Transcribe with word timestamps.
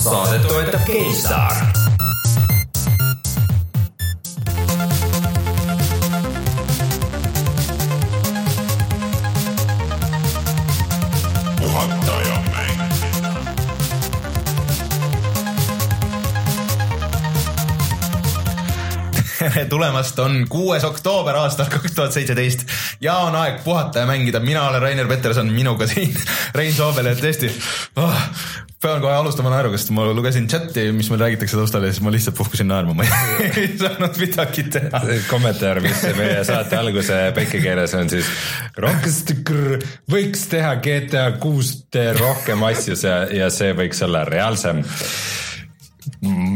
saadet 0.00 0.46
toetab 0.48 0.80
GameStar 0.86 1.80
tere 19.60 19.64
tulemast, 19.68 20.18
on 20.18 20.46
kuues 20.48 20.84
oktoober 20.84 21.36
aastal 21.36 21.68
kaks 21.68 21.92
tuhat 21.92 22.14
seitseteist 22.14 22.62
ja 23.00 23.16
on 23.26 23.36
aeg 23.36 23.60
puhata 23.64 23.98
ja 23.98 24.06
mängida. 24.06 24.40
mina 24.40 24.68
olen 24.68 24.82
Rainer 24.82 25.08
Peterson, 25.08 25.52
minuga 25.52 25.86
siin 25.86 26.16
Rein 26.54 26.72
Soobel 26.74 27.10
ja 27.10 27.14
tõesti 27.18 27.50
oh, 27.96 28.22
pean 28.80 29.02
kohe 29.02 29.12
alustama 29.12 29.50
naeruga, 29.52 29.78
sest 29.80 29.92
ma 29.92 30.06
lugesin 30.16 30.46
chati, 30.48 30.86
mis 30.96 31.10
meil 31.12 31.20
räägitakse 31.24 31.58
taustal 31.58 31.84
ja 31.84 31.92
siis 31.92 32.02
ma 32.04 32.12
lihtsalt 32.14 32.38
puhkusin 32.38 32.70
naerma, 32.70 32.94
ma 32.96 33.04
ei 33.04 33.68
saanud 33.80 34.16
midagi 34.22 34.64
teha. 34.72 35.02
kommentaar, 35.28 35.82
mis 35.84 36.00
meie 36.16 36.40
saate 36.48 36.78
alguse 36.80 37.18
päike 37.36 37.60
keeles 37.60 37.94
on 37.98 38.08
siis. 38.12 38.30
Rockstar 38.80 39.84
võiks 40.10 40.46
teha 40.52 40.74
GTA 40.80 41.26
kuust 41.42 42.00
rohkem 42.20 42.64
asju 42.70 42.96
ja 43.36 43.52
see 43.52 43.76
võiks 43.76 44.00
olla 44.06 44.24
reaalsem 44.28 44.84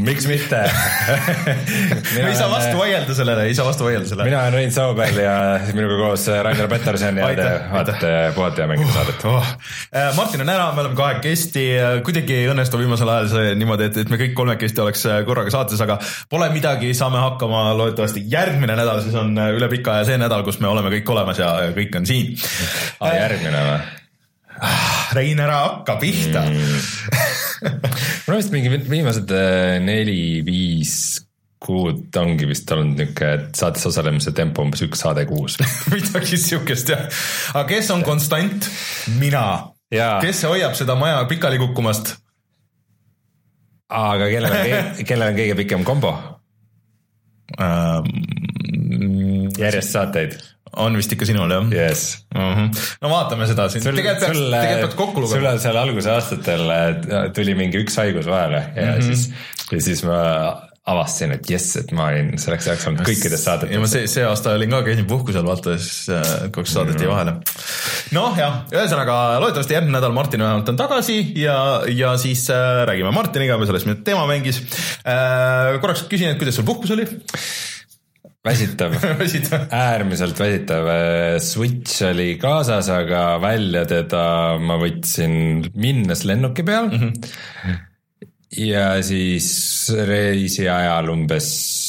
miks 0.04 0.26
mitte 0.28 0.60
ei 2.28 2.34
saa 2.36 2.48
vastu 2.50 2.78
vaielda 2.78 3.16
sellele, 3.16 3.48
ei 3.48 3.54
saa 3.56 3.66
vastu 3.66 3.86
vaielda 3.88 4.08
sellele. 4.08 4.28
mina 4.30 4.42
olen 4.42 4.58
Rein 4.58 4.72
Soobel 4.72 5.18
ja 5.22 5.36
minuga 5.72 5.98
koos 6.00 6.26
Rainer 6.46 6.68
Peterson 6.68 7.18
ja 7.22 7.30
te 7.38 7.48
vaatate 7.72 8.12
Puhata 8.34 8.64
ja 8.64 8.68
mängite 8.70 8.90
uh, 8.90 8.94
saadet 8.98 9.24
oh.. 9.30 9.52
Martin 10.16 10.44
on 10.44 10.52
ära, 10.54 10.70
me 10.74 10.84
oleme 10.84 10.96
kahekesti, 10.98 11.64
kuidagi 12.04 12.38
ei 12.42 12.48
õnnestu 12.52 12.80
viimasel 12.80 13.10
ajal 13.10 13.28
see 13.32 13.54
niimoodi, 13.58 13.88
et, 13.90 13.98
et 14.04 14.12
me 14.12 14.20
kõik 14.20 14.36
kolmekesti 14.38 14.84
oleks 14.84 15.04
äh, 15.10 15.20
korraga 15.26 15.52
saates, 15.54 15.80
aga 15.84 15.98
pole 16.30 16.48
midagi, 16.54 16.92
saame 16.96 17.20
hakkama 17.22 17.66
loodetavasti. 17.78 18.24
järgmine 18.30 18.76
nädal 18.78 19.02
siis 19.04 19.16
on 19.18 19.36
äh, 19.38 19.52
üle 19.56 19.68
pika 19.72 19.98
aja 19.98 20.08
see 20.12 20.20
nädal, 20.20 20.44
kus 20.46 20.60
me 20.62 20.70
oleme 20.70 20.92
kõik 20.98 21.12
olemas 21.16 21.42
ja 21.42 21.52
kõik 21.76 22.00
on 22.00 22.08
siin 22.08 22.34
ah,. 23.00 23.12
järgmine 23.14 23.68
või? 23.68 24.03
Ah, 24.62 25.10
Rein, 25.16 25.40
ära 25.42 25.60
hakka 25.64 25.98
pihta 26.02 26.44
mm 26.46 27.22
mul 28.26 28.34
on 28.34 28.40
vist 28.40 28.52
mingi 28.52 28.72
viimased 28.76 29.30
äh, 29.32 29.78
neli-viis 29.80 30.96
kuud 31.64 32.16
ongi 32.20 32.48
vist 32.48 32.68
olnud 32.74 32.98
niuke, 33.00 33.30
et 33.38 33.56
saates 33.56 33.86
osalemise 33.88 34.34
tempo 34.36 34.64
umbes 34.64 34.84
üks 34.84 35.00
saade 35.04 35.24
kuus 35.28 35.56
midagi 35.94 36.38
siukest 36.40 36.92
jah. 36.92 37.06
aga 37.54 37.64
kes 37.70 37.90
on 37.94 38.04
konstant? 38.06 38.68
mina. 39.20 39.46
kes 39.90 40.44
hoiab 40.48 40.76
seda 40.76 40.96
maja 40.98 41.24
pikali 41.30 41.60
kukkumast? 41.62 42.14
aga 43.88 44.28
kellel 44.32 44.58
on, 44.60 45.04
kellel 45.04 45.30
on 45.30 45.40
kõige 45.40 45.58
pikem 45.64 45.88
kombo 45.88 46.14
um,? 47.58 48.10
Järjest 49.58 49.96
saateid 49.96 50.36
on 50.80 50.96
vist 50.98 51.12
ikka 51.14 51.28
sinul 51.28 51.50
jah 51.54 51.62
uh? 51.62 51.70
Mhm. 51.70 52.52
-huh. 52.58 52.84
no 53.02 53.10
vaatame 53.12 53.46
seda 53.50 53.68
siin. 53.68 53.84
tegelikult 53.84 54.20
peaks, 54.26 54.38
tegelikult 54.38 54.80
peaks 54.80 55.00
kokku 55.00 55.24
lugema. 55.24 55.54
sul 55.54 55.64
seal 55.66 55.80
alguse 55.80 56.10
aastatel 56.10 56.70
äh, 56.76 56.92
tuli 57.34 57.54
mingi 57.58 57.82
üks 57.84 57.98
haigus 58.02 58.26
vahele 58.26 58.62
ja 58.76 58.92
mm 58.92 58.98
-hmm. 58.98 59.02
siis, 59.02 59.30
ja 59.72 59.80
siis 59.80 60.04
ma 60.04 60.20
avastasin, 60.84 61.30
et 61.32 61.48
jess, 61.48 61.78
et 61.80 61.92
ma 61.96 62.10
olin 62.12 62.34
selleks 62.40 62.66
ajaks 62.68 62.88
olnud 62.90 63.06
kõikides 63.08 63.40
saadetes. 63.40 63.72
ja 63.72 63.80
ma 63.80 63.88
see, 63.88 64.08
see 64.10 64.24
aasta 64.28 64.52
olin 64.52 64.74
ka, 64.74 64.82
käisin 64.84 65.06
puhkusel, 65.08 65.46
vaata 65.46 65.78
siis 65.80 66.10
äh, 66.12 66.32
kaks 66.52 66.74
saadet 66.76 67.00
jäi 67.00 67.08
mm. 67.08 67.14
vahele. 67.14 67.32
noh 68.12 68.36
jah, 68.36 68.58
ühesõnaga 68.74 69.16
loodetavasti 69.40 69.78
järgmine 69.78 69.96
nädal 69.96 70.12
Martin 70.12 70.44
vähemalt 70.44 70.68
on 70.68 70.76
tagasi 70.76 71.16
ja, 71.40 71.56
ja 71.88 72.16
siis 72.20 72.44
äh, 72.52 72.82
räägime 72.90 73.14
Martiniga 73.16 73.56
või 73.56 73.70
sellest, 73.70 73.88
mida 73.88 74.04
tema 74.04 74.26
mängis 74.28 74.60
äh,. 74.60 75.80
korraks 75.80 76.04
küsin, 76.10 76.34
et 76.34 76.42
kuidas 76.42 76.60
sul 76.60 76.68
puhkus 76.68 76.92
oli? 76.92 77.08
väsitav 79.22 79.66
äärmiselt 79.70 80.40
väsitav. 80.40 80.90
Switch 81.40 82.04
oli 82.10 82.34
kaasas, 82.40 82.90
aga 82.92 83.38
välja 83.42 83.86
teda 83.88 84.24
ma 84.60 84.76
võtsin 84.80 85.64
minnes 85.72 86.26
lennuki 86.28 86.66
peal 86.66 86.90
mm. 86.90 87.14
-hmm. 87.14 87.78
ja 88.66 89.02
siis 89.02 89.48
reisi 90.08 90.68
ajal 90.68 91.08
umbes 91.14 91.48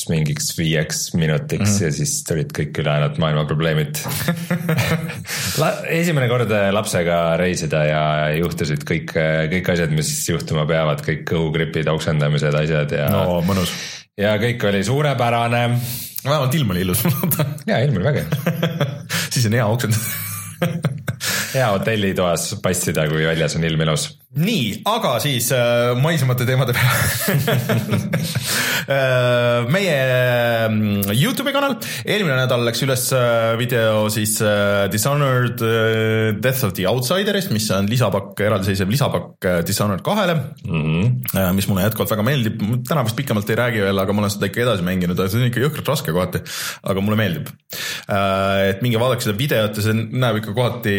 mingiks 0.09 0.53
viieks 0.57 1.13
minutiks 1.13 1.69
mm 1.69 1.75
-hmm. 1.75 1.83
ja 1.83 1.91
siis 1.91 2.23
tulid 2.23 2.55
kõik 2.55 2.79
ülejäänud 2.79 3.19
maailma 3.19 3.45
probleemid 3.45 3.99
esimene 5.99 6.31
kord 6.31 6.55
lapsega 6.71 7.37
reisida 7.41 7.83
ja 7.89 8.01
juhtusid 8.37 8.87
kõik, 8.87 9.11
kõik 9.51 9.71
asjad, 9.75 9.91
mis 9.91 10.29
juhtuma 10.29 10.65
peavad, 10.65 11.03
kõik 11.03 11.27
kõhugripid, 11.29 11.89
oksendamised, 11.91 12.53
asjad 12.63 12.91
ja. 12.91 13.09
no 13.11 13.41
mõnus. 13.43 13.75
ja 14.17 14.37
kõik 14.39 14.63
oli 14.69 14.83
suurepärane 14.83 15.63
vähemalt 16.25 16.55
ilm 16.55 16.69
oli 16.75 16.81
ilus, 16.81 17.03
jaa, 17.67 17.79
ilm 17.79 17.97
oli 17.97 18.03
vägev. 18.03 18.25
Siis 19.33 19.45
on 19.45 19.57
hea 19.57 19.65
oksendada 19.65 20.03
hea 21.55 21.71
hotellitoas 21.71 22.53
passida, 22.63 23.07
kui 23.11 23.25
väljas 23.27 23.57
on 23.57 23.65
ilm 23.67 23.81
ilus. 23.87 24.09
Nii, 24.35 24.81
aga 24.91 25.13
siis 25.23 25.47
äh, 25.55 25.93
maisemate 26.01 26.47
teemade 26.47 26.75
peale. 26.75 27.03
Äh, 28.85 29.65
meie 29.73 29.93
mm, 30.69 31.07
Youtube'i 31.09 31.49
kanal, 31.55 31.73
eelmine 32.05 32.35
nädal 32.37 32.61
läks 32.67 32.83
üles 32.85 33.07
äh, 33.17 33.55
video 33.57 34.03
siis 34.13 34.35
äh, 34.45 34.85
Dishonored 34.93 35.63
äh, 35.65 36.35
Death 36.37 36.67
of 36.67 36.75
the 36.77 36.85
Outsiderist, 36.91 37.49
mis 37.55 37.65
on 37.73 37.89
lisapakk, 37.89 38.37
eraldiseisev 38.45 38.91
lisapakk 38.93 39.47
äh, 39.49 39.57
Dishonored 39.65 40.03
kahele. 40.05 40.35
Mm, 40.67 40.83
-hmm. 40.85 41.53
mis 41.57 41.65
mulle 41.71 41.87
jätkuvalt 41.87 42.13
väga 42.13 42.27
meeldib, 42.29 42.61
täna 42.85 43.07
vist 43.07 43.17
pikemalt 43.17 43.49
ei 43.49 43.57
räägi 43.57 43.81
veel, 43.87 44.03
aga 44.03 44.13
ma 44.13 44.21
olen 44.21 44.35
seda 44.35 44.51
ikka 44.51 44.61
edasi 44.67 44.85
mänginud, 44.85 45.23
see 45.25 45.41
on 45.41 45.49
ikka 45.49 45.65
jõhkralt 45.65 45.89
raske 45.95 46.13
kohati, 46.13 46.43
aga 46.83 47.01
mulle 47.01 47.17
meeldib. 47.23 47.49
Et 48.05 48.81
minge 48.85 48.99
vaadake 49.01 49.25
seda 49.25 49.37
videot 49.37 49.79
ja 49.79 49.85
see 49.85 49.95
näeb 49.95 50.41
ikka 50.41 50.53
kohati 50.57 50.97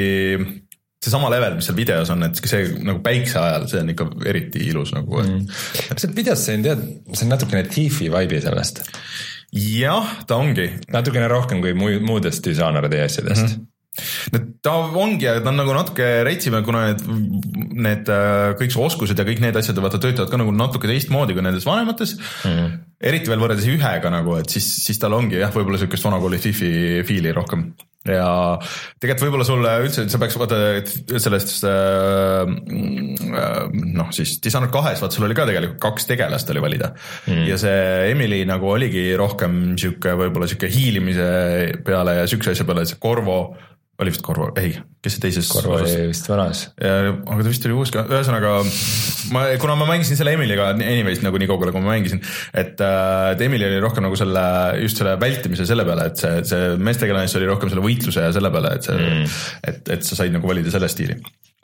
seesama 1.07 1.31
level, 1.31 1.59
mis 1.59 1.69
seal 1.69 1.79
videos 1.79 2.11
on, 2.11 2.25
et 2.27 2.41
see 2.41 2.65
nagu 2.87 3.01
päikse 3.05 3.39
ajal, 3.39 3.69
see 3.71 3.83
on 3.85 3.93
ikka 3.93 4.09
eriti 4.27 4.65
ilus 4.71 4.91
nagu 4.97 5.23
mm.. 5.23 5.47
sealt 5.93 6.17
videost 6.17 6.51
sain 6.51 6.67
teada, 6.67 6.83
see 7.13 7.29
on 7.29 7.33
natukene 7.37 7.63
Tiifi 7.71 8.11
vibe'i 8.11 8.43
sellest. 8.43 8.83
jah, 9.55 10.19
ta 10.27 10.41
ongi. 10.43 10.67
natukene 10.93 11.31
rohkem 11.31 11.63
kui 11.63 11.77
muudest 11.77 12.45
Dishonored'i 12.47 13.03
asjadest 13.07 13.47
mm. 13.47 13.55
-hmm 13.55 13.73
no 14.33 14.41
ta 14.61 14.75
ongi, 15.01 15.25
aga 15.29 15.41
ta 15.41 15.53
on 15.53 15.61
nagu 15.61 15.73
natuke 15.73 16.07
reitsime, 16.27 16.61
kuna 16.67 16.83
need, 16.91 17.05
need 17.87 18.11
äh, 18.13 18.51
kõik 18.61 18.75
su 18.75 18.83
oskused 18.85 19.19
ja 19.19 19.25
kõik 19.25 19.41
need 19.45 19.57
asjad 19.57 19.79
vaata 19.81 20.01
töötavad 20.03 20.33
ka 20.33 20.41
nagu 20.41 20.53
natuke 20.53 20.91
teistmoodi 20.91 21.37
kui 21.37 21.45
nendes 21.45 21.65
vanemates 21.69 22.17
mm. 22.19 22.51
-hmm. 22.51 22.75
Eriti 22.97 23.29
veel 23.29 23.43
võrreldes 23.43 23.69
ühega 23.69 24.13
nagu, 24.13 24.39
et 24.41 24.53
siis, 24.53 24.67
siis 24.87 25.01
tal 25.01 25.17
ongi 25.17 25.37
jah, 25.41 25.53
võib-olla 25.53 25.81
sihukest 25.81 26.07
vanakooli 26.07 26.41
Fifi 26.41 26.71
fiili 27.07 27.35
rohkem 27.37 27.69
ja 28.07 28.29
tegelikult 29.03 29.25
võib-olla 29.27 29.47
sulle 29.47 29.73
üldse, 29.85 30.07
sa 30.11 30.21
peaks 30.23 30.39
vaata 30.39 30.59
sellest 31.23 31.67
äh, 31.67 32.53
noh, 33.99 34.11
siis 34.15 34.37
Dishonored 34.43 34.73
kahes, 34.75 35.03
vaata 35.03 35.19
sul 35.19 35.27
oli 35.29 35.37
ka 35.37 35.47
tegelikult 35.49 35.81
kaks 35.83 36.09
tegelast 36.09 36.51
oli 36.55 36.63
valida 36.65 36.93
mm. 36.95 37.45
ja 37.51 37.59
see 37.61 38.13
Emily 38.13 38.43
nagu 38.49 38.71
oligi 38.73 39.09
rohkem 39.19 39.77
sihuke 39.81 40.17
võib-olla 40.19 40.49
sihuke 40.51 40.71
hiilimise 40.73 41.31
peale 41.87 42.21
ja 42.23 42.29
siukse 42.31 42.55
asja 42.55 42.69
peale, 42.69 42.87
et 42.87 42.95
see 42.95 43.03
Corvo 43.03 43.41
oli 44.03 44.13
vist 44.13 44.23
Corvo, 44.25 44.51
ei, 44.61 44.75
kes 45.01 45.17
see 45.17 45.23
teises 45.25 45.49
Corvo 45.49 45.79
oli 45.79 46.09
vist 46.11 46.27
vanas. 46.29 46.67
aga 46.77 47.39
ta 47.41 47.49
vist 47.49 47.65
oli 47.69 47.77
uus 47.79 47.93
ka, 47.95 48.05
ühesõnaga 48.11 48.59
ma, 49.33 49.45
kuna 49.63 49.77
ma 49.81 49.89
mängisin 49.89 50.19
selle 50.19 50.35
Emily'ga 50.37 50.69
anyways 50.75 51.23
nagu 51.25 51.41
nii 51.41 51.49
kaugele, 51.49 51.73
kui 51.73 51.85
ma 51.85 51.95
mängisin, 51.95 52.21
et 52.53 52.83
äh, 52.85 53.31
et 53.33 53.45
Emily 53.47 53.69
oli 53.69 53.81
rohkem 53.83 54.05
nagu 54.07 54.19
selle, 54.19 54.45
just 54.83 55.01
selle 55.01 55.17
vältimise 55.21 55.69
selle 55.69 55.87
peale, 55.89 56.11
et 56.11 56.21
see, 56.21 56.43
see 56.49 56.75
meestegelane 56.77 57.41
oli 57.41 57.49
rohkem 57.49 57.73
selle 57.73 57.85
võitluse 57.85 58.27
ja 58.29 58.35
selle 58.37 58.53
peale, 58.55 58.75
et 58.77 58.89
see 58.89 58.99
mm., 59.01 59.39
et, 59.73 59.95
et 59.97 60.07
sa 60.07 60.21
said 60.21 60.35
nagu 60.35 60.49
valida 60.49 60.73
selle 60.75 60.91
stiili. 60.93 61.17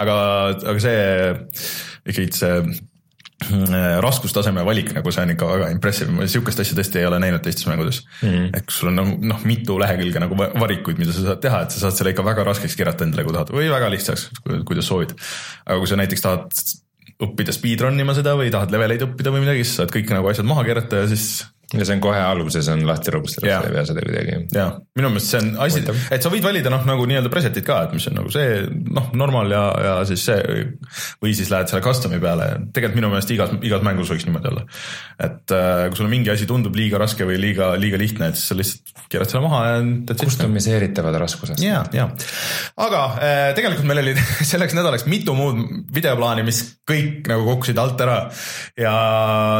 aga, 0.02 0.16
aga 0.56 0.78
see 0.82 0.96
ikkagi 2.08 2.32
see 2.34 2.62
raskustaseme 4.04 4.64
valik 4.66 4.92
nagu 4.96 5.12
see 5.14 5.24
on 5.24 5.32
ikka 5.34 5.48
väga 5.48 5.70
impressive, 5.74 6.12
ma 6.14 6.28
sihukest 6.30 6.62
asja 6.64 6.76
tõesti 6.78 7.00
ei 7.00 7.08
ole 7.08 7.18
näinud 7.22 7.42
teistes 7.44 7.66
mängudes 7.70 8.02
mm. 8.22 8.28
-hmm. 8.28 8.66
kus 8.68 8.80
sul 8.82 8.92
on 8.92 9.00
nagu 9.00 9.16
noh, 9.32 9.42
mitu 9.48 9.78
lehekülge 9.80 10.22
nagu 10.22 10.38
varikuid, 10.38 11.00
mida 11.02 11.14
sa 11.14 11.26
saad 11.26 11.42
teha, 11.44 11.64
et 11.64 11.74
sa 11.74 11.86
saad 11.86 11.98
selle 11.98 12.14
ikka 12.14 12.26
väga 12.26 12.46
raskeks 12.48 12.76
keerata 12.78 13.06
endale, 13.06 13.26
kui 13.26 13.36
tahad 13.36 13.52
või 13.54 13.70
väga 13.72 13.90
lihtsaks, 13.94 14.28
kuidas 14.68 14.88
soovid. 14.90 15.16
aga 15.66 15.78
kui 15.78 15.90
sa 15.90 16.00
näiteks 16.00 16.26
tahad 16.26 16.62
õppida 17.22 17.54
speedrun 17.54 18.00
ima 18.02 18.14
seda 18.16 18.34
või 18.38 18.50
tahad 18.54 18.72
leveleid 18.74 19.04
õppida 19.06 19.32
või 19.34 19.44
midagi, 19.44 19.64
siis 19.66 19.78
saad 19.80 19.92
kõik 19.94 20.10
nagu 20.14 20.30
asjad 20.30 20.48
maha 20.48 20.64
keerata 20.66 21.04
ja 21.04 21.10
siis 21.10 21.44
ja 21.72 21.86
see 21.86 21.96
on 21.96 22.02
kohe 22.04 22.20
alguses 22.20 22.68
on 22.72 22.84
lahti 22.86 23.12
Jaa. 23.12 23.46
yeah., 23.46 23.66
ei 23.66 23.74
pea 23.74 23.84
seda 23.88 24.04
kuidagi. 24.04 24.38
ja 24.56 24.66
minu 24.98 25.10
meelest 25.12 25.32
see 25.32 25.40
on 25.40 25.50
asi 25.64 25.82
et 26.12 26.24
sa 26.24 26.32
võid 26.32 26.44
valida 26.44 26.72
noh, 26.72 26.84
nagu 26.88 27.06
nii-öelda 27.08 27.32
preset'id 27.32 27.66
ka, 27.66 27.78
et 27.86 27.94
mis 27.96 28.06
on 28.10 28.18
nagu 28.20 28.32
see 28.32 28.62
noh, 28.68 29.10
normal 29.18 29.52
ja, 29.52 29.62
ja 29.86 29.94
siis 30.08 30.24
see 30.28 30.66
või 31.22 31.34
siis 31.36 31.50
lähed 31.52 31.70
selle 31.70 31.82
custom'i 31.84 32.20
peale, 32.22 32.48
tegelikult 32.74 33.00
minu 33.00 33.12
meelest 33.12 33.32
igas, 33.34 33.54
igas 33.64 33.84
mängus 33.86 34.12
võiks 34.12 34.26
niimoodi 34.28 34.50
olla. 34.52 34.64
et 35.28 35.56
äh, 35.56 35.86
kui 35.88 36.00
sulle 36.00 36.12
mingi 36.12 36.32
asi 36.32 36.48
tundub 36.50 36.76
liiga 36.76 37.00
raske 37.02 37.26
või 37.28 37.38
liiga, 37.40 37.72
liiga 37.80 38.00
lihtne, 38.00 38.32
et 38.32 38.40
siis 38.40 38.52
sa 38.52 38.58
lihtsalt 38.58 39.08
keerad 39.12 39.32
selle 39.32 39.44
maha 39.46 39.62
ja 39.72 40.16
kustomiseeritavad 40.22 41.18
raskusest. 41.24 41.62
ja, 41.64 41.82
ja, 41.96 42.08
aga 42.80 43.02
äh, 43.16 43.42
tegelikult 43.58 43.88
meil 43.88 44.02
oli 44.04 44.16
selleks 44.52 44.76
nädalaks 44.78 45.08
mitu 45.10 45.36
muud 45.38 45.62
videoplaani, 45.94 46.44
mis 46.46 46.62
kõik 46.88 47.28
nagu 47.30 47.46
kukkusid 47.48 47.78
alt 47.78 48.00
ära 48.04 48.18
ja 48.78 48.94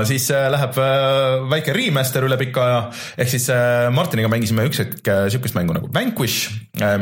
siis 0.08 0.28
äh, 0.34 0.48
läheb 0.52 0.78
äh, 0.82 1.48
väike 1.52 1.76
remaster 2.02 2.26
üle 2.26 2.38
pika 2.40 2.64
aja, 2.66 2.80
ehk 3.20 3.30
siis 3.30 3.46
äh, 3.54 3.86
Martiniga 3.94 4.30
mängisime 4.32 4.66
üks 4.66 4.82
hetk 4.82 5.06
äh, 5.06 5.28
sihukest 5.30 5.56
mängu 5.58 5.76
nagu 5.76 5.90
Vanquish, 5.94 6.50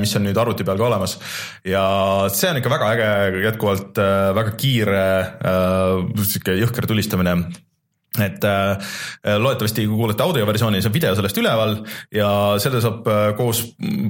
mis 0.00 0.12
on 0.18 0.26
nüüd 0.28 0.38
arvuti 0.40 0.66
peal 0.66 0.80
ka 0.80 0.88
olemas. 0.90 1.16
Ja 1.64 2.28
see 2.32 2.50
on 2.50 2.60
ikka 2.60 2.72
väga 2.72 2.92
äge, 2.94 3.40
jätkuvalt 3.46 4.00
äh, 4.02 4.28
väga 4.36 4.54
kiire 4.60 5.08
äh, 5.40 6.22
sihuke 6.26 6.60
jõhker 6.60 6.88
tulistamine. 6.90 7.40
Et 8.20 8.42
äh, 8.42 8.94
loodetavasti, 9.38 9.84
kui 9.86 10.00
kuulete 10.00 10.24
audioversiooni, 10.24 10.80
saab 10.82 10.96
video 10.96 11.12
sellest 11.14 11.38
üleval 11.38 11.76
ja 12.12 12.30
selle 12.60 12.80
saab 12.82 13.06
äh, 13.06 13.28
koos 13.38 13.62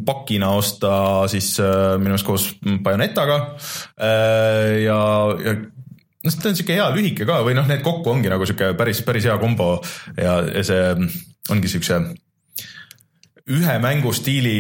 pakina 0.07 0.55
osta 0.57 0.93
siis 1.31 1.53
äh, 1.61 1.99
minu 2.01 2.15
meelest 2.15 2.27
koos 2.27 2.47
Bayonettaga 2.81 3.37
äh, 4.01 4.81
ja, 4.87 5.03
ja 5.45 5.55
noh, 6.25 6.40
ta 6.40 6.50
on 6.50 6.58
sihuke 6.58 6.78
hea 6.78 6.88
lühike 6.96 7.28
ka 7.28 7.40
või 7.46 7.56
noh, 7.58 7.69
need 7.70 7.84
kokku 7.84 8.12
ongi 8.12 8.32
nagu 8.32 8.49
sihuke 8.49 8.75
päris, 8.78 9.05
päris 9.06 9.28
hea 9.28 9.37
kombo 9.40 9.76
ja, 10.17 10.40
ja 10.49 10.67
see 10.67 10.82
ongi 11.50 11.72
siukse 11.72 12.02
ühe 13.50 13.75
mängustiili 13.82 14.52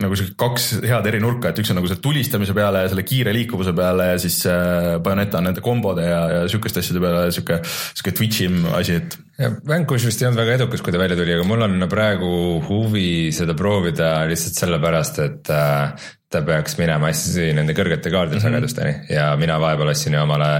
nagu 0.00 0.16
sihuke 0.16 0.36
kaks 0.40 0.68
head 0.86 1.08
eri 1.10 1.20
nurka, 1.20 1.50
et 1.50 1.60
üks 1.60 1.72
on 1.72 1.78
nagu 1.80 1.90
see 1.90 2.00
tulistamise 2.04 2.54
peale 2.56 2.84
ja 2.84 2.92
selle 2.92 3.04
kiire 3.06 3.34
liikuvuse 3.36 3.74
peale 3.76 4.12
ja 4.12 4.22
siis 4.22 4.38
äh, 4.48 4.94
Bayoneta 5.04 5.40
on 5.40 5.48
nende 5.50 5.64
kombode 5.64 6.06
ja, 6.06 6.22
ja 6.30 6.40
sihukeste 6.48 6.80
asjade 6.80 7.02
peale 7.04 7.26
sihuke, 7.34 7.60
sihuke 7.66 8.14
twitch'im 8.16 8.64
asi, 8.78 9.00
et 9.02 9.18
Vanquish 9.66 10.06
vist 10.06 10.22
ei 10.22 10.28
olnud 10.28 10.40
väga 10.40 10.58
edukas, 10.60 10.82
kui 10.84 10.94
ta 10.94 11.00
välja 11.02 11.18
tuli, 11.18 11.34
aga 11.34 11.46
mul 11.48 11.66
on 11.66 11.88
praegu 11.90 12.30
huvi 12.68 13.08
seda 13.34 13.56
proovida 13.58 14.14
lihtsalt 14.30 14.62
sellepärast, 14.62 15.24
et 15.26 15.52
äh, 15.52 16.12
ta 16.34 16.42
peaks 16.46 16.78
minema 16.80 17.10
hästi 17.12 17.52
nende 17.56 17.76
kõrgete 17.76 18.12
kaardisagedusteni 18.12 18.90
mm 18.90 19.00
-hmm. 19.04 19.14
ja 19.14 19.30
mina 19.40 19.60
vahepeal 19.62 19.92
ostsin 19.94 20.18
omale 20.18 20.50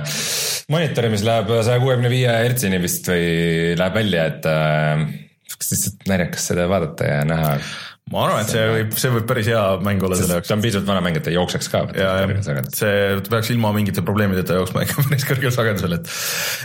monitori, 0.72 1.10
mis 1.12 1.24
läheb 1.26 1.50
saja 1.62 1.80
kuuekümne 1.82 2.10
viie 2.12 2.30
hertsini 2.30 2.80
vist 2.82 3.08
või 3.10 3.74
läheb 3.78 4.00
välja, 4.00 4.26
et 4.32 4.46
äh, 4.48 5.04
lihtsalt 5.70 6.06
naljakas 6.10 6.48
seda 6.50 6.68
vaadata 6.70 7.10
ja 7.10 7.24
näha. 7.28 7.56
Ma 8.12 8.26
arvan, 8.26 8.42
et 8.44 8.50
see 8.52 8.64
võib, 8.68 8.90
see 9.00 9.10
võib 9.14 9.24
päris 9.28 9.46
hea 9.48 9.60
mäng 9.80 10.02
olla 10.04 10.16
selle 10.18 10.36
jaoks 10.36 10.50
ta 10.50 10.56
on 10.58 10.62
piisavalt 10.64 10.88
vana 10.90 11.00
mäng, 11.06 11.16
et 11.16 11.24
ta 11.24 11.32
jookseks 11.32 11.70
ka. 11.72 11.80
see 12.76 12.96
peaks 13.30 13.48
ilma 13.54 13.70
mingite 13.72 14.02
probleemideta 14.04 14.58
jooksma 14.58 14.82
ikka 14.84 15.00
päris 15.06 15.24
kõrgel 15.24 15.54
sagedusel, 15.54 15.94
et. 15.96 16.10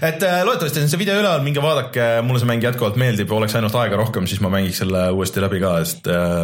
et 0.10 0.26
äh, 0.28 0.42
loodetavasti 0.44 0.84
on 0.84 0.92
see 0.92 1.00
video 1.00 1.16
üleval, 1.22 1.40
minge 1.46 1.64
vaadake, 1.64 2.08
mulle 2.28 2.42
see 2.44 2.50
mäng 2.50 2.66
jätkuvalt 2.68 3.00
meeldib, 3.00 3.32
oleks 3.32 3.56
ainult 3.56 3.78
aega 3.80 4.02
rohkem, 4.02 4.28
siis 4.28 4.42
ma 4.44 4.52
mängiks 4.52 4.82
selle 4.84 5.06
uuesti 5.16 5.44
läbi 5.46 5.62
ka, 5.64 5.72
sest 5.88 6.10
äh, 6.12 6.44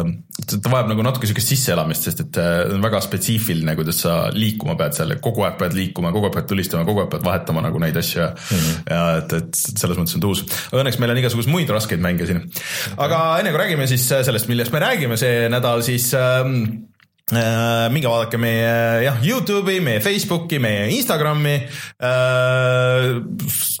ta 0.54 0.72
vajab 0.72 0.88
nagu 0.94 1.04
natuke 1.04 1.28
sihukest 1.28 1.52
sisseelamist, 1.52 2.08
sest 2.08 2.24
et 2.24 2.40
äh, 2.40 2.62
on 2.72 2.80
väga 2.88 3.02
spetsiifiline, 3.04 3.76
kuidas 3.76 4.00
sa 4.06 4.16
liikuma 4.32 4.78
pead 4.80 4.96
seal 4.96 5.12
kogu 5.20 5.44
aeg 5.44 5.60
pead 5.60 5.76
liikuma, 5.76 6.14
kogu 6.16 6.30
aeg 6.30 6.38
pead 6.40 6.48
tulistama, 6.54 6.88
kogu 6.88 7.04
aeg 7.04 7.12
pead 7.12 7.28
vahetama 7.28 7.66
nagu 7.68 7.84
neid 7.84 8.00
asju 8.00 8.22
ja 8.22 8.30
mm, 8.32 8.64
-hmm. 8.64 8.80
ja 8.96 9.04
et, 9.20 9.36
et 9.42 9.62
selles 9.66 10.00
mõttes 10.00 10.16
on 10.16 10.24
ta 10.24 10.32
uus. 10.32 10.44
õnneks 10.72 10.98
meil 11.04 11.12
on 11.12 11.20
igasuguseid 11.20 11.52
muid 11.52 11.76
raskeid 11.76 12.00
mänge 12.00 12.26
siin. 12.32 12.42
aga 12.96 13.22
enne 13.42 13.52
kui 13.52 13.60
räägime 13.60 13.86
siis 13.92 14.08
sellest, 14.08 14.48
millest 14.48 14.72
me 14.72 14.80
räägime 14.80 14.95
see 15.16 15.48
nädal, 15.52 15.82
siis 15.82 16.12
ähm, 16.14 16.86
Äh, 16.86 16.95
minge 17.26 18.06
vaadake 18.06 18.38
meie 18.38 19.02
jah, 19.02 19.16
Youtube'i, 19.18 19.80
meie 19.82 19.98
Facebooki, 19.98 20.60
meie 20.62 20.84
Instagrami 20.94 21.56
äh. 21.58 23.16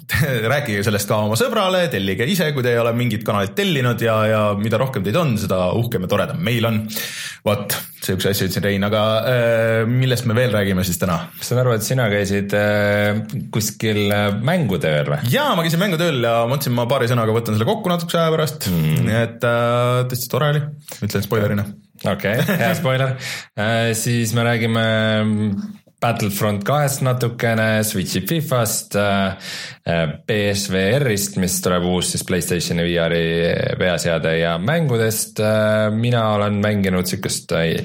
rääkige 0.52 0.82
sellest 0.86 1.06
ka 1.06 1.18
oma 1.22 1.36
sõbrale, 1.38 1.84
tellige 1.90 2.26
ise, 2.26 2.48
kui 2.54 2.64
te 2.66 2.72
ei 2.74 2.80
ole 2.80 2.90
mingit 2.98 3.22
kanalit 3.26 3.54
tellinud 3.58 4.02
ja, 4.02 4.16
ja 4.26 4.40
mida 4.58 4.80
rohkem 4.82 5.06
teid 5.06 5.18
on, 5.20 5.36
seda 5.38 5.68
uhkem 5.78 6.06
ja 6.06 6.10
toredam 6.10 6.42
meil 6.42 6.66
on. 6.66 6.82
vot, 7.46 7.74
sihukese 8.02 8.32
asja 8.32 8.48
ütlesin 8.48 8.66
Rein, 8.66 8.86
aga 8.86 9.04
äh, 9.30 9.78
millest 9.86 10.26
me 10.26 10.34
veel 10.38 10.50
räägime 10.54 10.82
siis 10.86 10.98
täna? 10.98 11.20
saan 11.38 11.62
aru, 11.62 11.76
et 11.78 11.86
sina 11.86 12.10
käisid 12.10 12.54
äh, 12.58 13.22
kuskil 13.54 14.10
äh, 14.10 14.28
mängutööl 14.42 15.06
või? 15.14 15.22
jaa, 15.30 15.54
ma 15.54 15.66
käisin 15.66 15.82
mängutööl 15.86 16.18
ja 16.18 16.38
mõtlesin, 16.50 16.74
ma 16.74 16.90
paari 16.90 17.10
sõnaga 17.14 17.34
võtan 17.38 17.54
selle 17.54 17.70
kokku 17.70 17.94
natukese 17.94 18.24
aja 18.24 18.34
pärast 18.34 18.70
mm., 18.74 19.10
et 19.22 19.50
äh, 19.54 20.04
tõesti 20.10 20.34
tore 20.34 20.54
oli, 20.54 20.68
ütlen 21.06 21.30
spoilerina 21.30 21.70
okei 22.04 22.38
okay,, 22.40 22.58
hea 22.58 22.74
spoiler 22.74 23.16
äh,. 23.56 23.94
siis 23.94 24.34
me 24.34 24.44
räägime 24.44 24.86
Battlefront 26.00 26.60
kahest 26.64 27.00
natukene, 27.00 27.80
Switch'i 27.84 28.20
Fifast 28.28 28.94
äh,, 29.00 29.54
BSVR-ist, 30.28 31.38
mis 31.40 31.56
tuleb 31.64 31.86
uus 31.88 32.12
siis 32.12 32.24
Playstationi 32.28 32.84
VR-i 32.84 33.24
peaseade 33.80 34.36
ja 34.38 34.58
mängudest 34.60 35.40
äh,. 35.40 35.88
mina 35.94 36.28
olen 36.34 36.60
mänginud 36.60 37.08
sihukest 37.08 37.56
äh, 37.56 37.80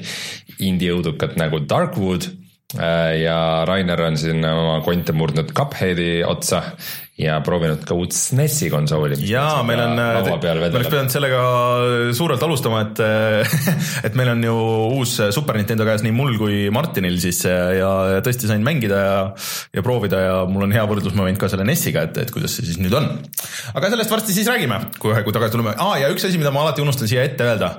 indie-õudukat 0.60 1.38
nagu 1.40 1.62
Darkwood 1.68 2.28
äh, 2.76 3.22
ja 3.22 3.38
Rainer 3.68 4.04
on 4.04 4.20
siin 4.20 4.44
oma 4.44 4.80
konte 4.84 5.16
murdnud 5.16 5.54
Cupheadi 5.56 6.20
otsa 6.28 6.62
ja 7.22 7.38
proovinud 7.44 7.84
ka 7.86 7.96
uut 7.98 8.14
SNES-i 8.16 8.70
konsooli. 8.72 9.18
jaa, 9.28 9.62
meil 9.66 9.82
on, 9.84 9.94
me 9.96 10.68
oleks 10.70 10.90
pidanud 10.90 11.12
sellega 11.14 11.42
suurelt 12.16 12.42
alustama, 12.46 12.82
et, 12.86 13.02
et 14.08 14.18
meil 14.18 14.32
on 14.34 14.44
ju 14.46 14.56
uus 14.98 15.14
Super 15.34 15.58
Nintendo 15.60 15.86
käes 15.88 16.04
nii 16.06 16.14
mul 16.16 16.36
kui 16.40 16.64
Martinil 16.74 17.18
siis 17.22 17.44
ja, 17.46 17.92
ja 18.16 18.24
tõesti 18.24 18.50
sain 18.50 18.64
mängida 18.66 19.02
ja, 19.02 19.16
ja 19.78 19.84
proovida 19.86 20.22
ja 20.22 20.36
mul 20.50 20.66
on 20.66 20.74
hea 20.74 20.84
võrdlusmoment 20.88 21.40
ka 21.40 21.50
selle 21.52 21.66
NES-iga, 21.68 22.06
et, 22.08 22.22
et 22.24 22.34
kuidas 22.34 22.58
see 22.58 22.68
siis 22.68 22.80
nüüd 22.82 22.94
on. 22.98 23.08
aga 23.74 23.92
sellest 23.94 24.12
varsti 24.12 24.36
siis 24.36 24.50
räägime, 24.50 24.82
kui 25.02 25.14
tagasi 25.32 25.56
tuleme 25.56 25.76
ah,, 25.78 25.96
ja 26.00 26.12
üks 26.12 26.26
asi, 26.28 26.40
mida 26.40 26.54
ma 26.54 26.66
alati 26.66 26.84
unustan 26.84 27.10
siia 27.10 27.26
ette 27.28 27.46
öelda 27.46 27.76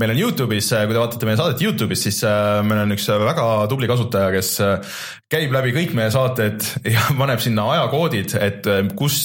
meil 0.00 0.10
on 0.10 0.18
Youtube'is, 0.18 0.68
kui 0.74 0.94
te 0.94 0.98
vaatate 0.98 1.28
meie 1.28 1.38
saadet 1.38 1.60
Youtube'is, 1.62 2.00
siis 2.08 2.18
äh, 2.26 2.60
meil 2.66 2.82
on 2.82 2.94
üks 2.96 3.06
väga 3.06 3.44
tubli 3.70 3.86
kasutaja, 3.90 4.32
kes 4.34 4.50
äh, 4.64 4.96
käib 5.30 5.54
läbi 5.54 5.74
kõik 5.76 5.94
meie 5.94 6.10
saated 6.14 6.66
ja 6.94 7.04
paneb 7.18 7.42
sinna 7.42 7.68
ajakoodid, 7.76 8.34
et 8.42 8.66
äh, 8.70 8.80
kus, 8.98 9.20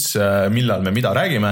millal 0.53 0.83
me 0.85 0.93
mida 0.93 1.11
räägime. 1.15 1.51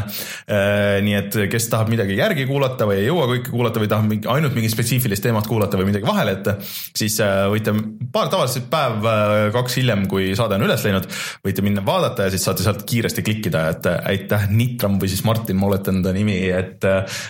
nii 1.03 1.13
et 1.17 1.35
kes 1.51 1.67
tahab 1.71 1.89
midagi 1.91 2.15
järgi 2.17 2.45
kuulata 2.49 2.85
või 2.87 3.01
ei 3.01 3.07
jõua 3.07 3.27
kõike 3.29 3.51
kuulata 3.51 3.81
või 3.81 3.89
tahab 3.91 4.27
ainult 4.33 4.55
mingit 4.55 4.73
spetsiifilist 4.73 5.23
teemat 5.25 5.47
kuulata 5.49 5.79
või 5.79 5.89
midagi 5.89 6.07
vahele 6.07 6.33
jätta, 6.35 6.55
siis 6.97 7.17
võite 7.51 7.73
paar 8.13 8.31
tavaliselt 8.31 8.67
päev-kaks 8.71 9.77
hiljem, 9.79 10.05
kui 10.11 10.31
saade 10.37 10.57
on 10.57 10.65
üles 10.67 10.83
läinud, 10.85 11.07
võite 11.45 11.65
minna 11.65 11.83
vaadata 11.85 12.27
ja 12.27 12.33
siis 12.33 12.45
saate 12.47 12.65
sealt 12.65 12.85
kiiresti 12.87 13.25
klikkida, 13.25 13.63
et 13.73 13.89
aitäh, 13.97 14.47
Nitram 14.53 14.97
või 15.01 15.11
siis 15.11 15.23
Martin, 15.27 15.59
ma 15.59 15.69
oletan 15.71 16.01
ta 16.05 16.13
nimi, 16.15 16.39
et, 16.53 16.87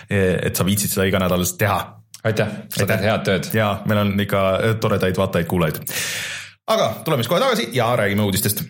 et 0.08 0.58
sa 0.58 0.66
viitsid 0.68 0.94
seda 0.94 1.08
iganädalaselt 1.10 1.60
teha 1.60 1.77
aitäh, 2.24 2.48
sa 2.74 2.86
teed 2.86 3.04
head 3.04 3.26
tööd. 3.26 3.52
ja 3.54 3.68
meil 3.86 4.02
on 4.02 4.16
ikka 4.20 4.40
toredaid 4.82 5.20
vaatajaid-kuulajaid. 5.20 5.78
aga 6.66 6.90
tuleme 7.04 7.22
siis 7.22 7.30
kohe 7.30 7.44
tagasi 7.44 7.70
ja 7.76 7.92
räägime 7.96 8.26
uudistest 8.26 8.64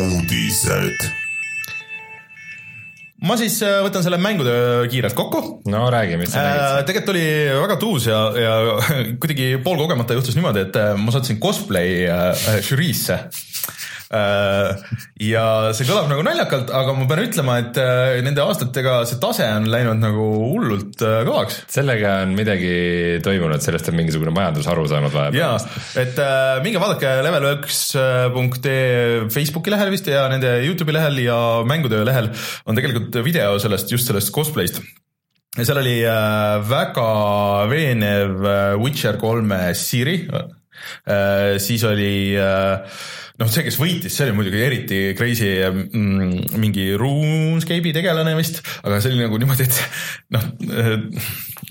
uudised. 0.00 1.10
ma 3.24 3.36
siis 3.40 3.54
äh, 3.64 3.78
võtan 3.80 4.02
selle 4.04 4.18
mängutöö 4.20 4.84
kiirelt 4.92 5.14
kokku 5.16 5.62
no 5.72 5.86
räägi, 5.92 6.18
mis 6.20 6.32
sa 6.32 6.40
äh, 6.42 6.48
nägid. 6.50 6.88
tegelikult 6.90 7.12
oli 7.14 7.26
väga 7.62 7.76
tuus 7.80 8.08
ja, 8.08 8.20
ja 8.36 8.54
kuidagi 9.20 9.54
poolkogemata 9.64 10.16
juhtus 10.16 10.36
niimoodi, 10.36 10.66
et 10.66 10.80
äh, 10.80 10.92
ma 10.96 11.14
sattusin 11.14 11.40
cosplay 11.40 12.04
äh, 12.08 12.56
žüriisse 12.64 13.20
äh,. 13.26 13.53
Ja 15.24 15.72
see 15.74 15.86
kõlab 15.88 16.10
nagu 16.10 16.22
naljakalt, 16.26 16.68
aga 16.76 16.92
ma 16.96 17.06
pean 17.08 17.22
ütlema, 17.24 17.54
et 17.62 17.78
äh, 17.80 18.18
nende 18.24 18.42
aastatega 18.44 18.92
see 19.08 19.18
tase 19.22 19.46
on 19.56 19.64
läinud 19.70 19.98
nagu 20.02 20.24
hullult 20.52 21.02
äh, 21.02 21.22
kõvaks 21.26 21.54
sellega 21.72 22.10
on 22.24 22.30
midagi 22.36 22.74
toimunud, 23.24 23.62
sellest 23.64 23.88
on 23.90 23.96
mingisugune 23.98 24.32
majandusharu 24.34 24.82
saanud 24.90 25.12
vahepeal. 25.14 25.40
jaa, 25.40 25.56
et 26.02 26.16
äh, 26.22 26.62
minge 26.66 26.78
vaadake 26.82 27.08
level1.ee 27.26 28.82
Facebooki 29.34 29.70
lehel 29.74 29.90
vist 29.94 30.06
ja 30.10 30.22
nende 30.32 30.50
Youtube'i 30.66 30.94
lehel 30.98 31.16
ja 31.24 31.38
mängutöö 31.66 32.02
lehel 32.06 32.26
on 32.68 32.74
tegelikult 32.78 33.12
video 33.26 33.50
sellest, 33.62 33.86
just 33.94 34.06
sellest 34.10 34.30
cosplay'st. 34.36 34.76
ja 35.58 35.62
seal 35.66 35.82
oli 35.82 35.98
äh, 36.04 36.12
väga 36.70 37.08
veenev 37.72 38.30
äh, 38.44 38.52
Witcher 38.84 39.16
kolme 39.18 39.60
Siri 39.78 40.16
äh,, 40.28 41.56
siis 41.62 41.82
oli 41.88 42.14
äh, 42.38 42.78
noh, 43.40 43.50
see, 43.50 43.64
kes 43.66 43.78
võitis, 43.80 44.14
see 44.14 44.28
oli 44.28 44.36
muidugi 44.36 44.60
eriti 44.62 44.98
crazy 45.18 45.48
mm, 45.66 46.54
mingi 46.62 46.92
RuneScape'i 46.98 47.94
tegelane 47.96 48.36
vist, 48.38 48.60
aga 48.86 49.00
see 49.02 49.10
oli 49.10 49.24
nagu 49.24 49.40
niimoodi, 49.42 49.66
et 49.66 49.80
noh, 50.36 50.44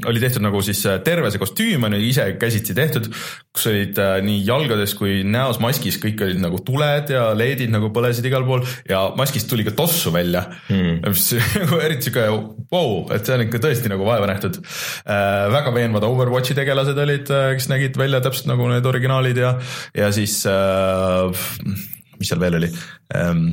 oli 0.09 0.23
tehtud 0.23 0.43
nagu 0.43 0.59
siis 0.65 0.81
terve 1.05 1.31
see 1.31 1.41
kostüüm 1.41 1.87
on 1.87 1.95
ju 1.95 2.01
ise 2.03 2.25
käsitsi 2.41 2.75
tehtud, 2.75 3.07
kus 3.53 3.67
olid 3.71 3.99
äh, 4.01 4.17
nii 4.25 4.41
jalgades 4.47 4.95
kui 4.99 5.21
näos 5.23 5.61
maskis, 5.63 5.99
kõik 6.03 6.25
olid 6.25 6.41
nagu 6.43 6.59
tuled 6.67 7.13
ja 7.13 7.29
LED-id 7.37 7.71
nagu 7.71 7.93
põlesid 7.95 8.27
igal 8.27 8.43
pool 8.47 8.65
ja 8.89 9.05
maskist 9.15 9.47
tuli 9.51 9.63
ka 9.63 9.75
tossu 9.77 10.11
välja 10.11 10.43
mm.. 10.67 10.99
mis 11.07 11.29
nagu 11.61 11.79
eriti 11.79 12.09
sihuke 12.09 12.27
vau, 12.73 13.05
et 13.13 13.23
see 13.23 13.37
on 13.37 13.45
ikka 13.45 13.63
tõesti 13.63 13.91
nagu 13.93 14.03
vaeva 14.07 14.27
nähtud 14.33 14.59
äh,. 14.59 15.47
väga 15.53 15.71
veenvad 15.75 16.03
Overwatchi 16.09 16.57
tegelased 16.59 16.99
olid, 17.05 17.31
äh, 17.31 17.53
kes 17.55 17.71
nägid 17.71 17.99
välja 17.99 18.19
täpselt 18.25 18.51
nagu 18.51 18.67
need 18.67 18.91
originaalid 18.91 19.39
ja, 19.39 19.55
ja 19.95 20.11
siis 20.15 20.41
äh, 20.49 21.52
mis 21.63 22.29
seal 22.29 22.41
veel 22.43 22.59
oli 22.61 22.71
ähm,? 23.17 23.47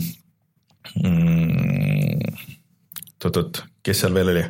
Mm, 0.96 2.38
oot-oot, 3.20 3.60
kes 3.84 4.00
seal 4.02 4.16
veel 4.16 4.32
oli? 4.32 4.42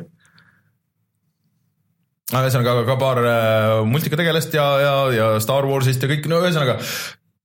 ühesõnaga 2.31 2.85
ka 2.87 2.95
paar 2.99 3.19
äh, 3.27 3.81
multikategelast 3.87 4.53
ja, 4.55 4.67
ja, 4.79 4.93
ja 5.11 5.25
Star 5.43 5.67
Warsist 5.67 6.03
ja 6.03 6.09
kõik, 6.11 6.29
no 6.31 6.39
ühesõnaga 6.39 6.77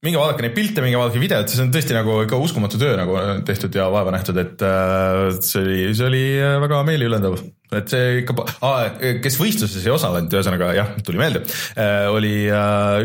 minge 0.07 0.21
vaadake 0.21 0.45
neid 0.45 0.55
pilte, 0.57 0.85
minge 0.85 1.01
vaadake 1.01 1.21
videot, 1.23 1.51
see 1.51 1.65
on 1.65 1.73
tõesti 1.75 1.97
nagu 1.97 2.21
ikka 2.23 2.39
uskumatu 2.39 2.79
töö 2.81 2.95
nagu 2.99 3.17
tehtud 3.49 3.75
ja 3.75 3.89
vaeva 3.93 4.15
nähtud, 4.15 4.39
et 4.43 4.63
äh, 4.63 5.23
see 5.41 5.63
oli, 5.65 5.79
see 5.97 6.09
oli 6.11 6.25
äh, 6.39 6.59
väga 6.63 6.83
meeliülendav. 6.87 7.41
Et 7.75 7.91
see 7.91 8.21
ikka 8.23 8.37
ah,, 8.67 8.87
kes 9.23 9.39
võistluses 9.41 9.85
ei 9.85 9.93
osalenud, 9.95 10.33
ühesõnaga 10.33 10.71
jah, 10.77 10.95
tuli 11.07 11.21
meelde, 11.21 11.43
oli 12.13 12.35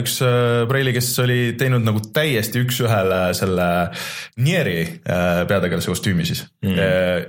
üks 0.01 0.20
Preili, 0.70 0.94
kes 0.96 1.12
oli 1.24 1.39
teinud 1.60 1.86
nagu 1.86 2.03
täiesti 2.13 2.62
üks-ühele 2.62 3.22
selle 3.38 3.68
Nieri 4.41 4.80
peategelase 5.03 5.91
kostüümi 5.91 6.27
siis 6.27 6.46
mm. 6.65 6.82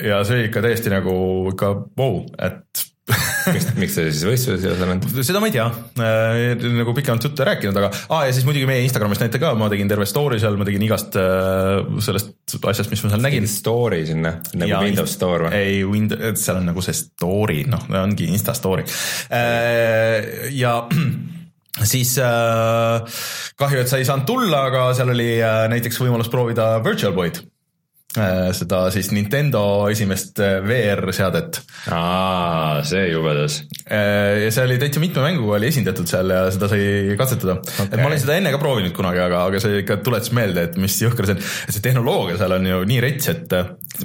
ja 0.09 0.23
see 0.27 0.39
oli 0.39 0.49
ikka 0.51 0.65
täiesti 0.65 0.93
nagu 0.93 1.15
ikka 1.53 1.75
vau 1.97 2.11
wow,, 2.13 2.25
et 2.43 2.92
miks, 3.11 3.65
miks 3.75 3.97
te 3.97 4.05
siis 4.13 4.23
võistluses 4.27 4.63
ei 4.63 4.73
osalenud? 4.77 5.07
seda 5.27 5.41
ma 5.43 5.49
ei 5.51 5.55
tea 5.57 5.65
äh,, 5.99 6.53
nagu 6.79 6.95
pikemalt 6.95 7.27
juttu 7.27 7.47
rääkinud, 7.47 7.79
aga 7.81 7.91
aa 8.15 8.29
ja 8.29 8.35
siis 8.37 8.47
muidugi 8.47 8.69
meie 8.69 8.85
Instagramis 8.87 9.21
näite 9.23 9.41
ka, 9.43 9.53
ma 9.59 9.67
tegin 9.73 9.91
terve 9.91 10.07
story 10.07 10.39
seal, 10.43 10.59
ma 10.61 10.67
tegin 10.69 10.85
igast 10.87 11.19
äh, 11.19 11.83
sellest 12.05 12.57
asjast, 12.63 12.93
mis 12.93 13.03
ma 13.03 13.13
seal 13.13 13.25
nägin. 13.25 13.49
Story 13.51 14.05
sinna, 14.07 14.37
nagu 14.55 14.71
ja, 14.71 14.83
Windows 14.87 15.17
Store 15.19 15.49
või? 15.49 15.59
ei, 15.59 15.83
Windows, 15.89 16.45
seal 16.45 16.61
on 16.61 16.69
nagu 16.71 16.85
see 16.85 16.97
story, 16.97 17.63
noh, 17.71 17.89
ongi 18.03 18.31
Insta 18.31 18.55
story 18.57 18.87
äh,. 19.35 20.51
ja 20.55 20.79
siis 21.93 22.15
äh, 22.23 23.19
kahju, 23.59 23.83
et 23.83 23.91
sa 23.91 23.99
ei 23.99 24.07
saanud 24.07 24.29
tulla, 24.31 24.69
aga 24.71 24.91
seal 24.95 25.11
oli 25.15 25.33
äh, 25.41 25.65
näiteks 25.75 25.99
võimalus 26.05 26.31
proovida 26.31 26.77
Virtual 26.87 27.19
Boy'd 27.19 27.43
seda 28.53 28.83
siis 28.93 29.11
Nintendo 29.15 29.63
esimest 29.93 30.41
äh, 30.43 30.59
VR-seadet. 30.65 31.61
aa, 31.91 32.83
see 32.85 33.09
jubedas. 33.13 33.63
Äh, 33.93 34.47
ja 34.47 34.53
see 34.55 34.63
oli 34.65 34.79
täitsa 34.81 35.01
mitme 35.03 35.21
mänguga 35.21 35.59
oli 35.59 35.69
esindatud 35.69 36.09
seal 36.09 36.31
ja 36.33 36.47
seda 36.55 36.69
sai 36.71 37.17
katsetada 37.19 37.59
okay.. 37.59 37.91
et 37.91 37.99
ma 38.01 38.07
olen 38.09 38.21
seda 38.23 38.39
enne 38.41 38.53
ka 38.55 38.61
proovinud 38.63 38.95
kunagi, 38.97 39.21
aga, 39.21 39.43
aga 39.51 39.61
see 39.61 39.83
ikka 39.83 39.99
tuletas 40.07 40.33
meelde, 40.33 40.65
et 40.71 40.79
mis 40.81 40.95
jõhker 41.03 41.29
see 41.29 41.37
on. 41.37 41.43
et 41.69 41.77
see 41.77 41.85
tehnoloogia 41.85 42.39
seal 42.41 42.55
on 42.57 42.69
ju 42.71 42.79
nii 42.89 43.03
rets, 43.05 43.29
et 43.35 43.53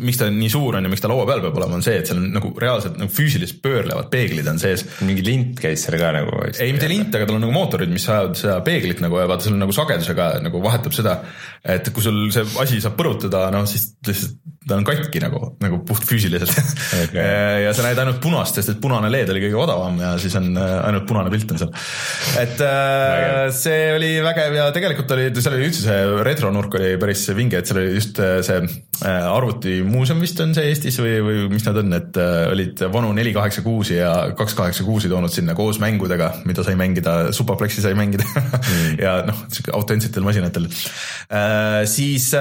miks 0.03 0.19
ta 0.19 0.27
nii 0.33 0.49
suur 0.51 0.75
on 0.75 0.83
ja 0.83 0.91
miks 0.91 1.05
ta 1.05 1.11
laua 1.11 1.23
peal 1.29 1.39
peab 1.45 1.61
olema, 1.61 1.79
on 1.79 1.85
see, 1.85 2.01
et 2.01 2.11
seal 2.11 2.19
on 2.19 2.27
nagu 2.35 2.51
reaalselt 2.59 2.99
nagu 2.99 3.15
füüsiliselt 3.15 3.61
pöörlevad 3.63 4.11
peeglid 4.11 4.51
on 4.51 4.59
sees. 4.59 4.83
mingi 5.07 5.23
lint 5.23 5.63
käis 5.63 5.87
seal 5.87 5.95
ka 6.01 6.11
nagu? 6.17 6.35
ei, 6.51 6.75
mitte 6.75 6.91
lint, 6.91 7.15
aga 7.15 7.29
tal 7.29 7.39
on 7.39 7.45
nagu 7.47 7.55
mootorid, 7.55 7.93
mis 7.93 8.09
ajavad 8.11 8.35
seda 8.41 8.59
peeglit 8.67 8.99
nagu 9.05 9.23
ja 9.23 9.29
vaata, 9.31 9.47
seal 9.47 9.55
on 9.55 9.63
nagu 9.63 9.77
sagedusega 9.77 10.33
nagu 10.43 10.65
vahetab 10.67 10.99
seda, 10.99 11.15
et 11.77 11.87
kui 11.95 12.03
sul 12.03 12.25
see 12.35 12.43
asi 12.59 12.83
saab 12.83 12.99
põrutada, 12.99 13.47
noh 13.55 13.63
siis 13.71 13.93
lihtsalt 14.03 14.35
ta 14.67 14.77
on 14.77 14.85
katki 14.87 15.21
nagu, 15.23 15.39
nagu 15.63 15.79
puhtfüüsiliselt 15.87 16.51
okay. 17.03 17.23
ja 17.65 17.71
sa 17.75 17.85
näed 17.85 17.99
ainult 18.01 18.19
punast, 18.23 18.57
sest 18.57 18.73
et 18.73 18.81
punane 18.83 19.09
LED 19.11 19.31
oli 19.33 19.43
kõige 19.45 19.59
odavam 19.61 19.99
ja 20.01 20.13
siis 20.21 20.35
on 20.39 20.49
äh, 20.59 20.73
ainult 20.89 21.07
punane 21.09 21.31
pilt 21.33 21.53
on 21.53 21.61
seal. 21.61 21.71
et 22.41 22.63
äh, 22.65 23.47
see 23.55 23.93
oli 23.95 24.11
vägev 24.25 24.57
ja 24.59 24.67
tegelikult 24.75 25.13
oli, 25.15 25.29
seal 25.37 25.55
oli 25.57 25.69
üldse 25.69 25.85
see 25.85 26.23
retronurk 26.27 26.77
oli 26.79 26.93
päris 27.01 27.23
vinge, 27.37 27.61
et 27.61 27.69
seal 27.69 27.81
oli 27.83 27.95
just 27.95 28.19
äh, 28.23 28.39
see 28.45 28.59
arvutimuuseum 29.07 30.21
vist 30.23 30.39
on 30.43 30.55
see 30.57 30.71
Eestis 30.71 30.97
või, 30.99 31.17
või 31.23 31.41
mis 31.51 31.65
nad 31.67 31.77
on, 31.79 31.93
et 31.93 32.17
olid 32.17 32.81
vanu 32.91 33.11
neli 33.15 33.31
kaheksa 33.35 33.61
kuusi 33.65 33.99
ja 33.99 34.11
kaks 34.37 34.55
kaheksa 34.57 34.85
kuusi 34.87 35.11
toonud 35.11 35.31
sinna 35.31 35.53
koos 35.57 35.77
mängudega, 35.81 36.31
mida 36.49 36.65
sai 36.65 36.73
mängida, 36.79 37.29
Superplexi 37.35 37.83
sai 37.83 37.93
mängida 37.97 38.25
mm. 38.25 38.97
ja 39.05 39.19
noh, 39.27 39.43
sihuke 39.53 39.75
autentsetel 39.77 40.25
masinatel. 40.25 40.65
siis 41.85 42.31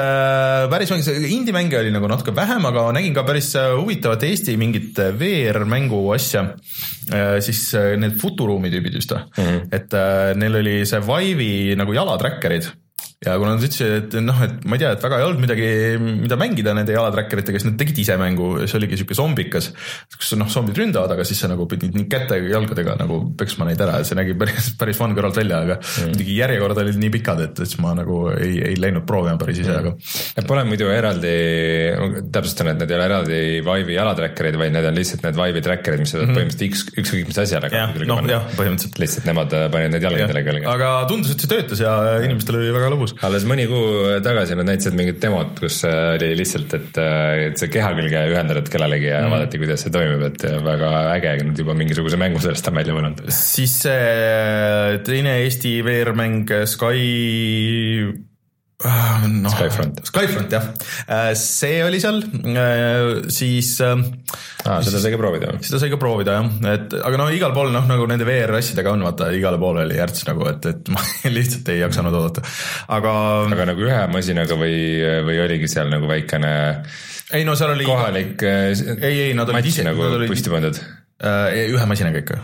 päris 0.73 0.95
mäng, 0.95 1.05
indie-mänge 1.29 1.81
oli 1.83 1.93
nagu 1.93 2.09
natuke 2.17 2.35
vähem, 2.37 2.65
aga 2.69 2.87
nägin 2.97 3.15
ka 3.17 3.25
päris 3.27 3.51
äh, 3.59 3.75
huvitavat 3.77 4.25
Eesti 4.27 4.57
mingit 4.61 4.99
äh, 5.03 5.13
VR-mängu 5.19 6.01
asja. 6.15 6.47
Äh, 7.13 7.37
siis 7.45 7.69
need 8.01 8.17
Futuruumi 8.21 8.73
tüübid 8.73 8.97
vist 8.97 9.13
või 9.13 9.23
mm, 9.23 9.47
-hmm. 9.47 9.69
et 9.77 9.97
neil 10.41 10.61
oli 10.63 10.81
see 10.89 11.01
Vive'i 11.05 11.77
nagu 11.79 11.95
jalatracker'id 11.95 12.73
ja 13.27 13.35
kuna 13.41 13.57
nad 13.57 13.65
ütlesid, 13.67 13.95
et 13.97 14.17
noh, 14.23 14.39
et 14.45 14.65
ma 14.69 14.77
ei 14.77 14.83
tea, 14.83 14.93
et 14.95 15.03
väga 15.03 15.19
ei 15.21 15.27
olnud 15.27 15.43
midagi, 15.43 15.69
mida 16.23 16.39
mängida 16.41 16.75
nende 16.77 16.95
jalatrackeritega, 16.95 17.61
siis 17.61 17.69
nad 17.69 17.79
tegid 17.81 17.99
ise 18.03 18.17
mängu, 18.21 18.53
see 18.65 18.79
oligi 18.79 19.01
sihuke 19.01 19.17
zombikas. 19.19 19.73
kus 20.17 20.33
noh, 20.39 20.51
zombid 20.53 20.79
ründavad, 20.79 21.13
aga 21.17 21.27
siis 21.27 21.41
sa 21.43 21.51
nagu 21.51 21.67
pidid 21.71 21.97
nii 21.97 22.07
käte 22.11 22.39
ja 22.39 22.55
jalgadega 22.55 22.97
nagu 23.01 23.19
peksma 23.39 23.67
neid 23.69 23.83
ära 23.83 24.01
ja 24.01 24.07
see 24.09 24.19
nägi 24.19 24.37
päris, 24.39 24.71
päris 24.79 25.01
fun 25.01 25.17
kõrvalt 25.17 25.41
välja, 25.41 25.63
aga 25.67 25.79
mm. 25.81 26.13
muidugi 26.13 26.39
järjekord 26.39 26.83
olid 26.85 27.01
nii 27.03 27.13
pikad, 27.19 27.43
et 27.49 27.63
siis 27.65 27.81
ma 27.83 27.95
nagu 27.99 28.21
ei, 28.35 28.61
ei 28.71 28.79
läinud 28.81 29.07
proovima 29.09 29.37
päris 29.41 29.63
ise 29.63 29.73
mm., 29.73 29.83
aga. 29.83 29.95
Need 30.37 30.49
pole 30.49 30.65
muidu 30.69 30.91
eraldi, 30.93 31.35
täpsustan, 32.33 32.73
et 32.73 32.81
need 32.83 32.93
ei 32.93 32.99
ole 32.99 33.09
eraldi 33.11 33.41
Vive'i 33.67 33.97
jalatracker'id, 33.97 34.59
vaid 34.61 34.75
need 34.77 34.89
on 34.91 34.99
lihtsalt 35.01 35.27
need 35.27 35.39
Vive'i 35.41 35.65
tracker'id, 35.67 36.05
mis 36.05 36.15
sa 36.15 36.21
saad 36.21 36.29
mm 36.29 36.33
-hmm. 36.33 36.41
põhimõtteliselt 36.41 36.67
üks, 36.71 36.85
ükskõik 37.03 37.31
mis 37.33 37.43
asjale. 37.43 37.73
noh, 38.07 38.23
jah, 38.31 38.49
põhimõtteliselt. 38.55 39.01
lihtsalt 39.03 39.29
nemad 39.31 39.57
äh, 39.57 39.67
panid 39.73 39.95
need 39.97 40.07
jalgadele 40.07 40.45
külge. 40.47 40.67
aga 40.71 40.93
tundus, 41.11 41.35
et 41.35 41.43
see 41.43 41.51
töötas 41.51 41.83
ja 41.83 41.97
inimestel 42.25 42.61
oli 42.61 42.73
väga 42.77 42.93
lõbus 42.95 43.16
alles 43.27 43.47
mõni 43.49 43.67
kuu 43.71 44.19
tagasi 44.25 44.59
nad 44.59 44.69
näitasid 44.69 44.97
mingit 44.99 45.21
demot, 45.23 45.55
kus 45.61 45.81
äh, 45.89 46.15
oli 46.17 46.33
lihtsalt, 46.39 46.77
et, 46.77 47.01
äh, 47.01 47.47
et 47.49 47.61
see 47.61 47.73
keha 47.73 47.95
külge 47.97 48.23
ühendad 48.33 48.71
kellelegi 48.73 49.11
ja 49.11 49.23
mm. 49.25 49.35
vaadati, 49.35 49.63
kuidas 49.63 49.87
see 49.87 49.95
toimib, 49.95 50.27
et 50.29 50.47
väga 50.67 50.93
äge, 51.15 51.35
nad 51.49 51.65
juba 51.65 51.77
mingisuguse 51.79 52.21
mängu 52.21 52.43
sellest 52.43 52.71
on 52.71 52.81
välja 52.83 52.97
mõelnud. 52.97 53.27
siis 53.33 53.81
see 53.87 55.03
teine 55.07 55.39
Eesti 55.47 55.79
VR-mäng 55.87 56.57
Sky 56.69 58.17
no, 58.85 59.51
Skyfront. 59.53 60.03
Skyfront 60.05 60.53
jah, 60.53 60.67
see 61.39 61.79
oli 61.85 62.01
seal, 62.03 62.21
siis 63.33 63.71
ah,. 63.85 64.03
seda 64.85 65.01
sai 65.01 65.15
ka 65.15 65.21
proovida 65.21 65.55
seda 65.65 65.81
sai 65.81 65.93
ka 65.93 66.01
proovida 66.01 66.37
jah, 66.37 66.51
et 66.75 66.99
aga 67.01 67.21
no 67.23 67.31
igal 67.33 67.55
pool 67.57 67.73
noh, 67.75 67.87
nagu 67.89 68.05
nende 68.11 68.29
VR 68.29 68.59
asjadega 68.59 68.93
on, 68.93 69.07
vaata 69.09 69.31
igale 69.37 69.61
poole 69.63 69.87
oli 69.87 69.97
järts 69.97 70.27
nagu, 70.29 70.45
et, 70.53 70.69
et 70.73 70.91
ma 70.95 71.07
lihtsalt 71.33 71.73
ei 71.73 71.81
jaksanud 71.81 72.21
oodata, 72.21 72.45
aga. 72.99 73.17
aga 73.57 73.71
nagu 73.73 73.89
ühe 73.89 74.05
masinaga 74.13 74.61
või, 74.61 74.77
või 75.29 75.41
oligi 75.47 75.73
seal 75.73 75.89
nagu 75.93 76.11
väikene. 76.11 76.53
ei 77.37 77.49
no 77.49 77.57
seal 77.57 77.73
oli. 77.79 77.89
kohalik. 77.89 78.45
ei, 78.45 79.17
ei 79.31 79.35
nad 79.39 79.49
olid 79.49 79.73
ise. 79.73 79.89
nagu 79.89 80.13
püsti 80.29 80.53
pandud 80.53 80.85
Äh, 81.17 81.71
ühe 81.73 81.85
masinaga 81.89 82.21
ikka. 82.21 82.43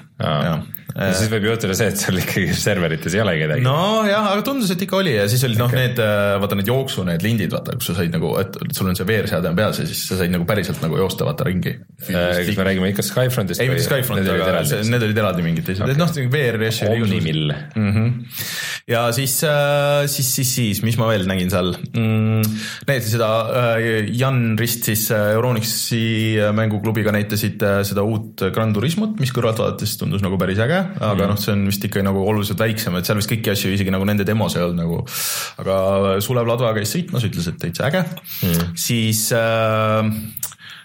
Ja 0.93 1.13
siis 1.17 1.31
võib 1.33 1.47
juhtuda 1.49 1.77
see, 1.77 1.89
et 1.93 2.01
sul 2.01 2.19
ikkagi 2.21 2.57
serverites 2.57 3.15
ei 3.17 3.23
ole 3.23 3.35
kedagi. 3.41 3.65
nojah, 3.65 4.29
aga 4.33 4.45
tundus, 4.47 4.73
et 4.75 4.85
ikka 4.85 4.99
oli 4.99 5.15
ja 5.17 5.27
siis 5.31 5.45
olid 5.49 5.61
noh 5.61 5.71
okay., 5.71 5.87
need 5.87 6.03
äh, 6.03 6.35
vaata 6.43 6.59
need 6.59 6.71
jooksu 6.71 7.05
need 7.09 7.25
lindid, 7.25 7.53
vaata, 7.55 7.77
kus 7.79 7.91
sa 7.91 7.97
said 8.01 8.15
nagu, 8.15 8.33
et 8.41 8.59
sul 8.77 8.91
on 8.91 8.99
see 8.99 9.09
VR-seade 9.09 9.51
on 9.51 9.59
peas 9.59 9.81
ja 9.83 9.87
siis 9.89 10.03
sa 10.11 10.19
said 10.21 10.33
nagu 10.35 10.47
päriselt 10.49 10.83
nagu 10.85 10.99
joosta 11.01 11.27
vaata 11.29 11.47
ringi. 11.49 11.75
Äh, 12.09 12.43
kas 12.47 12.59
me 12.59 12.69
räägime 12.69 12.93
ikka 12.93 13.07
Skyfrontist? 13.07 13.63
ei, 13.63 13.71
mitte 13.73 13.87
Skyfront, 13.87 14.29
aga 14.35 14.65
see, 14.69 14.83
need 14.93 15.07
olid 15.09 15.23
eraldi 15.25 15.47
mingid 15.47 15.69
teised 15.69 15.87
okay., 15.87 15.99
noh 15.99 16.13
VR 16.33 16.67
asju. 16.69 16.91
Omnimill 16.93 17.53
mm. 17.53 17.91
-hmm. 17.93 18.11
ja 18.91 19.07
siis, 19.17 19.39
siis, 20.13 20.35
siis, 20.37 20.55
siis, 20.55 20.83
mis 20.87 20.99
ma 21.01 21.09
veel 21.11 21.27
nägin 21.29 21.51
seal 21.53 21.73
mm,? 21.73 22.59
näitasid 22.89 23.17
seda 23.17 23.31
Jan 24.13 24.43
Rist 24.61 24.89
siis 24.91 25.09
Euronixi 25.15 26.37
mänguklubiga 26.57 27.15
näitasid 27.15 27.63
seda 27.89 28.05
uut 28.07 28.45
Gran 28.55 28.75
Turismot, 28.75 29.19
mis 29.23 29.33
kõrvalt 29.35 29.61
vaadates 29.63 29.97
tundus 30.01 30.25
nagu 30.25 30.39
päris 30.41 30.61
äge, 30.63 30.82
aga 30.99 31.17
mm. 31.17 31.31
noh, 31.33 31.41
see 31.41 31.55
on 31.55 31.65
vist 31.71 31.87
ikka 31.89 32.05
nagu 32.05 32.25
oluliselt 32.29 32.61
väiksem, 32.63 32.97
et 32.99 33.09
seal 33.09 33.21
vist 33.21 33.31
kõiki 33.33 33.55
asju 33.55 33.73
isegi 33.77 33.95
nagu 33.95 34.07
nende 34.09 34.27
demos 34.29 34.57
ei 34.57 34.65
olnud 34.67 34.81
nagu. 34.83 35.03
aga 35.63 35.77
Sulev 36.25 36.49
Ladva 36.49 36.75
käis 36.77 36.93
sõitmas, 36.95 37.27
ütles, 37.29 37.49
et 37.51 37.61
täitsa 37.63 37.89
äge 37.91 38.05
mm., 38.05 38.73
siis 38.79 39.29
äh, 39.37 40.13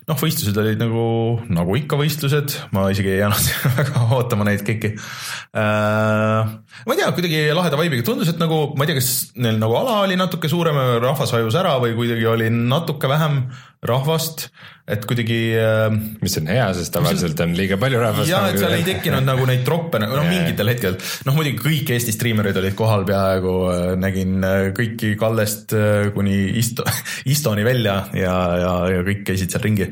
noh, 0.08 0.20
võistlused 0.20 0.56
olid 0.62 0.80
nagu, 0.80 1.06
nagu 1.51 1.75
ikka 1.80 2.00
võistlused, 2.00 2.56
ma 2.75 2.86
isegi 2.94 3.12
ei 3.12 3.22
jäänud 3.22 3.50
väga 3.80 4.06
ootama 4.16 4.48
neid 4.48 4.63
kõiki 4.68 4.94
äh,. 4.96 6.54
ma 6.88 6.96
ei 6.96 7.01
tea, 7.01 7.10
kuidagi 7.16 7.42
laheda 7.56 7.80
vibe'iga 7.80 8.08
tundus, 8.08 8.32
et 8.32 8.39
nagu 8.42 8.62
ma 8.77 8.86
ei 8.86 8.92
tea, 8.92 9.00
kas 9.01 9.12
neil 9.36 9.60
nagu 9.60 9.75
ala 9.80 10.01
oli 10.06 10.20
natuke 10.20 10.51
suurem, 10.51 10.80
rahvas 11.04 11.36
vajus 11.36 11.60
ära 11.60 11.75
või 11.84 11.96
kuidagi 11.98 12.30
oli 12.32 12.51
natuke 12.54 13.12
vähem 13.12 13.44
rahvast 13.86 14.48
et 14.88 15.04
kuidagi 15.04 15.38
äh,. 15.60 15.96
mis 16.24 16.38
on 16.40 16.48
hea, 16.48 16.68
sest 16.78 16.94
tavaliselt 16.96 17.40
on 17.44 17.54
liiga 17.58 17.76
palju 17.80 18.00
rahvast. 18.00 18.30
ja, 18.32 18.46
et 18.48 18.60
seal 18.62 18.76
ei 18.78 18.86
tekkinud 18.88 19.26
nagu 19.28 19.44
neid 19.50 19.66
troppe, 19.68 20.00
no 20.00 20.24
mingitel 20.24 20.72
hetkel, 20.72 20.96
noh 21.28 21.36
muidugi 21.36 21.60
kõik 21.66 21.92
Eesti 21.98 22.16
striimerid 22.16 22.60
olid 22.62 22.78
kohal 22.80 23.04
peaaegu, 23.08 23.56
äh, 23.74 23.90
nägin 24.00 24.38
äh, 24.48 24.70
kõiki 24.78 25.14
Kallest 25.20 25.76
kuni 26.16 26.38
Isto-, 26.62 26.88
Istoni 27.34 27.68
välja 27.68 28.00
ja, 28.16 28.38
ja, 28.64 28.74
ja 28.96 29.04
kõik 29.08 29.26
käisid 29.28 29.52
seal 29.52 29.66
ringi. 29.68 29.92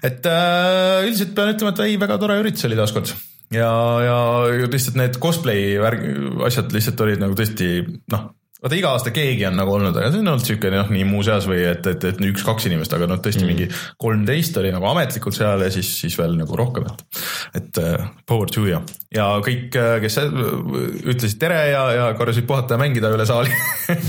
et 0.00 0.32
äh, 0.32 1.04
üldiselt 1.04 1.36
pean 1.36 1.52
ütlema, 1.52 1.76
et 1.76 1.84
ei, 1.90 2.00
väga 2.00 2.20
tore 2.22 2.40
üritus 2.40 2.64
oli 2.70 2.80
taaskord 2.80 3.12
ja, 3.52 3.72
ja 4.06 4.18
lihtsalt 4.64 4.96
need 4.96 5.20
cosplay 5.20 5.74
värg, 5.82 6.08
asjad 6.48 6.72
lihtsalt 6.72 7.04
olid 7.04 7.20
nagu 7.20 7.36
tõesti 7.36 7.74
noh 8.14 8.30
vaata 8.62 8.78
iga 8.78 8.92
aasta 8.94 9.10
keegi 9.14 9.46
on 9.48 9.56
nagu 9.58 9.74
olnud, 9.74 9.96
aga 9.98 10.10
see 10.12 10.22
on 10.22 10.30
olnud 10.32 10.46
siuke 10.46 10.70
noh, 10.70 10.90
nii 10.94 11.02
muuseas 11.08 11.48
või 11.50 11.64
et, 11.66 11.86
et, 11.90 12.04
et 12.12 12.20
üks-kaks 12.28 12.68
inimest, 12.68 12.94
aga 12.94 13.08
noh, 13.10 13.18
tõesti 13.22 13.42
mm. 13.42 13.50
mingi 13.50 13.66
kolmteist 14.02 14.58
oli 14.60 14.70
nagu 14.74 14.86
ametlikult 14.92 15.34
seal 15.34 15.64
ja 15.66 15.70
siis, 15.74 15.90
siis 16.04 16.14
veel 16.18 16.36
nagu 16.38 16.58
rohkem, 16.58 16.86
et. 16.86 17.24
et 17.58 17.82
uh, 17.82 18.06
power 18.28 18.52
to 18.54 18.68
ja, 18.68 18.78
ja 19.14 19.26
kõik, 19.42 19.74
äh, 19.74 19.96
kes 20.04 20.20
ütlesid 20.22 21.40
tere 21.42 21.58
ja, 21.72 21.82
ja 21.96 22.06
korrasid 22.18 22.46
puhata 22.46 22.78
ja 22.78 22.82
mängida 22.84 23.10
üle 23.14 23.26
saali 23.28 23.50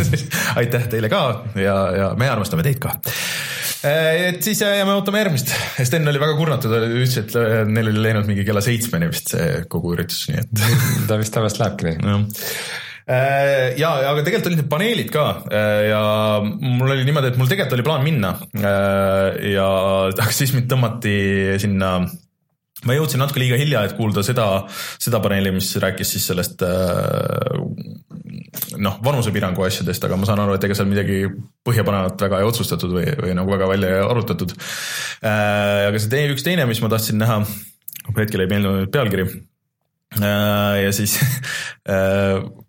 aitäh 0.61 0.87
teile 0.91 1.09
ka 1.09 1.23
ja, 1.57 1.77
ja 1.97 2.13
me 2.19 2.29
armastame 2.29 2.65
teid 2.67 2.77
ka 2.83 2.93
äh, 2.93 4.29
et 4.29 4.45
siis 4.45 4.61
ja 4.61 4.85
me 4.85 4.93
ootame 4.99 5.25
järgmist, 5.25 5.49
Sten 5.81 6.05
oli 6.13 6.21
väga 6.21 6.37
kurnatud, 6.37 6.77
ütles, 6.93 7.17
et 7.25 7.69
neil 7.73 7.89
oli 7.89 8.05
läinud 8.05 8.29
mingi 8.29 8.45
kella 8.45 8.61
seitsmeni 8.61 9.09
vist 9.09 9.33
see 9.33 9.63
kogu 9.65 9.97
üritus, 9.97 10.27
nii 10.29 10.45
et 10.45 10.65
ta 11.09 11.17
vist 11.17 11.33
tavaliselt 11.33 11.65
lähebki 11.65 11.97
nii 11.97 12.17
Äh, 12.17 12.92
ja, 13.03 13.89
aga 14.09 14.21
tegelikult 14.23 14.49
olid 14.51 14.61
need 14.61 14.69
paneelid 14.71 15.09
ka 15.11 15.23
äh, 15.51 15.89
ja 15.89 16.03
mul 16.43 16.93
oli 16.93 17.03
niimoodi, 17.03 17.33
et 17.33 17.39
mul 17.39 17.49
tegelikult 17.51 17.75
oli 17.75 17.87
plaan 17.87 18.05
minna 18.05 18.35
äh, 18.55 19.53
ja 19.53 19.67
aga 20.07 20.29
siis 20.31 20.53
mind 20.55 20.69
tõmmati 20.71 21.15
sinna 21.59 21.97
ma 22.87 22.95
jõudsin 22.95 23.21
natuke 23.23 23.39
liiga 23.39 23.59
hilja, 23.59 23.83
et 23.87 23.95
kuulda 23.95 24.23
seda, 24.27 24.47
seda 24.99 25.19
paneeli, 25.23 25.53
mis 25.55 25.69
rääkis 25.79 26.15
siis 26.15 26.25
sellest 26.31 26.65
noh, 28.83 28.97
vanusepiirangu 29.05 29.63
asjadest, 29.63 30.03
aga 30.03 30.17
ma 30.19 30.27
saan 30.27 30.41
aru, 30.43 30.57
et 30.57 30.65
ega 30.67 30.75
seal 30.75 30.89
midagi 30.89 31.21
põhjapanevat 31.63 32.19
väga 32.25 32.41
ei 32.41 32.49
otsustatud 32.49 32.91
või, 32.97 33.05
või 33.23 33.37
nagu 33.39 33.55
väga 33.55 33.69
välja 33.71 33.93
ei 33.93 34.03
arutatud. 34.03 34.51
aga 35.23 35.95
see 35.95 36.11
teine, 36.11 36.35
üks 36.35 36.43
teine, 36.43 36.67
mis 36.67 36.83
ma 36.83 36.91
tahtsin 36.91 37.23
näha, 37.23 37.39
hetkel 38.17 38.43
ei 38.43 38.51
meeldinud 38.51 38.91
pealkiri. 38.91 39.29
ja 40.19 40.91
siis 40.91 41.15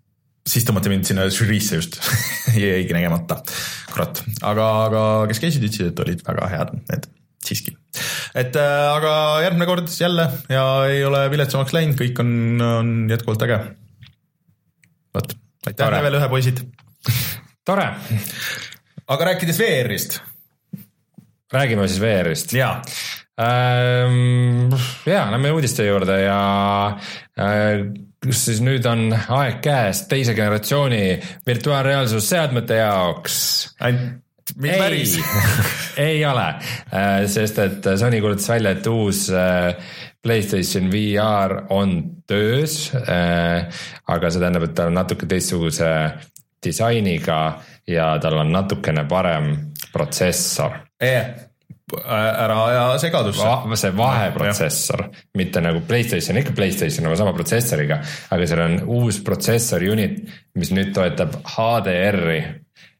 siis 0.44 0.66
tõmmati 0.68 0.92
mind 0.92 1.08
sinna 1.08 1.26
žüriisse 1.32 1.78
just 1.80 1.98
jäigi 2.60 2.96
nägemata, 2.96 3.40
kurat, 3.92 4.22
aga, 4.42 4.70
aga 4.88 5.04
kes 5.30 5.40
käisid, 5.42 5.64
ütlesid, 5.64 5.92
et 5.92 6.04
olid 6.04 6.24
väga 6.26 6.50
head 6.52 6.74
need 6.90 7.08
siiski. 7.44 7.74
et 8.36 8.56
äh, 8.56 8.84
aga 8.90 9.14
järgmine 9.44 9.68
kord 9.68 9.88
jälle 10.00 10.28
ja 10.52 10.66
ei 10.90 11.04
ole 11.04 11.24
viletsamaks 11.32 11.74
läinud, 11.76 11.98
kõik 12.00 12.20
on, 12.24 12.30
on 12.68 12.94
jätkuvalt 13.12 13.48
äge. 13.48 13.58
vot, 15.16 15.34
aitäh 15.70 15.98
veel 16.08 16.20
ühe 16.20 16.30
poisid 16.32 16.62
tore. 17.64 17.88
aga 19.06 19.30
rääkides 19.32 19.60
VR-ist. 19.60 20.20
räägime 21.52 21.88
siis 21.88 22.00
VR-ist. 22.04 22.56
jaa 22.56 22.80
ähm,. 23.40 24.72
ja, 25.06 25.24
lähme 25.30 25.52
uudiste 25.56 25.86
juurde 25.88 26.20
ja 26.22 26.40
äh, 27.40 27.86
kus 28.24 28.44
siis 28.48 28.60
nüüd 28.64 28.86
on 28.88 29.10
aeg 29.12 29.60
käes 29.64 30.04
teise 30.10 30.34
generatsiooni 30.36 31.02
virtuaalreaalsusseadmete 31.46 32.80
jaoks. 32.80 33.36
mitte 33.84 34.78
päris 34.78 35.18
ei 36.08 36.24
ole, 36.26 36.48
äh, 36.94 37.24
sest 37.30 37.58
et 37.58 37.90
Sony 38.00 38.20
kuulutas 38.20 38.48
välja, 38.48 38.74
et 38.74 38.86
uus 38.86 39.28
äh, 39.30 39.74
Playstation 40.24 40.88
VR 40.92 41.66
on 41.68 41.98
töös. 42.26 42.92
Äh, 42.96 43.68
aga 44.08 44.30
see 44.30 44.40
tähendab, 44.40 44.64
et 44.68 44.76
ta 44.76 44.88
on 44.88 44.96
natuke 44.96 45.28
teistsuguse 45.28 45.90
disainiga 46.64 47.40
ja 47.88 48.14
tal 48.22 48.38
on 48.40 48.52
natukene 48.52 49.04
parem 49.08 49.50
protsessor 49.92 50.80
yeah 51.02 51.44
ära 51.92 52.56
aja 52.64 52.84
segadusse 53.02 53.44
Va. 53.44 53.76
see 53.76 53.92
vaheprotsessor, 53.96 55.04
mitte 55.36 55.60
nagu 55.64 55.82
Playstation, 55.88 56.38
ikka 56.40 56.54
Playstation 56.56 57.06
oma 57.06 57.16
sama 57.20 57.34
protsessoriga, 57.36 58.00
aga 58.32 58.46
seal 58.48 58.62
on 58.64 58.76
uus 58.96 59.20
protsessor 59.24 59.84
unit, 59.84 60.22
mis 60.56 60.72
nüüd 60.72 60.94
toetab 60.96 61.42
HDR-i. 61.54 62.38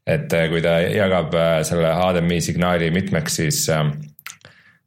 et 0.05 0.35
äh, 0.37 0.49
kui 0.53 0.61
ta 0.61 0.81
jagab 0.85 1.33
äh, 1.33 1.63
selle 1.65 1.95
HDMI 1.97 2.43
signaali 2.45 2.91
mitmeks, 2.93 3.39
siis 3.41 3.63
äh, 3.73 3.87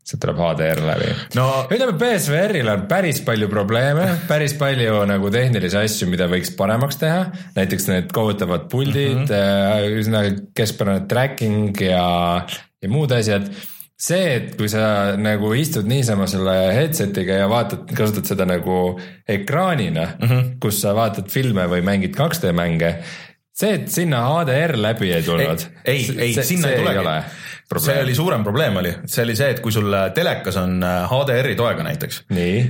sealt 0.06 0.22
tuleb 0.22 0.38
HDR 0.44 0.82
läbi 0.86 1.08
no.. 1.40 1.48
ütleme, 1.66 1.96
BSVR-il 1.98 2.70
on 2.70 2.84
päris 2.92 3.24
palju 3.26 3.50
probleeme, 3.50 4.06
päris 4.30 4.54
palju 4.60 5.00
nagu 5.10 5.32
tehnilisi 5.34 5.80
asju, 5.80 6.10
mida 6.12 6.30
võiks 6.30 6.54
paremaks 6.60 7.02
teha. 7.02 7.24
näiteks 7.58 7.90
need 7.90 8.14
kohutavad 8.14 8.70
puldid 8.70 9.26
mm, 9.26 9.34
-hmm. 9.34 9.98
üsna 10.04 10.22
keskpärane 10.54 11.08
tracking 11.10 11.82
ja, 11.82 12.46
ja 12.46 12.94
muud 12.94 13.18
asjad 13.18 13.50
see, 13.98 14.26
et 14.38 14.52
kui 14.58 14.70
sa 14.70 15.16
nagu 15.18 15.52
istud 15.58 15.88
niisama 15.90 16.28
selle 16.30 16.54
headset'iga 16.76 17.40
ja 17.42 17.48
vaatad, 17.50 17.88
kasutad 17.98 18.30
seda 18.30 18.46
nagu 18.46 19.00
ekraanina 19.28 20.06
mm, 20.14 20.28
-hmm. 20.28 20.52
kus 20.62 20.82
sa 20.84 20.94
vaatad 20.98 21.32
filme 21.34 21.66
või 21.72 21.82
mängid 21.82 22.14
2D 22.18 22.54
mänge. 22.54 22.96
see, 23.58 23.74
et 23.74 23.90
sinna 23.90 24.22
HDR 24.22 24.78
läbi 24.78 25.12
ei 25.14 25.24
tulnud. 25.24 25.66
ei, 25.86 26.06
ei, 26.18 26.34
sinna 26.44 26.70
ei 26.70 26.78
tulegi. 26.78 27.10
See 27.76 27.98
oli 28.00 28.16
suurem 28.16 28.44
probleem 28.48 28.78
oli, 28.80 28.94
see 29.12 29.26
oli 29.26 29.36
see, 29.36 29.50
et 29.52 29.60
kui 29.64 29.74
sul 29.76 29.92
telekas 30.16 30.56
on 30.62 30.80
HDR-i 30.80 31.52
äh, 31.52 31.58
toega 31.60 31.84
näiteks. 31.84 32.22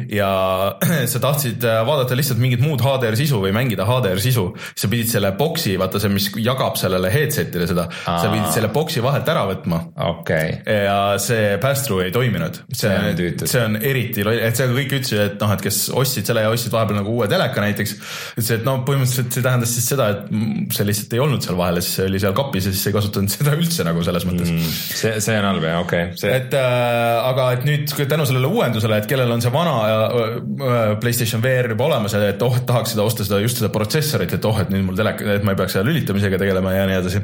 ja 0.10 0.29
sa 1.12 1.21
tahtsid 1.21 1.65
äh, 1.67 1.81
vaadata 1.86 2.17
lihtsalt 2.17 2.41
mingit 2.41 2.63
muud 2.63 2.81
HDR 2.81 3.17
sisu 3.19 3.41
või 3.43 3.53
mängida 3.55 3.86
HDR 3.86 4.21
sisu, 4.21 4.47
sa 4.73 4.89
pidid 4.89 5.12
selle 5.12 5.31
boksi, 5.38 5.75
vaata 5.77 6.01
see, 6.01 6.10
mis 6.13 6.29
jagab 6.41 6.79
sellele 6.81 7.12
headset'ile 7.13 7.67
seda, 7.69 7.86
sa 8.05 8.31
pidid 8.31 8.49
selle 8.55 8.71
boksi 8.73 9.03
vahelt 9.05 9.29
ära 9.29 9.45
võtma. 9.51 9.83
Okay.. 10.07 10.57
ja 10.65 10.97
see 11.21 11.55
pass-through 11.62 12.07
ei 12.07 12.15
toiminud. 12.15 12.63
see 12.73 12.89
on, 12.89 13.21
see 13.45 13.63
on 13.63 13.77
eriti, 13.77 14.25
et 14.25 14.57
see 14.57 14.69
kõik 14.71 14.97
ütlesid, 14.97 15.23
et 15.27 15.45
noh, 15.45 15.53
et 15.53 15.65
kes 15.67 15.81
ostsid 15.93 16.25
selle 16.25 16.45
ja 16.45 16.53
ostsid 16.53 16.73
vahepeal 16.73 17.03
nagu 17.03 17.13
uue 17.19 17.29
teleka 17.29 17.62
näiteks. 17.62 17.95
ütlesid, 18.33 18.60
et 18.60 18.67
no 18.67 18.79
põhimõtteliselt 18.88 19.38
see 19.38 19.45
tähendas 19.45 19.77
siis 19.77 19.91
seda, 19.93 20.10
et 20.15 20.73
see 20.73 20.89
lihtsalt 20.89 21.13
ei 21.13 21.21
olnud 21.21 21.45
seal 21.45 21.60
vahel 21.60 21.77
ja 21.77 21.86
siis 21.86 21.99
see 21.99 22.10
oli 22.10 22.25
seal 22.25 22.36
kapis 22.38 22.71
ja 22.71 22.73
siis 22.73 22.89
ei 22.89 22.97
kasutanud 22.97 23.33
seda 23.38 23.53
üldse 23.57 23.86
nagu 23.86 24.05
selles 24.10 24.25
mõttes. 24.25 24.53
Mm 24.57 24.87
see, 24.88 25.17
see 25.23 25.38
on 25.39 25.50
halb 25.50 25.65
jah, 25.67 25.82
okei 25.84 26.04
okay, 26.10 26.19
see.... 26.19 26.34
et 26.34 26.54
äh, 26.58 27.30
aga 27.32 27.50
et 27.58 27.67
nüüd 27.67 27.93
tänu 28.10 28.28
sellele 28.30 28.52
uuendusele, 28.52 29.02
et 29.02 29.10
kellel 29.10 29.32
on 29.36 29.43
see 29.43 29.54
vana 29.54 29.76
äh, 29.88 30.95
PlayStation 31.02 31.43
VR 31.43 31.71
juba 31.73 31.88
olemas 31.89 32.15
et 32.17 32.41
oh, 32.45 32.58
tahaks 32.67 32.93
seda 32.95 33.06
osta 33.08 33.26
seda 33.28 33.39
just 33.43 33.62
seda 33.62 33.69
protsessorit, 33.73 34.34
et 34.38 34.47
oh, 34.47 34.62
et 34.62 34.71
nüüd 34.73 34.86
mul 34.88 34.97
telek, 34.97 35.21
et 35.38 35.45
ma 35.45 35.54
ei 35.54 35.60
peaks 35.60 35.78
selle 35.78 35.91
lülitamisega 35.91 36.39
tegelema 36.41 36.73
ja 36.76 36.86
nii 36.89 36.97
edasi. 37.02 37.21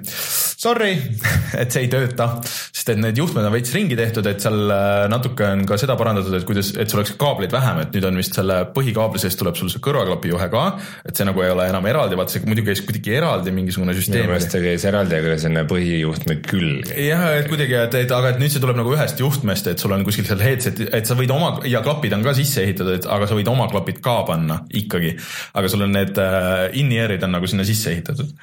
Sorry, 0.63 0.93
et 1.61 1.73
see 1.73 1.85
ei 1.85 1.91
tööta, 1.91 2.29
sest 2.43 2.93
et 2.93 3.01
need 3.01 3.19
juhtmed 3.19 3.47
on 3.47 3.53
veits 3.55 3.73
ringi 3.75 3.97
tehtud, 3.99 4.27
et 4.29 4.43
seal 4.43 4.73
äh, 4.73 5.05
natuke 5.11 5.47
on 5.47 5.65
ka 5.69 5.77
seda 5.81 5.97
parandatud, 5.99 6.35
et 6.37 6.47
kuidas, 6.47 6.73
et 6.79 6.91
sul 6.91 7.01
oleks 7.01 7.15
kaableid 7.19 7.53
vähem, 7.53 7.83
et 7.83 7.95
nüüd 7.95 8.07
on 8.09 8.21
vist 8.21 8.37
selle 8.37 8.59
põhikaabli 8.75 9.21
seest 9.21 9.39
tuleb 9.41 9.57
sul 9.59 9.71
see 9.73 9.83
kõrvaklapi 9.83 10.33
juhe 10.33 10.49
ka, 10.53 10.65
et 11.07 11.17
see 11.17 11.27
nagu 11.27 11.43
ei 11.43 11.53
ole 11.53 11.67
enam 11.71 11.87
eraldi, 11.89 12.19
vaata 12.19 12.35
see 12.35 12.47
muidu 12.47 12.65
käis 12.67 12.83
kuidagi 12.85 13.17
eraldi 13.19 13.53
mingisugune 13.55 13.95
süsteem. 13.97 14.23
minu 14.23 14.35
meelest 14.35 14.53
ta 14.53 14.61
käis 14.63 14.87
eraldi, 14.89 15.19
aga 15.19 15.37
sinna 15.41 15.65
põhijuhtme 15.69 16.39
külge. 16.45 16.97
jah, 17.07 17.27
et 17.39 17.49
kuidagi, 17.53 17.77
et, 17.77 17.95
et 18.03 18.15
aga 18.15 18.33
et 18.33 18.41
nüüd 18.41 18.53
see 18.53 18.63
tuleb 18.63 18.79
nagu 18.79 18.95
ühest 18.95 19.21
juhtmest, 19.21 19.69
et 19.71 19.81
sul 19.81 19.93
on 19.95 20.03
kuskil 20.07 20.27
seal 20.27 20.41
headset, 20.43 20.83
et 20.89 21.09
sa 21.09 21.17
võid 21.19 21.31
oma 21.33 21.55
ja 21.69 21.83
klapid 21.85 22.15
on 22.17 22.25
ka 22.25 22.35
sisse 22.37 22.65
ehitatud, 22.65 22.99
et 22.99 23.07
aga 23.17 23.29
sa 23.29 23.37
võid 23.37 23.49
oma 23.51 23.69
klapid 23.71 24.01
ka 24.03 24.19
panna 24.27 24.63
ikkagi. 24.73 25.15
aga 25.53 25.71
sul 25.71 25.85
on 25.85 25.95
need 25.95 26.19
uh, 26.21 26.67
in-ear'id 26.79 27.23
on 27.25 27.37
nagu 27.37 27.49
sinna 27.49 27.65
sisse 27.67 27.93
ehitatud 27.93 28.33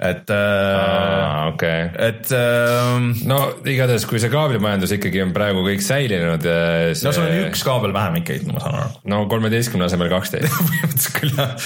et 0.00 0.30
äh,. 0.32 1.48
okei 1.50 1.84
okay.. 1.84 2.08
et 2.08 2.32
äh,. 2.32 3.26
no 3.28 3.40
igatahes, 3.68 4.06
kui 4.08 4.20
see 4.22 4.32
kaablimajandus 4.32 4.94
ikkagi 4.96 5.22
on 5.26 5.34
praegu 5.36 5.64
kõik 5.66 5.84
säilinud 5.84 6.46
see.... 6.46 6.94
Äh, 6.94 7.04
no 7.04 7.14
sul 7.16 7.26
on 7.26 7.36
üks 7.50 7.64
kaabel 7.66 7.94
vähem 7.96 8.20
ikkagi, 8.22 8.48
ma 8.48 8.64
saan 8.64 8.78
aru. 8.80 9.00
no 9.12 9.22
kolmeteistkümne 9.32 9.88
asemel 9.90 10.12
kaksteist 10.12 10.56
põhimõtteliselt 10.70 11.18
küll 11.20 11.36
jah. 11.36 11.56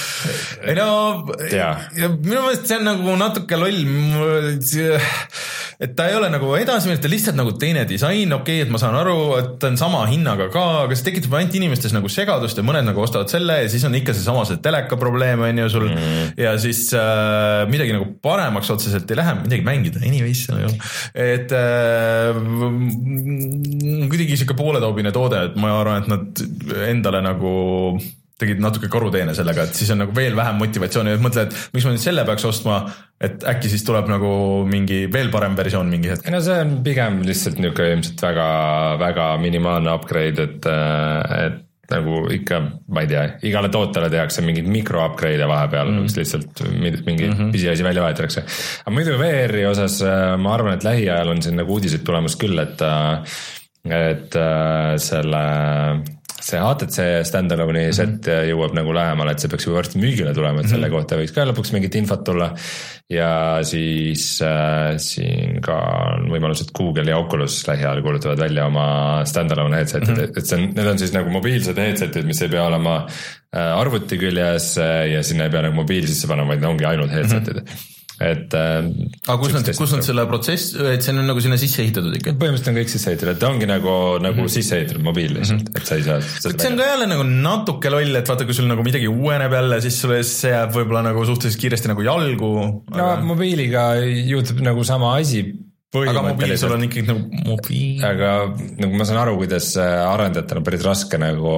ei 0.65 0.77
no, 0.79 0.89
minu 2.19 2.41
meelest 2.41 2.67
see 2.67 2.81
on 2.81 2.89
nagu 2.91 3.19
natuke 3.23 3.61
loll 3.61 3.83
et 5.79 5.91
ta 5.95 6.07
ei 6.07 6.15
ole 6.15 6.29
nagu 6.31 6.53
edasiminek, 6.55 7.01
ta 7.03 7.11
lihtsalt 7.11 7.37
nagu 7.37 7.51
teine 7.59 7.83
disain, 7.89 8.31
okei 8.31 8.59
okay,, 8.61 8.65
et 8.65 8.71
ma 8.71 8.79
saan 8.79 8.95
aru, 8.95 9.17
et 9.39 9.49
ta 9.59 9.69
on 9.71 9.79
sama 9.79 10.05
hinnaga 10.07 10.47
ka, 10.53 10.63
aga 10.85 10.95
see 10.95 11.09
tekitab 11.09 11.35
ainult 11.39 11.57
inimestes 11.59 11.95
nagu 11.95 12.11
segadust 12.11 12.59
ja 12.59 12.63
mõned 12.65 12.87
nagu 12.87 13.03
ostavad 13.03 13.31
selle 13.31 13.57
ja 13.63 13.71
siis 13.71 13.83
on 13.87 13.97
ikka 13.99 14.15
seesama 14.15 14.45
see 14.47 14.61
teleka 14.63 14.99
probleem 14.99 15.43
on 15.43 15.63
ju 15.65 15.67
sul 15.73 15.89
mm. 15.89 16.35
ja 16.39 16.55
siis 16.61 16.87
äh, 16.95 17.65
midagi 17.71 17.95
nagu 17.97 18.07
paremaks 18.25 18.73
otseselt 18.73 19.11
ei 19.11 19.19
lähe, 19.21 19.37
midagi 19.43 19.65
mängida, 19.67 20.01
anyways 20.03 20.45
nagu. 20.51 20.73
et 21.13 21.55
äh, 21.55 22.41
kuidagi 24.11 24.35
sihuke 24.35 24.57
pooletoobine 24.57 25.13
toode, 25.15 25.47
et 25.51 25.57
ma 25.61 25.75
arvan, 25.79 26.03
et 26.03 26.11
nad 26.11 26.45
endale 26.89 27.23
nagu 27.25 27.55
tegid 28.35 28.59
natuke 28.59 28.89
karuteene 28.91 29.31
sellega, 29.35 29.63
et 29.63 29.77
siis 29.77 29.91
on 29.93 30.01
nagu 30.03 30.15
veel 30.15 30.35
vähem 30.35 30.57
motivatsiooni, 30.59 31.13
et 31.15 31.21
mõtle, 31.23 31.45
et 31.47 31.75
miks 31.75 31.85
ma 31.87 31.93
nüüd 31.93 32.03
selle 32.03 32.25
peaks 32.27 32.47
ostma, 32.49 32.81
et 33.23 33.45
äkki 33.47 33.71
siis 33.71 33.85
tuleb 33.87 34.09
nagu 34.11 34.31
mingi 34.67 35.05
veel 35.11 35.31
parem 35.31 35.55
versioon 35.55 35.87
mingi 35.91 36.11
hetk. 36.11 36.27
no 36.33 36.41
see 36.43 36.57
on 36.65 36.73
pigem 36.83 37.21
lihtsalt 37.23 37.61
niisugune 37.61 37.95
ilmselt 37.95 38.25
väga, 38.27 38.49
väga 38.99 39.29
minimaalne 39.39 39.93
upgrade, 39.95 40.49
et, 40.49 40.67
et 41.39 41.64
nagu 41.91 42.23
ikka, 42.33 42.61
ma 42.93 43.03
ei 43.05 43.09
tea, 43.11 43.25
igale 43.49 43.69
tootele 43.73 44.09
tehakse 44.13 44.43
mingeid 44.45 44.67
mikro 44.71 45.03
upgrade'e 45.05 45.47
vahepeal 45.49 45.91
mm., 45.91 46.07
mis 46.07 46.17
lihtsalt 46.19 46.63
mingi 46.71 47.29
mm 47.29 47.33
-hmm. 47.33 47.51
pisiasi 47.53 47.83
välja 47.83 48.03
vahetatakse. 48.03 48.45
aga 48.81 48.95
muidu 48.95 49.19
VR-i 49.19 49.65
osas 49.69 50.01
ma 50.37 50.53
arvan, 50.53 50.73
et 50.73 50.83
lähiajal 50.83 51.29
on 51.35 51.41
siin 51.41 51.55
nagu 51.61 51.73
uudiseid 51.77 52.03
tulemas 52.03 52.35
küll, 52.41 52.59
et, 52.59 52.81
et 53.85 54.37
selle 54.97 55.45
see 56.45 56.59
HTC 56.61 57.05
stand-alone'i 57.25 57.87
Mhm. 57.87 57.95
set 57.97 58.27
jõuab 58.51 58.75
nagu 58.77 58.93
lähemale, 58.93 59.31
et 59.33 59.39
see 59.41 59.49
peaks 59.49 59.65
juba 59.65 59.79
varsti 59.79 59.97
müügile 60.01 60.33
tulema, 60.37 60.61
et 60.61 60.69
selle 60.69 60.89
kohta 60.93 61.17
võiks 61.17 61.33
ka 61.33 61.45
lõpuks 61.49 61.71
mingit 61.73 61.95
infot 61.97 62.21
tulla. 62.27 62.51
ja 63.09 63.61
siis 63.65 64.41
äh, 64.41 64.95
siin 65.01 65.59
ka 65.61 65.75
on 66.17 66.29
võimalus, 66.33 66.61
et 66.65 66.71
Google 66.77 67.09
ja 67.11 67.17
Oculus 67.21 67.59
lähiajal 67.67 68.01
kuulutavad 68.05 68.39
välja 68.41 68.65
oma 68.65 68.85
stand-alone 69.25 69.77
headset'id 69.77 70.09
mm, 70.09 70.15
Mhm. 70.15 70.29
-hmm. 70.31 70.37
et 70.37 70.45
see 70.45 70.57
on, 70.57 70.69
need 70.75 70.87
on 70.87 70.97
siis 71.01 71.13
nagu 71.13 71.29
mobiilsed 71.29 71.77
headset'id, 71.77 72.25
mis 72.25 72.41
ei 72.41 72.49
pea 72.49 72.63
olema 72.65 72.95
äh, 73.05 73.79
arvuti 73.79 74.17
küljes 74.17 74.77
äh, 74.77 75.11
ja 75.13 75.23
sinna 75.23 75.43
ei 75.45 75.49
pea 75.53 75.61
nagu 75.67 75.75
mobiil 75.75 76.07
sisse 76.07 76.27
panema, 76.27 76.53
vaid 76.55 76.63
ongi 76.65 76.85
ainult 76.85 77.11
headset'id 77.11 77.61
mm. 77.61 77.67
-hmm 77.67 77.94
et 78.23 78.53
äh,. 78.55 78.85
aga 79.27 79.35
kus 79.41 79.51
nad, 79.51 79.69
kus 79.75 79.91
nad 79.91 80.05
selle 80.05 80.23
protsess, 80.29 80.71
et 80.93 81.03
see 81.03 81.11
on 81.11 81.25
nagu 81.27 81.41
sinna 81.43 81.57
sisse 81.59 81.81
ehitatud 81.83 82.15
ikka? 82.15 82.35
põhimõtteliselt 82.39 82.71
on 82.71 82.77
kõik 82.79 82.93
sisse 82.93 83.11
ehitatud, 83.11 83.31
et 83.33 83.41
ta 83.41 83.49
ongi 83.51 83.67
nagu, 83.67 83.95
nagu 84.23 84.37
mm 84.37 84.45
-hmm. 84.45 84.53
sisse 84.55 84.79
ehitatud 84.79 85.03
mobiil 85.03 85.35
lihtsalt 85.35 85.65
mm, 85.65 85.73
-hmm. 85.73 85.81
et 85.81 85.89
sa 85.89 85.99
ei 85.99 86.05
saa. 86.07 86.21
see 86.45 86.71
on 86.71 86.79
ka 86.79 86.87
jälle 86.93 87.09
nagu 87.11 87.27
natuke 87.27 87.91
loll, 87.91 88.15
et 88.15 88.31
vaata, 88.31 88.47
kui 88.47 88.55
sul 88.55 88.71
nagu 88.71 88.87
midagi 88.87 89.11
uueneb 89.11 89.57
jälle, 89.59 89.81
siis 89.83 89.99
sulle 90.01 90.23
see 90.23 90.53
jääb 90.53 90.71
võib-olla 90.77 91.03
nagu 91.09 91.25
suhteliselt 91.27 91.61
kiiresti 91.61 91.91
nagu 91.91 92.07
jalgu 92.07 92.51
aga.... 92.93 92.97
no 93.01 93.33
mobiiliga 93.33 93.85
juhtub 94.31 94.63
nagu 94.63 94.83
sama 94.87 95.15
asi. 95.19 95.43
aga 95.95 96.21
mobiil 96.21 96.57
sul 96.59 96.71
on 96.71 96.87
ikkagi 96.87 97.07
nagu 97.11 97.43
mobiil. 97.51 98.03
aga 98.13 98.31
nagu 98.79 98.95
ma 98.95 99.07
saan 99.07 99.23
aru, 99.25 99.35
kuidas 99.43 99.73
arendajatel 99.83 100.63
on 100.63 100.67
päris 100.71 100.87
raske 100.87 101.19
nagu 101.19 101.55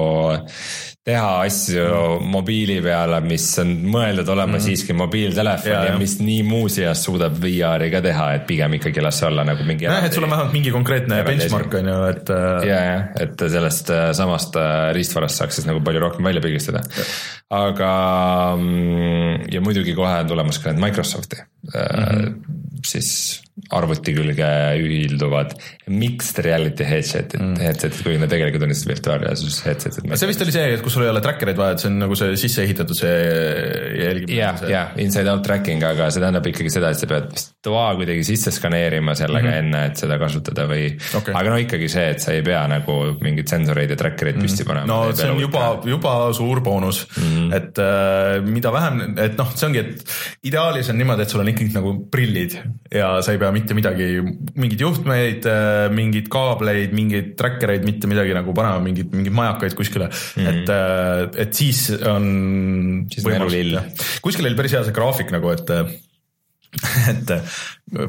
teha 1.08 1.28
asju 1.46 1.84
mm. 1.84 2.28
mobiili 2.32 2.78
peale, 2.84 3.20
mis 3.24 3.46
on 3.62 3.72
mõeldud 3.88 4.28
olema 4.34 4.58
mm. 4.58 4.64
siiski 4.66 4.96
mobiiltelefon 4.96 5.72
ja, 5.72 5.80
ja 5.90 5.96
mis 6.00 6.18
nii 6.20 6.42
muuseas 6.46 7.04
suudab 7.06 7.38
VR-i 7.40 7.90
ka 7.92 8.02
teha, 8.04 8.28
et 8.36 8.46
pigem 8.48 8.76
ikkagi 8.78 9.04
las 9.04 9.22
olla 9.26 9.46
nagu 9.48 9.64
mingi. 9.68 9.88
nojah, 9.88 10.08
et 10.08 10.18
sul 10.18 10.26
on 10.26 10.34
vähemalt 10.34 10.54
mingi 10.56 10.74
konkreetne 10.74 11.22
benchmark 11.26 11.78
on 11.80 11.90
ju, 11.92 11.98
et. 12.12 12.34
ja, 12.68 12.82
ja, 12.90 13.00
et 13.24 13.48
sellest 13.56 13.92
samast 14.18 14.60
riistvarast 14.96 15.42
saaks 15.42 15.60
siis 15.60 15.68
nagu 15.68 15.82
palju 15.84 16.04
rohkem 16.04 16.28
välja 16.28 16.44
pigistada. 16.44 16.84
aga 17.56 17.90
mm, 18.58 19.48
ja 19.54 19.64
muidugi 19.64 19.96
kohe 19.96 20.14
on 20.22 20.28
tulemas 20.30 20.60
ka 20.60 20.72
need 20.72 20.84
Microsofti 20.84 21.40
mm 21.40 21.70
-hmm. 21.72 22.34
siis 22.86 23.40
arvuti 23.74 24.14
külge 24.16 24.48
ühilduvad 24.78 25.54
mixed 25.90 26.40
reality 26.44 26.86
headset'id 26.86 27.40
mm., 27.40 27.58
headset'id, 27.62 28.02
kuigi 28.04 28.20
need 28.22 28.32
tegelikult 28.32 28.64
on 28.64 28.72
lihtsalt 28.72 28.92
virtuaalreaalsus 28.92 29.58
headset'id. 29.66 30.08
see 30.14 30.30
vist 30.30 30.44
oli 30.44 30.54
see, 30.54 30.66
et 30.76 30.84
kus 30.84 30.96
sul 30.96 31.06
ei 31.06 31.12
ole 31.12 31.22
tracker 31.24 31.52
eid 31.52 31.60
vaja, 31.60 31.76
et 31.76 31.84
see 31.84 31.90
on 31.90 31.98
nagu 32.04 32.18
see 32.18 32.36
sisse 32.40 32.64
ehitatud 32.64 32.98
see 32.98 33.16
jälgimine. 34.02 34.38
jah, 34.38 34.64
jah, 34.70 34.92
inside 35.02 35.30
out 35.32 35.44
tracking, 35.46 35.84
aga 35.84 36.10
see 36.14 36.22
tähendab 36.22 36.46
ikkagi 36.48 36.72
seda, 36.72 36.92
et 36.94 37.00
sa 37.00 37.10
pead 37.10 37.30
vist 37.34 37.54
toa 37.64 37.88
kuidagi 37.98 38.24
sisse 38.26 38.52
skaneerima 38.54 39.14
sellega 39.18 39.48
mm 39.48 39.52
-hmm. 39.52 39.58
enne, 39.64 39.84
et 39.90 40.02
seda 40.04 40.18
kasutada 40.20 40.66
või 40.70 40.86
okay., 40.94 41.34
aga 41.34 41.54
no 41.54 41.58
ikkagi 41.64 41.88
see, 41.92 42.06
et 42.14 42.22
sa 42.24 42.32
ei 42.36 42.42
pea 42.46 42.62
nagu 42.70 42.98
mingeid 43.24 43.50
sensoreid 43.50 43.90
ja 43.90 43.98
tracker'id 44.00 44.38
mm 44.38 44.42
-hmm. 44.42 44.48
püsti 44.48 44.68
panema. 44.68 44.86
no 44.86 45.12
see 45.12 45.30
on 45.30 45.40
juba, 45.42 45.64
juba 45.84 46.14
suur 46.32 46.60
boonus 46.60 47.06
mm, 47.16 47.22
-hmm. 47.22 47.56
et 47.56 47.78
äh, 47.78 48.42
mida 48.44 48.72
vähem, 48.72 49.18
et 49.18 49.36
noh, 49.38 49.52
see 49.54 49.66
ongi, 49.66 49.78
et 49.78 50.04
ideaalis 50.44 50.90
on 50.90 50.98
niimoodi, 50.98 51.22
et 51.22 51.34
sul 51.34 51.40
on 51.40 51.48
ikkagi 51.54 51.74
nagu 51.74 51.94
prillid 52.10 52.58
ja 52.94 53.22
sa 53.22 53.32
ei 53.32 53.38
pea 53.38 53.47
mitte 53.54 53.76
midagi, 53.76 54.08
mingeid 54.58 54.82
juhtmeid, 54.84 55.48
mingeid 55.94 56.28
kaableid, 56.32 56.94
mingeid 56.96 57.32
tracker 57.38 57.74
eid, 57.74 57.86
mitte 57.88 58.10
midagi 58.10 58.34
nagu 58.36 58.54
panema, 58.56 58.82
mingeid, 58.84 59.14
mingeid 59.14 59.36
majakaid 59.38 59.78
kuskile 59.78 60.08
mm, 60.10 60.44
-hmm. 60.44 60.52
et, 60.52 61.40
et 61.46 61.54
siis 61.54 61.88
on. 62.00 62.28
kuskil 64.24 64.48
oli 64.48 64.58
päris 64.58 64.76
hea 64.76 64.84
see 64.86 64.96
graafik 64.96 65.32
nagu, 65.34 65.52
et 65.54 65.74
et 67.12 67.30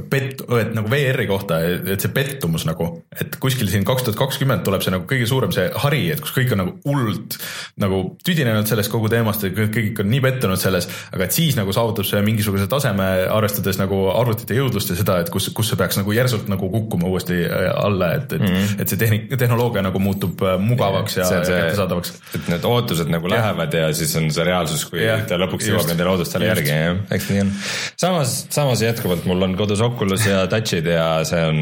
pet-, 0.09 0.43
et 0.59 0.73
nagu 0.75 0.89
VR-i 0.91 1.27
kohta, 1.29 1.59
et 1.63 2.03
see 2.03 2.11
pettumus 2.13 2.65
nagu, 2.67 2.89
et 3.15 3.37
kuskil 3.41 3.69
siin 3.71 3.85
kaks 3.87 4.07
tuhat 4.07 4.19
kakskümmend 4.19 4.65
tuleb 4.67 4.83
see 4.83 4.93
nagu 4.93 5.07
kõige 5.09 5.27
suurem 5.29 5.53
see 5.55 5.69
hari, 5.83 6.01
et 6.13 6.21
kus 6.23 6.33
kõik 6.35 6.53
on 6.55 6.61
nagu 6.63 6.75
hullult 6.85 7.37
nagu 7.81 8.01
tüdinenud 8.25 8.67
sellest 8.69 8.91
kogu 8.91 9.11
teemast 9.11 9.45
ja 9.45 9.51
kõik 9.55 10.01
on 10.03 10.09
nii 10.11 10.21
pettunud 10.23 10.59
selles, 10.61 10.89
aga 11.13 11.27
et 11.27 11.35
siis 11.35 11.57
nagu 11.59 11.73
saavutab 11.75 12.07
see 12.07 12.21
mingisuguse 12.25 12.67
taseme, 12.71 13.07
arvestades 13.31 13.79
nagu 13.81 14.01
arvutite 14.13 14.57
jõudlust 14.57 14.93
ja 14.93 14.99
seda, 14.99 15.19
et 15.23 15.31
kus, 15.33 15.49
kus 15.55 15.71
see 15.71 15.79
peaks 15.79 15.99
nagu 16.01 16.15
järsult 16.15 16.49
nagu 16.51 16.71
kukkuma 16.73 17.09
uuesti 17.11 17.39
alla, 17.49 18.13
et, 18.19 18.33
et 18.33 18.41
mm, 18.41 18.55
-hmm. 18.55 18.81
et 18.83 18.93
see 18.93 18.99
tehnik-, 18.99 19.29
tehnoloogia 19.39 19.85
nagu 19.85 20.01
muutub 20.03 20.43
mugavaks 20.59 21.17
ja, 21.17 21.29
ja 21.29 21.41
kättesaadavaks. 21.45 22.13
et 22.35 22.51
need 22.51 22.67
ootused 22.67 23.09
nagu 23.11 23.29
ja. 23.29 23.35
lähevad 23.37 23.73
ja 23.73 23.93
siis 23.93 24.15
on 24.19 24.29
see 24.33 24.43
reaalsus, 24.45 24.85
kui 24.89 25.03
ja, 25.03 25.19
ta 25.27 25.39
lõpuks 25.39 25.69
jõuab 25.69 25.87
nendele 25.91 26.13
ootustele 26.13 26.49
järgi, 26.49 26.73
jah, 26.73 26.99
eks 27.15 27.29
nii 27.31 27.43
on. 27.45 27.53
samas, 27.99 28.35
samas 28.53 28.83
jätkuvalt 28.83 29.25
mul 29.29 29.47
on 29.47 29.55
kodus 29.59 29.68
Oculus 29.85 30.25
ja 30.25 30.43
Touch'id 30.49 30.87
ja 30.89 31.21
see 31.27 31.41
on, 31.45 31.59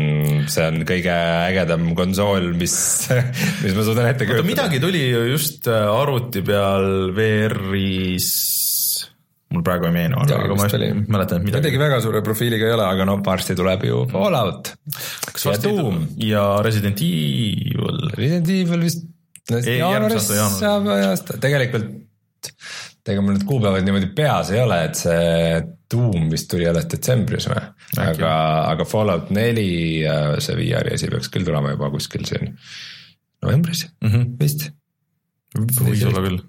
see 0.51 0.63
on 0.63 0.81
kõige 0.87 1.13
ägedam 1.51 1.89
konsool, 1.97 2.53
mis, 2.57 2.75
mis 3.63 3.75
ma 3.75 3.83
suudan 3.83 4.07
ette 4.11 4.27
kujutada. 4.27 4.47
midagi 4.47 4.79
tuli 4.83 5.03
ju 5.09 5.25
just 5.33 5.67
arvuti 5.67 6.43
peal 6.47 7.11
VR-is 7.17 8.31
mul 9.53 9.63
praegu 9.63 9.87
ei 9.87 9.95
meenu, 9.95 10.19
aga 10.23 10.55
ma 10.55 10.67
just 10.67 10.81
mäletan, 11.07 11.39
et 11.39 11.45
midagi. 11.45 11.61
midagi 11.61 11.79
väga 11.79 11.99
suure 12.03 12.23
profiiliga 12.25 12.67
ei 12.67 12.75
ole, 12.75 12.87
aga 12.87 13.05
no 13.07 13.19
varsti 13.23 13.55
tuleb 13.55 13.85
ju 13.87 14.01
Fallout. 14.11 14.73
kas 15.31 15.47
varsti 15.51 15.71
Doom 15.71 16.01
ja 16.23 16.47
Resident 16.65 17.03
Evil? 17.03 18.01
Resident 18.17 18.51
Evil 18.57 18.83
vist. 18.87 19.07
jaanuaris 19.47 20.27
saab 20.57 20.91
aasta, 20.97 21.39
tegelikult 21.43 21.95
ega 23.07 23.23
mul 23.23 23.37
need 23.37 23.47
kuupäevad 23.47 23.85
niimoodi 23.87 24.09
peas 24.15 24.51
ei 24.51 24.59
ole, 24.59 24.81
et 24.89 24.99
see 24.99 25.61
Doom 25.91 26.27
vist 26.31 26.49
tuli 26.51 26.67
alles 26.67 26.89
detsembris 26.91 27.47
või, 27.47 27.61
aga, 28.03 28.31
aga 28.73 28.87
Fallout 28.87 29.29
neli 29.35 30.03
see 30.43 30.57
VR-i 30.59 30.97
asi 30.97 31.07
peaks 31.11 31.31
küll 31.31 31.47
tulema 31.47 31.71
juba 31.75 31.91
kuskil 31.93 32.25
siin 32.27 32.51
novembris 33.43 33.85
mm 34.01 34.09
-hmm. 34.09 34.33
vist 34.41 34.69
võis 35.55 36.03
olla 36.05 36.21
küll. 36.25 36.39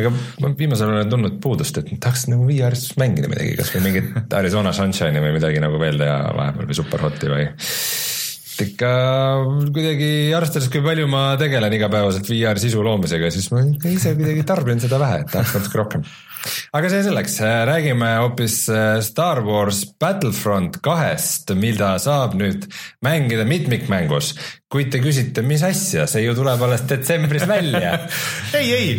aga 0.00 0.12
ma 0.12 0.50
viimasel 0.56 0.88
ajal 0.88 1.00
olen 1.00 1.10
tundnud 1.12 1.38
puudust, 1.44 1.76
et 1.80 1.90
tahaks 2.00 2.26
nagu 2.32 2.46
VR-is 2.48 2.94
mängida 3.00 3.28
midagi, 3.30 3.56
kasvõi 3.58 3.82
mingit 3.84 4.14
Arizona 4.40 4.72
Sunshine'i 4.76 5.22
või 5.22 5.34
midagi 5.36 5.60
nagu 5.62 5.80
veel 5.80 6.00
teha 6.00 6.32
vahepeal 6.36 6.70
või 6.70 6.78
Superhoti 6.78 7.30
või. 7.30 7.44
ikka 8.60 8.90
kuidagi 9.76 10.10
arvestades, 10.36 10.68
kui 10.72 10.82
palju 10.84 11.06
ma 11.08 11.36
tegelen 11.40 11.76
igapäevaselt 11.78 12.28
VR 12.28 12.60
sisu 12.60 12.82
loomisega, 12.84 13.30
siis 13.32 13.48
ma 13.52 13.62
ikka 13.64 13.92
ise 13.92 14.16
kuidagi 14.18 14.44
tarbin 14.48 14.82
seda 14.82 14.98
vähe, 15.00 15.22
et 15.22 15.32
tahaks 15.32 15.56
natuke 15.56 15.80
rohkem. 15.80 16.04
Aga 16.76 16.90
see 16.92 17.04
selleks, 17.06 17.38
räägime 17.70 18.10
hoopis 18.22 18.56
Star 19.06 19.42
Wars 19.46 19.82
Battlefront 20.00 20.80
kahest, 20.84 21.52
mida 21.58 21.94
saab 22.02 22.36
nüüd 22.38 22.66
mängida 23.04 23.46
mitmikmängus. 23.48 24.34
kuid 24.70 24.92
te 24.92 25.00
küsite, 25.02 25.42
mis 25.42 25.64
asja, 25.66 26.06
see 26.10 26.24
ju 26.24 26.34
tuleb 26.38 26.62
alles 26.62 26.86
detsembris 26.88 27.46
välja. 27.50 27.96
Ei, 28.58 28.72
ei. 28.72 28.92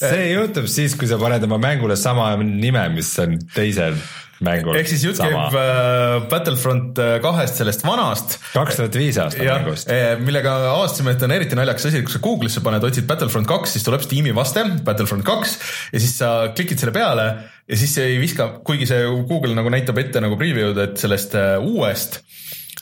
See 0.00 0.30
juhtub 0.30 0.68
siis, 0.70 0.94
kui 0.96 1.08
sa 1.10 1.18
paned 1.20 1.44
oma 1.44 1.58
mängule 1.60 1.96
sama 2.00 2.32
nime, 2.40 2.86
mis 2.94 3.10
on 3.20 3.36
teisel 3.52 3.98
mängul. 4.44 4.76
ehk 4.78 4.90
siis 4.90 5.04
jutt 5.04 5.20
käib 5.20 5.56
äh, 5.58 6.16
Battlefront 6.30 7.00
kahest, 7.24 7.60
sellest 7.60 7.84
vanast. 7.86 8.38
kaks 8.54 8.80
tuhat 8.80 8.98
viis 9.00 9.18
aasta 9.20 9.44
ja, 9.44 9.58
mängust. 9.60 9.90
millega 10.24 10.54
avastasime, 10.72 11.14
et 11.16 11.26
on 11.26 11.34
eriti 11.36 11.58
naljakas 11.58 11.90
asi, 11.90 12.02
kui 12.06 12.14
sa 12.14 12.22
Google'isse 12.24 12.64
paned, 12.64 12.84
otsid 12.86 13.08
Battlefront 13.10 13.48
kaks, 13.50 13.76
siis 13.76 13.86
tuleb 13.86 14.04
Steam'i 14.06 14.34
vaste 14.36 14.64
Battlefront 14.86 15.26
kaks 15.26 15.56
ja 15.92 16.02
siis 16.02 16.16
sa 16.22 16.32
klikid 16.56 16.82
selle 16.82 16.94
peale 16.96 17.28
ja 17.70 17.78
siis 17.80 17.94
see 17.98 18.14
ei 18.14 18.20
viska, 18.22 18.50
kuigi 18.66 18.88
see 18.90 19.06
Google 19.28 19.54
nagu 19.58 19.72
näitab 19.72 19.98
ette 20.02 20.22
nagu 20.22 20.38
preview'd, 20.40 20.80
et 20.82 20.98
sellest 21.00 21.36
uuest, 21.60 22.20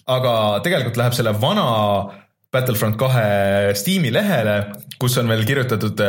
aga 0.08 0.32
tegelikult 0.64 0.98
läheb 1.00 1.16
selle 1.16 1.34
vana 1.40 1.68
Battlefront 2.48 2.96
kahe 2.96 3.74
Steam'i 3.76 4.08
lehele, 4.08 4.54
kus 4.96 5.18
on 5.20 5.28
veel 5.28 5.42
kirjutatud 5.44 6.00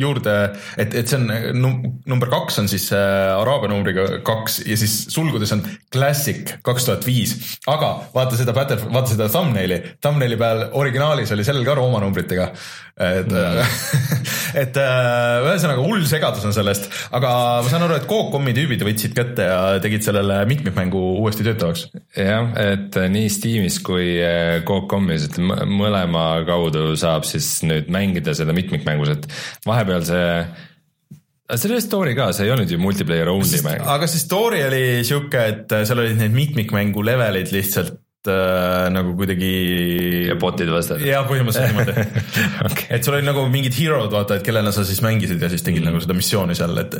juurde, 0.00 0.36
et, 0.80 0.94
et 0.96 1.10
see 1.10 1.18
on 1.18 1.58
num, 1.60 1.74
number 2.08 2.30
kaks 2.32 2.62
on 2.62 2.70
siis 2.72 2.86
äh, 2.96 3.34
araabia 3.36 3.68
numbriga 3.68 4.06
kaks 4.24 4.62
ja 4.64 4.78
siis 4.80 4.94
sulgudes 5.12 5.52
on 5.52 5.60
classic 5.92 6.54
kaks 6.64 6.88
tuhat 6.88 7.04
viis. 7.04 7.36
aga 7.68 7.92
vaata 8.14 8.40
seda 8.40 8.56
Battle, 8.56 8.80
vaata 8.94 9.12
seda 9.12 9.28
thumbnaili, 9.28 9.82
thumbnaili 10.00 10.40
peal 10.40 10.64
originaalis 10.72 11.34
oli 11.36 11.44
sellel 11.44 11.68
ka 11.68 11.76
Rooma 11.76 12.00
numbritega. 12.00 12.48
et 13.04 13.28
mm., 13.28 14.14
et 14.58 14.76
ühesõnaga 14.78 15.84
hull 15.84 16.04
segadus 16.08 16.44
on 16.46 16.54
sellest, 16.56 16.90
aga 17.14 17.30
ma 17.64 17.70
saan 17.72 17.86
aru, 17.86 17.98
et 18.00 18.08
Coop.com-i 18.10 18.56
tüübid 18.56 18.84
võtsid 18.86 19.16
kätte 19.16 19.48
ja 19.48 19.58
tegid 19.84 20.06
sellele 20.06 20.42
mitmikmängu 20.50 21.00
uuesti 21.22 21.46
töötavaks. 21.46 21.88
jah, 22.18 22.52
et 22.60 23.00
nii 23.14 23.32
Steamis 23.32 23.80
kui 23.84 24.14
Coop.com-is, 24.68 25.30
et 25.30 25.40
mõlema 25.40 26.28
kaudu 26.48 26.92
saab 27.00 27.26
siis 27.28 27.56
nüüd 27.66 27.90
mängida 27.92 28.36
seda 28.36 28.56
mitmikmängus, 28.56 29.16
et 29.16 29.28
vahepeal 29.66 30.06
see 30.06 30.30
seal 31.52 31.74
oli 31.74 31.82
story 31.84 32.14
ka, 32.16 32.30
see 32.32 32.46
ei 32.48 32.54
olnud 32.54 32.70
ju 32.72 32.78
multiplayer 32.80 33.28
only 33.28 33.60
mäng. 33.66 33.82
aga 33.94 34.08
see 34.08 34.22
story 34.22 34.62
oli 34.64 34.84
sihuke, 35.04 35.44
et 35.52 35.76
seal 35.84 36.00
olid 36.00 36.16
need 36.20 36.32
mitmikmängu 36.36 37.04
levelid 37.04 37.52
lihtsalt 37.52 37.98
äh, 38.30 38.86
nagu 38.94 39.14
kuidagi. 39.18 39.50
bot'id 40.40 40.70
vastad. 40.72 41.02
jaa, 41.04 41.22
põhimõtteliselt 41.28 41.72
niimoodi 41.72 41.94
okay.. 42.68 42.86
et 42.96 43.06
sul 43.06 43.18
oli 43.18 43.26
nagu 43.26 43.46
mingid 43.52 43.76
hero'd, 43.78 44.12
vaata, 44.12 44.38
et 44.40 44.46
kellena 44.46 44.72
sa 44.74 44.84
siis 44.86 45.02
mängisid 45.04 45.42
ja 45.42 45.50
siis 45.52 45.64
tegid 45.66 45.82
mm. 45.82 45.90
nagu 45.90 46.04
seda 46.04 46.16
missiooni 46.18 46.56
seal, 46.58 46.76
et, 46.82 46.96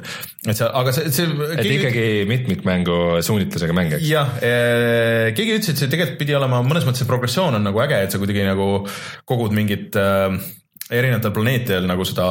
et 0.47 0.53
seal, 0.55 0.71
aga 0.71 0.95
see, 0.97 1.13
see. 1.15 1.31
et 1.51 1.63
keegi... 1.63 1.79
ikkagi 1.81 2.09
mitmikmängu 2.31 2.99
suunitlusega 3.27 3.77
mäng, 3.77 3.97
eks. 3.99 4.09
jah 4.09 4.35
eh,, 4.41 5.31
keegi 5.37 5.59
ütles, 5.61 5.73
et 5.75 5.85
see 5.85 5.93
tegelikult 5.93 6.21
pidi 6.21 6.37
olema 6.39 6.63
mõnes 6.67 6.87
mõttes 6.89 7.05
see 7.05 7.11
progressioon 7.11 7.61
on 7.61 7.67
nagu 7.71 7.85
äge, 7.85 8.05
et 8.05 8.15
sa 8.15 8.21
kuidagi 8.23 8.47
nagu 8.47 8.69
kogud 9.29 9.57
mingit 9.57 9.97
äh, 10.01 10.39
erinevatel 10.93 11.33
planeetidel 11.33 11.87
nagu 11.89 12.05
seda 12.05 12.27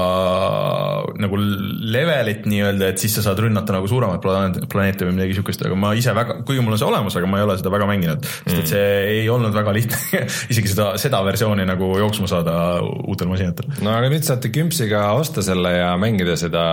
nagu 1.18 1.40
levelit 1.40 2.46
nii-öelda, 2.50 2.92
et 2.94 3.02
siis 3.02 3.16
sa 3.18 3.24
saad 3.26 3.42
rünnata 3.42 3.74
nagu 3.74 3.90
suuremaid 3.90 4.22
planeete 4.22 5.08
või 5.08 5.16
midagi 5.18 5.38
siukest, 5.40 5.66
aga 5.66 5.78
ma 5.80 5.94
ise 5.98 6.14
väga, 6.14 6.40
kuigi 6.46 6.62
mul 6.62 6.76
on 6.76 6.82
see 6.82 6.90
olemas, 6.90 7.18
aga 7.18 7.30
ma 7.32 7.42
ei 7.42 7.48
ole 7.48 7.58
seda 7.58 7.74
väga 7.74 7.90
mänginud 7.90 8.22
mm., 8.22 8.54
sest 8.54 8.62
et 8.62 8.74
see 8.76 8.94
ei 9.16 9.26
olnud 9.34 9.58
väga 9.58 9.74
lihtne 9.74 10.24
isegi 10.54 10.70
seda, 10.70 10.92
seda 11.02 11.24
versiooni 11.26 11.66
nagu 11.66 11.90
jooksma 12.04 12.30
saada 12.30 12.56
uutel 12.84 13.32
masinatel. 13.34 13.74
no 13.82 13.96
aga 13.98 14.14
nüüd 14.14 14.28
saate 14.28 14.54
kümpsiga 14.54 15.08
osta 15.18 15.46
selle 15.46 15.74
ja 15.80 15.92
mängida 15.98 16.38
seda, 16.38 16.66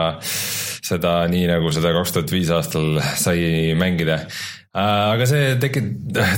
seda 0.84 1.16
nii 1.32 1.48
nagu 1.48 1.72
seda 1.72 1.96
kaks 1.96 2.16
tuhat 2.18 2.36
viis 2.36 2.52
aastal 2.52 3.00
sai 3.16 3.72
mängida 3.78 4.26
aga 4.76 5.26
see 5.26 5.54
tekib, 5.62 5.88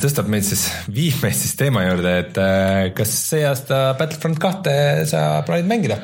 tõstab 0.03 0.31
meid 0.33 0.47
siis, 0.47 0.65
viib 0.89 1.19
meid 1.25 1.37
siis 1.37 1.57
teema 1.59 1.85
juurde, 1.85 2.15
et 2.23 2.39
äh, 2.41 2.87
kas 2.97 3.13
see 3.29 3.45
aasta 3.49 3.91
Battlefront 3.99 4.41
kahte 4.41 4.73
sa 5.11 5.43
plaanid 5.47 5.69
mängida? 5.69 6.01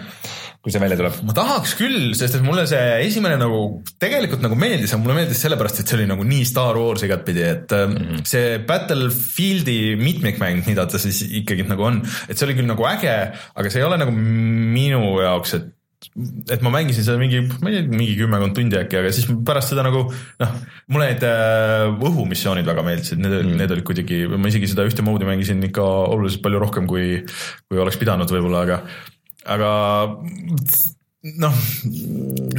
kui 0.59 0.73
see 0.75 0.83
välja 0.83 0.99
tuleb? 0.99 1.21
ma 1.25 1.35
tahaks 1.37 1.73
küll, 1.79 2.13
sest 2.19 2.35
et 2.37 2.45
mulle 2.45 2.65
see 2.69 2.99
esimene 3.07 3.39
nagu 3.41 3.61
tegelikult 4.03 4.43
nagu 4.45 4.59
meeldis, 4.59 4.93
aga 4.93 5.01
mulle 5.05 5.17
meeldis 5.21 5.41
sellepärast, 5.45 5.81
et 5.81 5.89
see 5.89 6.01
oli 6.01 6.09
nagu 6.11 6.27
nii 6.27 6.45
Star 6.51 6.77
Wars 6.77 7.07
igatpidi, 7.07 7.45
et 7.47 7.73
mm 7.73 7.97
-hmm. 7.97 8.27
see 8.29 8.59
Battlefieldi 8.69 9.97
mitmikmäng, 10.03 10.67
mida 10.67 10.85
ta 10.87 10.99
siis 10.99 11.23
ikkagi 11.41 11.65
nagu 11.71 11.87
on, 11.87 12.03
et 12.29 12.37
see 12.37 12.49
oli 12.49 12.59
küll 12.59 12.69
nagu 12.69 12.85
äge, 12.91 13.17
aga 13.55 13.71
see 13.71 13.81
ei 13.81 13.89
ole 13.89 14.03
nagu 14.03 14.13
minu 14.13 15.21
jaoks, 15.23 15.55
et 15.55 15.78
et 16.49 16.63
ma 16.63 16.71
mängisin 16.71 17.05
seda 17.07 17.19
mingi, 17.19 17.41
ma 17.63 17.71
ei 17.71 17.79
tea, 17.79 17.87
mingi 17.91 18.15
kümmekond 18.19 18.55
tundi 18.55 18.79
äkki, 18.79 19.01
aga 19.01 19.11
siis 19.15 19.27
pärast 19.47 19.73
seda 19.73 19.85
nagu 19.87 20.05
noh, 20.09 20.53
mulle 20.95 21.09
need 21.11 21.25
äh, 21.27 21.87
õhumissioonid 21.91 22.69
väga 22.69 22.85
meeldisid, 22.87 23.23
need 23.23 23.35
mm., 23.41 23.57
need 23.59 23.75
olid 23.75 23.87
kuidagi, 23.87 24.21
ma 24.31 24.51
isegi 24.51 24.71
seda 24.71 24.87
ühte 24.87 25.05
moodi 25.07 25.27
mängisin 25.29 25.63
ikka 25.69 25.85
oluliselt 26.15 26.45
palju 26.45 26.63
rohkem, 26.63 26.87
kui, 26.91 27.25
kui 27.67 27.83
oleks 27.83 27.99
pidanud 27.99 28.31
võib-olla, 28.31 28.63
aga, 28.67 28.79
aga 29.57 29.73
noh, 31.43 31.59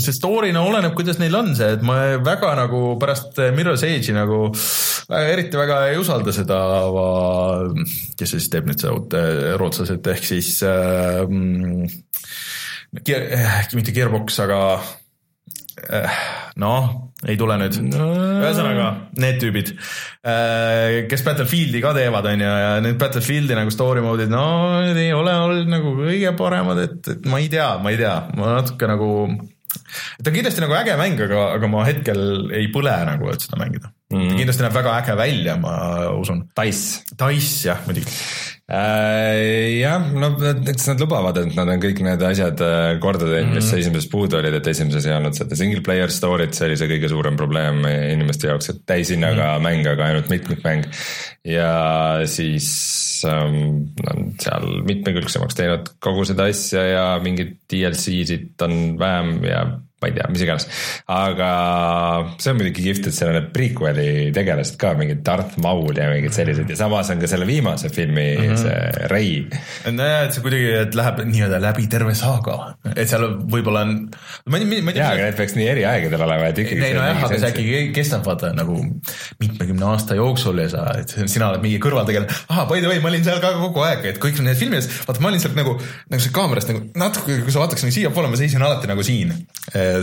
see 0.03 0.15
story'na 0.15 0.61
oleneb, 0.67 0.91
kuidas 0.97 1.19
neil 1.21 1.39
on 1.39 1.53
see, 1.55 1.71
et 1.77 1.85
ma 1.85 1.97
väga 2.19 2.51
nagu 2.59 2.83
pärast 2.99 3.39
Mirror's 3.55 3.87
Edge'i 3.87 4.15
nagu 4.15 4.49
eriti 5.15 5.59
väga 5.59 5.85
ei 5.93 5.97
usalda 6.01 6.35
seda, 6.35 6.59
kes 8.19 8.35
see 8.35 8.35
siis 8.35 8.51
teeb 8.51 8.67
nüüd 8.67 8.83
seda 8.83 8.95
uut 8.97 9.15
rootslased, 9.63 10.11
ehk 10.11 10.27
siis 10.27 10.57
äh, 10.67 11.23
äh, 12.95 13.67
mitte 13.77 13.93
Gearbox, 13.95 14.39
aga 14.45 14.61
äh, 15.89 16.17
noh, 16.61 16.89
ei 17.27 17.37
tule 17.39 17.57
nüüd. 17.61 17.77
No.. 17.91 18.07
ühesõnaga, 18.39 18.87
need 19.19 19.39
tüübid, 19.43 19.73
äh, 20.23 21.03
kes 21.11 21.23
Battlefieldi 21.27 21.83
ka 21.83 21.93
teevad, 21.97 22.31
on 22.31 22.43
ju, 22.45 22.55
ja 22.63 22.73
need 22.85 22.99
Battlefieldi 23.01 23.57
nagu 23.57 23.73
story 23.75 24.03
mode'id, 24.05 24.31
no 24.33 24.43
ei 24.89 25.11
ole 25.15 25.35
olnud 25.45 25.71
nagu 25.71 25.95
kõige 26.01 26.33
paremad, 26.39 26.83
et, 26.87 26.99
et 27.15 27.29
ma 27.29 27.41
ei 27.43 27.51
tea, 27.51 27.71
ma 27.83 27.93
ei 27.93 28.01
tea, 28.01 28.17
ma 28.39 28.57
natuke 28.59 28.89
nagu 28.89 29.13
ta 30.19 30.31
on 30.31 30.35
kindlasti 30.35 30.65
nagu 30.65 30.75
äge 30.79 30.97
mäng, 30.99 31.21
aga, 31.29 31.47
aga 31.55 31.71
ma 31.71 31.85
hetkel 31.87 32.51
ei 32.55 32.69
põle 32.73 32.95
nagu, 33.09 33.29
et 33.33 33.45
seda 33.45 33.59
mängida 33.61 33.93
mm.. 34.13 34.37
kindlasti 34.37 34.65
näeb 34.65 34.77
väga 34.79 34.95
äge 35.01 35.17
välja, 35.19 35.57
ma 35.61 35.73
usun. 36.15 36.45
Dice. 36.57 37.03
Dice 37.19 37.69
jah, 37.69 37.81
muidugi 37.87 38.09
äh,. 38.69 39.79
jah, 39.79 40.05
no 40.13 40.29
eks 40.69 40.89
nad 40.91 41.01
lubavad, 41.01 41.39
et 41.41 41.55
nad 41.57 41.71
on 41.73 41.81
kõik 41.81 42.03
need 42.05 42.23
asjad 42.25 42.61
äh, 42.65 42.91
korda 43.01 43.25
teinud, 43.25 43.55
mis 43.55 43.65
mm 43.65 43.71
-hmm. 43.71 43.81
esimeses 43.81 44.09
puudu 44.11 44.37
olid, 44.39 44.59
et 44.59 44.69
esimeses 44.69 45.07
ei 45.07 45.15
olnud 45.15 45.37
seda 45.37 45.57
single 45.57 45.81
player 45.85 46.13
story't, 46.13 46.53
see 46.57 46.67
oli 46.69 46.77
see 46.77 46.91
kõige 46.91 47.09
suurem 47.09 47.39
probleem 47.39 47.81
inimeste 47.87 48.51
jaoks, 48.51 48.69
et 48.69 48.85
täishinnaga 48.85 49.41
mm 49.41 49.57
-hmm. 49.57 49.67
mäng, 49.67 49.91
aga 49.93 50.05
ainult 50.05 50.29
mitmikmäng. 50.29 50.85
ja 51.45 51.73
siis 52.25 52.69
ähm, 53.25 53.89
on 54.11 54.33
seal 54.39 54.81
mitmekülgsemaks 54.85 55.55
teinud 55.55 55.93
kogu 55.99 56.25
seda 56.25 56.49
asja 56.51 56.83
ja 56.83 57.05
mingeid 57.23 57.55
DLC-sid 57.71 58.61
on 58.61 58.99
vähem 58.99 59.43
ja 59.43 59.63
ma 59.99 60.07
ei 60.07 60.15
tea, 60.15 60.27
mis 60.31 60.43
iganes. 60.45 60.65
aga 61.11 61.49
see 62.39 62.53
on 62.53 62.59
muidugi 62.59 62.85
kihvt, 62.85 63.09
et 63.09 63.15
seal 63.15 63.31
on 63.33 63.35
need 63.35 63.49
prequel'i 63.55 64.11
tegelased 64.35 64.77
ka, 64.79 64.93
mingid 64.99 65.21
Darth 65.27 65.57
Maul 65.59 65.97
ja 65.99 66.07
mingid 66.13 66.35
sellised 66.35 66.71
ja 66.71 66.77
samas 66.79 67.11
on 67.11 67.19
ka 67.19 67.27
selle 67.27 67.47
viimase 67.49 67.91
filmi 67.91 68.27
mm 68.37 68.45
-hmm. 68.45 68.61
see 68.63 69.09
Rey. 69.11 69.31
nojah, 69.91 70.23
et 70.27 70.35
see 70.35 70.45
kuidagi, 70.45 70.69
et 70.85 70.95
läheb 70.95 71.19
nii-öelda 71.31 71.59
läbi 71.63 71.87
terve 71.91 72.15
saaga, 72.15 72.75
et 72.95 73.11
seal 73.11 73.25
võib-olla 73.51 73.83
on. 73.87 74.07
ma 74.47 74.61
ei, 74.61 74.65
ma 74.65 74.79
ei 74.79 74.95
tea. 74.95 75.03
jaa, 75.03 75.11
aga 75.17 75.27
need 75.27 75.37
peaks 75.41 75.57
nii 75.59 75.67
eri 75.73 75.85
aegadel 75.89 76.23
olema, 76.27 76.47
et 76.53 76.63
ikkagi. 76.63 76.85
ei 76.85 76.95
nojah, 76.95 77.23
aga 77.27 77.41
see 77.43 77.51
äkki 77.51 77.91
kestab 77.99 78.23
vaata 78.25 78.53
nagu 78.55 78.79
mitmekümne 79.43 79.85
aasta 79.91 80.15
jooksul 80.15 80.63
ja 80.63 80.69
sa, 80.71 80.85
et 81.01 81.15
sina 81.25 81.51
oled 81.51 81.65
mingi 81.65 81.81
kõrvaltegelane. 81.83 82.39
ahah, 82.47 82.67
by 82.71 82.79
the 82.79 82.87
way, 82.87 83.03
ma 83.03 83.11
olin 83.11 83.27
seal 83.27 83.43
ka 83.43 83.51
kogu 83.59 83.83
aeg, 83.83 84.07
et 84.13 84.23
kõik 84.23 84.39
need 84.47 84.55
filmid, 84.63 84.87
vaata 85.07 85.19
ma 85.19 85.33
olin 85.33 85.43
sealt 85.43 85.59
nagu, 85.59 85.75
nagu 86.07 86.23
see 86.23 86.31
kaamerast 86.39 86.71
nagu 86.71 86.85
natuke, 86.95 87.41
kui 87.43 87.51
sa 87.51 87.65
vaataks 87.65 87.83
nagu 87.83 87.97
siiapoole, 87.99 88.31
ma 88.31 88.39
seisin 88.39 88.63
alati 88.63 88.87
nagu 88.87 89.03
siin 89.03 89.35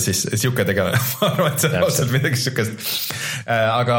siis 0.03 0.23
sihuke 0.35 0.67
tegelane, 0.69 1.01
ma 1.21 1.33
arvan, 1.33 1.53
et 1.53 1.65
see 1.65 1.73
on 1.73 1.85
ausalt 1.87 2.15
midagi 2.15 2.41
sihukest. 2.41 2.89
Äh, 3.47 3.67
aga 3.73 3.99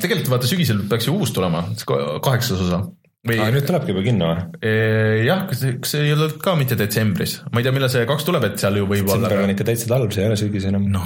tegelikult 0.00 0.32
vaata 0.34 0.50
sügisel 0.50 0.82
peaks 0.90 1.08
ju 1.08 1.18
uus 1.18 1.34
tulema, 1.36 1.66
kaheksas 1.86 2.64
osa. 2.66 2.80
või 3.26 3.36
ah,. 3.36 3.50
nüüd 3.52 3.66
tulebki 3.68 3.92
juba 3.92 4.04
kinno 4.06 4.30
või? 4.30 4.44
Äh, 4.64 5.18
jah, 5.26 5.44
kas, 5.50 5.66
kas 5.82 5.94
see 5.96 6.06
ei 6.08 6.14
olnud 6.16 6.38
ka 6.44 6.56
mitte 6.60 6.78
detsembris, 6.80 7.40
ma 7.50 7.60
ei 7.60 7.68
tea, 7.68 7.74
millal 7.76 7.92
see 7.92 8.06
kaks 8.08 8.26
tuleb, 8.28 8.48
et 8.48 8.62
seal 8.62 8.80
ju 8.80 8.88
võib 8.88 9.04
olla. 9.04 9.28
detsember 9.28 9.44
on 9.44 9.54
ikka 9.54 9.68
täitsa 9.70 9.92
talv, 9.92 10.14
see 10.16 10.24
ei 10.24 10.32
ole 10.32 10.40
sügis 10.40 10.70
enam. 10.70 10.88
no, 10.94 11.04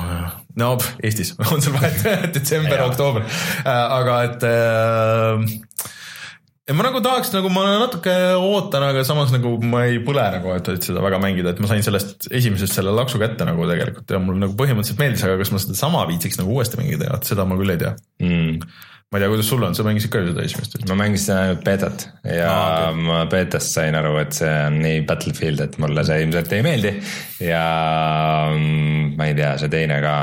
no 0.61 0.71
Eestis 1.03 1.35
on 1.51 1.65
seal 1.65 1.77
vahet 1.77 2.07
detsember, 2.39 2.87
oktoober, 2.87 3.27
äh, 3.65 3.99
aga 4.01 4.23
et 4.31 4.49
äh, 4.53 5.93
ja 6.65 6.75
ma 6.77 6.87
nagu 6.87 7.01
tahaks 7.05 7.33
nagu 7.35 7.51
ma 7.53 7.65
natuke 7.83 8.15
ootan, 8.39 8.87
aga 8.87 9.05
samas 9.05 9.33
nagu 9.35 9.57
ma 9.69 9.85
ei 9.91 10.01
põle 10.05 10.25
nagu, 10.39 10.55
et, 10.57 10.71
et 10.73 10.89
seda 10.89 11.03
väga 11.05 11.21
mängida, 11.21 11.53
et 11.53 11.61
ma 11.61 11.69
sain 11.71 11.85
sellest 11.85 12.31
esimesest 12.33 12.79
selle 12.79 12.95
laksu 12.97 13.21
kätte 13.21 13.45
nagu 13.49 13.69
tegelikult 13.69 14.17
ja 14.17 14.21
mul 14.23 14.41
nagu 14.41 14.57
põhimõtteliselt 14.57 15.03
meeldis, 15.03 15.27
aga 15.27 15.37
kas 15.43 15.53
ma 15.53 15.61
sedasama 15.61 16.07
viitsiks 16.09 16.41
nagu 16.41 16.57
uuesti 16.57 16.81
mängida, 16.81 17.13
et 17.19 17.29
seda 17.29 17.45
ma 17.49 17.61
küll 17.61 17.75
ei 17.75 17.83
tea 17.83 17.93
mm. 18.25 18.65
ma 19.13 19.21
ei 19.21 19.25
tea, 19.27 19.31
kuidas 19.35 19.53
sul 19.53 19.69
on, 19.69 19.77
sa 19.77 19.85
mängisid 19.85 20.15
ka 20.15 20.25
ju 20.25 20.33
seda 20.33 20.49
esimest? 20.49 20.81
ma 20.89 20.99
mängisin 21.03 21.37
ainult 21.37 21.65
beetat 21.69 22.09
ja 22.25 22.49
ah, 22.49 22.73
okay. 22.89 23.07
ma 23.11 23.21
beetast 23.37 23.77
sain 23.77 24.01
aru, 24.01 24.17
et 24.25 24.41
see 24.41 24.57
on 24.65 24.81
nii 24.87 25.05
Battlefield, 25.11 25.67
et 25.69 25.81
mulle 25.85 26.09
see 26.09 26.23
ilmselt 26.25 26.57
ei 26.57 26.65
meeldi 26.65 26.97
ja 27.45 27.65
mm, 28.55 29.17
ma 29.21 29.29
ei 29.29 29.37
tea, 29.37 29.53
see 29.61 29.73
teine 29.77 30.01
ka 30.05 30.17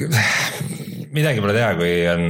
midagi 1.14 1.42
pole 1.42 1.54
teha, 1.56 1.70
kui 1.78 1.92
on, 2.10 2.22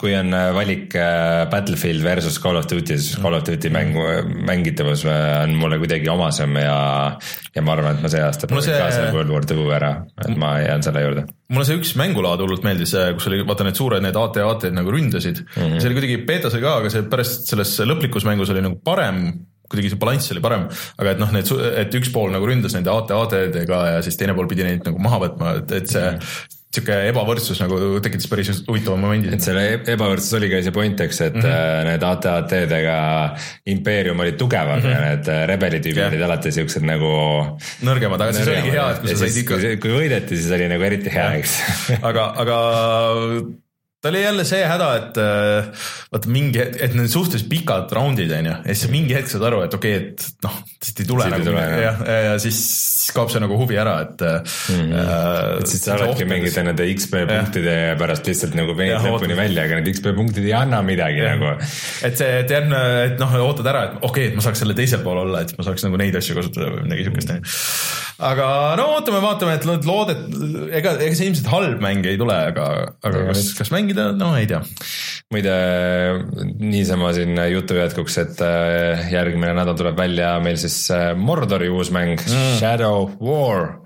kui 0.00 0.12
on 0.16 0.34
äh, 0.36 0.50
valik 0.56 0.94
äh, 0.98 1.46
Battlefield 1.50 2.04
versus 2.04 2.36
Call 2.42 2.58
of 2.60 2.68
Duty, 2.68 2.98
siis 3.00 3.16
Call 3.22 3.38
of 3.38 3.44
Duty 3.46 3.70
mängu, 3.72 4.04
mängitavus 4.48 5.04
äh, 5.08 5.42
on 5.46 5.56
mulle 5.60 5.78
kuidagi 5.80 6.10
omasem 6.12 6.58
ja, 6.60 6.78
ja 7.54 7.64
ma 7.64 7.74
arvan, 7.74 7.96
et 7.96 8.04
ma 8.04 8.12
see 8.12 8.22
aasta 8.24 8.50
proovin 8.50 8.68
see... 8.68 8.78
ka 8.80 8.90
selle 8.92 9.14
World 9.16 9.32
War 9.32 9.48
Two 9.48 9.68
ära, 9.74 9.92
et 10.24 10.36
ma 10.40 10.54
jään 10.60 10.84
selle 10.84 11.04
juurde. 11.06 11.26
mulle 11.48 11.68
see 11.68 11.80
üks 11.80 11.94
mängulaad 12.00 12.44
hullult 12.44 12.66
meeldis, 12.66 12.92
kus 13.16 13.30
oli 13.30 13.40
vaata 13.48 13.66
need 13.66 13.80
suured 13.80 14.04
need 14.04 14.18
AT-AT-d 14.20 14.74
nagu 14.76 14.92
ründasid 14.92 15.44
mm, 15.44 15.62
-hmm. 15.62 15.78
see 15.80 15.90
oli 15.90 16.00
kuidagi 16.00 16.18
betas 16.28 16.58
oli 16.58 16.66
ka, 16.66 16.80
aga 16.82 16.92
see 16.92 17.08
pärast 17.08 17.48
selles 17.48 17.78
lõplikus 17.88 18.28
mängus 18.28 18.52
oli 18.52 18.64
nagu 18.64 18.80
parem 18.84 19.30
kuidagi 19.68 19.94
see 19.94 20.00
balanss 20.00 20.34
oli 20.34 20.44
parem, 20.44 20.68
aga 20.98 21.14
et 21.14 21.22
noh, 21.22 21.32
need, 21.34 21.50
et 21.82 21.98
üks 22.00 22.12
pool 22.14 22.32
nagu 22.34 22.48
ründas 22.48 22.76
nende 22.76 22.92
AT-AT-dega 22.92 23.82
ja 23.94 24.04
siis 24.06 24.16
teine 24.20 24.36
pool 24.38 24.50
pidi 24.50 24.66
neid 24.66 24.86
nagu 24.88 25.02
maha 25.02 25.24
võtma, 25.26 25.58
et, 25.62 25.76
et 25.82 25.92
see 25.92 26.06
-hmm 26.12 26.54
sihuke 26.68 26.96
ebavõrdsus 27.08 27.60
nagu 27.62 27.76
tekitas 28.04 28.28
päris 28.28 28.50
huvitava 28.66 28.96
momendi. 29.00 29.30
et 29.32 29.44
selle 29.44 29.62
ebavõrdsus 29.78 30.36
oli 30.36 30.50
ka 30.52 30.60
see 30.64 30.74
point, 30.74 31.00
eks, 31.00 31.20
et 31.24 31.38
mm 31.38 31.46
-hmm. 31.46 31.86
need 31.88 32.04
AT-AT-dega 32.10 32.96
impeerium 33.72 34.20
olid 34.20 34.36
tugevad 34.36 34.82
mm 34.82 34.88
-hmm. 34.88 34.94
ja 34.94 35.00
need 35.06 35.28
äh, 35.32 35.46
rebeli 35.48 35.80
tüübid 35.80 36.08
olid 36.08 36.22
alati 36.22 36.52
siuksed 36.52 36.84
nagu. 36.84 37.12
nõrgemad, 37.82 38.20
aga 38.20 38.32
siis 38.32 38.48
oligi 38.48 38.74
hea, 38.76 38.90
et 38.90 39.00
kui 39.00 39.08
sa 39.08 39.16
said 39.16 39.36
ikka. 39.42 39.54
kui 39.80 39.96
võideti, 39.96 40.36
siis 40.36 40.50
oli 40.52 40.68
nagu 40.68 40.82
eriti 40.82 41.14
hea, 41.14 41.32
eks 41.40 41.56
aga, 42.02 42.32
aga 42.36 42.58
ta 44.02 44.12
oli 44.12 44.20
jälle 44.22 44.44
see 44.46 44.60
häda, 44.62 44.88
et 44.94 45.16
äh, 45.18 45.86
vaata 46.12 46.30
mingi 46.30 46.60
hetk, 46.60 46.76
et 46.86 46.92
need 46.94 47.10
suhteliselt 47.10 47.48
pikad 47.50 47.94
raundid 47.96 48.30
on 48.36 48.46
ju, 48.46 48.54
ja 48.70 48.76
siis 48.76 48.92
mingi 48.92 49.16
hetk 49.16 49.32
saad 49.32 49.46
aru, 49.48 49.64
et 49.66 49.74
okei 49.74 49.96
okay,, 49.98 50.12
et 50.14 50.46
noh, 50.46 50.60
siit 50.78 51.02
ei 51.02 51.08
tule 51.08 51.26
siit 51.26 51.34
nagu 51.34 51.56
ja, 51.56 51.64
ja, 51.66 51.90
ja, 52.06 52.18
ja 52.28 52.36
siis 52.42 52.60
kaob 53.16 53.32
see 53.32 53.42
nagu 53.42 53.58
huvi 53.58 53.78
ära, 53.80 53.96
et 54.06 54.22
mm. 54.22 54.78
-hmm. 54.78 54.94
Äh, 55.02 55.58
et 55.58 55.72
siis 55.72 55.82
sa 55.82 55.96
oledki 55.98 56.28
mingite 56.30 56.62
nende 56.62 56.86
XP 56.94 57.24
punktide 57.32 57.76
pärast 57.98 58.30
lihtsalt 58.30 58.54
nagu 58.58 58.76
veenid 58.78 59.02
lõpuni 59.02 59.38
välja, 59.38 59.66
aga 59.66 59.80
need 59.80 59.90
XP 59.96 60.14
punktid 60.14 60.46
ei 60.46 60.54
anna 60.54 60.82
midagi 60.86 61.24
ja. 61.24 61.34
nagu. 61.34 61.56
et 62.06 62.22
see, 62.22 62.30
et 62.44 62.54
järgmine, 62.54 62.84
et 63.08 63.18
noh, 63.18 63.38
ootad 63.48 63.66
ära, 63.66 63.84
et 63.88 63.96
okei 63.98 64.10
okay,, 64.10 64.30
et 64.30 64.38
ma 64.38 64.46
saaks 64.46 64.62
selle 64.62 64.78
teisel 64.78 65.02
pool 65.02 65.24
olla, 65.26 65.42
et 65.42 65.58
ma 65.58 65.66
saaks 65.66 65.88
nagu 65.88 65.98
neid 65.98 66.14
asju 66.22 66.38
kasutada 66.38 66.70
või 66.76 66.86
midagi 66.86 67.10
siukest 67.10 67.34
mm. 67.34 67.42
-hmm 67.42 68.06
aga 68.18 68.46
no 68.78 68.88
ootame-vaatame, 68.96 69.54
et 69.60 69.86
loodet, 69.86 70.22
ega, 70.74 70.96
ega 70.98 71.14
see 71.14 71.28
ilmselt 71.30 71.50
halb 71.52 71.82
mäng 71.82 72.06
ei 72.08 72.18
tule, 72.18 72.34
aga, 72.50 72.64
aga 73.06 73.22
kas, 73.28 73.52
kas 73.54 73.70
mängida, 73.88 74.10
no 74.16 74.34
ei 74.36 74.46
tea. 74.50 74.60
muide, 75.32 75.56
niisama 76.60 77.14
siin 77.16 77.36
jutu 77.52 77.80
jätkuks, 77.80 78.20
et 78.22 78.44
äh, 78.44 79.08
järgmine 79.12 79.56
nädal 79.56 79.76
tuleb 79.78 79.98
välja 79.98 80.36
meil 80.44 80.60
siis 80.60 80.86
äh, 80.94 81.10
Mordori 81.16 81.72
uus 81.72 81.92
mäng 81.94 82.20
mm. 82.20 82.54
Shadow 82.60 83.10
War 83.20 83.78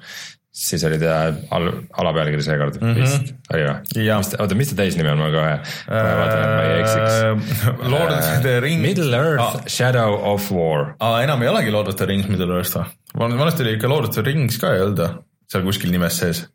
siis 0.52 0.84
oli 0.84 0.98
ta 1.00 1.32
al, 1.56 1.68
alapealkiri 1.96 2.42
seekord 2.44 2.76
mm 2.80 2.92
-hmm. 2.92 3.00
vist, 3.00 3.32
oli 3.54 3.62
või? 3.64 4.08
oota, 4.38 4.54
mis 4.54 4.68
ta 4.68 4.76
täisnimi 4.82 5.08
on, 5.08 5.18
ma 5.18 5.30
kohe, 5.32 5.54
kohe 5.88 6.14
vaatan, 6.18 6.42
et 6.42 6.52
ma 6.52 6.62
ei 6.66 6.80
eksiks. 6.80 7.14
Äh, 7.62 7.90
Lord 7.94 8.12
of 8.12 8.42
the 8.44 8.60
Rings. 8.60 8.82
Middle 8.82 9.16
Earth 9.16 9.44
ah. 9.44 9.62
Shadow 9.66 10.18
of 10.32 10.50
War. 10.52 10.92
aa, 11.00 11.22
enam 11.24 11.42
ei 11.42 11.48
olegi 11.48 11.72
Lord 11.72 11.88
of 11.88 11.96
the 11.96 12.06
Rings 12.06 12.28
Middle 12.28 12.52
Earth 12.56 12.76
või? 12.76 13.38
vanasti 13.38 13.64
oli 13.64 13.76
ikka 13.78 13.88
Lord 13.88 14.08
of 14.08 14.14
the 14.14 14.26
Rings 14.28 14.60
ka 14.60 14.74
ei 14.76 14.84
olnud 14.84 15.00
või? 15.00 15.22
seal 15.52 15.64
kuskil 15.64 15.92
nimes 15.92 16.20
sees. 16.20 16.46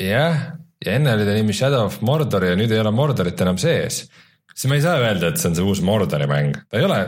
jah, 0.00 0.56
ja 0.84 0.96
enne 0.98 1.14
oli 1.16 1.26
ta 1.28 1.36
nimi 1.36 1.54
Shadow 1.56 1.86
of 1.86 2.00
Mordor 2.06 2.44
ja 2.46 2.58
nüüd 2.58 2.72
ei 2.72 2.82
ole 2.82 2.92
Mordorit 2.94 3.40
enam 3.44 3.58
sees. 3.60 4.04
siis 4.52 4.68
ma 4.68 4.78
ei 4.78 4.84
saa 4.84 4.98
öelda, 5.00 5.30
et 5.30 5.40
see 5.40 5.50
on 5.50 5.58
see 5.58 5.66
uus 5.66 5.82
Mordori 5.84 6.28
mäng, 6.30 6.58
ta 6.68 6.80
ei 6.80 6.86
ole, 6.88 7.00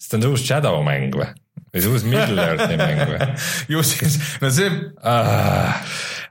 see 0.00 0.16
on 0.18 0.24
see 0.24 0.34
uus 0.34 0.46
Shadow 0.46 0.80
mäng 0.86 1.16
või? 1.16 1.30
Või 1.70 1.82
see 1.82 1.92
uus 1.92 2.06
Middle 2.06 2.46
Earthi 2.46 2.78
mäng 2.80 3.04
või? 3.06 3.28
ju 3.74 3.82
siis, 3.86 4.16
no 4.42 4.50
see 4.54 4.70
ah, 5.06 5.78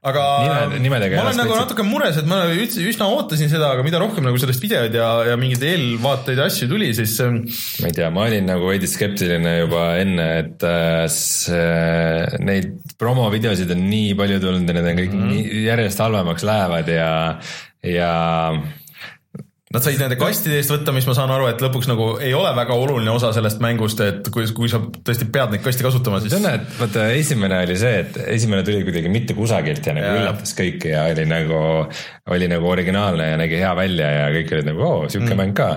aga 0.05 0.23
Nime, 0.43 0.81
nimedega 0.85 1.19
ma 1.19 1.27
olen 1.27 1.39
nagu 1.41 1.55
natuke 1.57 1.83
mures, 1.87 2.19
et 2.21 2.27
ma 2.29 2.41
üldse 2.53 2.83
üsna 2.87 3.09
ootasin 3.11 3.51
seda, 3.51 3.73
aga 3.75 3.83
mida 3.85 3.99
rohkem 4.01 4.25
nagu 4.27 4.39
sellest 4.39 4.63
videoid 4.63 4.95
ja, 4.95 5.09
ja 5.27 5.37
mingeid 5.39 5.65
eelvaateid 5.67 6.39
ja 6.39 6.47
asju 6.47 6.69
tuli, 6.71 6.91
siis. 6.95 7.17
Ähm, 7.23 7.41
ma 7.83 7.91
ei 7.91 7.97
tea, 7.97 8.09
ma 8.15 8.25
olin 8.27 8.47
nagu 8.47 8.69
veidi 8.71 8.87
skeptiline 8.89 9.55
juba 9.61 9.85
enne, 9.99 10.27
et 10.43 10.67
äh, 10.67 11.05
see, 11.11 12.43
neid 12.43 12.95
promovideosid 12.99 13.71
on 13.75 13.87
nii 13.91 14.13
palju 14.19 14.39
tulnud 14.43 14.71
ja 14.71 14.77
need 14.79 14.91
on 14.91 15.01
kõik 15.03 15.15
mm 15.15 15.25
-hmm. 15.25 15.33
nii 15.35 15.65
järjest 15.67 16.03
halvemaks 16.03 16.47
lähevad 16.47 16.93
ja, 16.93 17.11
ja 17.83 18.13
Nad 19.69 19.83
said 19.85 19.99
nende 20.01 20.15
kastide 20.17 20.55
eest 20.57 20.71
võtta, 20.73 20.89
mis 20.95 21.05
ma 21.05 21.13
saan 21.13 21.29
aru, 21.29 21.45
et 21.45 21.59
lõpuks 21.61 21.85
nagu 21.91 22.05
ei 22.25 22.31
ole 22.33 22.49
väga 22.57 22.73
oluline 22.73 23.11
osa 23.13 23.29
sellest 23.35 23.59
mängust, 23.61 23.99
et 24.01 24.29
kui, 24.33 24.47
kui 24.57 24.69
sa 24.71 24.79
tõesti 24.81 25.27
pead 25.29 25.51
neid 25.53 25.61
kaste 25.61 25.85
kasutama, 25.85 26.17
siis. 26.23 26.33
on, 26.39 26.47
et 26.49 26.71
vaata, 26.79 27.03
esimene 27.13 27.59
oli 27.67 27.75
see, 27.77 27.99
et 28.01 28.17
esimene 28.33 28.63
tuli 28.65 28.81
kuidagi 28.87 29.11
mitte 29.13 29.35
kusagilt 29.37 29.85
ja 29.85 29.93
nagu 29.93 30.07
ja. 30.09 30.23
üllatas 30.23 30.55
kõiki 30.57 30.89
ja 30.89 31.03
oli 31.11 31.27
nagu, 31.29 31.59
oli 32.33 32.47
nagu 32.49 32.71
originaalne 32.71 33.27
ja 33.29 33.37
nägi 33.37 33.59
hea 33.61 33.75
välja 33.77 34.07
ja 34.15 34.23
kõik 34.39 34.55
olid 34.57 34.71
nagu 34.71 34.83
oo, 34.87 35.03
sihuke 35.05 35.35
mm. 35.35 35.43
mäng 35.43 35.53
ka. 35.61 35.69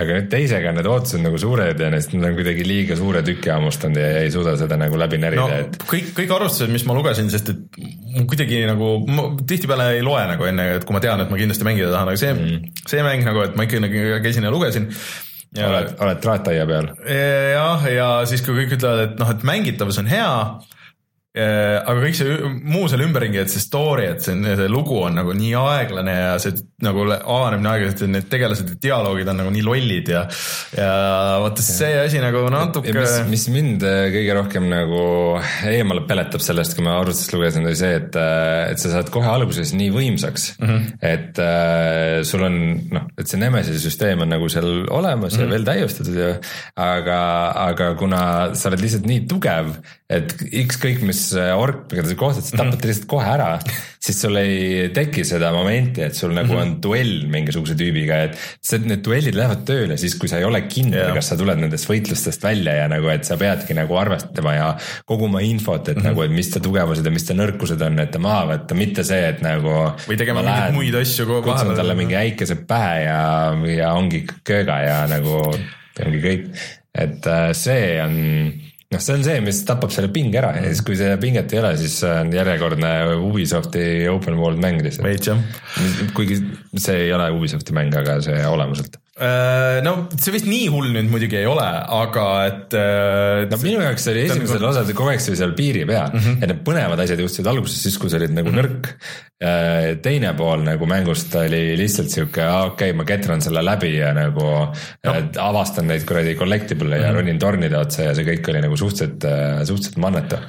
aga 0.00 0.16
nüüd 0.16 0.30
teisega 0.32 0.72
need 0.78 0.88
ootused 0.88 1.20
nagu 1.26 1.42
suured 1.44 1.84
ja 1.84 1.92
neist 1.92 2.16
nad 2.16 2.24
on 2.30 2.38
kuidagi 2.40 2.64
liiga 2.64 2.96
suure 2.96 3.20
tüki 3.28 3.52
hammustanud 3.52 4.00
ja 4.00 4.24
ei 4.24 4.32
suuda 4.32 4.56
seda 4.56 4.80
nagu 4.80 4.96
läbi 4.96 5.20
närida 5.20 5.44
no,, 5.44 5.60
et. 5.66 5.76
kõik, 5.84 6.14
kõik 6.16 6.32
arvustused, 6.38 6.72
mis 6.72 6.88
ma 6.88 6.96
lugesin, 6.96 7.28
sest 7.28 7.52
et 7.52 7.78
kuidagi 8.30 8.62
nagu, 8.68 8.90
tihtipeale 9.44 9.90
ei 9.98 10.02
loe 10.06 10.22
nagu 10.32 10.48
enne, 10.48 10.66
et 10.78 10.88
kui 10.88 10.96
ma 10.96 11.04
tean, 11.04 11.20
et 11.20 11.30
ma 11.32 11.38
kindlasti 11.38 11.66
mängida 11.66 11.92
tahan, 11.92 12.10
aga 12.12 12.20
see 12.20 12.32
mm., 12.32 12.82
see 12.88 13.04
mäng 13.04 13.24
nagu, 13.26 13.33
et 13.42 13.56
ma 13.58 13.66
ikkagi 13.66 13.82
nagu 13.84 14.04
käisin 14.24 14.46
ja 14.46 14.52
lugesin. 14.54 14.90
Ja, 15.54 15.68
oled, 15.68 15.92
oled 16.02 16.22
traattaia 16.22 16.64
peal? 16.66 16.88
jah, 17.06 17.84
ja 17.90 18.06
siis, 18.26 18.42
kui 18.42 18.56
kõik 18.56 18.72
ütlevad, 18.78 19.04
et 19.04 19.20
noh, 19.20 19.28
et 19.30 19.44
mängitavus 19.46 20.00
on 20.02 20.08
hea 20.10 20.30
aga 21.34 21.96
kõik 21.98 22.14
see 22.14 22.50
muu 22.62 22.86
seal 22.90 23.02
ümberringi, 23.02 23.40
et 23.42 23.50
see 23.50 23.62
story, 23.62 24.06
et 24.12 24.22
see, 24.22 24.36
see 24.38 24.68
lugu 24.70 25.00
on 25.02 25.16
nagu 25.18 25.34
nii 25.34 25.54
aeglane 25.58 26.14
ja 26.14 26.34
see 26.42 26.54
nagu 26.84 27.06
avaneb 27.10 27.62
nii 27.62 27.70
aeglaselt 27.72 28.04
ja 28.04 28.10
need 28.12 28.28
tegelased 28.30 28.70
ja 28.70 28.76
dialoogid 28.86 29.30
on 29.32 29.40
nagu 29.42 29.52
nii 29.54 29.64
lollid 29.66 30.10
ja, 30.12 30.22
ja 30.76 30.90
vaata 31.42 31.64
see 31.64 31.90
asi 32.04 32.20
nagu 32.22 32.44
natuke. 32.52 32.92
mis, 32.94 33.16
mis 33.30 33.46
mind 33.54 33.86
äh, 33.88 34.06
kõige 34.14 34.36
rohkem 34.38 34.68
nagu 34.70 35.00
eemale 35.70 36.04
peletab 36.08 36.44
sellest, 36.44 36.76
kui 36.76 36.86
ma 36.86 36.96
arvutust 37.00 37.34
lugesin, 37.34 37.66
oli 37.66 37.78
see, 37.78 37.98
et, 37.98 38.18
äh, 38.20 38.70
et 38.72 38.82
sa 38.82 38.92
saad 38.94 39.10
kohe 39.14 39.28
alguses 39.30 39.74
nii 39.76 39.90
võimsaks 39.94 40.46
mm, 40.58 40.70
-hmm. 40.70 40.94
et 41.14 41.42
äh, 41.42 42.22
sul 42.28 42.46
on 42.46 42.60
noh, 42.94 43.08
et 43.18 43.30
see 43.30 43.40
Nemesise 43.40 43.82
süsteem 43.82 44.22
on 44.24 44.30
nagu 44.30 44.48
seal 44.52 44.86
olemas 44.86 45.34
mm 45.34 45.36
-hmm. 45.36 45.40
ja 45.40 45.46
mhm. 45.46 45.52
veel 45.56 45.68
täiustatud 45.70 46.20
ja 46.20 46.30
aga, 46.76 47.18
aga 47.68 47.94
kuna 47.98 48.22
sa 48.54 48.70
oled 48.70 48.84
lihtsalt 48.84 49.06
nii 49.10 49.26
tugev, 49.28 49.74
et 50.08 50.36
ükskõik 50.44 51.02
mis 51.02 51.23
ork, 51.56 51.86
keda 51.92 52.06
sa 52.10 52.16
kohtad, 52.18 52.46
sa 52.46 52.58
tapad 52.60 52.80
ta 52.80 52.88
lihtsalt 52.90 53.06
kohe 53.10 53.26
ära, 53.26 53.48
siis 54.04 54.18
sul 54.20 54.36
ei 54.40 54.88
teki 54.94 55.24
seda 55.26 55.50
momenti, 55.54 56.02
et 56.04 56.16
sul 56.18 56.34
nagu 56.36 56.56
on 56.58 56.74
duell 56.84 57.24
mingisuguse 57.32 57.76
tüübiga, 57.78 58.18
et 58.28 58.38
see, 58.60 58.82
need 58.84 59.02
duellid 59.06 59.36
lähevad 59.38 59.62
tööle 59.68 59.96
siis, 60.00 60.16
kui 60.20 60.30
sa 60.30 60.40
ei 60.40 60.46
ole 60.48 60.60
kindel, 60.68 61.12
kas 61.16 61.32
sa 61.32 61.38
tuled 61.40 61.60
nendest 61.60 61.88
võitlustest 61.88 62.44
välja 62.44 62.76
ja 62.82 62.90
nagu, 62.92 63.08
et 63.12 63.24
sa 63.28 63.38
peadki 63.40 63.76
nagu 63.78 63.96
arvestama 64.00 64.56
ja 64.56 64.68
koguma 65.08 65.42
infot, 65.46 65.88
et 65.88 65.96
-hmm. 65.96 66.10
nagu, 66.10 66.24
et 66.26 66.34
mis 66.34 66.50
ta 66.52 66.62
tugevused 66.64 67.06
ja 67.06 67.14
mis 67.14 67.26
ta 67.28 67.38
nõrkused 67.38 67.86
on, 67.86 67.98
et 68.04 68.12
ta 68.12 68.20
maha 68.22 68.44
võtta, 68.52 68.78
mitte 68.78 69.04
see, 69.04 69.22
et 69.28 69.40
nagu. 69.44 69.74
või 70.08 70.20
tegema 70.20 70.44
mingeid 70.44 70.76
muid 70.76 71.00
asju 71.00 71.26
kogu 71.26 71.40
aeg. 71.40 71.50
kutsun 71.50 71.76
talle 71.76 71.94
mingi 71.94 72.16
äikese 72.18 72.60
pähe 72.68 73.04
ja, 73.04 73.20
ja 73.76 73.92
ongi 73.94 74.24
kööga 74.44 74.80
ja 74.84 74.98
nagu 75.10 75.40
ongi 76.04 76.20
kõik, 76.20 76.46
et 76.94 77.26
äh, 77.26 77.50
see 77.56 77.98
on 78.02 78.14
noh, 78.94 79.02
see 79.02 79.18
on 79.18 79.24
see, 79.26 79.44
mis 79.44 79.62
tapab 79.68 79.92
selle 79.94 80.10
pinge 80.14 80.40
ära 80.40 80.54
ja 80.58 80.66
siis, 80.70 80.82
kui 80.86 80.98
seda 80.98 81.18
pinget 81.20 81.52
ei 81.54 81.62
ole, 81.62 81.74
siis 81.80 81.96
on 82.08 82.32
järjekordne 82.34 82.92
Ubisofti 83.18 83.86
open 84.12 84.38
world 84.40 84.62
mäng 84.62 84.82
lihtsalt. 84.84 85.08
veits 85.08 85.30
jah. 85.30 85.40
kuigi 86.16 86.40
see 86.76 87.06
ei 87.06 87.14
ole 87.16 87.30
Ubisofti 87.34 87.76
mäng, 87.76 87.94
aga 87.98 88.20
see 88.24 88.44
olemuselt 88.48 89.00
no 89.14 89.92
see 90.18 90.32
vist 90.34 90.46
nii 90.50 90.64
hull 90.74 90.88
nüüd 90.90 91.06
muidugi 91.06 91.36
ei 91.38 91.46
ole, 91.46 91.66
aga 91.96 92.24
et. 92.48 92.74
Äh, 92.74 93.44
no 93.46 93.58
minu 93.62 93.78
jaoks 93.84 94.08
oli 94.10 94.24
esimesel 94.26 94.58
nagu... 94.58 94.72
osal 94.72 94.90
kogu 94.90 95.12
aeg 95.12 95.22
see 95.22 95.38
seal 95.38 95.54
piiri 95.54 95.84
peal 95.86 96.08
mm 96.10 96.18
-hmm. 96.18 96.40
ja 96.42 96.48
need 96.50 96.64
põnevad 96.66 97.02
asjad 97.04 97.22
juhtusid 97.22 97.46
alguses 97.52 97.84
siis, 97.86 97.98
kui 98.02 98.10
sa 98.10 98.18
olid 98.18 98.34
nagu 98.34 98.50
mm 98.50 98.58
-hmm. 98.58 98.64
nõrk. 98.66 98.90
Äh, 99.44 99.86
teine 100.02 100.34
pool 100.34 100.66
nagu 100.66 100.86
mängust 100.90 101.34
oli 101.38 101.76
lihtsalt 101.78 102.10
sihuke, 102.10 102.42
okei 102.42 102.90
okay,, 102.90 102.92
ma 102.98 103.04
ketran 103.06 103.42
selle 103.44 103.62
läbi 103.62 103.92
ja 103.96 104.10
nagu 104.14 104.42
no. 104.42 105.14
avastan 105.38 105.86
neid 105.86 106.06
kuradi 106.08 106.34
collectible'e 106.34 106.98
mm 106.98 106.98
-hmm. 106.98 107.06
ja 107.06 107.12
mhm. 107.12 107.16
ronin 107.16 107.38
tornide 107.38 107.78
otsa 107.78 108.02
ja 108.02 108.14
see 108.14 108.26
kõik 108.26 108.50
oli 108.50 108.60
nagu 108.66 108.76
suhteliselt, 108.76 109.22
suhteliselt 109.66 109.96
mannetu. 109.96 110.42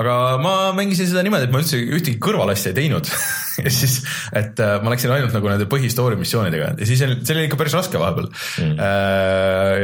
Aga 0.00 0.16
ma 0.42 0.54
mängisin 0.76 1.08
seda 1.10 1.24
niimoodi, 1.26 1.48
et 1.48 1.54
ma 1.54 1.60
üldse 1.60 1.80
ühtegi 1.80 2.20
kõrvalasja 2.22 2.72
ei 2.72 2.78
teinud 2.78 3.08
ja 3.64 3.72
siis, 3.72 3.98
et 4.36 4.60
ma 4.82 4.92
läksin 4.92 5.12
ainult 5.12 5.34
nagu 5.36 5.50
nende 5.50 5.66
põhistory 5.70 6.16
missioonidega 6.20 6.72
ja 6.78 6.88
siis 6.88 7.02
oli, 7.04 7.18
see 7.20 7.36
oli 7.36 7.44
ikka 7.48 7.58
päris 7.60 7.76
raske 7.76 8.00
vahepeal 8.00 8.30
mm.. 8.30 8.80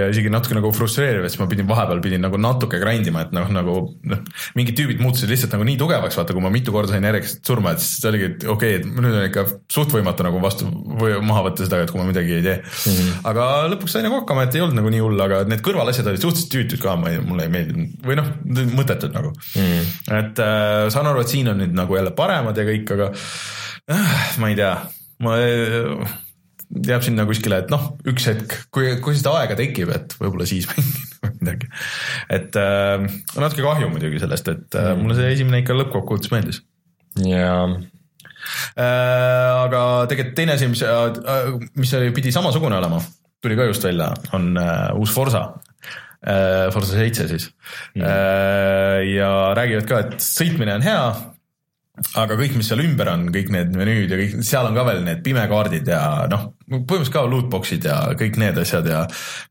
ja 0.00 0.08
isegi 0.12 0.32
natuke 0.32 0.56
nagu 0.56 0.70
frustreeriv, 0.76 1.26
et 1.26 1.34
siis 1.34 1.42
ma 1.42 1.48
pidin 1.50 1.68
vahepeal 1.68 2.00
pidin 2.04 2.24
nagu 2.24 2.40
natuke 2.40 2.80
grind 2.80 3.08
ima, 3.10 3.26
et 3.26 3.34
noh, 3.36 3.50
nagu 3.52 3.76
noh, 4.08 4.22
mingid 4.58 4.78
tüübid 4.78 5.02
muutusid 5.04 5.30
lihtsalt 5.32 5.56
nagu 5.56 5.66
nii 5.68 5.76
tugevaks, 5.80 6.16
vaata, 6.18 6.36
kui 6.36 6.44
ma 6.44 6.52
mitu 6.54 6.74
korda 6.74 6.94
sain 6.94 7.04
järjest 7.08 7.44
surma, 7.48 7.74
et 7.76 7.84
siis 7.84 8.08
oligi, 8.08 8.30
et 8.32 8.48
okei 8.48 8.78
okay,, 8.78 8.80
et 8.80 8.88
nüüd 8.88 9.12
on 9.12 9.28
ikka 9.28 9.46
suht 9.72 9.92
võimatu 9.94 10.26
nagu 10.26 10.40
vastu 10.42 10.68
või 10.68 11.18
maha 11.24 11.44
võtta 11.50 11.68
seda, 11.68 11.82
et 11.84 11.92
kui 11.92 12.00
ma 12.00 12.08
midagi 12.08 12.38
ei 12.38 12.46
tee 12.46 12.56
mm. 12.62 12.96
-hmm. 12.96 13.22
aga 13.32 13.50
lõpuks 13.74 13.96
sai 13.96 14.06
nagu 14.06 14.20
hakkama, 14.22 14.48
et 14.48 14.56
ei 14.56 14.64
olnud 14.64 14.80
nagu 14.80 14.92
nii 14.94 15.04
hull, 15.04 15.24
aga 15.28 15.44
need 15.48 15.64
kõrvalasjad 15.66 16.08
olid 16.08 16.24
suhteliselt 16.24 16.52
tüütud 16.54 16.84
ka, 16.84 16.96
ma 17.00 17.12
ei, 17.12 17.20
mulle 17.24 17.48
ei 17.48 17.52
meeldinud 17.52 18.08
või 18.08 18.18
noh, 18.20 18.32
mõttetud 18.78 19.12
nagu 19.12 19.34
mm. 19.36 19.64
-hmm. 19.68 19.97
Et 20.06 20.40
äh, 20.44 20.86
saan 20.92 21.10
aru, 21.10 21.24
et 21.24 21.32
siin 21.32 21.50
on 21.52 21.60
nüüd 21.62 21.74
nagu 21.76 21.98
jälle 21.98 22.14
paremad 22.16 22.58
ja 22.58 22.64
kõik, 22.68 22.94
aga 22.96 23.10
äh, 23.92 24.16
ma 24.42 24.52
ei 24.52 24.56
tea, 24.58 24.72
ma 25.24 25.36
äh, 25.42 26.16
jääb 26.68 27.04
sinna 27.04 27.24
kuskile, 27.28 27.62
et 27.62 27.70
noh, 27.72 27.92
üks 28.08 28.28
hetk, 28.28 28.56
kui, 28.74 28.90
kui 29.04 29.16
seda 29.16 29.34
aega 29.40 29.56
tekib, 29.58 29.92
et 29.94 30.16
võib-olla 30.20 30.48
siis 30.48 30.68
mängin 30.70 31.06
midagi. 31.40 31.70
et 32.34 32.58
äh, 32.60 33.06
natuke 33.38 33.64
kahju 33.64 33.92
muidugi 33.92 34.20
sellest, 34.22 34.50
et 34.52 34.78
äh, 34.78 34.90
mulle 34.98 35.16
see 35.18 35.30
esimene 35.36 35.62
ikka 35.62 35.76
lõppkokkuvõttes 35.78 36.34
meeldis. 36.34 36.60
jaa 37.24 37.62
äh,. 38.78 39.54
aga 39.64 39.80
tegelikult 40.10 40.36
teine 40.38 40.56
asi, 40.56 40.68
mis 40.70 40.84
äh,, 40.84 41.56
mis 41.78 41.94
oli, 41.98 42.12
pidi 42.16 42.34
samasugune 42.34 42.78
olema, 42.78 43.00
tuli 43.42 43.56
ka 43.58 43.68
just 43.70 43.84
välja, 43.88 44.12
on 44.36 44.52
äh, 44.60 44.92
uus 44.98 45.14
Forsa 45.14 45.48
äh,. 46.26 46.68
Forsa 46.74 46.98
seitse 46.98 47.28
siis 47.30 47.50
mm. 47.94 48.02
äh, 48.02 49.02
ja 49.14 49.32
räägivad 49.58 49.90
ka, 49.90 50.04
et 50.06 50.24
sõitmine 50.24 50.78
on 50.78 50.86
hea 50.86 51.02
aga 52.18 52.36
kõik, 52.38 52.54
mis 52.58 52.68
seal 52.70 52.82
ümber 52.82 53.10
on, 53.12 53.26
kõik 53.34 53.50
need 53.52 53.74
menüüd 53.76 54.12
ja 54.12 54.18
kõik, 54.20 54.36
seal 54.46 54.68
on 54.68 54.76
ka 54.76 54.84
veel 54.86 55.02
need 55.06 55.20
pimekaardid 55.24 55.90
ja 55.90 56.00
noh, 56.30 56.44
põhimõtteliselt 56.68 57.14
ka 57.14 57.24
lootbox'id 57.32 57.88
ja 57.88 57.98
kõik 58.18 58.38
need 58.40 58.60
asjad 58.62 58.88
ja 58.90 59.02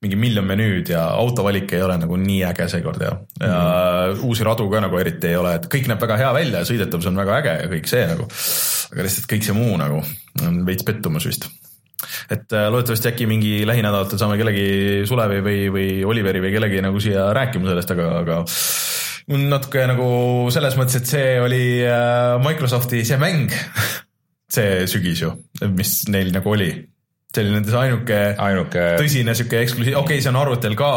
mingi 0.04 0.20
miljon 0.20 0.48
menüüd 0.48 0.94
ja 0.94 1.08
autovalik 1.18 1.74
ei 1.76 1.84
ole 1.84 1.98
nagu 2.02 2.20
nii 2.22 2.42
äge 2.48 2.70
seekord 2.72 3.04
ja, 3.04 3.14
ja 3.42 3.60
mm. 3.60 4.26
uusi 4.28 4.48
radu 4.48 4.70
ka 4.72 4.82
nagu 4.84 5.00
eriti 5.02 5.32
ei 5.32 5.40
ole, 5.40 5.58
et 5.60 5.70
kõik 5.72 5.90
näeb 5.92 6.04
väga 6.04 6.20
hea 6.24 6.34
välja 6.40 6.64
ja 6.64 6.72
sõidetavus 6.72 7.12
on 7.12 7.24
väga 7.24 7.40
äge 7.42 7.56
ja 7.64 7.72
kõik 7.76 7.92
see 7.92 8.04
nagu. 8.14 8.28
aga 8.92 9.08
lihtsalt 9.08 9.32
kõik 9.34 9.48
see 9.48 9.58
muu 9.58 9.80
nagu 9.80 10.04
on 10.48 10.62
veits 10.68 10.88
pettumus 10.88 11.28
vist 11.28 11.50
et 12.30 12.54
äh, 12.54 12.68
loodetavasti 12.72 13.12
äkki 13.12 13.28
mingi 13.30 13.54
lähinädalatel 13.68 14.20
saame 14.22 14.38
kellegi 14.40 14.68
Sulevi 15.10 15.40
või, 15.46 15.62
või 15.74 15.88
Oliveri 16.06 16.44
või 16.44 16.54
kellegi 16.54 16.84
nagu 16.86 17.02
siia 17.02 17.30
rääkima 17.36 17.72
sellest, 17.72 17.94
aga, 17.96 18.10
aga 18.22 18.42
natuke 19.28 19.88
nagu 19.90 20.10
selles 20.54 20.78
mõttes, 20.80 21.02
et 21.02 21.10
see 21.10 21.32
oli 21.44 21.64
äh, 21.84 22.38
Microsofti 22.44 23.04
see 23.08 23.18
mäng 23.22 23.52
see 24.58 24.86
sügis 24.90 25.24
ju, 25.26 25.34
mis 25.74 26.00
neil 26.14 26.32
nagu 26.36 26.54
oli. 26.54 26.70
see 27.34 27.44
oli 27.44 27.58
nende 27.58 27.74
ainuke, 27.76 28.22
ainuke... 28.40 28.86
tõsine 29.02 29.36
sihuke 29.38 29.64
eksklusiiv, 29.66 29.98
okei 29.98 30.18
okay,, 30.18 30.24
see 30.24 30.32
on 30.32 30.40
arvutil 30.40 30.78
ka, 30.80 30.92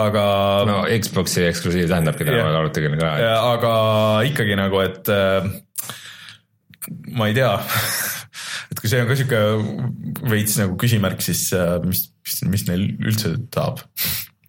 aga. 0.00 0.24
no 0.68 0.80
Xbox'i 0.88 1.44
eksklusiiv 1.50 1.90
tähendabki 1.90 2.24
tänapäeval 2.24 2.62
arvutil 2.62 2.94
ka. 3.00 3.14
aga 3.52 3.72
ikkagi 4.30 4.56
nagu, 4.58 4.80
et 4.86 5.12
äh, 5.12 5.50
ma 7.16 7.28
ei 7.28 7.36
tea. 7.36 7.52
Et 8.68 8.80
kui 8.80 8.90
see 8.90 9.00
on 9.02 9.08
ka 9.08 9.16
sihuke 9.16 9.38
veits 10.28 10.58
nagu 10.60 10.76
küsimärk, 10.80 11.22
siis 11.24 11.48
äh, 11.56 11.78
mis, 11.84 12.08
mis, 12.24 12.40
mis 12.52 12.66
neil 12.68 12.88
üldse 13.00 13.36
saab 13.54 13.84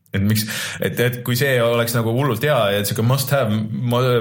et 0.09 0.23
miks, 0.25 0.45
et, 0.81 0.97
et 1.05 1.17
kui 1.25 1.37
see 1.37 1.59
oleks 1.61 1.93
nagu 1.93 2.09
hullult 2.15 2.41
hea 2.45 2.57
ja 2.73 2.81
sihuke 2.81 3.05
must 3.05 3.29
have 3.35 3.53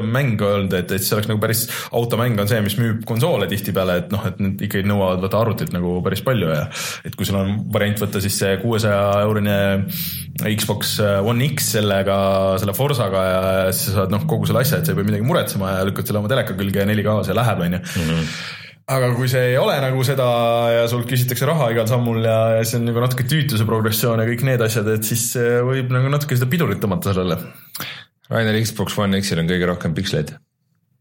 mäng 0.04 0.42
olnud, 0.44 0.74
et, 0.76 0.92
et 0.92 1.04
see 1.04 1.16
oleks 1.16 1.30
nagu 1.30 1.40
päris, 1.40 1.64
automäng 1.96 2.36
on 2.42 2.50
see, 2.50 2.60
mis 2.64 2.76
müüb 2.80 3.06
konsoole 3.08 3.48
tihtipeale, 3.48 3.96
et 4.02 4.12
noh, 4.12 4.26
et 4.28 4.36
need 4.42 4.66
ikkagi 4.68 4.84
nõuavad 4.88 5.24
vaata 5.24 5.40
arvutit 5.40 5.72
nagu 5.72 5.96
päris 6.04 6.20
palju 6.26 6.52
ja 6.52 6.66
et 7.08 7.16
kui 7.16 7.28
sul 7.28 7.40
on 7.40 7.54
variant 7.72 8.04
võtta 8.04 8.20
siis 8.24 8.36
see 8.42 8.58
kuuesaja 8.60 9.24
eurone 9.24 9.56
Xbox 10.52 10.98
One 11.00 11.48
X 11.54 11.72
sellega, 11.78 12.20
selle 12.60 12.76
Forsaga 12.76 13.24
ja 13.24 13.42
siis 13.72 13.88
sa 13.88 14.02
saad 14.02 14.12
noh, 14.12 14.28
kogu 14.28 14.48
selle 14.48 14.60
asja, 14.66 14.82
et 14.82 14.88
sa 14.88 14.92
ei 14.92 15.00
pea 15.00 15.08
midagi 15.08 15.26
muretsema 15.26 15.78
ja 15.78 15.88
lükkad 15.88 16.10
selle 16.10 16.20
oma 16.20 16.30
teleka 16.30 16.56
külge 16.58 16.84
ja 16.84 16.88
4K-s 16.88 17.32
ja 17.32 17.40
läheb, 17.40 17.64
on 17.64 17.78
ju 17.78 17.84
mhm 18.04 18.32
aga 18.88 19.12
kui 19.16 19.28
see 19.30 19.52
ei 19.52 19.56
ole 19.60 19.76
nagu 19.84 20.02
seda 20.06 20.26
ja 20.72 20.84
sult 20.90 21.08
küsitakse 21.10 21.48
raha 21.48 21.70
igal 21.74 21.88
sammul 21.90 22.22
ja, 22.24 22.38
ja 22.58 22.66
see 22.66 22.80
on 22.80 22.88
nagu 22.88 23.04
natuke 23.04 23.26
tüütuse 23.28 23.66
progressioon 23.68 24.22
ja 24.22 24.28
kõik 24.28 24.44
need 24.48 24.64
asjad, 24.64 24.88
et 24.94 25.04
siis 25.08 25.30
võib 25.68 25.92
nagu 25.94 26.12
natuke 26.12 26.38
seda 26.38 26.48
pidurit 26.50 26.80
tõmmata 26.82 27.12
sellele. 27.12 27.40
Rainer, 28.28 28.58
Xbox 28.64 28.96
One 29.00 29.20
X-il 29.22 29.40
on 29.42 29.48
kõige 29.48 29.68
rohkem 29.68 29.96
piksleid. 29.96 30.34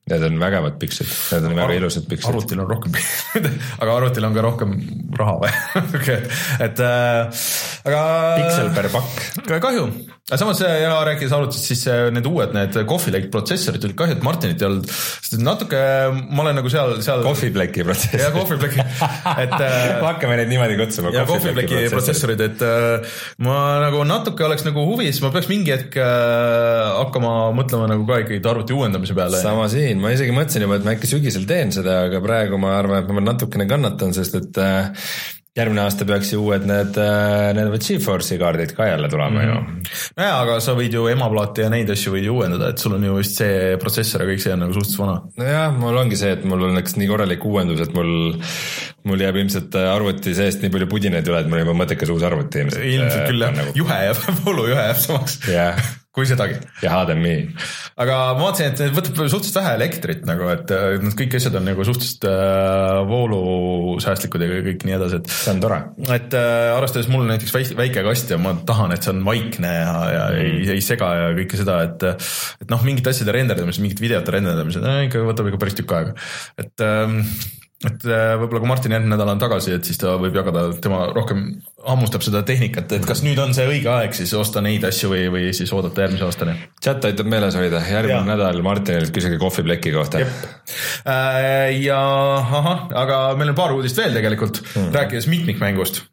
Need 0.08 0.24
on 0.24 0.38
vägevad 0.40 0.78
pikslid, 0.80 1.10
need 1.34 1.48
on 1.50 1.56
Ar 1.58 1.66
väga 1.66 1.80
ilusad 1.82 2.06
pikslid. 2.08 2.30
arvutil 2.32 2.62
on 2.64 2.70
rohkem 2.70 2.94
aga 3.82 3.96
arvutil 3.98 4.28
on 4.28 4.38
ka 4.38 4.46
rohkem 4.46 4.76
raha 5.20 5.40
või 5.42 5.52
okay. 6.00 6.22
et 6.64 6.84
äh, 6.84 7.42
aga. 7.88 8.04
piksel 8.40 8.72
per 8.78 8.92
pakk. 8.94 9.50
kahju 9.58 9.90
aga 10.28 10.38
samas 10.42 10.60
ja 10.60 10.96
rääkides 11.08 11.32
arvutist, 11.32 11.70
siis 11.70 11.86
need 12.12 12.26
uued, 12.28 12.52
need 12.52 12.74
Coffee 12.90 13.14
Lake 13.16 13.30
protsessorid 13.32 13.86
olid 13.88 13.96
kahju, 13.96 14.18
et 14.18 14.26
Martinit 14.28 14.60
ei 14.60 14.68
olnud, 14.68 14.90
sest 14.92 15.38
natuke 15.40 15.80
ma 16.12 16.44
olen 16.44 16.58
nagu 16.60 16.72
seal, 16.72 16.98
seal. 17.06 17.24
Coffee 17.24 17.54
Blake'i 17.56 17.86
protsessorid. 17.88 18.26
jah, 18.26 18.34
Coffee 18.36 18.60
Blake'i, 18.60 18.84
et 19.46 19.56
me 20.02 20.04
hakkame 20.04 20.36
neid 20.42 20.52
niimoodi 20.52 20.76
kutsuma. 20.82 21.14
ja 21.16 21.24
Coffee 21.30 21.56
Blake'i 21.56 21.88
protsessorid, 21.94 22.44
et 22.44 22.66
äh, 22.68 23.16
ma 23.48 23.56
nagu 23.86 24.04
natuke 24.10 24.44
oleks 24.44 24.68
nagu 24.68 24.84
huvis, 24.90 25.22
ma 25.24 25.32
peaks 25.32 25.48
mingi 25.48 25.72
hetk 25.72 25.96
äh, 25.96 26.92
hakkama 27.06 27.54
mõtlema 27.56 27.88
nagu 27.94 28.04
ka 28.12 28.20
ikkagi 28.26 28.44
arvuti 28.52 28.76
uuendamise 28.76 29.16
peale. 29.16 29.40
sama 29.40 29.70
siin, 29.72 29.97
ma 30.02 30.14
isegi 30.16 30.36
mõtlesin 30.36 30.68
juba, 30.68 30.80
et 30.80 30.86
ma 30.88 30.94
äkki 30.96 31.10
sügisel 31.10 31.48
teen 31.50 31.74
seda, 31.76 32.04
aga 32.10 32.22
praegu 32.24 32.60
ma 32.62 32.78
arvan, 32.78 33.04
et 33.04 33.12
ma 33.16 33.24
natukene 33.24 33.68
kannatan, 33.70 34.14
sest 34.16 34.38
et 34.40 34.62
äh, 34.62 34.94
järgmine 35.58 35.82
aasta 35.84 36.06
peaks 36.08 36.32
ju 36.34 36.42
uued 36.44 36.66
need, 36.70 36.98
äh, 37.02 37.50
need 37.58 37.74
Geforce'i 37.82 38.38
kaardid 38.42 38.74
ka 38.78 38.88
jälle 38.88 39.10
tulema 39.10 39.42
mm 39.42 39.46
-hmm. 39.46 39.56
ju. 39.56 39.62
Mhm. 39.62 39.82
nojaa, 40.18 40.42
aga 40.42 40.60
sa 40.60 40.76
võid 40.78 40.94
ju 40.94 41.08
emaplaate 41.08 41.62
ja 41.66 41.70
neid 41.74 41.90
asju 41.90 42.14
võid 42.14 42.26
ju 42.28 42.36
uuendada, 42.38 42.70
et 42.70 42.78
sul 42.78 42.94
on 42.94 43.04
ju 43.04 43.18
vist 43.18 43.38
see 43.42 43.78
protsessor 43.82 44.22
ja 44.22 44.30
kõik 44.30 44.44
see 44.44 44.54
on 44.54 44.60
nagu 44.60 44.74
suhteliselt 44.74 45.00
vana. 45.06 45.22
nojah, 45.38 45.78
mul 45.80 45.98
ongi 45.98 46.18
see, 46.18 46.32
et 46.32 46.44
mul 46.46 46.64
on 46.70 46.82
üks 46.82 46.98
nii 46.98 47.08
korralik 47.08 47.46
uuendus, 47.46 47.82
et 47.82 47.94
mul, 47.94 48.42
mul 49.04 49.20
jääb 49.20 49.36
ilmselt 49.36 49.76
äh, 49.76 49.94
arvuti 49.96 50.36
seest 50.36 50.62
nii 50.62 50.70
palju 50.70 50.88
pudinaid 50.88 51.28
üle, 51.28 51.40
et 51.40 51.48
mul 51.48 51.60
on 51.60 51.66
juba 51.66 51.80
mõttekas 51.84 52.12
uus 52.14 52.24
arvuti 52.24 52.60
ilmselt. 52.66 52.84
ilmselt 52.84 53.30
küll 53.32 53.48
jah 53.48 53.56
nagu..., 53.56 53.72
juhe 53.76 54.04
jääb, 54.10 54.28
voolujuhe 54.46 54.84
jääb 54.92 55.02
samaks. 55.06 55.40
jah 55.54 55.88
kui 56.18 56.26
sedagi. 56.26 56.58
ja 56.82 56.96
HDMI. 56.96 57.36
aga 58.02 58.16
ma 58.38 58.48
vaatasin, 58.48 58.74
et 58.74 58.96
võtab 58.96 59.20
suhteliselt 59.20 59.60
vähe 59.60 59.74
elektrit 59.78 60.24
nagu, 60.26 60.48
et 60.50 60.74
need 61.04 61.18
kõik 61.20 61.36
asjad 61.38 61.58
on 61.60 61.68
nagu 61.70 61.86
suhteliselt 61.86 62.26
äh, 62.32 63.02
voolusäästlikud 63.12 64.46
ja 64.46 64.62
kõik 64.66 64.88
nii 64.88 64.98
edasi, 64.98 65.22
et. 65.22 65.30
see 65.44 65.54
on 65.54 65.62
tore. 65.62 65.80
et 66.08 66.38
äh, 66.38 66.72
arvestades 66.74 67.12
mul 67.14 67.28
näiteks 67.30 67.78
väike 67.78 68.06
kast 68.08 68.34
ja 68.34 68.42
ma 68.42 68.56
tahan, 68.68 68.96
et 68.96 69.06
see 69.06 69.14
on 69.14 69.22
vaikne 69.28 69.76
ja, 69.76 69.94
ja 70.16 70.26
mm. 70.32 70.42
ei, 70.42 70.66
ei 70.78 70.86
sega 70.86 71.12
ja 71.22 71.30
kõike 71.38 71.62
seda, 71.62 71.78
et. 71.86 72.08
et 72.66 72.74
noh, 72.74 72.82
mingite 72.88 73.14
asjade 73.14 73.38
renderdamised, 73.38 73.86
mingite 73.86 74.06
videote 74.06 74.34
renderdamised 74.40 74.90
äh, 74.90 75.04
ikka 75.12 75.22
võtab 75.28 75.52
ikka 75.52 75.62
päris 75.62 75.78
tükk 75.78 75.96
aega, 76.00 76.18
et 76.66 76.86
ähm, 76.88 77.22
et 77.86 78.06
äh, 78.10 78.34
võib-olla 78.42 78.64
kui 78.64 78.70
Martin 78.72 78.94
järgmine 78.96 79.14
nädal 79.14 79.36
on 79.36 79.42
tagasi, 79.42 79.76
et 79.78 79.86
siis 79.86 80.00
ta 80.02 80.16
võib 80.18 80.34
jagada, 80.38 80.66
tema 80.82 81.04
rohkem 81.14 81.44
hammustab 81.88 82.26
seda 82.26 82.44
tehnikat, 82.48 82.92
et 82.98 83.06
kas 83.08 83.24
nüüd 83.26 83.40
on 83.42 83.54
see 83.56 83.68
õige 83.70 83.92
aeg 83.94 84.16
siis 84.18 84.34
osta 84.38 84.64
neid 84.64 84.84
asju 84.88 85.12
või, 85.14 85.24
või 85.34 85.46
siis 85.56 85.72
oodata 85.76 86.06
järgmise 86.06 86.28
aastani. 86.28 86.58
chat 86.84 87.06
aitab 87.08 87.30
meeles 87.32 87.56
hoida, 87.58 87.82
järgmine 87.92 88.20
ja. 88.20 88.28
nädal 88.34 88.62
Martinilt 88.66 89.14
küsige 89.16 89.40
kohvipleki 89.42 89.96
kohta. 89.96 90.22
Äh, 90.22 91.78
ja 91.84 92.02
ahah, 92.42 92.86
aga 93.06 93.24
meil 93.40 93.54
on 93.54 93.60
paar 93.60 93.76
uudist 93.78 93.98
veel 93.98 94.14
tegelikult 94.18 94.62
hmm., 94.66 94.94
rääkides 94.96 95.30
mitmikmängust 95.32 96.04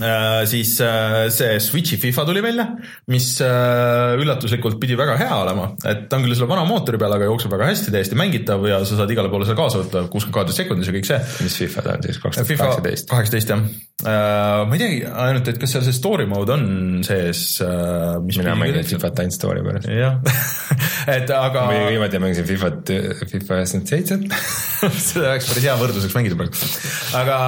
Äh, 0.00 0.46
siis 0.46 0.80
äh, 0.80 1.28
see 1.28 1.58
Switchi 1.60 1.98
FIFA 2.00 2.24
tuli 2.24 2.40
välja, 2.40 2.64
mis 3.12 3.26
äh, 3.44 4.14
üllatuslikult 4.16 4.78
pidi 4.80 4.96
väga 4.96 5.18
hea 5.20 5.34
olema, 5.36 5.66
et 5.84 6.06
ta 6.08 6.16
on 6.16 6.24
küll 6.24 6.32
selle 6.32 6.48
vana 6.48 6.62
mootori 6.64 6.96
peal, 6.96 7.12
aga 7.12 7.26
jookseb 7.28 7.52
väga 7.52 7.66
hästi, 7.68 7.92
täiesti 7.92 8.16
mängitav 8.16 8.64
ja 8.70 8.78
sa 8.88 8.96
saad 9.02 9.12
igale 9.12 9.28
poole 9.28 9.44
seal 9.44 9.58
kaasa 9.58 9.82
võtta, 9.82 10.06
kuuskümmend 10.08 10.38
kaadrit 10.38 10.56
sekundis 10.56 10.88
ja 10.88 10.94
kõik 10.96 11.10
see. 11.10 11.18
mis 11.44 11.58
FIFA 11.60 11.84
ta 11.84 11.96
on 11.98 12.06
siis, 12.08 12.20
kaks 12.22 12.40
tuhat 12.40 12.62
kaheksateist? 12.62 13.10
kaheksateist 13.12 13.52
jah. 13.52 13.66
ma 14.06 14.78
ei 14.78 14.80
teagi 14.80 15.02
ainult, 15.26 15.52
et 15.52 15.60
kas 15.60 15.76
seal 15.76 15.84
see 15.84 15.98
story 15.98 16.28
mode 16.30 16.56
on 16.56 16.64
sees. 17.04 17.44
mina 17.60 18.56
mängin 18.56 18.88
FIFAt 18.94 19.20
ainult 19.26 19.36
story 19.36 19.60
pärast. 19.68 19.92
jah 19.92 20.24
et 21.18 21.36
aga. 21.36 21.68
ma 21.68 21.84
viimati 21.92 22.22
mängisin 22.22 22.48
FIFAt, 22.48 22.96
FIFA 23.28 23.60
üheksakümmend 23.60 23.92
seitset 23.92 24.24
see 25.10 25.20
oleks 25.20 25.52
päris 25.52 25.68
hea 25.68 25.76
võrdluseks 25.84 26.16
mängida 26.16 26.40
praegu, 26.40 26.74
aga 27.20 27.38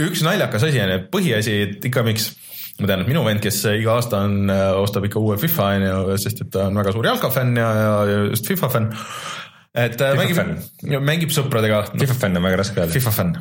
üks 0.00 0.24
naljakas 0.24 0.45
asi 0.54 0.82
on, 0.82 0.92
et 0.94 1.08
põhiasi, 1.12 1.56
et 1.66 1.88
ikka 1.90 2.04
miks 2.06 2.30
ma 2.80 2.90
tean, 2.90 3.02
et 3.02 3.08
minu 3.08 3.24
vend, 3.24 3.40
kes 3.42 3.62
iga 3.72 3.96
aasta 3.96 4.20
on, 4.26 4.52
äh, 4.52 4.68
ostab 4.82 5.06
ikka 5.08 5.22
uue 5.22 5.38
FIFA 5.40 5.72
on 5.72 5.86
ju, 5.86 6.20
sest 6.20 6.44
et 6.44 6.52
ta 6.52 6.68
on 6.68 6.76
väga 6.76 6.92
suur 6.94 7.08
jalkafänn 7.08 7.56
ja, 7.56 7.68
ja 7.80 8.22
just 8.30 8.48
FIFA 8.50 8.72
fänn. 8.74 8.88
et 9.76 10.00
äh, 10.00 10.16
FIFA 10.16 10.44
mängib, 10.48 11.04
mängib 11.04 11.32
sõpradega 11.36 11.82
no,. 11.86 12.00
FIFA 12.02 12.16
fänn 12.20 12.38
on 12.38 12.44
väga 12.48 12.58
raske 12.60 12.80
öelda. 12.80 12.96
FIFA 12.96 13.12
fänn, 13.16 13.32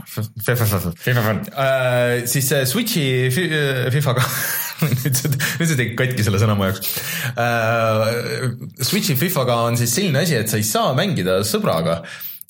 FIFA 0.47 0.67
fänn, 0.71 0.95
FIFA 1.07 1.25
fänn 1.27 1.41
äh,. 1.51 2.13
siis 2.31 2.51
Switchi 2.71 3.05
FIFA-ga 3.31 4.23
nüüd 4.85 5.19
see, 5.19 5.31
nüüd 5.31 5.69
see 5.69 5.79
tegi 5.79 5.97
katki 5.99 6.27
selle 6.27 6.39
sõna 6.39 6.55
mu 6.55 6.69
jaoks 6.69 6.95
äh,. 7.35 8.55
Switchi 8.87 9.17
FIFA-ga 9.19 9.59
on 9.67 9.79
siis 9.79 9.95
selline 9.99 10.23
asi, 10.23 10.39
et 10.39 10.51
sa 10.51 10.59
ei 10.61 10.67
saa 10.67 10.95
mängida 10.95 11.41
sõbraga 11.47 12.01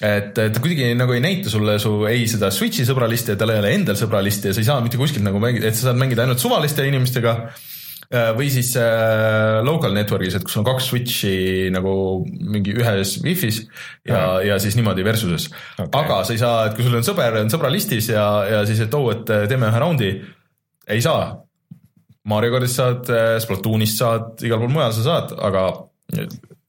et 0.03 0.33
ta 0.35 0.59
kuidagi 0.59 0.89
nagu 0.97 1.13
ei 1.15 1.21
näita 1.23 1.51
sulle 1.51 1.77
su 1.79 2.01
ei 2.09 2.25
seda 2.27 2.49
Switch'i 2.51 2.83
sõbralisti 2.87 3.31
ja 3.31 3.39
tal 3.39 3.53
ei 3.53 3.61
ole 3.61 3.71
endal 3.77 3.95
sõbralisti 3.95 4.49
ja 4.49 4.55
sa 4.55 4.59
ei 4.59 4.67
saa 4.67 4.83
mitte 4.83 4.99
kuskilt 4.99 5.23
nagu 5.23 5.39
mängida, 5.39 5.69
et 5.69 5.77
sa 5.77 5.89
saad 5.89 6.01
mängida 6.01 6.25
ainult 6.25 6.41
suvaliste 6.43 6.83
inimestega 6.83 7.35
äh, 7.45 8.33
või 8.35 8.49
siis 8.51 8.73
äh, 8.81 9.61
local 9.63 9.95
network'is, 9.95 10.35
et 10.35 10.43
kus 10.43 10.59
on 10.59 10.67
kaks 10.67 10.89
switch'i 10.91 11.71
nagu 11.71 11.95
mingi 12.27 12.75
ühes 12.75 13.15
wifi's 13.23 13.61
ja, 14.03 14.41
ja, 14.43 14.59
siis 14.59 14.75
niimoodi 14.75 15.07
versus'es. 15.07 15.47
Okay.. 15.77 15.93
aga 16.01 16.19
sa 16.27 16.35
ei 16.35 16.43
saa, 16.43 16.57
et 16.67 16.75
kui 16.75 16.83
sul 16.83 16.99
on 16.99 17.07
sõber, 17.07 17.39
on 17.39 17.53
sõbralistis 17.53 18.11
ja, 18.11 18.27
ja 18.51 18.61
siis, 18.67 18.83
et 18.83 18.99
oo 18.99 19.07
oh,, 19.07 19.15
et 19.15 19.35
teeme 19.47 19.71
ühe 19.71 19.83
raundi, 19.85 20.11
ei 20.91 21.03
saa. 21.05 21.31
Mario 22.27 22.51
kardist 22.57 22.81
saad, 22.81 23.07
äh, 23.15 23.37
Splatoonist 23.39 24.03
saad, 24.03 24.31
igal 24.43 24.59
pool 24.59 24.75
mujal 24.75 24.91
sa 24.97 25.07
saad, 25.07 25.37
aga 25.39 25.69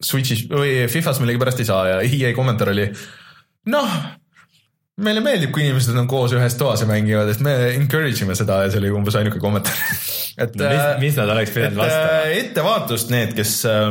Switch'is 0.02 0.46
või 0.50 0.84
Fifas 0.92 1.20
millegipärast 1.22 1.62
ei 1.62 1.68
saa 1.68 1.84
ja 1.88 2.00
EA 2.04 2.34
kommentaar 2.36 2.74
oli 2.74 2.90
noh, 3.72 3.94
meile 4.96 5.20
meeldib, 5.20 5.50
kui 5.52 5.66
inimesed 5.66 5.96
on 6.00 6.06
koos 6.08 6.32
ühes 6.32 6.54
toas 6.56 6.80
ja 6.80 6.86
mängivad, 6.88 7.28
et 7.28 7.40
me 7.44 7.52
encourage 7.74 8.24
ime 8.24 8.32
seda 8.38 8.62
ja 8.64 8.70
see 8.72 8.80
oli 8.80 8.94
umbes 8.96 9.18
ainuke 9.20 9.42
kommentaar 9.42 9.76
et 10.40 10.54
no, 10.56 10.68
mis, 10.68 10.78
äh, 10.80 10.94
mis 11.02 11.16
nad 11.20 11.32
oleks 11.34 11.52
pidanud 11.52 11.76
vastama? 11.82 12.20
Äh, 12.22 12.38
ettevaatust 12.40 13.12
need, 13.12 13.34
kes 13.36 13.52
äh, 13.68 13.84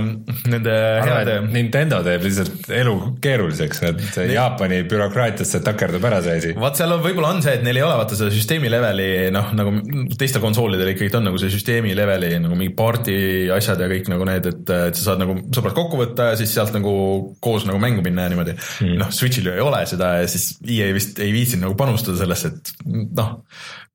nende 0.49 0.73
heade. 1.05 1.35
Nintendo 1.53 1.99
teeb 2.05 2.25
lihtsalt 2.25 2.69
elu 2.73 2.95
keeruliseks, 3.21 3.83
et 3.85 4.01
ne... 4.01 4.25
Jaapani 4.33 4.79
bürokraatiasse 4.89 5.61
takerdub 5.65 6.07
ära 6.09 6.23
see 6.25 6.39
asi. 6.41 6.55
vaat 6.57 6.81
seal 6.81 6.95
on, 6.97 7.03
võib-olla 7.05 7.35
on 7.35 7.43
see, 7.45 7.53
et 7.59 7.65
neil 7.65 7.77
ei 7.83 7.85
ole 7.85 7.99
vaata 8.01 8.17
seda 8.17 8.33
süsteemi 8.33 8.73
leveli 8.73 9.09
noh, 9.35 9.53
nagu 9.57 9.75
teistel 10.17 10.41
konsoolidel 10.41 10.89
ikkagi 10.95 11.13
on 11.21 11.29
nagu 11.29 11.41
see 11.41 11.53
süsteemi 11.53 11.93
leveli 11.97 12.33
nagu 12.41 12.57
mingi 12.57 12.73
party 12.77 13.19
asjad 13.53 13.85
ja 13.85 13.91
kõik 13.93 14.09
nagu 14.09 14.25
need, 14.29 14.49
et, 14.49 14.73
et 14.89 14.97
sa 14.97 15.11
saad 15.11 15.21
nagu 15.21 15.37
sõbrad 15.53 15.77
kokku 15.77 16.01
võtta 16.01 16.31
ja 16.31 16.41
siis 16.41 16.57
sealt 16.57 16.73
nagu 16.73 16.95
koos 17.45 17.69
nagu 17.69 17.77
mängu 17.81 18.01
minna 18.05 18.25
ja 18.25 18.33
niimoodi 18.33 18.57
mm.. 18.57 18.97
noh, 19.03 19.13
Switch'il 19.13 19.51
ju 19.51 19.53
ei 19.53 19.65
ole 19.65 19.85
seda 19.89 20.15
ja 20.23 20.29
siis 20.33 20.55
EA 20.65 20.94
vist 20.95 21.19
ei 21.23 21.33
viitsinud 21.35 21.67
nagu 21.67 21.77
panustada 21.79 22.17
sellesse, 22.21 22.53
et 22.53 22.73
noh 23.15 23.35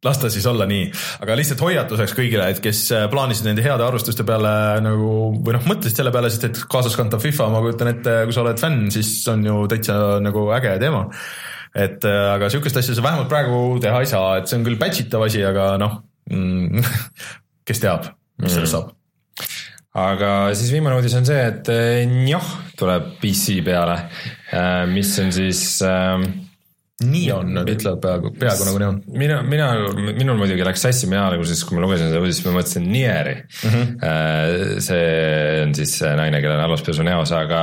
las 0.04 0.18
ta 0.20 0.30
siis 0.32 0.46
olla 0.48 0.64
nii, 0.68 0.86
aga 1.24 1.36
lihtsalt 1.36 1.60
hoiatuseks 1.60 2.14
kõigile, 2.16 2.46
et 2.52 2.60
kes 2.64 2.82
äh, 2.96 3.06
plaanisid 3.12 3.44
nende 3.48 3.64
heade 3.64 3.84
arvustuste 3.84 4.24
peale 4.28 4.52
nagu 4.84 5.10
või 5.36 5.56
noh, 5.56 5.66
mõtlesid 5.68 6.00
selle 6.00 6.12
peale, 6.14 6.30
sest 6.32 6.46
et 6.48 6.60
kaasaskantav 6.72 7.20
FIFA, 7.20 7.50
ma 7.52 7.60
kujutan 7.64 7.92
ette, 7.92 8.14
kui 8.24 8.36
sa 8.36 8.44
oled 8.44 8.60
fänn, 8.60 8.88
siis 8.94 9.12
on 9.32 9.44
ju 9.44 9.64
täitsa 9.70 9.98
nagu 10.24 10.46
äge 10.56 10.78
teema. 10.80 11.06
et 11.70 12.04
äh, 12.08 12.22
aga 12.32 12.48
sihukest 12.50 12.80
asja 12.80 12.96
sa 12.96 13.04
vähemalt 13.04 13.28
praegu 13.30 13.78
teha 13.82 14.00
ei 14.00 14.08
saa, 14.08 14.38
et 14.40 14.48
see 14.48 14.58
on 14.58 14.64
küll 14.66 14.80
batch 14.80 15.04
itav 15.04 15.26
asi, 15.28 15.44
aga 15.44 15.74
noh 15.78 16.00
mm, 16.32 16.80
kes 17.68 17.84
teab, 17.84 18.08
mis 18.40 18.56
sellest 18.56 18.72
mm. 18.72 18.80
saab 18.80 18.96
aga 20.00 20.32
siis 20.56 20.72
viimane 20.72 20.96
uudis 20.96 21.14
on 21.18 21.28
see, 21.28 21.44
et 21.44 21.68
äh, 21.70 22.08
njoh 22.08 22.54
tuleb 22.80 23.18
PC 23.20 23.60
peale, 23.66 24.00
mis 24.88 25.12
on 25.20 25.28
siis 25.34 25.60
äh, 25.84 26.24
nii 27.04 27.30
on, 27.32 27.52
nad 27.56 27.68
ütlevad 27.72 28.00
peaaegu, 28.02 28.32
peaaegu 28.40 28.66
nagu 28.68 28.80
nii 28.80 28.88
on. 28.88 28.98
mina, 29.22 29.40
mina, 29.46 29.68
minul 30.16 30.40
muidugi 30.40 30.66
läks 30.66 30.84
sassi 30.84 31.08
mina 31.08 31.26
alguses, 31.30 31.62
kui 31.64 31.78
ma 31.78 31.84
lugesin 31.86 32.10
seda 32.10 32.20
uudist, 32.20 32.44
ma 32.46 32.56
mõtlesin 32.58 32.88
Nieri 32.90 33.36
mm. 33.40 33.70
-hmm. 33.70 34.80
see 34.84 35.62
on 35.64 35.74
siis 35.78 35.96
naine, 36.04 36.42
kellel 36.42 36.58
on 36.58 36.66
aluspesu 36.68 37.06
näos, 37.06 37.32
aga 37.32 37.62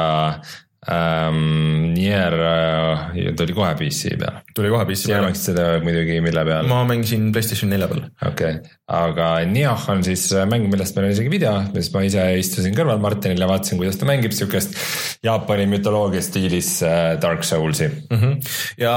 ähm, 0.90 1.94
Nier 1.94 2.34
äh, 2.34 3.08
tuli 3.38 3.54
kohe 3.54 3.76
PC 3.76 4.18
peale. 4.20 4.47
Tuli 4.58 4.74
kohe 4.74 4.88
PC 4.89 5.08
sina 5.08 5.22
mängisid 5.26 5.51
seda 5.51 5.68
muidugi 5.86 6.20
mille 6.26 6.43
peal? 6.47 6.68
ma 6.70 6.82
mängisin 6.89 7.30
Playstation 7.36 7.72
nelja 7.74 7.89
peal. 7.91 8.03
okei 8.26 8.58
okay., 8.58 8.76
aga 8.88 9.30
Nioh 9.51 9.89
on 9.91 10.03
siis 10.05 10.30
mäng, 10.47 10.70
millest 10.72 10.95
meil 10.95 11.10
on 11.10 11.16
isegi 11.16 11.32
video, 11.32 11.53
millest 11.74 11.91
ma 11.95 12.03
ise 12.08 12.24
istusin 12.39 12.76
kõrval 12.78 13.01
Martinil 13.03 13.43
ja 13.43 13.49
vaatasin, 13.49 13.80
kuidas 13.82 13.99
ta 13.99 14.08
mängib 14.08 14.36
siukest 14.36 14.78
Jaapani 15.26 15.66
mütoloogia 15.68 16.22
stiilis 16.24 16.70
äh, 16.88 17.18
Dark 17.22 17.43
Soulsi 17.47 17.89
mm. 17.89 18.18
-hmm. 18.18 18.53
ja 18.80 18.95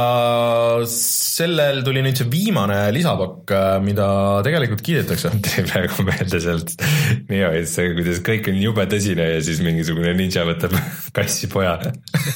sellel 0.91 1.83
tuli 1.87 2.05
nüüd 2.07 2.21
see 2.21 2.31
viimane 2.31 2.79
lisapakk, 2.95 3.51
äh, 3.57 3.81
mida 3.83 4.07
tegelikult 4.47 4.85
kiidetakse. 4.87 5.33
tuli 5.47 5.67
praegu 5.67 6.07
meelde 6.07 6.41
sealt 6.45 6.77
Niohist 7.31 7.75
see, 7.75 7.91
kuidas 7.99 8.23
kõik 8.27 8.51
on 8.53 8.61
jube 8.63 8.87
tõsine 8.91 9.27
ja 9.35 9.43
siis 9.45 9.63
mingisugune 9.65 10.15
ninja 10.15 10.47
võtab 10.49 10.77
kassi 11.17 11.51
poja 11.51 11.77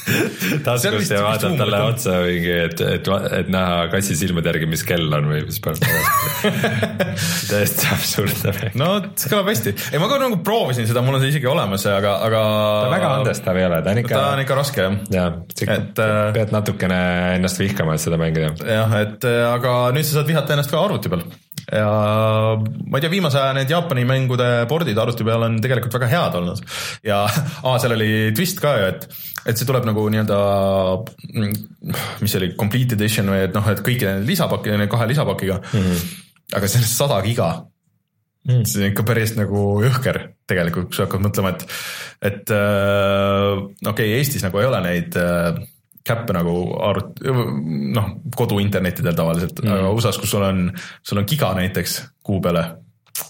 taskust 0.67 1.11
ja 1.13 1.23
vaatab 1.23 1.55
talle 1.59 1.81
otsa 1.87 2.19
mingi, 2.25 2.51
et, 2.67 2.81
et, 2.97 3.07
et 3.39 3.49
näha 3.51 3.85
kassi 3.93 4.17
silmade 4.19 4.51
järgi, 4.51 4.69
mis 4.69 4.83
kell 4.87 5.13
on 5.17 5.29
või 5.31 5.43
mis 5.47 5.59
päev 5.63 5.79
täiesti 7.51 7.89
absurdne. 7.95 8.71
no 8.79 8.89
see 9.13 9.31
kõlab 9.31 9.51
hästi, 9.51 9.75
ei 9.93 10.01
ma 10.01 10.09
ka 10.11 10.19
nagu 10.21 10.39
proovisin 10.45 10.89
seda, 10.89 11.03
mul 11.05 11.19
on 11.19 11.25
see 11.25 11.33
isegi 11.35 11.49
olemas, 11.51 11.85
aga, 11.91 12.17
aga. 12.27 12.43
ta 12.85 12.91
väga 12.95 13.13
andestav 13.21 13.61
ei 13.61 13.67
ole, 13.69 13.81
ta 13.85 13.95
on 13.95 14.03
ikka. 14.03 14.15
ta 14.15 14.27
on 14.33 14.43
ikka 14.45 14.59
raske 14.61 14.85
jah. 14.85 14.99
jah, 15.15 15.41
et 15.77 16.05
äh, 16.05 16.21
pead 16.35 16.53
natukene 16.55 17.01
ennast 17.39 17.61
vihkama, 17.61 17.97
et 17.97 18.05
seda 18.05 18.21
mängida. 18.21 18.53
jah, 18.65 18.99
et 19.01 19.27
äh, 19.29 19.41
aga 19.51 19.77
nüüd 19.95 20.07
sa 20.07 20.19
saad 20.19 20.31
vihata 20.31 20.57
ennast 20.57 20.73
ka 20.73 20.81
arvuti 20.81 21.11
peal 21.11 21.25
ja 21.71 21.89
ma 22.59 22.97
ei 22.97 23.03
tea, 23.03 23.11
viimase 23.11 23.39
aja 23.41 23.53
need 23.57 23.71
Jaapani 23.71 24.05
mängude 24.07 24.49
pordid 24.69 24.99
arvuti 25.01 25.25
peal 25.27 25.47
on 25.47 25.57
tegelikult 25.63 25.97
väga 25.97 26.09
head 26.11 26.39
olnud 26.39 26.61
ja 27.05 27.23
aa, 27.65 27.77
seal 27.81 27.95
oli 27.97 28.09
twist 28.37 28.61
ka 28.63 28.75
ju, 28.79 28.89
et, 28.93 29.07
et 29.45 29.57
see 29.57 29.67
tuleb 29.67 29.87
nagu 29.87 30.05
nii-öelda, 30.13 30.39
mis 32.21 32.31
see 32.31 32.41
oli, 32.41 32.51
complete 32.59 32.97
edition 32.97 33.31
või 33.33 33.45
et 33.47 33.55
noh, 33.57 33.71
et 33.71 33.81
kõikide 33.85 34.19
lisapaki, 34.25 34.75
kahe 34.91 35.09
lisapakiga 35.13 35.61
mm. 35.61 35.87
-hmm. 35.87 36.19
aga 36.59 36.69
see 36.69 36.83
on 36.83 36.91
sada 36.91 37.21
giga 37.25 37.49
mm.. 38.45 38.65
see 38.69 38.83
on 38.83 38.91
ikka 38.91 39.05
päris 39.07 39.35
nagu 39.39 39.67
jõhker 39.85 40.21
tegelikult, 40.49 40.91
kui 40.91 40.99
sa 40.99 41.07
hakkad 41.07 41.23
mõtlema, 41.25 41.55
et, 41.55 41.65
et 42.31 42.53
äh, 42.53 43.63
okei 43.63 43.89
okay,, 43.91 44.19
Eestis 44.19 44.45
nagu 44.45 44.61
ei 44.61 44.69
ole 44.69 44.83
neid 44.85 45.17
äh, 45.19 45.63
käppe 46.05 46.35
nagu 46.37 46.55
arvut-, 46.85 47.21
noh, 47.95 48.09
koduinternetidel 48.37 49.17
tavaliselt 49.17 49.61
mm., 49.63 49.77
aga 49.77 49.93
USA-s, 49.95 50.21
kus 50.21 50.35
sul 50.35 50.45
on, 50.45 50.67
sul 51.05 51.21
on 51.21 51.29
giga 51.29 51.53
näiteks 51.57 51.99
kuu 52.25 52.41
peale 52.43 52.65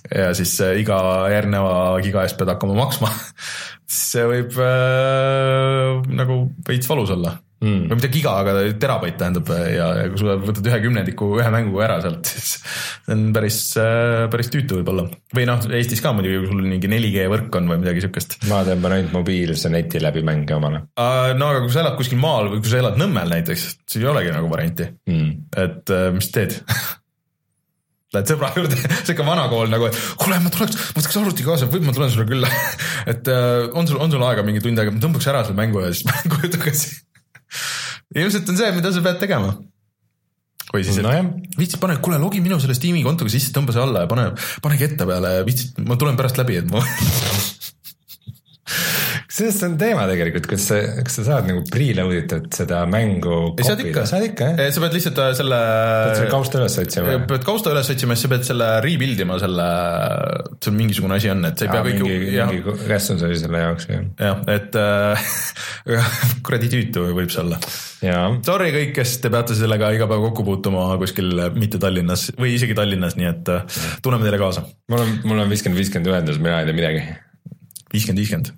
ja 0.10 0.32
siis 0.38 0.54
iga 0.82 0.98
järgneva 1.30 2.00
giga 2.04 2.26
eest 2.26 2.40
pead 2.40 2.50
hakkama 2.52 2.78
maksma 2.78 3.12
see 4.02 4.26
võib 4.30 4.56
äh, 4.62 6.02
nagu 6.20 6.40
veits 6.68 6.90
valus 6.90 7.14
olla 7.16 7.36
mm.. 7.66 7.88
või 7.90 8.00
mitte 8.00 8.10
giga, 8.14 8.36
aga 8.42 8.56
terabait 8.82 9.18
tähendab 9.20 9.50
ja, 9.52 9.88
ja 10.00 10.08
kui 10.12 10.22
sa 10.22 10.38
võtad 10.42 10.70
ühe 10.70 10.80
kümnendiku 10.86 11.30
ühe 11.40 11.52
mängu 11.54 11.82
ära 11.84 12.00
sealt, 12.04 12.30
siis 12.32 12.56
see 12.56 13.16
on 13.16 13.28
päris, 13.36 13.60
äh, 13.82 14.26
päris 14.34 14.52
tüütu 14.54 14.80
võib-olla. 14.80 15.08
või 15.36 15.48
noh, 15.50 15.70
Eestis 15.80 16.04
ka 16.04 16.14
muidugi, 16.16 16.42
kui 16.44 16.52
sul 16.52 16.66
mingi 16.66 16.92
4G 16.92 17.30
võrk 17.32 17.60
on 17.60 17.72
või 17.72 17.82
midagi 17.84 18.06
siukest. 18.06 18.38
ma 18.52 18.64
tõmban 18.68 18.98
ainult 18.98 19.16
mobiilse 19.16 19.72
neti 19.74 20.02
läbi 20.04 20.26
mänge 20.26 20.58
omale 20.58 20.86
uh,. 20.94 21.32
no 21.38 21.54
aga 21.54 21.64
kui 21.66 21.74
sa 21.74 21.84
elad 21.86 21.98
kuskil 22.00 22.22
maal 22.22 22.52
või 22.54 22.62
kui 22.62 22.72
sa 22.72 22.84
elad 22.84 23.00
Nõmmel 23.00 23.34
näiteks, 23.38 23.66
siis 23.86 24.04
ei 24.04 24.12
olegi 24.12 24.36
nagu 24.36 24.52
varianti 24.52 24.92
mm., 25.10 25.34
et 25.66 25.96
uh, 25.96 26.12
mis 26.16 26.32
teed 26.36 26.60
Lähed 28.16 28.30
sõbra 28.30 28.48
juurde, 28.56 28.78
sihuke 29.04 29.26
vanakool 29.28 29.68
nagu, 29.68 29.90
et 29.90 29.98
kuule, 30.22 30.38
ma 30.40 30.52
tuleks, 30.54 30.78
ma 30.94 31.02
võtaks 31.02 31.18
arvuti 31.20 31.44
kaasa, 31.44 31.68
võib, 31.68 31.84
ma 31.84 31.96
tulen 31.96 32.14
sulle 32.14 32.28
külla 32.30 32.52
et 33.12 33.28
uh, 33.28 33.66
on 33.76 33.90
sul, 33.90 34.00
on 34.00 34.14
sul 34.14 34.24
aega 34.24 34.46
mingi 34.46 34.64
tund 34.64 34.80
aega, 34.80 34.94
ma 34.94 35.04
tõmbaks 35.04 35.28
ära 35.34 35.44
selle 35.44 35.58
mängu 35.60 35.84
ja 35.84 35.92
siis 35.92 36.06
ma 36.08 36.16
koju 36.38 36.54
tagasi 36.54 36.94
ilmselt 38.16 38.52
on 38.52 38.60
see, 38.60 38.74
mida 38.76 38.92
sa 38.94 39.04
pead 39.06 39.22
tegema. 39.22 39.54
või 40.74 40.84
siis 40.84 41.00
no, 41.04 41.14
viitsid, 41.56 41.80
pane, 41.80 42.00
kuule, 42.04 42.20
logi 42.20 42.42
minu 42.44 42.58
selle 42.60 42.76
Steam'i 42.76 43.04
kontoga 43.06 43.32
sisse, 43.32 43.54
tõmba 43.56 43.76
see 43.76 43.84
alla 43.84 44.04
ja 44.04 44.12
pane, 44.12 44.32
pane 44.66 44.80
ketta 44.82 45.08
peale 45.08 45.38
ja 45.38 45.46
viitsid, 45.48 45.80
ma 45.88 45.98
tulen 46.00 46.18
pärast 46.20 46.42
läbi, 46.42 46.60
et 46.60 46.72
ma 46.72 46.84
sellest 48.66 49.64
on 49.68 49.76
teema 49.78 50.06
tegelikult, 50.10 50.48
kas 50.50 50.68
sa, 50.72 50.78
kas 51.06 51.20
sa 51.20 51.26
saad 51.28 51.50
nagu 51.50 51.62
preload 51.70 52.16
itud 52.18 52.48
seda 52.56 52.82
mängu 52.90 53.54
saad 53.66 53.84
ikka, 53.84 54.06
saad 54.10 54.26
ikka 54.30 54.52
jah? 54.56 54.72
sa 54.74 54.84
pead 54.84 54.96
lihtsalt 54.98 55.22
äh, 55.22 55.32
selle. 55.38 55.60
pead 55.62 56.20
selle 56.20 56.32
kausta 56.34 56.62
üles 56.62 56.78
otsima. 56.82 57.18
pead 57.30 57.46
kausta 57.46 57.74
üles 57.76 57.92
otsima 57.94 58.16
ja 58.16 58.20
siis 58.20 58.28
sa 58.28 58.32
pead 58.34 58.48
selle 58.48 58.70
rebuild 58.86 59.22
ima 59.26 59.38
selle, 59.42 59.68
see 60.58 60.72
on 60.72 60.80
mingisugune 60.80 61.20
asi 61.20 61.32
on, 61.34 61.44
et 61.50 61.62
sa 61.62 61.68
ei 61.68 61.74
pea 61.74 61.84
kõike. 61.90 62.08
mingi, 62.08 62.40
mingi 62.54 62.90
ressurss 62.90 63.28
oli 63.28 63.38
selle 63.42 63.62
jaoks 63.66 63.90
jah. 63.92 64.08
jah, 64.30 64.42
et 64.56 64.80
äh, 64.82 65.28
kuradi 66.46 66.72
tüütu 66.74 67.06
võib 67.12 67.30
see 67.30 67.44
olla. 67.44 67.62
Sorry 68.46 68.72
kõik, 68.74 68.96
kes 68.98 69.18
te 69.24 69.32
peate 69.34 69.58
sellega 69.58 69.92
iga 69.96 70.10
päev 70.10 70.26
kokku 70.28 70.46
puutuma 70.48 70.88
kuskil 71.02 71.48
mitte 71.58 71.82
Tallinnas 71.82 72.28
või 72.38 72.56
isegi 72.58 72.78
Tallinnas, 72.78 73.18
nii 73.20 73.30
et 73.30 73.54
äh, 73.54 73.78
tunneme 74.06 74.28
teile 74.28 74.42
kaasa. 74.42 74.66
mul 74.92 75.06
on, 75.06 75.16
mul 75.26 75.46
on 75.46 75.54
viiskümmend, 75.54 75.82
viiskümmend 75.82 76.14
ühendus, 76.14 76.42
mina 76.42 76.62
ei 76.62 76.70
tea 76.70 76.78
midagi. 76.82 77.06
Viiskümmend, 77.96 78.24
viiskümmend 78.26 78.54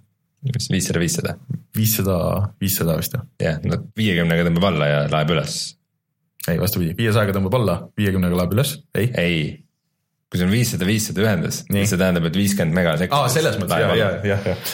viissada, 0.69 0.99
viissada. 0.99 1.35
viissada, 1.75 2.17
viissada 2.61 2.97
vist 2.99 3.15
jah. 3.15 3.23
jah, 3.41 3.61
no 3.65 3.79
viiekümnega 3.97 4.47
tõmbab 4.47 4.67
alla 4.71 4.89
ja 4.89 4.99
laeb 5.11 5.31
üles. 5.35 5.55
ei, 6.47 6.59
vastupidi, 6.61 6.95
viiesajaga 6.97 7.37
tõmbab 7.37 7.57
alla, 7.59 7.77
viiekümnega 7.97 8.37
laeb 8.41 8.53
üles, 8.57 8.75
ei. 8.97 9.09
ei, 9.17 9.39
kui 10.31 10.39
sul 10.41 10.49
on 10.49 10.53
viissada, 10.55 10.87
viissada 10.87 11.25
ühendus, 11.25 11.63
siis 11.65 11.93
see 11.93 12.01
tähendab, 12.01 12.29
et 12.29 12.39
viiskümmend 12.39 12.77
mega 12.77 12.97
sekundis. 13.01 13.17
aa, 13.17 13.33
selles 13.33 13.59
mõttes 13.61 13.83
ja, 13.83 13.97
ja, 13.97 14.11
jah, 14.33 14.47
jah. 14.53 14.71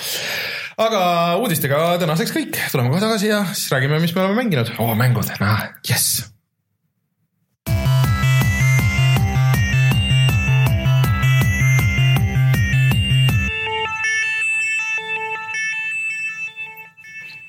aga 0.88 1.02
uudistega 1.42 1.82
tänaseks 2.04 2.36
kõik, 2.36 2.60
tuleme 2.74 2.94
kohe 2.94 3.04
tagasi 3.04 3.32
ja 3.32 3.44
siis 3.54 3.72
räägime, 3.74 4.02
mis 4.04 4.16
me 4.16 4.26
oleme 4.26 4.44
mänginud. 4.44 4.76
oo, 4.84 4.94
mängud, 5.00 5.34
jess 5.88 6.33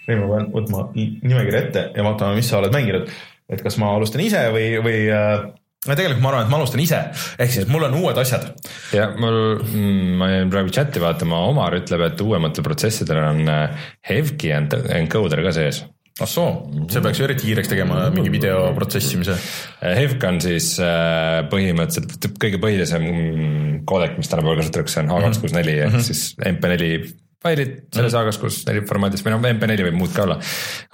nüüd 0.08 0.22
ma 0.22 0.30
pean 0.30 0.48
võtma 0.54 0.86
nimekirja 0.94 1.60
ette 1.60 1.84
ja 1.96 2.06
vaatama, 2.06 2.38
mis 2.38 2.48
sa 2.50 2.60
oled 2.60 2.74
mänginud. 2.74 3.12
et 3.48 3.62
kas 3.62 3.76
ma 3.80 3.92
alustan 3.96 4.24
ise 4.24 4.46
või, 4.54 4.68
või 4.84 5.00
äh, 5.12 5.46
no 5.84 5.96
tegelikult 5.96 6.22
ma 6.24 6.32
arvan, 6.32 6.46
et 6.46 6.52
ma 6.52 6.60
alustan 6.60 6.84
ise, 6.84 7.00
ehk 7.38 7.52
siis 7.52 7.68
mul 7.70 7.88
on 7.88 7.98
uued 8.00 8.20
asjad. 8.20 8.46
ja 8.96 9.10
mul 9.16 9.40
mm,, 9.62 10.14
ma 10.20 10.30
jäin 10.32 10.52
praegu 10.52 10.72
chati 10.74 11.02
vaatama, 11.02 11.44
Omar 11.50 11.76
ütleb, 11.80 12.06
et 12.08 12.24
uuematel 12.24 12.66
protsessidel 12.66 13.20
on 13.24 13.44
äh, 13.48 13.90
Hevki 14.10 14.54
encoder 14.54 15.44
ka 15.44 15.56
sees 15.56 15.84
ah 16.22 16.28
soo, 16.30 16.50
see 16.86 17.00
peaks 17.02 17.18
ju 17.18 17.26
eriti 17.26 17.48
kiireks 17.48 17.70
tegema 17.72 18.04
mingi 18.14 18.30
video 18.30 18.68
protsessimise. 18.76 19.34
Hevk 19.82 20.22
on 20.28 20.38
siis 20.44 20.68
äh, 20.78 21.40
põhimõtteliselt 21.50 22.38
kõige 22.38 22.60
põhilisem 22.62 23.02
mm, 23.02 23.80
koodek, 23.88 24.14
mis 24.20 24.30
tänapäeval 24.30 24.60
kasutatakse, 24.62 25.02
on 25.02 25.10
H264 25.10 25.74
ehk 25.88 25.96
mhm. 25.96 26.04
siis 26.06 26.22
MP4 26.38 27.00
failid 27.44 27.76
selles 27.92 28.14
mm 28.14 28.18
-hmm. 28.18 28.32
A264 28.32 28.70
neli 28.70 28.86
formaadis 28.88 29.24
või 29.24 29.34
noh, 29.34 29.44
MP4 29.50 29.86
võib 29.88 30.00
muud 30.00 30.16
ka 30.16 30.24
olla. 30.24 30.38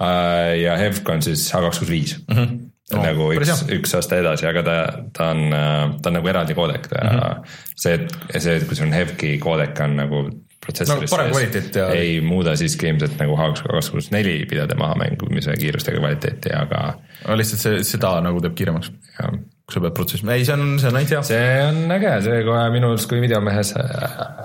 Äh, 0.03 0.59
ja 0.61 0.75
Hevk 0.77 1.09
on 1.09 1.23
siis 1.23 1.47
A265 1.55 2.21
mm. 2.27 2.35
-hmm. 2.35 2.59
No, 2.91 2.99
nagu 3.05 3.29
üks, 3.31 3.61
üks 3.71 3.93
aasta 3.95 4.17
edasi, 4.19 4.43
aga 4.49 4.61
ta, 4.67 4.73
ta 5.15 5.29
on, 5.31 5.53
ta 6.03 6.09
on 6.09 6.17
nagu 6.17 6.27
eraldi 6.27 6.53
koodek 6.57 6.89
ja 6.91 7.03
mm 7.05 7.19
-hmm. 7.19 7.45
see, 7.75 7.99
see, 8.37 8.59
kui 8.67 8.75
sul 8.75 8.89
on 8.89 8.93
Hevki 8.93 9.37
koodek 9.39 9.79
on 9.79 9.95
nagu 9.95 10.25
protsessoris 10.65 11.11
no, 11.11 11.33
sees, 11.33 11.75
ja... 11.75 11.87
ei 11.89 12.19
muuda 12.21 12.55
siiski 12.55 12.87
ilmselt 12.91 13.15
nagu 13.21 13.37
H264 13.39 14.45
pidade 14.49 14.75
maha 14.75 14.95
mängimise 14.95 15.55
kiirust 15.57 15.87
ega 15.87 16.03
kvaliteeti, 16.03 16.53
aga. 16.57 16.83
aga 17.25 17.37
lihtsalt 17.39 17.63
see, 17.63 17.83
seda 17.93 18.13
nagu 18.21 18.43
teeb 18.43 18.59
kiiremaks. 18.59 18.91
jah 19.17 19.39
kui 19.71 19.79
sa 19.79 19.83
pead 19.85 19.95
protsessima, 19.95 20.35
ei, 20.35 20.43
see 20.47 20.55
on, 20.57 20.75
see 20.81 20.89
on 20.89 20.97
ainult 20.99 21.13
hea. 21.15 21.21
see 21.23 21.59
on 21.63 21.93
äge, 21.95 22.11
see 22.25 22.39
kohe 22.47 22.63
minu 22.73 22.89
arust 22.91 23.07
kui 23.07 23.21
videomehes 23.23 23.71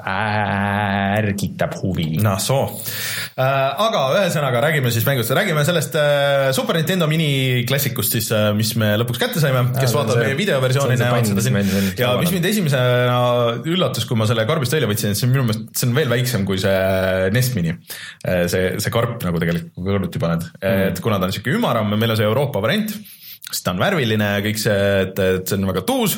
ärgitab 0.07 1.75
huvi. 1.81 2.07
noh, 2.23 2.39
soo 2.43 2.69
äh,. 2.71 3.83
aga 3.87 4.03
ühesõnaga 4.21 4.63
räägime 4.69 4.93
siis 4.95 5.07
mängust, 5.09 5.35
räägime 5.35 5.65
sellest 5.67 5.99
äh, 5.99 6.53
Super 6.57 6.79
Nintendo 6.79 7.09
miniklassikust 7.11 8.15
siis 8.19 8.31
äh,, 8.35 8.53
mis 8.57 8.73
me 8.79 8.93
lõpuks 9.03 9.21
kätte 9.23 9.43
saime, 9.43 9.67
kes 9.75 9.91
äh, 9.91 9.97
vaatab 9.99 10.23
meie 10.23 10.39
videoversiooni, 10.39 10.99
näevad 11.01 11.31
seda 11.33 11.45
siin. 11.45 11.59
ja 11.99 12.15
mis 12.21 12.33
mind 12.35 12.49
esimesena 12.53 13.19
üllatus, 13.67 14.07
kui 14.07 14.19
ma 14.21 14.31
selle 14.31 14.47
karbist 14.49 14.79
välja 14.79 14.91
võtsin, 14.91 15.15
et 15.15 15.21
see 15.21 15.27
on 15.29 15.35
minu 15.35 15.49
meelest, 15.49 15.69
see 15.75 15.91
on 15.91 15.99
veel 15.99 16.13
väiksem 16.13 16.47
kui 16.47 16.63
see 16.63 16.79
NES 17.35 17.53
Mini. 17.59 17.75
Äh, 18.23 18.47
see, 18.53 18.77
see 18.83 18.95
karp 18.95 19.19
nagu 19.27 19.43
tegelikult, 19.43 19.75
kui 19.75 19.91
kõrvuti 19.91 20.23
paned 20.23 20.47
mm., 20.61 20.89
et 20.93 21.03
kuna 21.03 21.19
ta 21.19 21.27
on 21.27 21.35
sihuke 21.35 21.55
ümaram, 21.57 21.91
meil 21.97 22.15
on 22.15 22.19
see 22.19 22.29
Euroopa 22.29 22.63
variant 22.63 22.95
sest 23.51 23.67
ta 23.67 23.75
on 23.75 23.83
värviline 23.83 24.33
ja 24.37 24.43
kõik 24.45 24.59
see, 24.61 24.81
et, 25.05 25.21
et 25.23 25.47
see 25.47 25.59
on 25.61 25.69
väga 25.71 25.85
tuus 25.87 26.17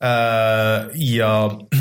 äh, 0.00 0.88
ja 1.10 1.32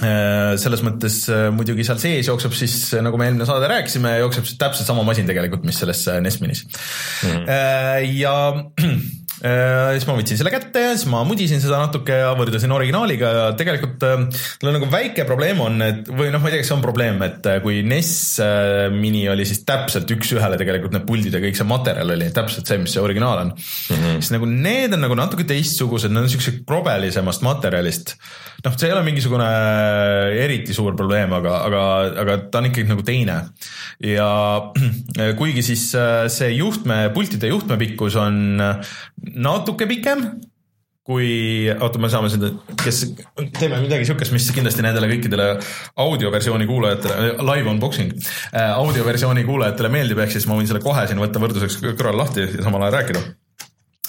äh, 0.00 0.54
selles 0.60 0.84
mõttes 0.86 1.20
äh, 1.32 1.48
muidugi 1.54 1.86
seal 1.86 2.00
sees 2.02 2.30
jookseb 2.30 2.56
siis, 2.56 2.78
nagu 3.04 3.20
me 3.20 3.28
eelmine 3.28 3.48
saade 3.48 3.68
rääkisime, 3.70 4.16
jookseb 4.22 4.48
täpselt 4.60 4.88
sama 4.88 5.04
masin 5.06 5.28
tegelikult, 5.28 5.66
mis 5.68 5.80
selles 5.82 6.06
NES 6.24 6.40
Minis 6.44 6.64
mm. 6.64 7.30
-hmm. 7.30 8.12
ja 8.16 8.36
siis 9.38 10.06
ma 10.08 10.16
võtsin 10.18 10.40
selle 10.40 10.52
kätte 10.52 10.82
ja 10.82 10.94
siis 10.96 11.06
ma 11.10 11.22
mudisin 11.26 11.60
seda 11.62 11.78
natuke 11.82 12.16
ja 12.22 12.32
võrdlesin 12.38 12.72
originaaliga 12.74 13.30
ja 13.34 13.44
tegelikult 13.58 13.98
tal 14.00 14.70
on 14.70 14.76
nagu 14.78 14.88
väike 14.90 15.26
probleem 15.28 15.60
on, 15.62 15.78
et 15.84 16.10
või 16.10 16.32
noh, 16.34 16.42
ma 16.42 16.50
ei 16.50 16.56
tea, 16.56 16.62
kas 16.64 16.72
see 16.72 16.76
on 16.78 16.84
probleem, 16.84 17.22
et 17.26 17.46
kui 17.62 17.82
NES 17.86 18.12
mini 18.94 19.24
oli 19.30 19.46
siis 19.48 19.62
täpselt 19.68 20.10
üks-ühele 20.14 20.58
tegelikult 20.60 20.96
need 20.96 21.06
puldid 21.08 21.34
ja 21.34 21.42
kõik 21.42 21.58
see 21.58 21.68
materjal 21.68 22.14
oli 22.16 22.30
täpselt 22.34 22.68
see, 22.68 22.80
mis 22.82 22.96
see 22.96 23.04
originaal 23.04 23.44
on 23.44 23.54
mm. 23.54 23.94
-hmm. 23.94 24.18
siis 24.20 24.34
nagu 24.34 24.50
need 24.50 24.96
on 24.96 25.04
nagu 25.06 25.18
natuke 25.18 25.46
teistsugused, 25.48 26.12
need 26.12 26.26
on 26.26 26.32
siuksed 26.32 26.62
krobelisemast 26.68 27.44
materjalist. 27.46 28.16
Noh, 28.64 28.74
see 28.74 28.88
ei 28.88 28.94
ole 28.96 29.04
mingisugune 29.06 29.48
eriti 30.44 30.76
suur 30.76 30.96
probleem, 30.98 31.32
aga, 31.38 31.54
aga, 31.68 31.82
aga 32.24 32.36
ta 32.52 32.62
on 32.62 32.70
ikkagi 32.70 32.88
nagu 32.90 33.06
teine. 33.06 33.40
ja 34.04 34.28
kuigi 35.40 35.64
siis 35.66 35.88
see 36.34 36.52
juhtme, 36.56 37.08
pultide 37.14 37.50
juhtme 37.52 37.78
pikkus 37.80 38.18
on 38.20 38.58
natuke 39.38 39.88
pikem 39.90 40.28
kui, 41.08 41.28
oota, 41.72 42.00
me 42.02 42.10
saame 42.12 42.28
seda, 42.28 42.50
kes, 42.82 43.00
teeme 43.56 43.78
midagi 43.80 44.04
siukest, 44.10 44.32
mis 44.34 44.50
kindlasti 44.52 44.84
nendele 44.84 45.08
kõikidele 45.08 45.46
audioversiooni 46.04 46.66
kuulajatele, 46.68 47.30
live 47.48 47.72
unboxing 47.72 48.12
äh,, 48.12 48.74
audioversiooni 48.74 49.46
kuulajatele 49.48 49.88
meeldib, 49.94 50.20
ehk 50.20 50.34
siis 50.36 50.44
ma 50.50 50.58
võin 50.58 50.68
selle 50.68 50.84
kohe 50.84 51.06
siin 51.08 51.22
võtta 51.22 51.40
võrdluseks 51.40 51.80
kõrval 51.86 52.20
lahti 52.20 52.44
ja 52.44 52.66
samal 52.66 52.84
ajal 52.84 52.98
rääkida. 52.98 53.24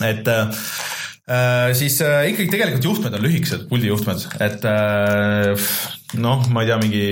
et 0.09 0.27
äh, 0.27 0.67
äh 1.29 1.59
siis 1.77 1.99
äh, 2.01 2.29
ikkagi 2.31 2.49
tegelikult 2.51 2.85
juhtmed 2.85 3.15
on 3.15 3.23
lühikesed, 3.25 3.67
puldijuhtmed, 3.69 4.25
et 4.41 4.65
äh, 4.65 5.69
noh, 6.19 6.45
ma 6.49 6.63
ei 6.63 6.69
tea, 6.69 6.77
mingi 6.81 7.03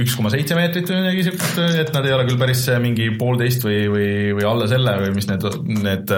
üks 0.00 0.14
koma 0.16 0.30
seitse 0.32 0.56
meetrit 0.56 0.88
või 0.88 1.02
midagi 1.02 1.26
siukest, 1.26 1.58
et 1.82 1.92
nad 1.92 2.06
ei 2.08 2.14
ole 2.16 2.24
küll 2.28 2.40
päris 2.40 2.62
mingi 2.80 3.10
poolteist 3.20 3.66
või, 3.66 3.82
või, 3.92 4.08
või 4.38 4.46
alla 4.48 4.68
selle 4.70 4.94
või 5.02 5.12
mis 5.16 5.28
need, 5.28 5.44
need 5.84 6.14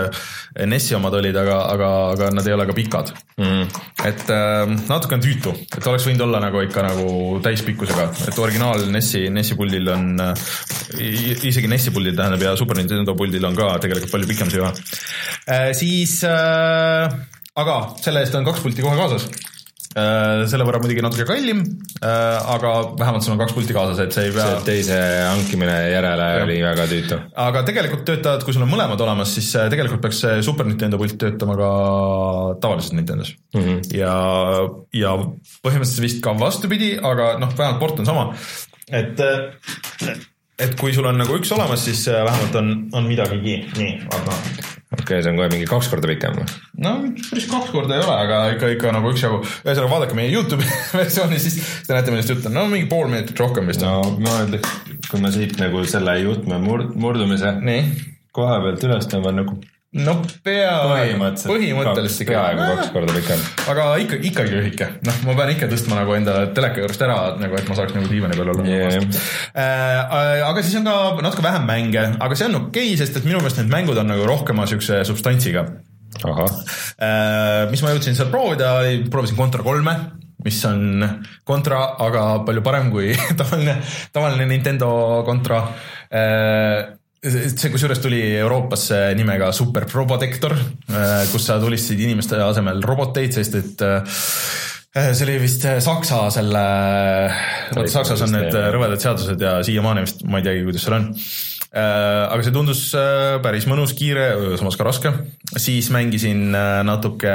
NES-i 0.70 0.96
omad 0.98 1.16
olid, 1.18 1.38
aga, 1.42 1.56
aga, 1.72 1.88
aga 2.14 2.30
nad 2.36 2.46
ei 2.46 2.54
ole 2.54 2.68
ka 2.68 2.76
pikad. 2.76 3.10
Mm.. 3.40 3.66
et 4.04 4.28
natuke 4.90 5.16
on 5.16 5.22
tüütu, 5.24 5.54
et 5.72 5.86
oleks 5.88 6.04
võinud 6.06 6.26
olla 6.26 6.42
nagu 6.44 6.60
ikka 6.62 6.84
nagu 6.84 7.08
täispikkusega, 7.42 8.06
et 8.28 8.38
originaal 8.42 8.84
NES-i, 8.92 9.24
NES-i 9.32 9.56
puldil 9.58 9.90
on 9.90 10.22
isegi 11.00 11.70
NES-i 11.70 11.94
puldil 11.94 12.14
tähendab 12.18 12.44
ja 12.44 12.54
Super 12.60 12.78
Nintendo 12.78 13.16
puldil 13.18 13.44
on 13.48 13.58
ka 13.58 13.72
tegelikult 13.82 14.14
palju 14.14 14.30
pikem 14.30 14.52
see 14.52 14.62
juhe 14.62 14.72
äh,. 15.50 15.70
siis 15.76 16.20
aga 17.60 17.80
selle 18.00 18.24
eest 18.24 18.36
on 18.38 18.46
kaks 18.48 18.64
pulti 18.64 18.84
kohe 18.84 18.98
kaasas 18.98 19.28
Äh, 19.90 20.44
selle 20.46 20.62
võrra 20.62 20.78
muidugi 20.78 21.02
natuke 21.02 21.24
kallim, 21.26 21.64
äh, 21.98 22.36
aga 22.52 22.92
vähemalt 22.94 23.24
sul 23.26 23.32
on 23.34 23.40
kaks 23.40 23.56
pulti 23.56 23.74
kaasas, 23.74 23.98
et 24.04 24.14
see 24.14 24.28
ei 24.28 24.34
pea. 24.36 24.60
teise 24.62 24.98
hankimine 25.26 25.74
järele 25.90 26.28
ja. 26.30 26.44
oli 26.44 26.58
väga 26.62 26.84
tüütu. 26.92 27.18
aga 27.42 27.64
tegelikult 27.66 28.04
töötavad, 28.06 28.44
kui 28.46 28.54
sul 28.54 28.62
on 28.68 28.70
mõlemad 28.70 29.02
olemas, 29.02 29.34
siis 29.34 29.50
äh, 29.58 29.66
tegelikult 29.72 29.98
peaks 30.04 30.22
see 30.22 30.44
Super 30.46 30.70
Nintendo 30.70 31.00
pult 31.00 31.18
töötama 31.18 31.58
ka 31.58 31.72
tavalises 32.62 32.94
Nintendos 32.94 33.34
mm. 33.50 33.66
-hmm. 33.66 33.80
ja, 33.98 34.14
ja 34.94 35.16
põhimõtteliselt 35.18 36.06
vist 36.06 36.22
ka 36.22 36.38
vastupidi, 36.38 36.92
aga 36.94 37.32
noh, 37.42 37.50
vähemalt 37.58 37.82
port 37.82 37.98
on 37.98 38.06
sama. 38.06 38.28
et, 38.86 39.26
et 40.60 40.76
kui 40.80 40.92
sul 40.96 41.08
on 41.08 41.18
nagu 41.20 41.38
üks 41.38 41.52
olemas, 41.56 41.84
siis 41.86 42.04
vähemalt 42.10 42.60
on, 42.60 42.74
on 42.96 43.08
midagigi, 43.08 43.62
nii, 43.78 43.96
aga 44.10 44.36
okei 44.90 45.02
okay,, 45.02 45.22
see 45.22 45.30
on 45.32 45.38
kohe 45.38 45.48
mingi 45.52 45.68
kaks 45.70 45.88
korda 45.92 46.10
pikem 46.10 46.36
või? 46.38 46.46
no 46.84 46.94
päris 47.30 47.48
kaks 47.50 47.72
korda 47.74 47.96
ei 47.96 48.04
ole, 48.04 48.14
aga 48.26 48.40
ikka, 48.56 48.70
ikka 48.76 48.94
nagu 48.96 49.12
üksjagu. 49.14 49.40
ühesõnaga 49.62 49.90
vaadake 49.92 50.18
meie 50.18 50.32
Youtube'i 50.34 50.78
versiooni, 51.00 51.40
siis 51.42 51.58
te 51.86 51.94
näete, 51.94 52.14
millest 52.14 52.34
jutt 52.34 52.48
on. 52.50 52.56
no 52.58 52.66
mingi 52.70 52.88
pool 52.90 53.10
minutit 53.10 53.38
rohkem 53.40 53.70
vist. 53.70 53.84
no 53.86 54.16
ma 54.22 54.40
ütleks, 54.46 54.78
kui 55.08 55.22
ma 55.22 55.32
siit 55.34 55.58
nagu 55.62 55.84
selle 55.88 56.16
juhtme 56.24 56.58
murd-, 56.62 56.96
murdumise 56.98 57.54
Nii. 57.62 57.84
koha 58.36 58.58
pealt 58.64 58.88
üles 58.88 59.10
tõmban 59.10 59.42
nagu 59.42 59.60
no 59.98 60.12
peaaegu, 60.46 60.90
põhimõtteliselt, 60.92 61.50
põhimõtteliselt 61.50 62.22
ikka. 62.22 62.34
peaaegu 62.36 62.66
kaks 62.68 62.92
korda 62.94 63.14
pikem. 63.16 63.40
aga 63.72 63.86
ikka, 64.04 64.18
ikkagi 64.28 64.54
lühike, 64.54 64.88
noh, 65.08 65.16
ma 65.26 65.34
pean 65.40 65.50
ikka 65.56 65.68
tõstma 65.72 65.98
nagu 65.98 66.14
enda 66.14 66.36
teleka 66.54 66.84
juurest 66.84 67.02
ära, 67.06 67.16
nagu 67.40 67.58
et 67.58 67.66
ma 67.66 67.78
saaks 67.78 67.96
nagu 67.96 68.06
diivani 68.10 68.38
peal 68.38 68.52
olla 68.54 68.66
yeah.. 68.68 69.02
Äh, 69.50 70.44
aga 70.46 70.62
siis 70.62 70.78
on 70.78 70.86
ka 70.86 71.24
natuke 71.26 71.42
vähem 71.42 71.66
mänge, 71.66 72.06
aga 72.22 72.38
see 72.38 72.46
on 72.46 72.60
okei 72.62 72.92
okay,, 72.92 73.00
sest 73.02 73.18
et 73.18 73.26
minu 73.26 73.42
meelest 73.42 73.58
need 73.58 73.72
mängud 73.72 73.98
on 73.98 74.10
nagu 74.14 74.28
rohkema 74.30 74.68
siukse 74.70 75.02
substantsiga. 75.08 75.66
Äh, 76.20 77.66
mis 77.70 77.82
ma 77.82 77.94
jõudsin 77.94 78.18
seal 78.18 78.30
proovida, 78.30 78.76
proovisin 79.10 79.38
Contra 79.38 79.66
kolme 79.66 79.96
mis 80.44 80.62
on 80.64 81.04
Contra, 81.46 81.82
aga 82.00 82.24
palju 82.46 82.62
parem 82.64 82.90
kui 82.94 83.10
tavaline, 83.40 83.76
tavaline 84.14 84.46
Nintendo 84.48 84.90
Contra 85.26 85.64
äh, 86.08 86.99
see 87.20 87.70
kusjuures 87.72 88.00
tuli 88.00 88.20
Euroopasse 88.40 88.98
nimega 89.18 89.50
Super 89.52 89.84
Probotector, 89.90 90.54
äh, 90.56 91.22
kus 91.32 91.46
sa 91.50 91.58
tulistasid 91.60 92.00
inimeste 92.00 92.40
asemel 92.40 92.80
roboteid, 92.86 93.34
sest 93.36 93.56
et 93.60 93.84
äh, 93.84 94.20
see 95.12 95.26
oli 95.28 95.36
vist 95.42 95.66
Saksa 95.84 96.22
selle, 96.32 96.64
vaata 97.74 97.92
Saksas 97.92 98.24
on 98.24 98.32
need 98.38 98.56
rõvedad 98.74 99.04
seadused 99.04 99.44
ja 99.44 99.58
siiamaani 99.66 100.06
vist 100.06 100.24
ma 100.26 100.40
ei 100.40 100.48
teagi, 100.48 100.64
kuidas 100.68 100.86
seal 100.86 100.96
on. 100.96 101.10
Äh, 101.70 102.24
aga 102.26 102.42
see 102.42 102.54
tundus 102.54 102.80
päris 103.44 103.68
mõnus, 103.70 103.94
kiire, 103.94 104.56
samas 104.58 104.78
ka 104.78 104.88
raske. 104.88 105.12
siis 105.54 105.90
mängisin 105.94 106.50
natuke 106.86 107.34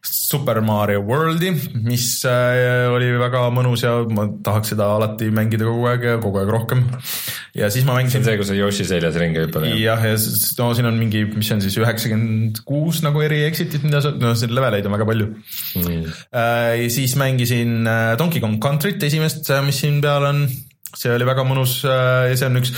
Super 0.00 0.60
Mario 0.64 1.02
Worldi, 1.04 1.50
mis 1.84 2.04
äh, 2.24 2.86
oli 2.88 3.10
väga 3.20 3.42
mõnus 3.52 3.82
ja 3.84 3.98
ma 4.08 4.24
tahaks 4.44 4.72
seda 4.72 4.86
alati 4.96 5.28
mängida 5.34 5.66
kogu 5.68 5.84
aeg 5.90 6.06
ja 6.06 6.14
kogu 6.22 6.40
aeg 6.40 6.52
rohkem. 6.54 6.86
ja 7.56 7.68
siis 7.72 7.84
ma 7.84 7.98
mängisin. 7.98 8.22
see 8.22 8.22
on 8.22 8.28
see, 8.30 8.38
kus 8.40 8.48
sa 8.48 8.56
Yoshi 8.56 8.86
seljas 8.88 9.18
ringi 9.20 9.42
hüppad? 9.42 9.66
jah, 9.76 10.00
ja 10.00 10.14
no 10.16 10.70
siin 10.76 10.88
on 10.88 10.96
mingi, 11.00 11.26
mis 11.34 11.50
on 11.52 11.60
siis 11.60 11.76
üheksakümmend 11.82 12.62
kuus 12.64 13.02
nagu 13.04 13.20
eri 13.26 13.42
exit'it, 13.48 13.84
mida 13.84 14.00
sa, 14.04 14.14
no 14.16 14.32
siin 14.38 14.54
leveleid 14.56 14.88
on 14.88 14.96
väga 14.96 15.08
palju 15.10 15.28
mm.. 15.82 16.08
ja 16.32 16.88
siis 16.96 17.18
mängisin 17.20 17.84
äh, 17.84 18.14
Donkey 18.20 18.40
Kong 18.40 18.56
Country't 18.62 19.04
esimest, 19.04 19.52
mis 19.66 19.84
siin 19.84 20.00
peal 20.04 20.30
on 20.30 20.44
see 20.98 21.12
oli 21.14 21.26
väga 21.28 21.44
mõnus 21.46 21.76
äh, 21.86 22.30
ja 22.30 22.38
see 22.38 22.48
on 22.48 22.60
üks, 22.60 22.72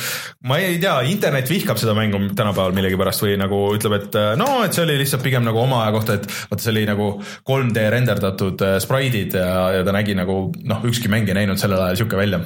ma 0.48 0.58
ei 0.60 0.78
tea, 0.82 0.94
internet 1.08 1.50
vihkab 1.50 1.80
seda 1.80 1.94
mängu 1.96 2.20
tänapäeval 2.36 2.74
millegipärast 2.76 3.24
või 3.24 3.38
nagu 3.40 3.62
ütleb, 3.76 3.96
et 3.98 4.18
äh, 4.18 4.32
no, 4.40 4.48
et 4.66 4.76
see 4.76 4.84
oli 4.84 4.98
lihtsalt 5.00 5.24
pigem 5.24 5.46
nagu 5.46 5.62
oma 5.62 5.82
aja 5.84 5.94
kohta, 5.96 6.18
et 6.18 6.28
vaata, 6.28 6.60
see 6.64 6.74
oli 6.74 6.84
nagu 6.88 7.08
3D 7.48 7.86
renderdatud 7.96 8.66
äh, 8.66 8.76
spraidid 8.84 9.38
ja, 9.40 9.56
ja 9.78 9.86
ta 9.86 9.96
nägi 9.96 10.16
nagu 10.18 10.44
noh, 10.52 10.86
ükski 10.88 11.12
mäng 11.12 11.30
ei 11.30 11.40
näinud 11.42 11.60
sellel 11.60 11.80
ajal 11.86 12.02
sihuke 12.02 12.20
välja. 12.20 12.42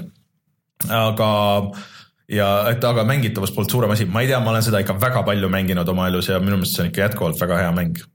aga 0.93 1.31
ja 2.31 2.51
et 2.71 2.85
aga 2.85 3.07
mängitavus 3.07 3.55
polnud 3.55 3.73
suurem 3.73 3.95
asi, 3.95 4.07
ma 4.11 4.23
ei 4.23 4.31
tea, 4.31 4.43
ma 4.43 4.53
olen 4.53 4.67
seda 4.67 4.83
ikka 4.83 4.99
väga 5.03 5.23
palju 5.27 5.51
mänginud 5.51 5.89
oma 5.89 6.11
elus 6.11 6.31
ja 6.31 6.43
minu 6.43 6.61
meelest 6.61 6.79
see 6.79 6.87
on 6.87 6.93
ikka 6.93 7.09
jätkuvalt 7.09 7.41
väga 7.43 7.65
hea 7.65 7.73
mäng 7.75 8.07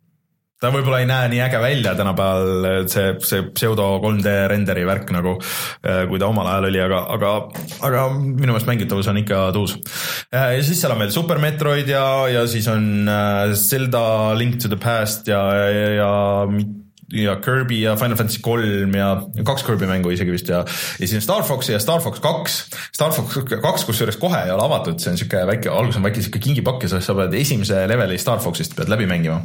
ta 0.61 0.69
võib-olla 0.73 1.01
ei 1.01 1.09
näe 1.09 1.29
nii 1.31 1.41
äge 1.41 1.61
välja 1.61 1.95
tänapäeval, 1.97 2.67
see, 2.91 3.15
see 3.25 3.45
pseudo 3.55 3.87
3D 4.03 4.35
renderi 4.51 4.85
värk 4.85 5.09
nagu, 5.15 5.35
äh, 5.81 6.03
kui 6.09 6.21
ta 6.21 6.29
omal 6.29 6.49
ajal 6.51 6.69
oli, 6.69 6.81
aga, 6.83 7.01
aga, 7.15 7.31
aga 7.87 8.05
minu 8.13 8.51
meelest 8.51 8.69
mängitavus 8.69 9.09
on 9.09 9.21
ikka 9.23 9.47
tuus. 9.55 9.77
Äh, 10.29 10.57
ja 10.57 10.65
siis 10.65 10.83
seal 10.83 10.93
on 10.93 11.01
veel 11.01 11.13
Super 11.15 11.41
Metroid 11.41 11.89
ja, 11.89 12.05
ja 12.29 12.45
siis 12.49 12.69
on 12.71 13.09
äh, 13.09 13.55
Zelda 13.57 14.03
Link 14.37 14.61
to 14.61 14.69
the 14.69 14.79
Past 14.81 15.27
ja, 15.31 15.41
ja, 15.57 15.69
ja 15.71 15.89
ja 16.01 16.11
Kirby 17.43 17.81
ja 17.81 17.95
Final 17.99 18.17
Fantasy 18.19 18.41
kolm 18.43 18.95
ja 18.95 19.09
kaks 19.47 19.65
Kirby 19.67 19.89
mängu 19.89 20.11
isegi 20.13 20.33
vist 20.33 20.51
ja, 20.51 20.63
ja 20.65 21.07
siis 21.07 21.17
on 21.19 21.25
Star 21.25 21.43
Fox 21.47 21.69
ja 21.69 21.79
Star 21.79 22.01
Fox 22.03 22.21
kaks. 22.23 22.59
Star 22.95 23.11
Fox 23.15 23.39
kaks, 23.51 23.85
kusjuures 23.87 24.19
kohe 24.21 24.43
ei 24.45 24.53
ole 24.53 24.63
avatud, 24.65 24.99
see 25.01 25.13
on 25.13 25.19
sihuke 25.19 25.43
väike, 25.49 25.71
alguses 25.71 25.99
on 25.99 26.07
väike 26.07 26.23
sihuke 26.23 26.43
kingipakk 26.43 26.87
ja 26.87 27.01
sa 27.01 27.17
pead 27.17 27.35
esimese 27.39 27.83
leveli 27.89 28.19
Star 28.21 28.39
Foxist 28.43 28.75
pead 28.77 28.91
läbi 28.91 29.09
mängima 29.09 29.41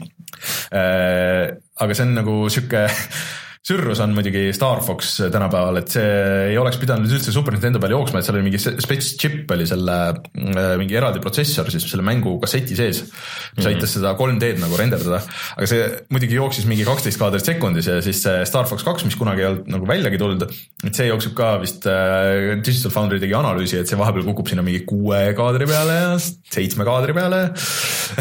äh,. 0.71 1.57
aga 1.81 1.95
see 1.95 2.07
on 2.07 2.15
nagu 2.21 2.39
sihuke 2.53 2.87
sürrus 3.67 3.99
on 4.03 4.13
muidugi 4.15 4.53
Star 4.55 4.79
Fox 4.85 5.17
tänapäeval, 5.33 5.81
et 5.81 5.91
see 5.91 6.11
ei 6.53 6.59
oleks 6.61 6.79
pidanud 6.79 7.11
üldse 7.11 7.33
Super 7.35 7.55
Nintendo 7.57 7.81
peal 7.83 7.97
jooksma, 7.97 8.21
et 8.21 8.29
seal 8.29 8.39
oli 8.39 8.47
mingi 8.47 8.61
spets 8.63 9.09
chip 9.19 9.51
oli 9.51 9.67
selle 9.67 9.97
äh, 10.13 10.75
mingi 10.79 10.95
eraldi 10.95 11.23
protsessor 11.23 11.67
siis 11.73 11.89
selle 11.91 12.05
mängu 12.07 12.37
kasseti 12.43 12.79
sees, 12.79 13.03
mis 13.03 13.11
mm 13.11 13.59
-hmm. 13.59 13.69
aitas 13.73 13.97
seda 13.97 14.15
3D-d 14.19 14.63
nagu 14.63 14.79
renderdada. 14.79 15.19
aga 15.57 15.67
see 15.67 15.89
muidugi 16.15 16.39
jooksis 16.39 16.69
mingi 16.71 16.87
kaksteist 16.87 17.19
kaadrit 17.19 17.45
sekundis 17.45 17.91
ja 17.91 17.99
siis 18.03 18.23
see 18.23 18.45
Star 18.47 18.71
Fox 18.71 18.87
kaks, 18.87 19.05
mis 19.05 19.19
kunagi 19.19 19.43
ei 19.43 19.49
olnud 19.51 19.67
nagu 19.75 19.89
väljagi 19.89 20.19
tulnud, 20.19 20.47
et 20.87 20.95
see 20.95 21.09
jookseb 21.11 21.35
ka 21.35 21.57
vist 21.59 21.87
äh,, 21.91 22.55
Digital 22.63 22.95
Foundry 22.95 23.19
tegi 23.19 23.35
analüüsi, 23.35 23.81
et 23.81 23.91
see 23.91 23.99
vahepeal 23.99 24.29
kukub 24.31 24.47
sinna 24.47 24.63
mingi 24.63 24.85
kuue 24.87 25.35
kaadri 25.35 25.67
peale 25.67 25.99
ja 26.05 26.13
seitsme 26.21 26.87
kaadri 26.87 27.19
peale 27.19 27.51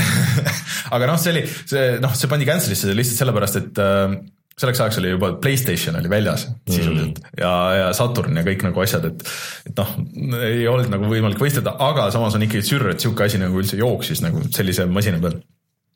aga 0.95 1.05
noh, 1.05 1.21
see 1.21 1.35
oli, 1.35 1.45
see 1.45 1.99
noh, 2.01 2.17
see 2.17 2.31
pandi 2.31 2.49
cancel'isse 2.49 2.97
lihtsalt 2.97 3.21
sellepärast, 3.21 3.61
et 3.61 3.83
äh, 3.85 4.17
selleks 4.59 4.81
ajaks 4.81 4.99
oli 5.01 5.11
juba 5.11 5.33
Playstation 5.41 5.97
oli 5.99 6.11
väljas 6.11 6.47
sisuliselt 6.69 7.19
mm. 7.19 7.33
ja, 7.41 7.55
ja 7.79 7.89
Saturn 7.95 8.39
ja 8.39 8.45
kõik 8.45 8.63
nagu 8.63 8.83
asjad, 8.85 9.09
et, 9.09 9.25
et 9.67 9.81
noh, 9.81 9.97
ei 10.39 10.63
olnud 10.71 10.93
nagu 10.93 11.09
võimalik 11.11 11.41
võistelda, 11.41 11.75
aga 11.83 12.07
samas 12.13 12.37
on 12.37 12.45
ikkagi 12.47 12.63
sürr, 12.63 12.93
et 12.93 13.03
sihuke 13.03 13.27
asi 13.27 13.41
nagu 13.41 13.59
üldse 13.59 13.79
jooksis 13.79 14.23
nagu 14.23 14.45
sellise 14.55 14.87
masina 14.87 15.19
peal. 15.23 15.41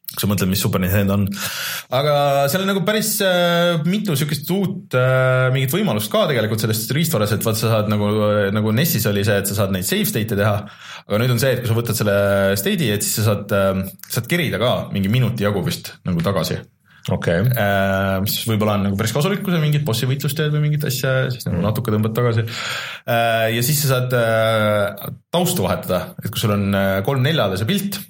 kui 0.10 0.24
sa 0.24 0.28
mõtled, 0.28 0.49
mis 0.49 0.60
Super 0.60 0.82
Nintendo 0.82 1.16
on. 1.16 1.24
aga 1.95 2.16
seal 2.51 2.66
on 2.66 2.72
nagu 2.74 2.82
päris 2.84 3.14
äh, 3.24 3.78
mitu 3.88 4.18
sihukest 4.20 4.51
uut 4.51 4.97
äh, 4.97 5.47
mingit 5.55 5.72
võimalust 5.72 6.12
ka 6.12 6.26
tegelikult 6.28 6.66
sellest 6.66 6.91
riistvaras, 6.97 7.32
et 7.32 7.45
vaat 7.45 7.62
sa 7.62 7.70
saad 7.72 7.91
nagu, 7.93 8.10
nagu 8.51 8.74
NES-is 8.76 9.07
oli 9.07 9.24
see, 9.24 9.38
et 9.39 9.47
sa 9.47 9.55
saad 9.62 9.72
neid 9.72 9.88
save 9.88 10.10
state'e 10.10 10.41
teha. 10.41 10.57
aga 11.05 11.22
nüüd 11.22 11.38
on 11.38 11.39
see, 11.39 11.53
et 11.55 11.64
kui 11.64 11.72
sa 11.72 11.80
võtad 11.80 12.01
selle 12.01 12.18
state'i, 12.60 12.91
et 12.97 13.07
siis 13.07 13.22
sa 13.22 13.30
saad 13.30 13.55
äh,, 13.55 13.86
saad 14.10 14.28
kerida 14.28 14.60
ka 14.60 14.74
mingi 14.91 15.14
minuti 15.14 15.47
jagu 15.47 15.64
vist 15.64 15.93
nagu 16.10 16.26
tagasi 16.26 16.60
okei 17.07 17.41
okay. 17.41 17.55
äh,. 17.55 18.19
mis 18.25 18.37
võib-olla 18.49 18.77
on 18.77 18.87
nagu 18.89 18.99
päris 18.99 19.15
kasulik, 19.15 19.43
kui 19.45 19.55
sa 19.55 19.61
mingit 19.63 19.85
bossi 19.87 20.09
võitlust 20.09 20.37
teed 20.39 20.53
või 20.55 20.67
mingit 20.67 20.85
asja, 20.89 21.15
siis 21.33 21.47
nagu 21.47 21.63
natuke 21.63 21.93
tõmbad 21.95 22.15
tagasi 22.17 22.45
äh,. 22.45 23.49
ja 23.55 23.65
siis 23.65 23.83
sa 23.83 23.95
saad 23.95 24.15
äh, 24.19 25.09
taustu 25.33 25.65
vahetada, 25.65 26.13
et 26.23 26.31
kui 26.31 26.41
sul 26.41 26.55
on 26.57 26.69
äh, 26.75 26.95
kolm 27.07 27.25
neljale 27.25 27.59
see 27.59 27.69
pilt 27.69 28.01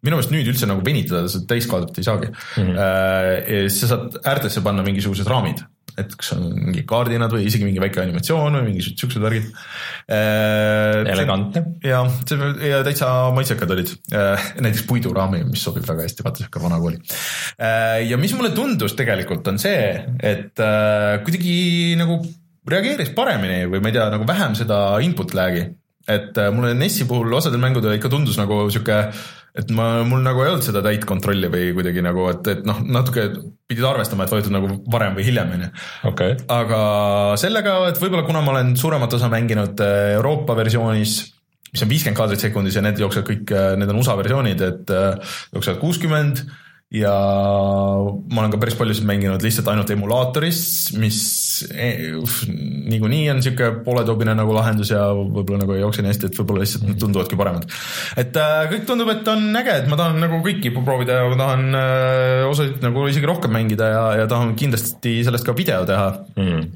minu 0.00 0.16
meelest 0.16 0.32
nüüd 0.32 0.48
üldse 0.52 0.68
nagu 0.70 0.84
venitada 0.86 1.28
seda 1.28 1.48
täiskaadrit 1.50 1.98
ei 1.98 2.06
saagi 2.06 2.30
mm. 2.30 2.68
-hmm. 2.70 3.68
sa 3.74 3.90
saad 3.90 4.20
äärtesse 4.22 4.62
panna 4.64 4.84
mingisugused 4.86 5.28
raamid, 5.28 5.64
et 5.98 6.14
kas 6.18 6.32
on 6.36 6.46
mingi 6.54 6.84
kaardinad 6.88 7.32
või 7.34 7.46
isegi 7.48 7.66
mingi 7.66 7.82
väike 7.82 8.02
animatsioon 8.02 8.58
või 8.58 8.66
mingisugused 8.68 9.02
siuksed 9.02 9.24
värgid. 9.24 9.48
Äh, 10.10 11.10
Elegantne. 11.14 11.64
ja, 11.86 12.02
ja 12.66 12.82
täitsa 12.86 13.10
maitsekad 13.36 13.74
olid, 13.74 13.94
äh, 14.14 14.50
näiteks 14.60 14.86
puiduraami, 14.90 15.42
mis 15.48 15.64
sobib 15.66 15.86
väga 15.88 16.06
hästi, 16.06 16.26
vaata 16.26 16.44
sihuke 16.44 16.62
vana 16.62 16.80
kooli. 16.82 17.00
ja 18.10 18.20
mis 18.20 18.34
mulle 18.36 18.52
tundus 18.56 18.94
tegelikult 18.98 19.46
on 19.50 19.58
see, 19.60 19.90
et 20.22 20.60
kuidagi 21.24 21.58
nagu 22.00 22.20
reageeris 22.70 23.12
paremini 23.16 23.64
või 23.70 23.82
ma 23.82 23.90
ei 23.90 23.96
tea, 23.96 24.08
nagu 24.12 24.26
vähem 24.28 24.56
seda 24.58 24.80
input 25.04 25.34
lag'i 25.36 25.68
et 26.10 26.38
mulle 26.54 26.72
NES-i 26.74 27.06
puhul 27.08 27.32
osadel 27.36 27.60
mängudel 27.62 27.98
ikka 27.98 28.10
tundus 28.10 28.38
nagu 28.40 28.62
sihuke 28.72 28.96
et 29.58 29.72
ma, 29.74 29.88
mul 30.06 30.22
nagu 30.24 30.44
ei 30.44 30.52
olnud 30.52 30.64
seda 30.64 30.82
täit 30.84 31.04
kontrolli 31.08 31.50
või 31.50 31.72
kuidagi 31.76 32.04
nagu, 32.04 32.28
et, 32.30 32.52
et 32.52 32.62
noh, 32.68 32.78
natuke 32.86 33.26
pidid 33.70 33.86
arvestama, 33.86 34.26
et 34.26 34.34
vajutad 34.34 34.54
nagu 34.54 34.78
varem 34.92 35.18
või 35.18 35.26
hiljem, 35.26 35.52
on 35.56 35.66
ju. 35.66 35.70
aga 36.54 36.80
sellega, 37.40 37.76
et 37.90 38.00
võib-olla 38.02 38.26
kuna 38.28 38.44
ma 38.44 38.54
olen 38.54 38.72
suuremat 38.78 39.18
osa 39.18 39.30
mänginud 39.32 39.82
äh, 39.84 40.14
Euroopa 40.16 40.56
versioonis, 40.58 41.18
mis 41.70 41.84
on 41.84 41.90
viiskümmend 41.90 42.18
kaadrit 42.18 42.42
sekundis 42.42 42.78
ja 42.78 42.84
need 42.86 43.02
jooksevad 43.02 43.30
kõik, 43.30 43.54
äh, 43.54 43.72
need 43.80 43.92
on 43.92 44.02
USA 44.02 44.16
versioonid, 44.20 44.66
et 44.66 44.94
äh, 44.94 45.38
jooksevad 45.54 45.82
kuuskümmend 45.82 46.44
ja 46.90 47.10
ma 47.14 48.40
olen 48.42 48.50
ka 48.50 48.58
päris 48.58 48.74
paljusid 48.74 49.06
mänginud 49.06 49.44
lihtsalt 49.46 49.68
ainult 49.70 49.92
emulaatoris, 49.94 50.62
mis 50.98 51.20
eh, 51.70 52.16
niikuinii 52.90 53.28
on 53.30 53.42
sihuke 53.44 53.68
pooletobine 53.86 54.34
nagu 54.34 54.56
lahendus 54.56 54.90
ja 54.90 55.04
võib-olla 55.14 55.62
nagu 55.62 55.76
ei 55.76 55.84
jookse 55.84 56.02
nii 56.02 56.10
hästi, 56.10 56.30
et 56.32 56.40
võib-olla 56.40 56.64
lihtsalt 56.64 56.88
nad 56.88 56.98
tunduvadki 56.98 57.38
paremad. 57.38 57.68
et 58.18 58.34
äh, 58.42 58.64
kõik 58.74 58.88
tundub, 58.90 59.12
et 59.14 59.30
on 59.30 59.46
äge, 59.62 59.76
et 59.84 59.88
ma 59.92 60.00
tahan 60.00 60.18
nagu 60.18 60.42
kõiki 60.42 60.74
proovida 60.80 61.20
ja 61.20 61.30
ma 61.30 61.38
tahan 61.44 61.78
äh, 61.78 62.50
osasid 62.50 62.82
nagu 62.82 63.06
isegi 63.06 63.30
rohkem 63.30 63.54
mängida 63.54 63.94
ja, 63.94 64.04
ja 64.24 64.28
tahan 64.30 64.56
kindlasti 64.58 65.20
sellest 65.26 65.46
ka 65.46 65.54
video 65.54 65.84
teha. 65.86 66.10
Mm 66.42 66.66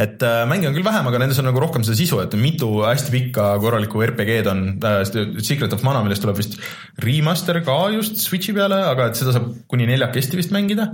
et 0.00 0.22
äh, 0.22 0.44
mänge 0.48 0.68
on 0.68 0.74
küll 0.74 0.86
vähem, 0.86 1.06
aga 1.06 1.20
nendes 1.20 1.38
on 1.40 1.46
nagu 1.48 1.60
rohkem 1.62 1.84
seda 1.86 1.98
sisu, 1.98 2.20
et 2.22 2.34
mitu 2.40 2.68
hästi 2.82 3.12
pikka 3.14 3.46
korralikku 3.62 4.02
RPG-d 4.02 4.50
on 4.50 4.62
äh,, 4.86 5.02
Secret 5.44 5.74
of 5.76 5.84
Mana, 5.86 6.02
millest 6.04 6.24
tuleb 6.24 6.38
vist 6.40 6.56
remaster 7.04 7.60
ka 7.66 7.76
just 7.94 8.20
Switchi 8.24 8.54
peale, 8.56 8.80
aga 8.90 9.10
et 9.10 9.20
seda 9.20 9.34
saab 9.36 9.49
kuni 9.70 9.88
neljakesti 9.90 10.40
vist 10.40 10.54
mängida 10.54 10.90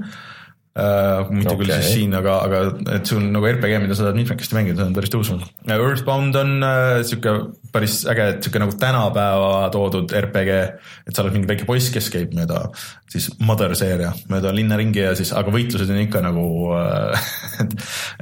Uh, 0.76 1.22
mitte 1.32 1.54
okay. 1.54 1.62
küll 1.62 1.70
siis 1.72 1.94
siin, 1.94 2.12
aga, 2.18 2.34
aga 2.44 2.59
et 2.98 3.09
see 3.09 3.16
on 3.16 3.30
nagu 3.32 3.46
RPG, 3.48 3.78
mida 3.80 3.94
sa 3.96 4.11
saad 4.11 4.18
mitmekesti 4.18 4.59
mängida, 4.59 4.82
see 4.82 4.90
on 4.90 4.96
päris 4.98 5.12
tõus. 5.14 5.30
Earthbound 5.72 6.36
on 6.36 6.50
uh, 6.59 6.98
sihuke 7.09 7.32
päris 7.72 7.94
äge, 8.12 8.26
et 8.34 8.44
sihuke 8.44 8.61
nagu 8.61 8.76
tänapäeva 8.76 9.70
toodud 9.72 10.12
RPG, 10.20 10.59
et 11.09 11.16
sa 11.16 11.24
oled 11.24 11.32
mingi 11.38 11.48
väike 11.48 11.64
poiss, 11.64 11.88
kes 11.94 12.11
käib 12.12 12.36
mööda 12.36 12.66
siis 13.09 13.30
Mother 13.40 13.72
seeria, 13.78 14.12
mööda 14.28 14.52
linna 14.52 14.76
ringi 14.76 15.00
ja 15.00 15.16
siis, 15.16 15.32
aga 15.32 15.54
võitlused 15.54 15.94
on 15.96 16.02
ikka 16.02 16.20
nagu 16.28 16.44
uh, 16.68 17.24
et, 17.64 17.76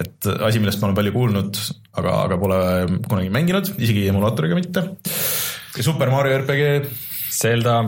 et 0.06 0.32
asi, 0.36 0.62
millest 0.62 0.78
ma 0.78 0.92
olen 0.92 1.00
palju 1.02 1.16
kuulnud, 1.18 1.62
aga, 1.98 2.16
aga 2.28 2.38
pole 2.38 2.64
kunagi 3.10 3.34
mänginud, 3.34 3.74
isegi 3.82 4.06
emulaatoriga 4.14 4.62
mitte. 4.62 4.86
Super 5.82 6.14
Mario 6.14 6.38
RPG. 6.44 7.00
Zelda 7.34 7.80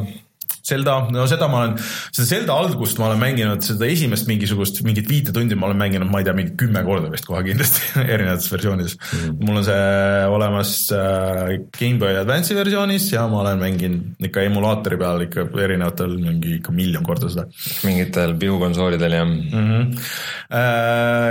Zelda, 0.67 0.97
no 1.15 1.27
seda 1.31 1.47
ma 1.51 1.61
olen, 1.63 1.77
seda 2.11 2.27
Zelda 2.27 2.57
algust 2.59 2.99
ma 2.99 3.07
olen 3.11 3.21
mänginud, 3.21 3.63
seda 3.63 3.87
esimest 3.87 4.27
mingisugust, 4.27 4.81
mingit 4.87 5.07
viite 5.11 5.35
tundi 5.35 5.55
ma 5.59 5.69
olen 5.69 5.79
mänginud, 5.79 6.11
ma 6.11 6.23
ei 6.23 6.27
tea, 6.27 6.35
mingi 6.35 6.57
kümme 6.59 6.83
korda 6.87 7.11
vist 7.13 7.29
kohe 7.29 7.45
kindlasti 7.47 7.93
erinevates 8.15 8.51
versioonides 8.51 8.97
mm. 8.99 9.21
-hmm. 9.21 9.37
mul 9.47 9.61
on 9.61 9.67
see 9.69 10.27
olemas 10.37 10.73
äh, 10.97 11.55
GameBoy 11.79 12.19
Advance'i 12.23 12.59
versioonis 12.59 13.13
ja 13.13 13.27
ma 13.31 13.45
olen 13.45 13.63
mänginud 13.63 14.27
ikka 14.29 14.43
emulaatori 14.49 14.99
peal 14.99 15.27
ikka 15.29 15.47
erinevatel 15.67 16.17
mingi 16.19 16.57
ikka 16.59 16.73
miljon 16.73 17.07
korda 17.07 17.31
seda. 17.31 17.47
mingitel 17.87 18.35
piukonsoolidel 18.35 19.19
jah 19.21 19.27
mm. 19.27 19.51
-hmm. 19.53 20.03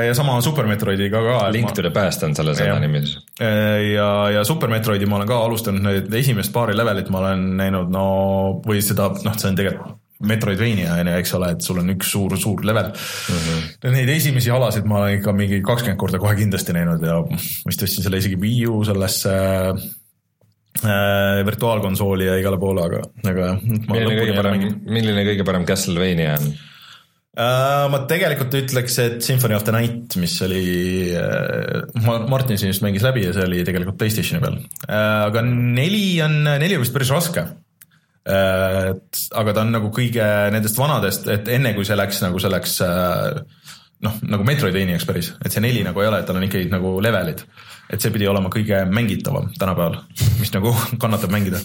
Ja 0.06 0.14
sama 0.14 0.42
Super 0.42 0.66
Metroidiga 0.68 1.22
ka. 1.24 1.52
Link 1.52 1.72
to 1.74 1.82
the 1.82 1.92
Past 1.92 2.24
on 2.24 2.36
selle 2.36 2.54
sõna 2.58 2.80
nimi 2.80 3.02
siis. 3.04 3.18
Äh, 3.42 3.94
ja, 3.94 4.30
ja 4.32 4.44
Super 4.48 4.70
Metroidi 4.70 5.06
ma 5.06 5.20
olen 5.20 5.30
ka 5.30 5.38
alustanud, 5.46 5.84
need 5.84 6.14
esimest 6.14 6.54
paari 6.54 6.76
levelit 6.78 7.10
ma 7.14 7.22
olen 7.24 7.46
näinud, 7.60 7.92
no 7.94 8.06
või 8.66 8.82
seda 8.84 9.10
noh, 9.26 9.38
see 9.40 9.52
on 9.52 9.60
tegelikult 9.60 10.02
Metroidvania 10.24 10.94
on 10.96 11.10
ju, 11.10 11.16
eks 11.20 11.34
ole, 11.36 11.50
et 11.56 11.66
sul 11.66 11.82
on 11.82 11.92
üks 11.92 12.14
suur, 12.14 12.38
suur 12.40 12.64
level 12.68 12.88
mm. 12.88 13.40
-hmm. 13.46 13.96
Neid 13.96 14.12
esimesi 14.14 14.52
alasid 14.52 14.88
ma 14.88 15.02
olen 15.02 15.20
ikka 15.20 15.34
mingi 15.36 15.62
kakskümmend 15.66 16.00
korda 16.00 16.22
kohe 16.24 16.36
kindlasti 16.40 16.76
näinud 16.76 17.04
ja 17.04 17.20
vist 17.68 17.82
tõstsin 17.84 18.06
selle 18.06 18.22
isegi 18.24 18.40
Wii 18.40 18.62
U 18.72 18.84
sellesse 18.88 19.34
äh, 20.86 21.42
virtuaalkonsooli 21.50 22.30
ja 22.30 22.38
igale 22.40 22.58
poole, 22.62 22.86
aga, 22.88 23.02
aga 23.26 23.50
jah. 23.52 23.60
milline 23.66 24.16
kõige 24.22 24.38
parem, 24.40 24.64
milline 24.88 25.28
kõige 25.28 25.48
parem 25.52 25.68
Castlevania 25.68 26.38
on 26.40 26.48
uh,? 26.48 27.92
ma 27.92 28.02
tegelikult 28.08 28.56
ütleks, 28.56 28.96
et 29.04 29.20
Symphony 29.20 29.60
of 29.60 29.68
the 29.68 29.76
Night, 29.76 30.16
mis 30.16 30.40
oli 30.48 30.64
uh,, 31.12 32.24
Martin 32.32 32.56
siin 32.56 32.72
just 32.72 32.88
mängis 32.88 33.04
läbi 33.04 33.28
ja 33.28 33.36
see 33.36 33.44
oli 33.52 33.68
tegelikult 33.68 34.00
Playstationi 34.00 34.40
peal 34.48 34.58
uh,. 34.64 35.28
aga 35.28 35.44
neli 35.44 36.22
on, 36.24 36.40
neli 36.56 36.80
on 36.80 36.88
vist 36.88 36.96
päris 36.96 37.12
raske 37.12 37.50
et 38.26 39.20
aga 39.38 39.54
ta 39.54 39.62
on 39.62 39.76
nagu 39.76 39.92
kõige 39.94 40.26
nendest 40.54 40.80
vanadest, 40.80 41.28
et 41.30 41.50
enne 41.54 41.76
kui 41.76 41.86
see 41.86 41.98
läks 41.98 42.24
nagu 42.24 42.42
selleks 42.42 42.80
noh, 44.06 44.18
nagu 44.26 44.48
Metroidvaniaks 44.48 45.06
päris, 45.08 45.32
et 45.46 45.54
see 45.54 45.64
neli 45.64 45.84
nagu 45.86 46.02
ei 46.02 46.10
ole, 46.10 46.22
et 46.22 46.30
tal 46.30 46.40
on 46.40 46.48
ikkagi 46.48 46.70
nagu 46.72 46.98
levelid. 47.06 47.46
et 47.86 48.02
see 48.02 48.10
pidi 48.10 48.26
olema 48.26 48.50
kõige 48.50 48.80
mängitavam 48.90 49.52
tänapäeval, 49.62 50.00
mis 50.40 50.50
nagu 50.56 50.74
kannatab 51.02 51.30
mängida. 51.34 51.62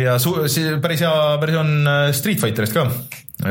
ja 0.00 0.16
su-, 0.18 0.48
see 0.48 0.78
päris 0.80 1.04
hea 1.04 1.36
versioon 1.44 1.76
Street 2.16 2.40
Fighterist 2.40 2.76
ka, 2.76 2.88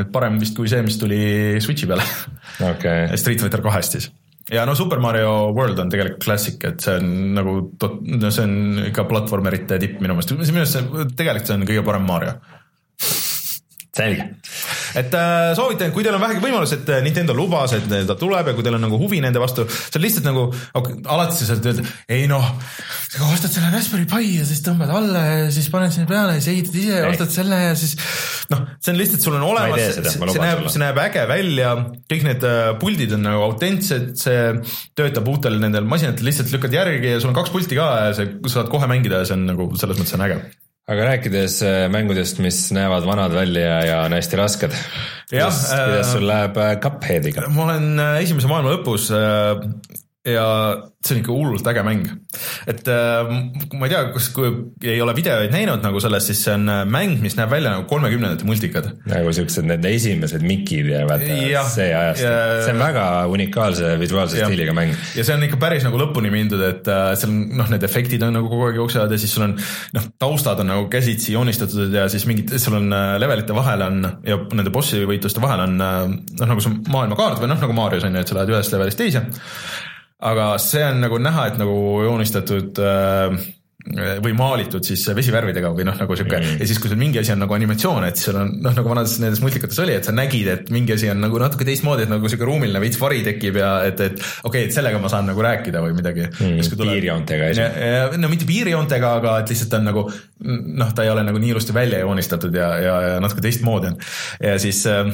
et 0.02 0.10
parem 0.12 0.42
vist 0.42 0.58
kui 0.58 0.72
see, 0.72 0.82
mis 0.82 0.98
tuli 0.98 1.62
Switchi 1.62 1.90
peale 1.90 2.06
okay.. 2.74 3.14
Street 3.22 3.42
Fighter 3.44 3.62
kahest 3.62 4.00
siis 4.00 4.10
ja 4.54 4.66
no 4.70 4.76
Super 4.78 5.02
Mario 5.04 5.32
World 5.52 5.80
on 5.82 5.92
tegelikult 5.92 6.24
klassik, 6.24 6.64
et 6.70 6.84
see 6.84 6.98
on 7.00 7.14
nagu, 7.38 7.56
no 7.84 8.34
see 8.34 8.46
on 8.46 8.84
ikka 8.90 9.08
platvormerite 9.10 9.80
tipp 9.82 10.02
minu 10.04 10.18
meelest, 10.18 10.36
minu 10.38 10.58
meelest 10.60 10.78
see, 10.78 11.08
tegelikult 11.18 11.50
see 11.50 11.58
on 11.60 11.66
kõige 11.70 11.86
parem 11.88 12.06
Mario. 12.08 12.38
Selge. 13.94 14.24
Et 14.98 15.14
äh, 15.14 15.52
soovitan, 15.54 15.92
kui 15.94 16.02
teil 16.06 16.16
on 16.18 16.22
vähegi 16.24 16.42
võimalus, 16.42 16.72
et 16.74 16.88
äh, 16.90 17.02
Nintendo 17.06 17.36
lubas, 17.38 17.76
et 17.78 17.86
ta 18.10 18.16
tuleb 18.18 18.48
ja 18.50 18.56
kui 18.58 18.66
teil 18.66 18.78
on 18.80 18.82
nagu 18.82 18.98
huvi 18.98 19.20
nende 19.22 19.42
vastu, 19.42 19.68
see 19.70 20.00
on 20.00 20.04
lihtsalt 20.06 20.26
nagu 20.26 20.48
okay,, 20.50 20.96
alati 21.14 21.38
sa 21.38 21.50
saad 21.52 21.68
öelda, 21.70 21.86
ei 22.16 22.24
noh, 22.30 22.48
ostad 23.30 23.54
selle 23.54 23.70
Raspberry 23.74 24.08
Pi 24.10 24.40
ja 24.40 24.48
siis 24.50 24.64
tõmbad 24.66 24.90
alla 24.98 25.22
ja 25.28 25.52
siis 25.54 25.70
paned 25.74 25.94
sinna 25.94 26.10
peale 26.10 26.40
ja 26.40 26.42
siis 26.42 26.56
ehitad 26.56 26.80
ise 26.82 27.04
ja 27.04 27.12
ostad 27.12 27.36
selle 27.36 27.62
ja 27.62 27.78
siis 27.78 27.94
noh, 28.50 28.66
see 28.80 28.96
on 28.96 29.00
lihtsalt, 29.04 29.28
sul 29.28 29.38
on 29.38 29.46
olemas, 29.52 29.86
see, 29.86 30.16
see 30.18 30.42
näeb, 30.42 30.66
see 30.74 30.84
näeb 30.88 31.04
äge 31.06 31.28
välja, 31.30 31.78
kõik 32.10 32.28
need 32.32 32.50
äh, 32.50 32.74
puldid 32.82 33.14
on 33.20 33.26
nagu 33.30 33.46
autentsed, 33.46 34.16
see 34.26 34.42
töötab 34.98 35.30
uutel 35.30 35.62
nendel 35.62 35.86
masinatel, 35.86 36.26
lihtsalt 36.32 36.50
lükkad 36.56 36.74
järgi 36.82 37.14
ja 37.14 37.22
sul 37.22 37.30
on 37.30 37.38
kaks 37.38 37.54
pulti 37.54 37.78
ka 37.78 37.94
ja 38.08 38.12
sa 38.18 38.26
saad 38.58 38.74
kohe 38.74 38.90
mängida 38.90 39.22
ja 39.22 39.30
see 39.30 39.38
on 39.38 39.50
nagu 39.54 39.70
selles 39.78 40.02
mõttes 40.02 40.18
on 40.18 40.26
äge 40.32 40.42
aga 40.92 41.06
rääkides 41.08 41.62
äh, 41.64 41.86
mängudest, 41.92 42.42
mis 42.44 42.66
näevad 42.76 43.06
vanad 43.08 43.32
välja 43.36 43.78
ja 43.88 44.02
on 44.04 44.14
hästi 44.14 44.40
rasked. 44.40 44.74
kuidas, 45.30 45.62
kuidas 45.72 46.12
sul 46.12 46.28
läheb 46.28 46.58
äh, 46.60 46.74
Cupheadiga? 46.84 47.48
ma 47.50 47.70
olen 47.70 48.00
äh, 48.00 48.18
esimese 48.26 48.52
maailma 48.52 48.76
lõpus 48.76 49.08
ja 50.24 50.44
see 51.04 51.18
on 51.18 51.20
ikka 51.20 51.34
hullult 51.36 51.68
äge 51.68 51.82
mäng. 51.84 52.06
et 52.68 52.88
äh, 52.88 53.32
ma 53.76 53.88
ei 53.88 53.92
tea, 53.92 54.04
kas, 54.16 54.30
kui 54.32 54.48
ei 54.88 55.02
ole 55.04 55.12
videoid 55.18 55.52
näinud 55.52 55.84
nagu 55.84 56.00
sellest, 56.00 56.30
siis 56.32 56.44
see 56.46 56.54
on 56.56 56.70
äh, 56.72 56.84
mäng, 56.88 57.18
mis 57.20 57.36
näeb 57.36 57.52
välja 57.52 57.74
nagu 57.74 57.84
kolmekümnendate 57.90 58.48
multikad. 58.48 58.88
nagu 59.12 59.34
siuksed 59.36 59.68
need 59.68 59.84
esimesed 59.90 60.46
mikid 60.48 60.94
ja 60.94 61.04
vaata 61.10 61.28
ja, 61.52 61.66
see 61.68 61.90
ajastu, 61.92 62.32
see 62.64 62.72
on 62.72 62.80
väga 62.86 63.06
unikaalse 63.36 63.92
visuaalse 64.00 64.40
ja, 64.40 64.48
stiiliga 64.48 64.76
mäng. 64.78 64.96
ja 65.18 65.28
see 65.28 65.36
on 65.36 65.44
ikka 65.50 65.60
päris 65.60 65.84
nagu 65.84 66.00
lõpuni 66.00 66.32
mindud, 66.32 66.64
et 66.70 66.88
äh, 66.88 67.12
seal 67.20 67.34
on 67.34 67.44
noh, 67.60 67.76
need 67.76 67.84
efektid 67.84 68.24
on 68.24 68.38
nagu 68.40 68.48
kogu 68.48 68.70
aeg 68.70 68.80
jooksevad 68.80 69.12
ja 69.12 69.20
siis 69.20 69.36
sul 69.36 69.50
on 69.50 69.60
noh, 69.60 70.10
taustad 70.24 70.64
on 70.64 70.72
nagu 70.72 70.88
käsitsi 70.94 71.36
joonistatud 71.36 71.92
ja 72.00 72.08
siis 72.12 72.24
mingid, 72.32 72.56
sul 72.64 72.80
on 72.80 72.88
levelite 73.20 73.56
vahel 73.56 73.90
on 73.90 74.06
ja 74.24 74.40
nende 74.56 74.72
bossi 74.72 75.04
võitluste 75.04 75.44
vahel 75.44 75.68
on 75.68 75.82
noh, 75.84 76.48
nagu 76.48 76.64
see 76.64 76.80
maailmakaart 76.88 77.44
või 77.44 77.52
noh, 77.52 77.60
nagu 77.60 77.76
Marios 77.76 78.08
on 78.08 78.16
ju, 78.16 78.24
et 78.24 78.32
sa 78.32 78.40
lähed 78.40 78.56
ühest 78.56 78.72
levelist 78.72 79.04
teise 79.04 79.28
aga 80.24 80.54
see 80.62 80.86
on 80.86 81.04
nagu 81.04 81.20
näha, 81.22 81.50
et 81.52 81.60
nagu 81.62 81.76
joonistatud 82.06 82.80
äh, 82.84 83.44
või 84.24 84.32
maalitud 84.38 84.86
siis 84.88 85.02
vesivärvidega 85.12 85.74
või 85.76 85.84
noh, 85.84 85.98
nagu 86.00 86.16
sihuke 86.16 86.38
mm. 86.38 86.60
ja 86.62 86.68
siis, 86.70 86.80
kui 86.80 86.88
sul 86.88 87.00
mingi 87.00 87.20
asi 87.20 87.34
on 87.34 87.42
nagu 87.44 87.56
animatsioon, 87.58 88.06
et 88.08 88.20
sul 88.22 88.38
on 88.40 88.54
noh, 88.64 88.72
nagu 88.78 88.88
vanades 88.88 89.18
nendes 89.20 89.42
multikates 89.44 89.82
oli, 89.84 89.98
et 90.00 90.08
sa 90.08 90.14
nägid, 90.16 90.48
et 90.54 90.72
mingi 90.72 90.96
asi 90.96 91.10
on 91.12 91.20
nagu 91.20 91.42
natuke 91.42 91.68
teistmoodi, 91.68 92.06
et 92.06 92.14
nagu 92.14 92.32
sihuke 92.32 92.48
ruumiline 92.48 92.80
veits 92.80 93.02
vari 93.02 93.20
tekib 93.26 93.60
ja 93.60 93.74
et, 93.84 94.00
et 94.00 94.16
okei 94.16 94.48
okay,, 94.48 94.70
et 94.70 94.78
sellega 94.78 95.04
ma 95.04 95.12
saan 95.12 95.28
nagu 95.28 95.44
rääkida 95.44 95.84
või 95.84 95.98
midagi 96.00 96.30
mm,. 96.30 96.80
piirjoontega 96.80 97.52
asi. 97.52 97.68
no 98.24 98.32
mitte 98.32 98.48
piirjoontega, 98.48 99.14
aga 99.20 99.36
et 99.44 99.52
lihtsalt 99.52 99.76
on 99.82 99.88
nagu 99.92 100.08
noh, 100.48 100.96
ta 100.96 101.04
ei 101.04 101.12
ole 101.12 101.28
nagu 101.28 101.44
nii 101.44 101.52
ilusti 101.58 101.76
välja 101.76 102.00
joonistatud 102.06 102.56
ja, 102.56 102.72
ja, 102.80 102.98
ja 103.10 103.22
natuke 103.24 103.44
teistmoodi 103.44 103.92
on 103.92 104.00
ja 104.40 104.56
siis 104.64 104.86
Äh, 104.88 105.12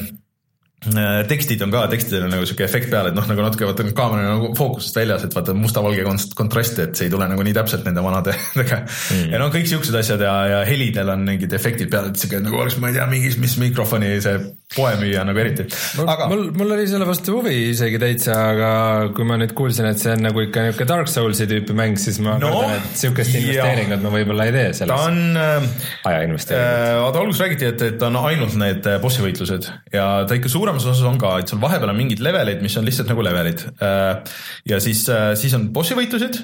tekstid 1.27 1.59
on 1.65 1.73
ka, 1.73 1.81
tekstidel 1.91 2.23
on 2.23 2.31
nagu 2.31 2.45
sihuke 2.47 2.63
efekt 2.63 2.87
peal, 2.91 3.09
et 3.09 3.15
noh, 3.17 3.25
nagu 3.27 3.43
natuke 3.43 3.67
vaata 3.67 3.83
kaamera 3.95 4.29
nagu 4.29 4.53
fookusest 4.55 4.95
väljas, 4.95 5.25
et 5.27 5.33
vaata 5.35 5.51
musta-valge 5.57 6.05
kontrast, 6.39 6.79
et 6.79 6.95
see 6.95 7.09
ei 7.09 7.11
tule 7.11 7.27
nagu 7.27 7.43
nii 7.43 7.55
täpselt 7.57 7.83
nende 7.87 8.03
vanadega 8.05 8.77
mm.. 8.85 9.25
ja 9.33 9.41
no 9.41 9.49
kõik 9.51 9.67
siuksed 9.67 9.97
asjad 9.99 10.23
ja, 10.23 10.35
ja 10.53 10.61
helidel 10.69 11.11
on 11.11 11.25
mingid 11.27 11.51
efektid 11.57 11.91
peal, 11.91 12.07
et 12.13 12.21
sihuke 12.21 12.39
nagu 12.45 12.61
oleks, 12.61 12.77
ma 12.79 12.93
ei 12.93 12.95
tea, 12.95 13.07
mingis, 13.11 13.35
mis 13.43 13.57
mikrofoni 13.59 14.13
see 14.23 14.37
poemüüja 14.77 15.25
nagu 15.27 15.41
eriti. 15.43 15.65
aga 15.99 16.29
mul, 16.31 16.45
mul 16.55 16.71
oli 16.77 16.87
selle 16.87 17.09
vastu 17.09 17.35
huvi 17.41 17.57
isegi 17.73 17.99
täitsa, 17.99 18.39
aga 18.53 18.71
kui 19.17 19.27
ma 19.27 19.35
nüüd 19.41 19.51
kuulsin, 19.57 19.89
et 19.91 19.99
see 19.99 20.15
on 20.15 20.23
nagu 20.29 20.45
ikka 20.45 20.63
nihuke 20.69 20.87
Dark 20.87 21.11
Soulsi 21.11 21.49
tüüpi 21.49 21.75
mäng, 21.75 21.99
siis 21.99 22.21
ma 22.23 22.37
no, 22.39 22.53
kardan, 22.55 22.77
et 22.79 23.03
sihukest 23.03 23.35
investeeringut 23.35 24.07
ma 24.07 24.13
võib-olla 24.15 24.47
ei 24.47 24.55
tee 24.55 24.71
selles. 24.79 24.95
ta 24.95 25.11
on 25.11 25.43
äh, 25.43 25.69
aja 26.07 26.23
investeeringut 26.29 26.87
äh,. 26.87 26.95
vaata 27.03 27.23
alguses 27.25 27.43
räägiti, 27.43 27.69
et, 27.73 27.85
et 27.91 28.07
on 28.07 28.21
ainult 28.23 28.55
need 28.63 28.91
bossi 29.03 29.27
võitlused 29.27 29.71
ja 29.91 30.07
ta 30.29 30.39
ikka 30.39 30.55
suur 30.55 30.68
suuremas 30.69 30.85
osas 30.85 31.07
on 31.09 31.17
ka, 31.19 31.31
et 31.41 31.49
seal 31.49 31.61
vahepeal 31.61 31.91
on 31.91 31.97
mingid 31.97 32.21
levelid, 32.23 32.61
mis 32.63 32.75
on 32.77 32.85
lihtsalt 32.85 33.09
nagu 33.09 33.23
levelid. 33.25 33.63
Äh, 33.81 34.35
ja 34.69 34.79
siis, 34.83 35.05
äh, 35.09 35.31
siis 35.39 35.55
on 35.57 35.69
bossi 35.73 35.97
võitlused 35.97 36.37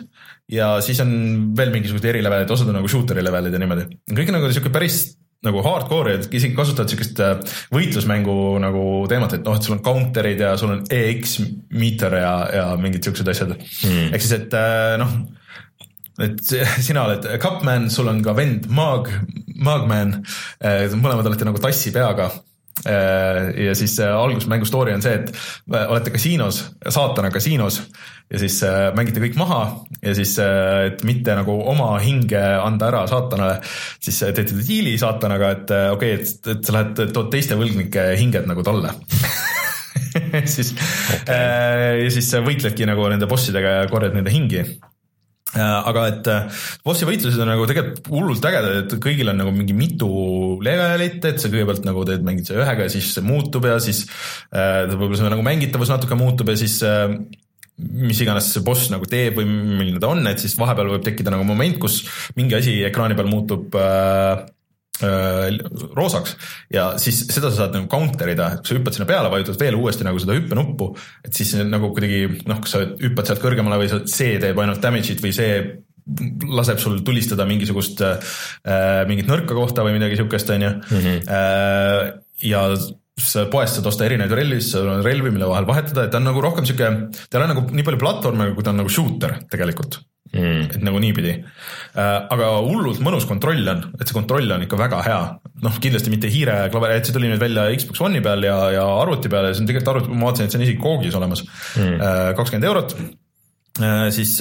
ja 0.51 0.75
siis 0.85 1.01
on 1.03 1.11
veel 1.57 1.73
mingisugused 1.73 2.07
erilevelid, 2.09 2.49
osad 2.51 2.71
on 2.71 2.79
nagu 2.79 2.89
shooter'i 2.89 3.23
levelid 3.25 3.53
ja 3.53 3.61
niimoodi. 3.61 3.85
kõik 4.09 4.31
on 4.31 4.37
nagu 4.39 4.49
sihuke 4.53 4.73
päris 4.73 5.15
nagu 5.45 5.61
hardcore, 5.61 6.15
et 6.17 6.33
isegi 6.33 6.57
kasutavad 6.57 6.89
siukest 6.89 7.21
äh, 7.21 7.35
võitlusmängu 7.75 8.35
nagu 8.63 8.85
teemat, 9.11 9.37
et 9.37 9.45
noh, 9.45 9.57
et 9.57 9.67
sul 9.67 9.77
on 9.77 9.83
counter'id 9.85 10.41
ja 10.41 10.55
sul 10.57 10.73
on 10.73 10.83
EX 10.89 11.37
meter 11.77 12.17
ja, 12.17 12.35
ja 12.55 12.65
mingid 12.81 13.05
siuksed 13.05 13.29
asjad 13.29 13.53
hmm.. 13.53 14.09
ehk 14.09 14.25
siis, 14.25 14.39
et 14.39 14.57
noh, 15.01 15.13
et 16.25 16.41
sina 16.87 17.05
oled 17.05 17.29
Cupman, 17.43 17.91
sul 17.93 18.09
on 18.09 18.25
ka 18.25 18.33
vend 18.37 18.65
Mag, 18.73 19.11
Magman, 19.61 20.17
mõlemad 20.97 21.29
olete 21.29 21.45
nagu 21.45 21.61
tassi 21.61 21.93
peaga 21.93 22.31
ja 22.83 23.75
siis 23.75 23.95
äh, 24.03 24.11
alguses 24.11 24.49
mängu 24.51 24.67
story 24.67 24.93
on 24.93 25.03
see, 25.03 25.15
et 25.15 25.31
äh, 25.31 25.85
olete 25.87 26.11
kasiinos, 26.11 26.59
saatana 26.89 27.31
kasiinos 27.31 27.79
ja 28.31 28.41
siis 28.41 28.57
mängite 28.97 29.21
kõik 29.21 29.37
maha 29.37 29.59
ja 30.01 30.15
siis, 30.17 30.33
et 30.41 31.03
mitte 31.05 31.35
nagu 31.37 31.55
oma 31.69 31.91
hinge 32.01 32.41
anda 32.41 32.89
ära 32.89 33.03
saatanale, 33.09 33.59
siis 34.01 34.17
teete 34.25 34.57
diili 34.57 34.95
saatanaga, 34.97 35.51
et 35.55 35.75
okei 35.93 36.15
okay,, 36.17 36.25
et, 36.25 36.49
et 36.55 36.65
sa 36.65 36.75
lähed, 36.79 37.03
tood 37.13 37.29
teiste 37.33 37.57
võlgnike 37.59 38.07
hinged 38.19 38.49
nagu 38.49 38.65
talle 38.65 38.95
siis 40.49 40.73
okay. 41.19 42.01
ja 42.01 42.09
siis 42.11 42.33
võitledki 42.49 42.89
nagu 42.89 43.07
nende 43.13 43.29
bossidega 43.29 43.79
ja 43.79 43.87
korjad 43.93 44.17
nende 44.17 44.33
hingi 44.33 44.65
Äh, 44.65 44.94
aga 45.61 46.05
et 46.11 46.27
äh, 46.31 46.63
bossi 46.85 47.07
võitlused 47.07 47.41
on 47.41 47.51
nagu 47.53 47.67
tegelikult 47.69 48.09
hullult 48.11 48.47
ägedad, 48.49 48.77
et 48.83 48.97
kõigil 49.03 49.31
on 49.31 49.39
nagu 49.41 49.53
mingi 49.55 49.75
mitu 49.77 50.09
levelit, 50.65 51.23
et 51.23 51.41
sa 51.41 51.51
kõigepealt 51.51 51.87
nagu 51.87 52.05
teed 52.07 52.27
selle 52.45 52.63
ühega 52.63 52.87
ja 52.87 52.93
siis 52.93 53.13
see 53.15 53.25
muutub 53.25 53.67
ja 53.69 53.79
siis 53.83 54.05
äh, 54.51 54.85
võib-olla 54.91 55.21
see 55.21 55.33
nagu 55.33 55.45
mängitavus 55.45 55.93
natuke 55.93 56.17
muutub 56.19 56.51
ja 56.51 56.57
siis 56.59 56.81
äh, 56.85 57.15
mis 57.75 58.19
iganes 58.23 58.53
see 58.53 58.63
boss 58.63 58.91
nagu 58.91 59.07
teeb 59.09 59.39
või 59.39 59.47
milline 59.49 59.99
ta 59.99 60.11
on, 60.13 60.23
et 60.31 60.39
siis 60.39 60.55
vahepeal 60.59 60.93
võib 60.93 61.07
tekkida 61.07 61.33
nagu 61.33 61.47
moment, 61.47 61.79
kus 61.81 62.03
mingi 62.39 62.55
asi 62.55 62.77
ekraani 62.87 63.17
peal 63.19 63.31
muutub 63.31 63.75
äh, 63.75 64.45
Äh, 64.45 64.54
roosaks 65.03 66.35
ja 66.71 66.85
siis 67.01 67.25
seda 67.27 67.49
sa 67.51 67.65
saad 67.65 67.75
nagu 67.75 67.89
counter 67.91 68.31
ida, 68.31 68.51
kui 68.61 68.69
sa 68.69 68.77
hüppad 68.77 68.95
sinna 68.95 69.07
peale, 69.09 69.31
vajutad 69.33 69.59
veel 69.59 69.75
uuesti 69.79 70.07
nagu 70.07 70.21
seda 70.21 70.37
hüppenuppu, 70.37 70.91
et 71.27 71.35
siis 71.35 71.55
nagu 71.67 71.91
kuidagi 71.95 72.45
noh, 72.47 72.61
kas 72.63 72.77
sa 72.77 72.83
hüppad 72.85 73.27
sealt 73.27 73.43
kõrgemale 73.43 73.81
või 73.81 73.91
see 74.11 74.37
teeb 74.41 74.61
ainult 74.63 74.83
damage'it 74.83 75.23
või 75.23 75.35
see 75.35 75.59
laseb 76.53 76.79
sul 76.81 76.99
tulistada 77.05 77.47
mingisugust 77.49 78.03
äh,, 78.05 78.35
mingit 79.09 79.27
nõrka 79.29 79.57
kohta 79.57 79.85
või 79.85 79.97
midagi 79.97 80.19
siukest, 80.19 80.51
on 80.53 80.67
ju. 80.67 80.71
Mhm. 80.85 81.15
Äh, 81.33 82.13
ja 82.45 82.67
sa 83.15 83.45
poest 83.51 83.79
saad 83.79 83.87
osta 83.89 84.05
erinevaid 84.05 84.35
relvi, 84.37 84.59
siis 84.61 84.75
sul 84.75 84.89
on 84.91 85.03
relvi, 85.05 85.31
mille 85.33 85.47
vahel 85.49 85.67
vahetada, 85.67 86.05
et 86.05 86.11
ta 86.13 86.19
on 86.19 86.27
nagu 86.29 86.43
rohkem 86.43 86.67
sihuke, 86.67 86.91
ta 87.15 87.37
ei 87.37 87.41
ole 87.41 87.53
nagu 87.53 87.63
nii 87.71 87.87
palju 87.87 88.01
platvorme, 88.01 88.51
kui 88.53 88.65
ta 88.65 88.73
on 88.75 88.83
nagu 88.83 88.91
shooter 88.91 89.39
tegelikult 89.51 90.03
mm.. 90.35 90.61
et 90.75 90.85
nagu 90.85 91.01
niipidi. 91.01 91.33
Äh,. 91.95 92.19
aga 92.35 92.51
hullult 92.65 93.01
mõnus 93.03 93.27
kontroll 93.29 93.65
on, 93.71 93.83
et 93.99 94.05
see 94.07 94.17
kontroll 94.17 94.51
on 94.55 94.65
ikka 94.65 94.79
väga 94.79 95.01
hea. 95.07 95.19
noh, 95.65 95.77
kindlasti 95.81 96.13
mitte 96.13 96.31
hiire 96.31 96.57
klaver, 96.73 96.95
et 96.95 97.07
see 97.07 97.15
tuli 97.15 97.29
nüüd 97.31 97.41
välja 97.41 97.67
Xbox 97.75 98.03
One'i 98.05 98.23
peal 98.25 98.43
ja, 98.45 98.57
ja 98.75 98.87
arvuti 99.01 99.31
peal 99.31 99.49
ja 99.49 99.53
see 99.55 99.63
on 99.63 99.69
tegelikult 99.69 99.93
arvuti, 99.93 100.15
ma 100.15 100.29
vaatasin, 100.29 100.47
et 100.49 100.55
see 100.55 100.61
on 100.61 100.65
isegi 100.67 100.81
koogis 100.81 101.17
olemas. 101.17 101.45
Mm.. 101.79 101.95
Äh, 101.95 102.29
kakskümmend 102.37 102.69
eurot. 102.71 102.97
Äh, 103.75 104.05
siis 104.15 104.37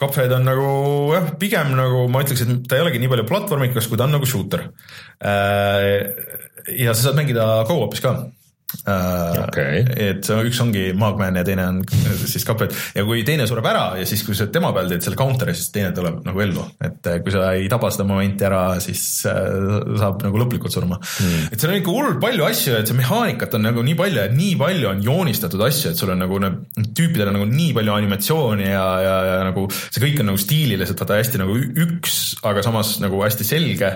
Cuphead 0.00 0.32
on 0.36 0.48
nagu 0.48 0.68
jah, 1.14 1.34
pigem 1.40 1.74
nagu 1.78 2.06
ma 2.12 2.24
ütleks, 2.24 2.44
et 2.44 2.64
ta 2.68 2.78
ei 2.78 2.86
olegi 2.86 3.02
nii 3.02 3.12
palju 3.12 3.28
platvormikas, 3.28 3.90
kui 3.90 4.00
ta 4.00 4.08
on 4.08 4.16
nagu 4.18 4.28
shooter. 4.28 4.68
Ja 6.74 6.94
sa 6.94 7.00
saad 7.02 7.18
mängida 7.18 7.44
go-op'is 7.68 8.00
ka 8.00 8.16
okay.. 8.84 9.82
et 10.10 10.28
üks 10.34 10.60
ongi 10.64 10.84
Magman 10.98 11.38
ja 11.40 11.44
teine 11.46 11.66
on 11.70 11.80
siis 12.24 12.44
Cuphead. 12.46 12.74
Ja 12.96 13.04
kui 13.06 13.22
teine 13.26 13.46
sureb 13.48 13.66
ära 13.68 13.84
ja 13.98 14.06
siis, 14.08 14.24
kui 14.26 14.36
sa 14.36 14.48
tema 14.52 14.72
peal 14.76 14.90
teed 14.90 15.04
selle 15.06 15.18
counter'i, 15.18 15.54
siis 15.56 15.70
teine 15.74 15.92
tuleb 15.96 16.20
nagu 16.26 16.44
ellu, 16.44 16.66
et 16.84 17.10
eh, 17.10 17.20
kui 17.24 17.34
sa 17.34 17.46
ei 17.56 17.68
taba 17.72 17.90
seda 17.94 18.06
momenti 18.08 18.46
ära, 18.48 18.62
siis 18.84 19.04
eh, 19.30 19.70
saab 20.00 20.24
nagu 20.26 20.42
lõplikult 20.42 20.74
surma. 20.74 20.98
Mm.. 20.98 21.48
et 21.54 21.60
seal 21.60 21.72
on 21.72 21.80
ikka 21.80 21.94
hullult 21.94 22.20
palju 22.22 22.48
asju, 22.48 22.76
et 22.80 22.90
see 22.90 22.98
mehaanikat 22.98 23.56
on 23.58 23.66
nagu 23.68 23.84
nii 23.86 23.96
palju 23.98 24.22
ja 24.22 24.28
nii 24.32 24.58
palju 24.60 24.90
on 24.90 25.02
joonistatud 25.04 25.64
asju, 25.68 25.92
et 25.92 26.00
sul 26.00 26.14
on 26.14 26.22
nagu 26.24 26.40
tüüpidel 26.74 27.30
on 27.30 27.38
nagu 27.38 27.48
nii 27.50 27.72
palju 27.76 27.96
animatsiooni 27.96 28.68
ja, 28.68 28.84
ja, 29.04 29.16
ja 29.30 29.40
nagu 29.48 29.66
see 29.72 30.02
kõik 30.04 30.22
on 30.22 30.32
nagu 30.32 30.40
stiililiselt 30.40 31.00
vaata 31.00 31.18
hästi 31.20 31.42
nagu 31.42 31.56
üks, 31.86 32.20
aga 32.46 32.64
samas 32.66 32.96
nagu 33.02 33.22
hästi 33.24 33.46
selge 33.46 33.94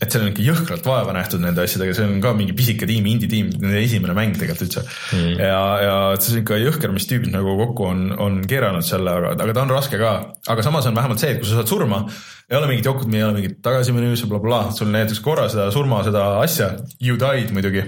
et 0.00 0.08
seal 0.08 0.24
on 0.24 0.30
ikka 0.30 0.44
jõhkralt 0.44 0.86
vaeva 0.88 1.12
nähtud 1.14 1.42
nende 1.42 1.64
asjadega, 1.64 1.94
see 1.96 2.06
on 2.08 2.22
ka 2.24 2.32
mingi 2.36 2.54
pisike 2.56 2.88
tiim, 2.88 3.06
indie-tiim, 3.10 3.52
nende 3.60 3.82
esimene 3.82 4.16
mäng 4.16 4.38
tegelikult 4.38 4.66
üldse. 4.66 4.84
Mm.. 5.16 5.36
ja, 5.44 5.60
ja 5.84 5.94
see 6.16 6.34
on 6.34 6.42
ikka 6.42 6.60
jõhker, 6.62 6.94
mis 6.96 7.08
tüübid 7.10 7.32
nagu 7.34 7.54
kokku 7.60 7.88
on, 7.90 8.02
on 8.16 8.40
keeranud 8.48 8.86
selle, 8.86 9.12
aga, 9.20 9.36
aga 9.36 9.56
ta 9.56 9.64
on 9.66 9.74
raske 9.76 10.00
ka. 10.00 10.14
aga 10.54 10.66
samas 10.66 10.88
on 10.88 10.96
vähemalt 10.96 11.22
see, 11.22 11.34
et 11.36 11.42
kui 11.42 11.50
sa 11.50 11.60
saad 11.60 11.70
surma, 11.70 12.02
ei 12.50 12.58
ole 12.58 12.72
mingit 12.72 12.88
jokut, 12.88 13.12
ei 13.14 13.26
ole 13.26 13.36
mingit 13.36 13.60
tagasimenüüsi 13.64 14.26
bla,, 14.26 14.40
blablabla, 14.40 14.76
sul 14.76 14.92
näiteks 14.94 15.22
korra 15.24 15.48
seda 15.52 15.68
surma, 15.74 16.02
seda 16.06 16.26
asja, 16.40 16.72
you 16.98 17.20
died 17.20 17.52
muidugi 17.54 17.84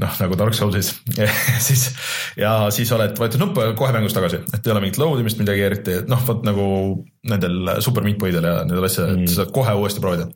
noh, 0.00 0.14
nagu 0.20 0.36
Dark 0.38 0.56
Soulsis 0.56 0.90
siis 1.66 1.84
ja 2.40 2.54
siis 2.74 2.90
oled, 2.94 3.14
vajutad 3.18 3.42
nuppu 3.42 3.62
ja 3.62 3.74
kohe 3.78 3.92
mängus 3.94 4.16
tagasi, 4.16 4.40
et 4.54 4.66
ei 4.66 4.72
ole 4.74 4.82
mingit 4.84 4.98
load 5.00 5.20
imist 5.22 5.40
midagi 5.42 5.66
eriti, 5.66 5.98
et 6.02 6.10
noh, 6.10 6.22
vot 6.26 6.42
nagu 6.46 6.66
nendel 7.30 7.76
Super 7.84 8.06
Meat 8.06 8.18
Boydel 8.20 8.46
ja 8.48 8.56
nendel 8.62 8.88
asjadel 8.88 9.14
mm., 9.16 9.28
et 9.28 9.34
sa 9.34 9.42
saad 9.42 9.52
kohe 9.54 9.76
uuesti 9.80 10.02
proovida. 10.04 10.26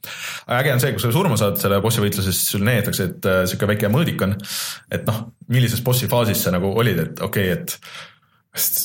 aga 0.47 0.61
äge 0.63 0.77
on 0.77 0.85
see, 0.85 0.95
kui 0.95 1.05
sa 1.05 1.15
surma 1.15 1.41
saad 1.41 1.59
selle 1.63 1.81
bossi 1.85 2.05
võitluses, 2.05 2.45
sul 2.53 2.63
näidatakse, 2.67 3.09
et 3.11 3.31
äh, 3.31 3.41
sihuke 3.51 3.71
väike 3.73 3.91
mõõdik 3.93 4.23
on, 4.27 4.37
et 4.95 5.09
noh, 5.09 5.25
millises 5.53 5.83
bossi 5.85 6.11
faasis 6.11 6.47
sa 6.47 6.55
nagu 6.55 6.71
olid, 6.79 7.03
et 7.07 7.27
okei 7.27 7.51
okay,, 7.53 7.59
et 7.59 8.17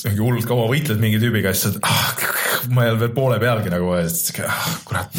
mingi 0.04 0.20
hullult 0.20 0.46
kaua 0.46 0.66
võitled 0.68 1.00
mingi 1.00 1.18
tüübiga 1.22 1.50
ja 1.50 1.56
siis 1.56 1.78
ah, 1.82 2.10
ma 2.70 2.84
ei 2.84 2.92
olnud 2.92 3.00
veel 3.00 3.14
poole 3.16 3.38
pealgi 3.42 3.72
nagu 3.72 3.94
ja 3.96 4.04
ah, 4.46 4.66
kurat 4.86 5.16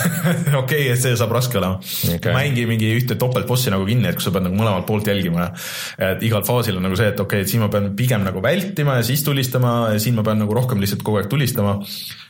okei, 0.62 0.86
et 0.92 1.00
see 1.02 1.12
saab 1.18 1.34
raske 1.36 1.58
olema 1.60 1.78
okay.. 2.16 2.32
mängi 2.34 2.64
mingi 2.68 2.88
ühte 2.96 3.18
topeltbossi 3.20 3.72
nagu 3.74 3.86
kinni, 3.88 4.08
et 4.08 4.18
kus 4.18 4.26
sa 4.28 4.34
pead 4.34 4.46
nagu 4.46 4.58
mõlemalt 4.58 4.88
poolt 4.88 5.10
jälgima. 5.12 5.50
et 6.08 6.24
igal 6.24 6.44
faasil 6.46 6.78
on 6.80 6.86
nagu 6.88 6.98
see, 6.98 7.10
et 7.12 7.20
okei 7.20 7.42
okay,, 7.42 7.46
et 7.46 7.52
siin 7.52 7.62
ma 7.64 7.70
pean 7.72 7.90
pigem 7.98 8.24
nagu 8.26 8.42
vältima 8.44 8.98
ja 8.98 9.06
siis 9.06 9.24
tulistama 9.26 9.92
ja 9.92 10.02
siin 10.02 10.16
ma 10.18 10.26
pean 10.26 10.40
nagu 10.42 10.56
rohkem 10.56 10.82
lihtsalt 10.82 11.04
kogu 11.06 11.20
aeg 11.20 11.30
tulistama. 11.32 11.78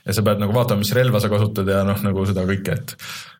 ja 0.07 0.17
sa 0.17 0.27
pead 0.27 0.43
nagu 0.43 0.57
vaatama, 0.57 0.83
mis 0.83 0.95
relva 0.99 1.23
sa 1.23 1.31
kasutad 1.33 1.69
ja 1.69 1.85
noh, 1.87 2.03
nagu 2.05 2.27
seda 2.29 2.45
kõike, 2.49 2.79
et 2.81 2.97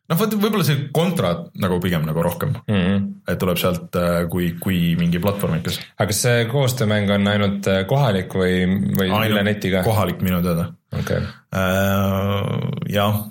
noh, 0.09 0.19
vot 0.19 0.35
võib-olla 0.35 0.65
see 0.67 0.87
kontra 0.95 1.33
nagu 1.63 1.79
pigem 1.83 2.05
nagu 2.07 2.23
rohkem 2.25 2.55
mm, 2.55 2.79
-hmm. 2.79 3.05
et 3.31 3.39
tuleb 3.41 3.59
sealt 3.61 3.95
äh, 3.99 4.23
kui, 4.31 4.53
kui 4.61 4.95
mingi 4.99 5.21
platvormikas. 5.23 5.79
aga 5.97 6.09
kas 6.11 6.23
see 6.27 6.45
koostöömäng 6.51 7.11
on 7.15 7.27
ainult 7.31 7.69
äh, 7.71 7.83
kohalik 7.89 8.35
või, 8.35 8.65
või 8.99 9.13
üle 9.29 9.45
neti 9.47 9.71
ka? 9.73 9.83
kohalik 9.87 10.21
minu 10.25 10.41
teada 10.45 10.71
okay.. 10.91 11.23
Äh, 11.53 12.43
jah 12.93 13.23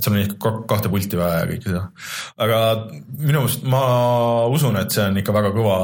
et 0.00 0.06
sul 0.06 0.16
on 0.16 0.22
ikka 0.24 0.52
kahte 0.70 0.90
pulti 0.92 1.18
vaja 1.18 1.42
ja 1.42 1.48
kõike 1.50 1.68
seda. 1.68 1.82
aga 2.40 2.58
minu 3.20 3.42
meelest 3.42 3.66
ma 3.68 3.82
usun, 4.52 4.78
et 4.80 4.94
see 4.94 5.04
on 5.04 5.18
ikka 5.20 5.34
väga 5.36 5.52
kõva 5.54 5.76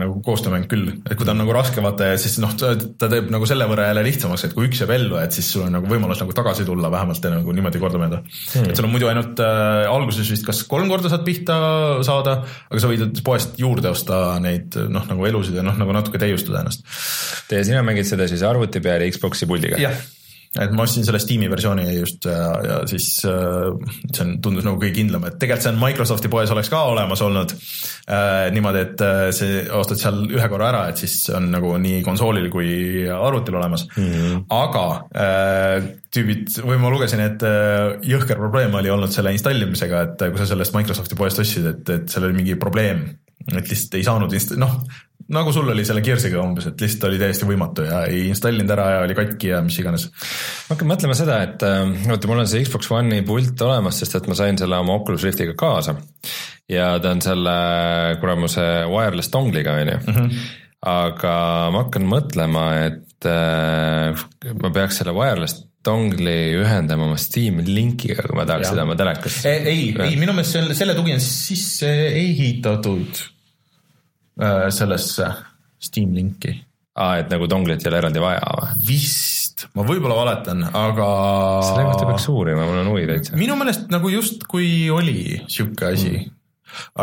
nagu 0.00 0.18
koostöömäng 0.24 0.68
küll, 0.70 0.94
et 1.04 1.14
kui 1.18 1.28
ta 1.28 1.34
on 1.34 1.42
nagu 1.42 1.54
raske 1.54 1.84
vaata 1.84 2.12
ja 2.12 2.18
siis 2.20 2.38
noh, 2.42 2.54
ta 2.56 2.72
teeb 3.12 3.28
nagu 3.34 3.48
selle 3.48 3.68
võrra 3.68 3.90
jälle 3.90 4.06
lihtsamaks, 4.08 4.46
et 4.48 4.56
kui 4.56 4.70
üks 4.70 4.82
jääb 4.82 4.94
ellu, 4.96 5.18
et 5.20 5.36
siis 5.36 5.50
sul 5.52 5.66
on 5.66 5.76
nagu 5.76 5.90
võimalus 5.90 6.22
nagu 6.24 6.36
tagasi 6.36 6.66
tulla 6.68 6.90
vähemalt 6.92 7.24
ja 7.24 7.34
nagu 7.36 7.56
niimoodi 7.56 7.82
korda 7.82 8.00
mõelda 8.00 8.22
hmm.. 8.24 8.72
et 8.72 8.80
sul 8.80 8.88
on 8.88 8.94
muidu 8.94 9.10
ainult 9.12 9.42
äh, 9.44 9.84
alguses 9.92 10.32
vist 10.32 10.46
kas 10.48 10.64
kolm 10.70 10.88
korda 10.90 11.12
saad 11.12 11.26
pihta 11.28 11.58
saada, 12.06 12.38
aga 12.70 12.82
sa 12.82 12.92
võid 12.92 13.22
poest 13.26 13.58
juurde 13.60 13.92
osta 13.92 14.38
neid 14.42 14.78
noh, 14.88 15.04
nagu 15.10 15.28
elusid 15.28 15.60
ja 15.60 15.66
noh, 15.66 15.76
nagu 15.78 15.96
natuke 15.96 16.20
täiustada 16.22 16.64
ennast. 16.64 16.86
ja 17.52 17.64
sina 17.66 17.84
mängid 17.84 18.08
seda 18.08 18.28
siis 18.30 18.46
arvuti 18.46 18.80
peal 18.84 19.04
ja 19.04 19.12
Xbox'i 19.12 19.48
puldiga? 19.50 19.80
jah 19.82 19.98
et 20.56 20.72
ma 20.72 20.84
ostsin 20.86 21.04
selle 21.04 21.20
Steam'i 21.20 21.48
versiooni 21.50 21.84
just 21.98 22.24
ja, 22.28 22.46
ja 22.64 22.76
siis 22.88 23.08
äh, 23.28 23.68
see 24.14 24.24
on, 24.24 24.32
tundus 24.44 24.64
nagu 24.64 24.80
kõige 24.80 24.94
kindlam, 24.96 25.26
et 25.28 25.36
tegelikult 25.40 25.66
see 25.66 25.72
on 25.74 25.80
Microsofti 25.82 26.30
poes 26.32 26.52
oleks 26.54 26.70
ka 26.72 26.80
olemas 26.88 27.22
olnud 27.24 27.52
äh,. 27.52 28.48
niimoodi, 28.54 28.84
et 28.86 29.04
äh, 29.04 29.22
see 29.36 29.60
ostad 29.76 30.00
seal 30.00 30.22
ühe 30.32 30.48
korra 30.48 30.70
ära, 30.72 30.82
et 30.92 31.02
siis 31.02 31.28
on 31.36 31.50
nagu 31.52 31.74
nii 31.82 32.00
konsoolil 32.06 32.48
kui 32.52 32.70
arvutil 33.12 33.58
olemas 33.60 33.86
mm. 33.90 34.08
-hmm. 34.08 34.44
aga 34.56 34.86
äh, 35.12 35.90
tüübid, 36.14 36.56
või 36.64 36.80
ma 36.80 36.92
lugesin, 36.94 37.20
et 37.26 37.44
äh, 37.44 37.98
jõhker 38.08 38.40
probleem 38.40 38.74
oli 38.80 38.90
olnud 38.90 39.12
selle 39.12 39.34
installimisega, 39.36 40.02
et 40.06 40.28
kui 40.30 40.40
sa 40.40 40.48
sellest 40.48 40.76
Microsofti 40.76 41.18
poest 41.18 41.44
ostsid, 41.44 41.68
et, 41.74 41.84
et 41.92 42.08
seal 42.08 42.24
oli 42.24 42.40
mingi 42.40 42.56
probleem, 42.60 43.04
et 43.52 43.68
lihtsalt 43.68 44.00
ei 44.00 44.06
saanud 44.06 44.32
inst-, 44.32 44.56
noh 44.60 44.80
nagu 45.34 45.52
sul 45.52 45.68
oli 45.68 45.84
selle 45.84 46.00
Gearsiga 46.04 46.40
umbes, 46.40 46.70
et 46.70 46.80
lihtsalt 46.80 47.08
oli 47.10 47.18
täiesti 47.20 47.48
võimatu 47.48 47.84
ja 47.84 48.02
ei 48.08 48.24
installinud 48.30 48.72
ära 48.72 48.86
ja 48.94 49.02
oli 49.04 49.16
katki 49.18 49.50
ja 49.52 49.60
mis 49.64 49.76
iganes. 49.80 50.06
ma 50.68 50.74
hakkan 50.74 50.90
mõtlema 50.92 51.16
seda, 51.18 51.42
et 51.44 51.64
äh, 51.66 51.82
vaata, 52.08 52.30
mul 52.30 52.42
on 52.44 52.48
see 52.48 52.64
Xbox 52.64 52.88
One'i 52.96 53.24
pult 53.28 53.64
olemas, 53.66 54.00
sest 54.00 54.16
et 54.16 54.30
ma 54.30 54.38
sain 54.38 54.60
selle 54.60 54.80
oma 54.80 54.96
Oculus 54.96 55.26
Riftiga 55.28 55.56
kaasa. 55.58 55.98
ja 56.72 56.94
ta 57.02 57.12
on 57.12 57.22
selle 57.24 57.58
kuramuse 58.22 58.66
wireless 58.88 59.32
dongliga, 59.34 59.76
on 59.76 59.92
ju. 59.92 60.00
Mhm. 60.06 60.42
aga 60.88 61.36
ma 61.74 61.84
hakkan 61.84 62.08
mõtlema, 62.08 62.66
et 62.88 63.28
äh, 63.28 64.26
ma 64.62 64.72
peaks 64.72 65.02
selle 65.02 65.12
wireless 65.16 65.64
dongli 65.84 66.54
ühendama 66.58 67.04
oma 67.06 67.20
Steam 67.20 67.60
linkiga, 67.64 68.24
kui 68.24 68.36
ma 68.36 68.48
tahaks 68.48 68.70
ja. 68.70 68.72
seda 68.72 68.88
oma 68.88 68.96
telekas. 68.96 69.42
ei, 69.44 69.60
ei, 69.60 69.88
ei, 70.08 70.20
minu 70.20 70.32
meelest 70.32 70.56
selle, 70.56 70.76
selle 70.78 70.96
tugi 70.96 71.12
on 71.18 71.20
sisse 71.24 71.92
ehitatud 72.16 73.28
Äh, 73.28 73.37
sellesse 74.74 75.28
Steam 75.78 76.14
linki. 76.14 76.54
aa, 76.98 77.18
et 77.22 77.30
nagu 77.30 77.46
donglit 77.50 77.84
ei 77.84 77.90
ole 77.90 78.00
eraldi 78.02 78.22
vaja 78.22 78.54
või? 78.60 78.72
vist, 78.88 79.68
ma 79.74 79.84
võib-olla 79.86 80.16
valetan, 80.18 80.64
aga. 80.70 81.10
selle 81.66 81.86
kohta 81.90 82.08
peaks 82.10 82.28
uurima, 82.32 82.66
mul 82.66 82.82
on 82.84 82.90
huvi 82.94 83.06
täitsa. 83.10 83.38
minu 83.38 83.58
meelest 83.58 83.86
nagu 83.94 84.10
justkui 84.12 84.90
oli 84.94 85.20
sihuke 85.46 85.92
asi 85.94 86.12
mm 86.16 86.34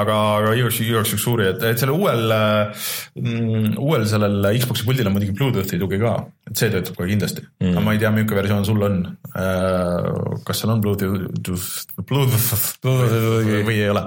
aga, 0.01 0.15
aga 0.39 0.53
igaks, 0.57 0.79
juhuks 0.85 1.27
uuri, 1.31 1.49
et, 1.53 1.63
et 1.71 1.81
sellel 1.81 1.97
uuel 1.97 2.33
mm,, 2.33 3.75
uuel 3.81 4.05
sellel 4.09 4.49
Xbox'i 4.59 4.87
puldil 4.87 5.09
on 5.09 5.15
muidugi 5.15 5.35
Bluetoothi 5.37 5.79
tugi 5.81 5.99
ka, 6.01 6.15
et 6.49 6.55
see 6.59 6.71
töötab 6.73 6.97
kohe 6.99 7.09
kindlasti 7.11 7.43
mm., 7.45 7.73
aga 7.73 7.85
ma 7.85 7.95
ei 7.95 8.01
tea, 8.01 8.11
milline 8.15 8.39
versioon 8.39 8.65
sul 8.67 8.85
on. 8.87 8.97
Äh, 9.35 10.09
kas 10.47 10.61
seal 10.61 10.73
on 10.73 10.83
Bluetooth, 10.83 11.95
Bluetooth, 12.01 12.65
Bluetooth 12.83 13.67
või 13.67 13.79
ei 13.79 13.91
ole. 13.91 14.05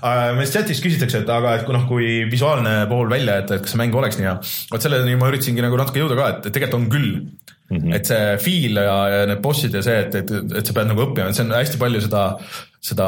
Äh, 0.00 0.28
meil 0.38 0.50
chatis 0.50 0.82
küsitakse, 0.84 1.24
et 1.24 1.32
aga, 1.32 1.58
et 1.58 1.66
kui 1.68 1.76
noh, 1.76 1.88
kui 1.90 2.12
visuaalne 2.30 2.76
pool 2.90 3.10
välja 3.12 3.40
jätta, 3.40 3.58
et 3.58 3.66
kas 3.66 3.74
see 3.74 3.82
mäng 3.82 3.96
oleks 3.98 4.20
nii 4.20 4.30
hea. 4.30 4.38
vot 4.72 4.84
selleni 4.84 5.18
ma 5.20 5.32
üritasingi 5.32 5.64
nagu 5.64 5.78
natuke 5.80 6.02
jõuda 6.02 6.18
ka, 6.18 6.30
et 6.34 6.48
tegelikult 6.50 6.80
on 6.82 6.90
küll 6.92 7.10
Mm 7.70 7.78
-hmm. 7.80 7.94
et 7.96 8.06
see 8.06 8.38
feel 8.38 8.76
ja, 8.76 8.96
ja 9.08 9.26
need 9.26 9.40
bossid 9.42 9.74
ja 9.74 9.80
see, 9.82 10.00
et, 10.04 10.14
et, 10.14 10.30
et 10.58 10.66
sa 10.66 10.74
pead 10.76 10.90
nagu 10.90 11.00
õppima, 11.00 11.30
et 11.30 11.36
see 11.38 11.46
on 11.46 11.54
hästi 11.56 11.78
palju 11.80 12.00
seda, 12.04 12.24
seda 12.84 13.06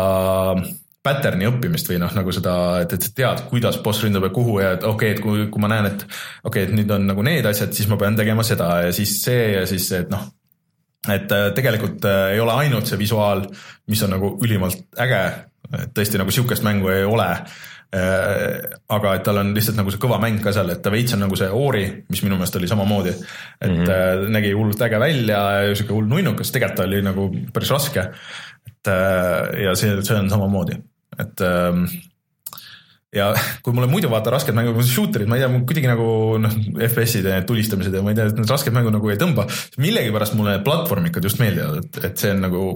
pattern'i 1.07 1.46
õppimist 1.48 1.90
või 1.90 2.00
noh, 2.02 2.12
nagu 2.16 2.34
seda, 2.34 2.57
et, 2.84 2.96
et 2.96 3.07
sa 3.07 3.12
tead, 3.20 3.44
kuidas 3.50 3.78
boss 3.84 4.04
ründab 4.04 4.26
ja 4.28 4.32
kuhu 4.34 4.59
ja 4.61 4.74
et 4.76 4.84
okei 4.84 5.14
okay,, 5.14 5.18
et 5.18 5.22
kui, 5.24 5.46
kui 5.52 5.62
ma 5.62 5.70
näen, 5.72 5.92
et 5.92 6.02
okei 6.02 6.48
okay,, 6.50 6.66
et 6.66 6.74
nüüd 6.74 6.90
on 6.96 7.07
nagu 7.12 7.24
need 7.26 7.46
asjad, 7.46 7.72
siis 7.76 7.88
ma 7.90 8.00
pean 8.00 8.18
tegema 8.18 8.44
seda 8.46 8.72
ja 8.86 8.96
siis 8.96 9.20
see 9.22 9.54
ja 9.54 9.62
siis 9.70 9.88
see, 9.88 10.02
et 10.04 10.12
noh, 10.12 10.26
et 11.12 11.32
äh, 11.32 11.50
tegelikult 11.54 12.04
äh, 12.04 12.32
ei 12.34 12.42
ole 12.42 12.54
ainult 12.64 12.88
see 12.88 12.98
visuaal, 13.00 13.46
mis 13.90 14.02
on 14.07 14.14
nagu 14.16 14.32
ülimalt 14.44 15.00
äge, 15.02 15.22
et 15.76 15.94
tõesti 15.94 16.20
nagu 16.20 16.34
sihukest 16.34 16.64
mängu 16.66 16.90
ei 16.92 17.04
ole 17.07 17.28
äh, 17.32 18.64
aga 18.92 19.14
et 19.18 19.24
tal 19.26 19.42
on 19.42 19.52
lihtsalt 19.57 19.78
nagu 19.78 19.92
see 19.92 20.02
kõva 20.02 20.18
mäng 20.22 20.42
ka 20.42 20.54
seal, 20.54 20.70
et 20.74 20.82
ta 20.82 20.92
veits 20.94 21.14
on 21.16 21.24
nagu 21.26 21.38
see 21.38 21.50
Ori, 21.50 21.86
mis 22.11 22.24
minu 22.26 22.38
meelest 22.38 22.59
oli 22.59 22.70
samamoodi. 22.70 23.14
et 23.61 23.70
mm 23.70 23.84
-hmm. 23.84 24.28
nägi 24.34 24.52
hullult 24.52 24.82
äge 24.82 25.00
välja 25.00 25.40
ja 25.68 25.74
sihuke 25.74 25.94
hull 25.94 26.11
nunnukas, 26.11 26.52
tegelikult 26.52 26.76
ta 26.76 26.88
oli 26.90 27.02
nagu 27.02 27.30
päris 27.52 27.70
raske. 27.70 28.11
et 28.66 28.92
ja 29.62 29.74
see, 29.74 30.02
see 30.02 30.16
on 30.16 30.30
samamoodi 30.30 30.82
et 31.22 31.42
ähm, 31.46 31.86
ja 33.16 33.30
kui 33.64 33.74
mulle 33.76 33.88
muidu 33.90 34.10
vaata 34.12 34.32
rasked 34.34 34.56
mängud, 34.56 34.80
shooter'id, 34.86 35.30
ma 35.30 35.38
ei 35.38 35.44
tea, 35.44 35.50
mul 35.52 35.64
kuidagi 35.68 35.88
nagu 35.90 36.08
noh, 36.42 36.56
FPS-id 36.88 37.28
ja 37.28 37.38
need 37.38 37.48
tulistamised 37.48 37.94
ja 37.94 38.02
ma 38.04 38.12
ei 38.12 38.18
tea, 38.18 38.28
need 38.34 38.50
rasked 38.50 38.74
mängud 38.76 38.96
nagu 38.96 39.12
ei 39.12 39.20
tõmba. 39.20 39.46
millegipärast 39.82 40.36
mulle 40.38 40.58
platvormikad 40.66 41.24
just 41.24 41.40
meeldivad, 41.42 41.84
et, 41.84 42.02
et 42.10 42.24
see 42.24 42.34
on 42.34 42.44
nagu 42.48 42.66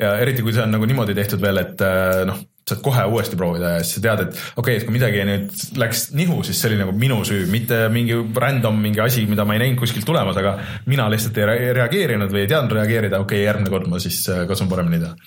ja 0.00 0.14
eriti, 0.22 0.44
kui 0.44 0.54
see 0.56 0.64
on 0.64 0.74
nagu 0.76 0.88
niimoodi 0.88 1.16
tehtud 1.18 1.42
veel, 1.42 1.60
et 1.64 1.84
äh, 1.86 2.22
noh 2.30 2.40
saad 2.68 2.82
kohe 2.84 3.04
uuesti 3.10 3.36
proovida 3.38 3.72
ja 3.74 3.82
siis 3.82 3.96
sa 3.98 4.02
tead, 4.04 4.20
et 4.26 4.36
okei 4.36 4.60
okay,, 4.62 4.76
et 4.78 4.86
kui 4.86 4.94
midagi 4.94 5.22
nüüd 5.26 5.78
läks 5.82 6.04
nihu, 6.14 6.38
siis 6.46 6.60
see 6.62 6.70
oli 6.70 6.78
nagu 6.78 6.94
minu 6.94 7.18
süü, 7.26 7.46
mitte 7.50 7.80
mingi 7.92 8.14
random 8.44 8.78
mingi 8.84 9.02
asi, 9.02 9.24
mida 9.30 9.46
ma 9.48 9.56
ei 9.56 9.64
näinud 9.64 9.80
kuskilt 9.82 10.06
tulemas, 10.06 10.38
aga 10.38 10.54
mina 10.86 11.08
lihtsalt 11.10 11.40
ei 11.42 11.72
reageerinud 11.74 12.30
või 12.30 12.44
ei 12.44 12.52
teadnud 12.52 12.76
reageerida, 12.78 13.20
okei 13.24 13.42
okay,, 13.42 13.48
järgmine 13.48 13.74
kord 13.74 13.90
ma 13.90 13.98
siis 14.02 14.20
äh, 14.30 14.44
katsun 14.50 14.70
paremini 14.70 15.02
teha. 15.02 15.18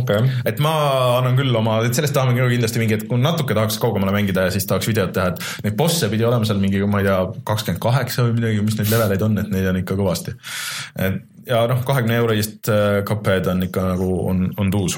Okay.. 0.00 0.30
et 0.46 0.62
ma 0.62 0.74
annan 1.18 1.38
küll 1.38 1.58
oma, 1.58 1.80
et 1.88 1.98
sellest 1.98 2.14
tahame 2.14 2.38
kindlasti 2.38 2.82
mingi, 2.82 3.00
et 3.00 3.06
kui 3.10 3.18
natuke 3.18 3.58
tahaks 3.58 3.80
kaugemale 3.82 4.14
mängida 4.14 4.46
ja 4.46 4.54
siis 4.54 4.70
tahaks 4.70 4.90
videot 4.90 5.14
teha, 5.16 5.34
et 5.34 5.66
neid 5.66 5.78
bosse 5.78 6.10
pidi 6.12 6.26
olema 6.28 6.46
seal 6.46 6.62
mingi, 6.62 6.82
ma 6.86 7.02
ei 7.02 7.10
tea, 7.10 7.20
kakskümmend 7.50 7.82
kaheksa 7.82 8.28
või 8.28 8.38
midagi, 8.38 8.64
mis 8.70 8.78
neid 8.78 8.94
leveleid 8.94 9.26
on, 9.26 9.38
et 9.42 9.54
neid 9.54 9.70
on 9.72 9.82
ikka 9.82 9.98
kõvasti. 9.98 10.38
et 11.02 11.22
ja 11.48 11.64
noh, 11.68 11.82
kahekümne 11.86 12.16
euro 12.22 12.34
eest 12.36 12.70
äh, 12.72 13.02
Cuphead 13.06 13.48
on 13.50 13.62
ikka 13.66 13.84
nagu, 13.92 14.08
on, 14.30 14.46
on 14.60 14.70
tuus 14.72 14.96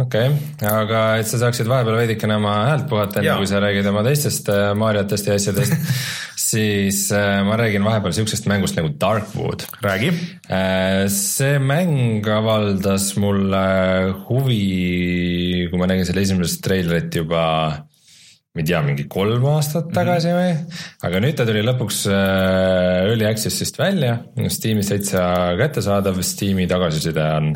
okei 0.00 0.28
okay., 0.32 0.68
aga 0.70 1.02
et 1.20 1.28
sa 1.30 1.38
saaksid 1.44 1.68
vahepeal 1.70 2.00
veidikene 2.00 2.38
oma 2.40 2.54
häält 2.70 2.88
puhata, 2.90 3.20
enne 3.20 3.36
kui 3.38 3.50
sa 3.50 3.60
räägid 3.62 3.86
oma 3.90 4.02
teistest 4.06 4.50
äh, 4.50 4.72
Mariotest 4.78 5.30
ja 5.30 5.38
asjadest 5.38 5.76
siis 6.50 7.06
äh, 7.14 7.40
ma 7.46 7.58
räägin 7.60 7.86
vahepeal 7.86 8.16
siuksest 8.16 8.48
mängust 8.50 8.78
nagu 8.78 8.90
Darkwood. 9.00 9.66
räägi 9.84 10.10
äh,. 10.50 11.06
see 11.12 11.58
mäng 11.62 12.26
avaldas 12.26 13.12
mulle 13.22 13.64
huvi, 14.26 15.68
kui 15.70 15.78
ma 15.80 15.90
nägin 15.90 16.08
selle 16.08 16.26
esimest 16.26 16.62
treilerit 16.66 17.14
juba 17.22 17.44
ma 18.54 18.62
ei 18.62 18.66
tea, 18.68 18.80
mingi 18.86 19.08
kolm 19.10 19.46
aastat 19.50 19.88
mhm. 19.88 19.94
tagasi 19.94 20.30
mm 20.30 20.34
-hmm. 20.34 20.58
või, 20.66 21.06
aga 21.08 21.22
nüüd 21.22 21.38
ta 21.38 21.46
tuli 21.46 21.62
lõpuks 21.66 22.04
Early 22.10 23.26
Access'ist 23.26 23.78
välja, 23.78 24.18
Steamis 24.46 24.90
täitsa 24.92 25.24
kättesaadav, 25.58 26.20
Steam'i 26.22 26.68
tagasiside 26.70 27.24
on 27.38 27.50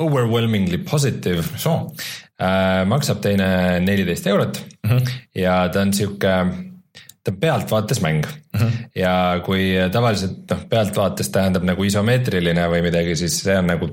overwhelmingly 0.00 0.78
positive 0.78 1.44
so. 1.56 1.92
äh,. 2.40 2.84
maksab 2.88 3.20
teine 3.24 3.80
neliteist 3.84 4.26
eurot 4.26 4.62
mm 4.82 4.90
-hmm. 4.90 5.10
ja 5.34 5.68
ta 5.68 5.80
on 5.80 5.92
sihuke, 5.92 6.34
ta 7.24 7.32
on 7.32 7.40
pealtvaates 7.40 8.00
mäng 8.00 8.24
mm. 8.26 8.60
-hmm. 8.60 8.72
ja 8.94 9.40
kui 9.44 9.74
tavaliselt 9.92 10.50
noh, 10.50 10.64
pealtvaates 10.68 11.28
tähendab 11.28 11.64
nagu 11.64 11.84
isomeetriline 11.84 12.68
või 12.68 12.82
midagi, 12.82 13.16
siis 13.16 13.42
see 13.42 13.58
on 13.58 13.66
nagu 13.66 13.90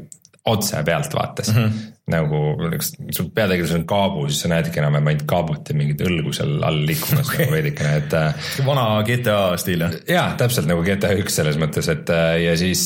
otse 0.47 0.83
pealtvaates 0.87 1.53
mm. 1.53 1.63
-hmm 1.63 1.93
nagu 2.07 2.37
üks, 2.71 2.93
sul 3.11 3.27
peategelasel 3.35 3.81
on 3.81 3.87
kaabu, 3.87 4.27
siis 4.31 4.45
sa 4.45 4.51
näedki 4.51 4.79
enam-vähem 4.79 5.09
ainult 5.11 5.25
kaabut 5.27 5.67
ja 5.67 5.75
mingit 5.75 6.03
õlgu 6.07 6.31
seal 6.35 6.53
all 6.63 6.85
liikumas 6.87 7.27
okay. 7.27 7.41
nagu 7.43 7.55
veidikene, 7.57 7.95
et. 7.99 8.15
Äh, 8.15 8.53
vana 8.67 8.85
GTA 9.07 9.39
stiil 9.59 9.83
jah? 9.83 9.97
jaa, 10.07 10.29
täpselt 10.39 10.69
nagu 10.71 10.85
GTA 10.87 11.11
üks 11.19 11.35
selles 11.41 11.59
mõttes, 11.59 11.89
et 11.91 12.13
äh, 12.15 12.37
ja 12.45 12.53
siis 12.59 12.85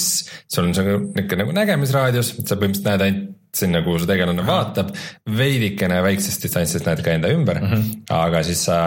sul 0.50 0.72
on 0.72 0.74
see 0.78 0.88
nihuke 0.88 1.38
nagu 1.38 1.54
nägemisraadius, 1.54 2.34
et 2.40 2.50
sa 2.50 2.58
põhimõtteliselt 2.58 2.90
näed 2.90 3.06
ainult 3.08 3.38
sinna, 3.52 3.82
kuhu 3.84 4.00
su 4.00 4.08
tegelane 4.08 4.46
vaatab, 4.48 4.94
veidikene 5.38 5.98
väiksest 6.06 6.46
distantsist 6.48 6.88
näed 6.88 7.02
ka 7.04 7.12
enda 7.18 7.30
ümber 7.36 7.60
mm, 7.60 7.72
-hmm. 7.72 8.04
aga 8.16 8.42
siis 8.48 8.64
sa 8.70 8.78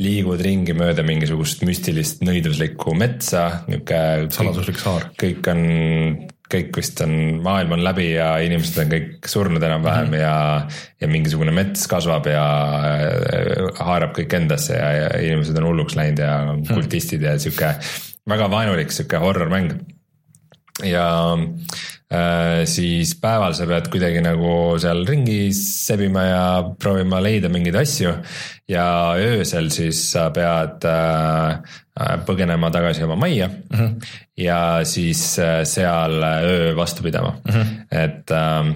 liigud 0.00 0.40
ringi 0.42 0.72
mööda 0.74 1.04
mingisugust 1.04 1.62
müstilist 1.68 2.24
nõiduslikku 2.24 2.96
metsa, 2.96 3.62
nihuke. 3.68 4.02
saladuslik 4.32 4.80
saar. 4.80 5.10
kõik 5.20 5.52
on 5.52 5.60
kõik 6.52 6.76
vist 6.76 7.00
on, 7.04 7.14
maailm 7.44 7.76
on 7.76 7.84
läbi 7.84 8.10
ja 8.12 8.34
inimesed 8.44 8.82
on 8.84 8.92
kõik 8.92 9.28
surnud 9.30 9.62
enam-vähem 9.62 10.10
mm 10.10 10.14
-hmm. 10.14 10.20
ja, 10.20 11.00
ja 11.00 11.08
mingisugune 11.08 11.54
mets 11.54 11.86
kasvab 11.90 12.28
ja 12.30 12.44
haarab 13.80 14.14
kõik 14.18 14.36
endasse 14.36 14.76
ja, 14.76 14.92
ja 15.00 15.08
inimesed 15.20 15.58
on 15.58 15.70
hulluks 15.70 15.96
läinud 15.96 16.22
ja 16.22 16.36
mhm. 16.44 16.74
kultistid 16.74 17.22
ja 17.22 17.38
sihuke 17.38 17.74
väga 18.28 18.50
vaenulik 18.50 18.92
sihuke 18.92 19.18
horror 19.22 19.50
mäng. 19.50 19.74
Ja 20.86 21.06
äh, 22.12 22.64
siis 22.68 23.14
päeval 23.20 23.54
sa 23.54 23.66
pead 23.70 23.88
kuidagi 23.92 24.22
nagu 24.24 24.78
seal 24.82 25.04
ringi 25.08 25.52
sebima 25.56 26.24
ja 26.26 26.44
proovima 26.78 27.20
leida 27.24 27.50
mingeid 27.52 27.78
asju 27.82 28.14
ja 28.68 28.86
öösel 29.18 29.70
siis 29.74 30.04
sa 30.12 30.28
pead 30.34 30.86
äh, 30.88 31.78
põgenema 32.26 32.70
tagasi 32.72 33.04
oma 33.04 33.16
majja 33.26 33.48
mm 33.48 33.78
-hmm. 33.78 34.14
ja 34.36 34.80
siis 34.84 35.38
äh, 35.38 35.64
seal 35.64 36.22
öö 36.22 36.76
vastu 36.76 37.02
pidama 37.02 37.36
mm, 37.44 37.52
-hmm. 37.54 37.66
et 37.90 38.30
äh, 38.30 38.74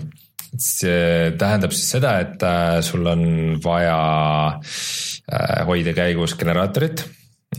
see 0.61 1.32
tähendab 1.38 1.74
siis 1.74 1.90
seda, 1.96 2.16
et 2.22 2.42
äh, 2.46 2.80
sul 2.84 3.07
on 3.11 3.57
vaja 3.64 3.98
äh, 4.57 5.62
hoida 5.68 5.94
käigus 5.96 6.36
generaatorit 6.38 7.04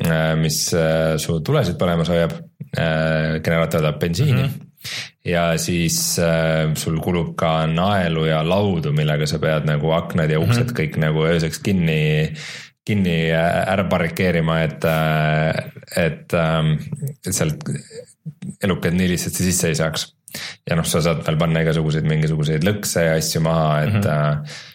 äh,, 0.06 0.36
mis 0.40 0.68
äh, 0.74 1.18
su 1.22 1.40
tulesid 1.46 1.78
põlemas 1.80 2.12
hoiab 2.14 2.36
äh,. 2.78 3.70
tahab 3.70 4.00
bensiini 4.00 4.44
mm. 4.44 4.48
-hmm 4.48 4.64
ja 5.26 5.58
siis 5.58 6.20
äh, 6.20 6.74
sul 6.76 7.00
kulub 7.04 7.36
ka 7.36 7.66
naelu 7.68 8.26
ja 8.26 8.44
laudu, 8.48 8.94
millega 8.96 9.28
sa 9.28 9.40
pead 9.40 9.66
nagu 9.68 9.92
aknad 9.92 10.32
ja 10.32 10.40
uksed 10.40 10.64
mm 10.64 10.70
-hmm. 10.70 10.78
kõik 10.80 10.98
nagu 10.98 11.26
ööseks 11.26 11.60
kinni 11.60 12.34
kinni 12.88 13.32
ära 13.34 13.84
barrikeerima, 13.84 14.62
et, 14.64 14.86
et, 15.96 16.34
et 17.26 17.34
sealt 17.36 17.68
elukad 18.64 18.96
nii 18.96 19.10
lihtsasti 19.12 19.44
sisse 19.44 19.68
ei 19.68 19.76
saaks 19.76 20.08
ja 20.70 20.78
noh, 20.80 20.88
sa 20.88 21.02
saad 21.04 21.26
veel 21.28 21.40
panna 21.42 21.66
igasuguseid 21.66 22.08
mingisuguseid 22.08 22.64
lõkse 22.68 23.04
ja 23.10 23.20
asju 23.20 23.44
maha, 23.44 23.70
et 23.84 23.94
mm. 23.94 24.10
-hmm 24.10 24.66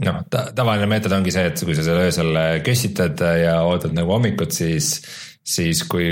noh 0.00 0.22
ta,, 0.32 0.46
tavaline 0.56 0.86
meetod 0.88 1.12
ongi 1.12 1.32
see, 1.34 1.44
et 1.50 1.60
kui 1.60 1.74
sa 1.76 1.82
seal 1.84 1.98
öösel 2.00 2.38
kössitad 2.64 3.20
ja 3.36 3.58
ootad 3.68 3.92
nagu 3.92 4.14
hommikut, 4.14 4.54
siis, 4.56 5.02
siis 5.42 5.82
kui 5.90 6.06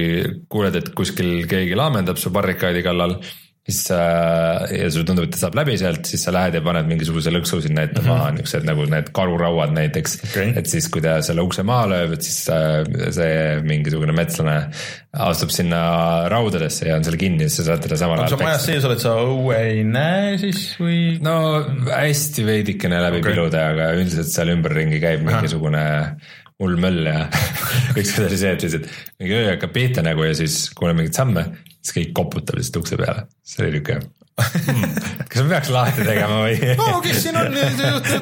kuuled, 0.50 0.74
et 0.80 0.90
kuskil 0.96 1.46
keegi 1.50 1.78
laamendab 1.78 2.18
su 2.18 2.32
barrikaadi 2.34 2.82
kallal 2.86 3.18
siis 3.70 3.90
äh, 3.92 4.78
ja 4.80 4.88
sulle 4.90 5.06
tundub, 5.06 5.26
et 5.26 5.34
ta 5.34 5.40
saab 5.42 5.56
läbi 5.58 5.74
sealt, 5.78 6.08
siis 6.08 6.22
sa 6.24 6.32
lähed 6.34 6.56
ja 6.56 6.62
paned 6.64 6.88
mingisuguse 6.88 7.32
lõksu 7.32 7.60
sinna 7.64 7.84
ette 7.86 8.00
mm 8.00 8.06
-hmm. 8.06 8.16
maha, 8.16 8.30
niuksed 8.36 8.66
nagu 8.66 8.86
need 8.90 9.10
karurauad 9.16 9.74
näiteks 9.76 10.16
okay.. 10.24 10.52
et 10.56 10.66
siis, 10.70 10.88
kui 10.88 11.02
ta 11.04 11.18
selle 11.22 11.44
ukse 11.44 11.62
maha 11.66 11.90
lööb, 11.92 12.14
et 12.16 12.26
siis 12.26 12.40
äh, 12.54 13.12
see 13.12 13.60
mingisugune 13.66 14.16
metslane 14.16 14.56
astub 15.12 15.52
sinna 15.54 15.82
raudadesse 16.32 16.88
ja 16.88 16.96
on 16.96 17.04
seal 17.04 17.18
kinni, 17.20 17.48
siis 17.48 17.60
sa 17.60 17.70
saad 17.70 17.84
teda 17.84 18.00
samal 18.00 18.22
ajal. 18.22 18.32
kui 18.32 18.38
sa 18.38 18.48
majas 18.48 18.66
sees 18.70 18.88
oled, 18.88 19.02
sa 19.04 19.14
õue 19.20 19.60
ei 19.60 19.84
näe 19.84 20.36
siis 20.40 20.64
või? 20.80 21.00
no 21.22 21.36
hästi 21.90 22.46
veidikene 22.46 23.02
läbi 23.06 23.20
okay. 23.20 23.34
pilude, 23.34 23.60
aga 23.60 23.92
üldiselt 23.98 24.32
seal 24.32 24.54
ümberringi 24.56 25.02
käib 25.02 25.26
mingisugune 25.26 25.84
hull 26.60 26.78
möll 26.80 27.08
ja 27.08 27.24
ükskord 28.00 28.28
oli 28.28 28.38
see, 28.40 28.54
et 28.54 28.64
lihtsalt 28.66 28.88
mingi 29.20 29.36
öö 29.40 29.50
hakkab 29.54 29.74
pihta 29.76 30.06
nagu 30.06 30.24
ja 30.26 30.36
siis 30.36 30.62
kuuleme 30.76 31.02
mingeid 31.02 31.18
samme 31.18 31.48
siis 31.80 31.96
keegi 31.96 32.16
koputab 32.16 32.58
lihtsalt 32.60 32.82
ukse 32.82 32.98
peale, 33.00 33.28
see 33.46 33.64
oli 33.64 33.78
niuke 33.78 34.00
hmm, 34.40 34.96
kas 35.30 35.42
ma 35.44 35.48
peaks 35.54 35.70
lahti 35.72 36.04
tegema 36.06 36.40
või? 36.42 36.70
No 36.80 37.00
kes 37.04 37.22
siin 37.24 37.36
on, 37.40 37.56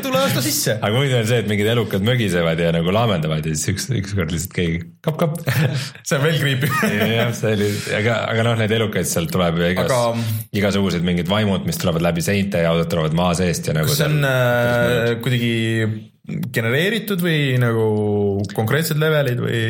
tule 0.05 0.21
osta 0.23 0.43
sisse. 0.45 0.77
aga 0.79 0.93
muidu 0.95 1.19
on 1.19 1.27
see, 1.29 1.41
et 1.43 1.51
mingid 1.51 1.71
elukad 1.75 2.05
mögisevad 2.07 2.61
ja 2.63 2.71
nagu 2.75 2.95
laamendavad 2.95 3.47
ja 3.47 3.55
siis 3.55 3.73
üks, 3.75 3.89
ükskord 4.01 4.35
lihtsalt 4.35 4.55
keegi 4.57 4.83
kapp-kapp 5.05 5.43
see 5.47 6.19
on 6.19 6.25
veel 6.27 6.39
creepy. 6.43 6.71
Jah, 7.15 7.33
see 7.37 7.55
oli, 7.59 7.71
aga, 8.01 8.21
aga 8.35 8.47
noh, 8.51 8.61
neid 8.63 8.77
elukaid 8.79 9.11
sealt 9.11 9.33
tuleb 9.35 9.59
ju 9.63 9.73
igas 9.73 9.91
aga..., 9.91 10.29
igasugused 10.63 11.07
mingid 11.07 11.31
vaimud, 11.31 11.67
mis 11.69 11.81
tulevad 11.81 12.05
läbi 12.11 12.25
seinte 12.25 12.63
ja 12.65 12.75
ausad 12.75 12.93
tulevad 12.95 13.19
maa 13.19 13.35
seest 13.39 13.71
ja 13.71 13.77
nagu. 13.77 13.91
kas 13.91 14.01
see 14.03 14.11
on 14.11 14.23
äh, 14.29 15.17
kuidagi 15.25 15.53
genereeritud 16.29 17.23
või 17.25 17.57
nagu 17.61 17.85
konkreetsed 18.53 18.99
levelid 19.01 19.41
või? 19.41 19.61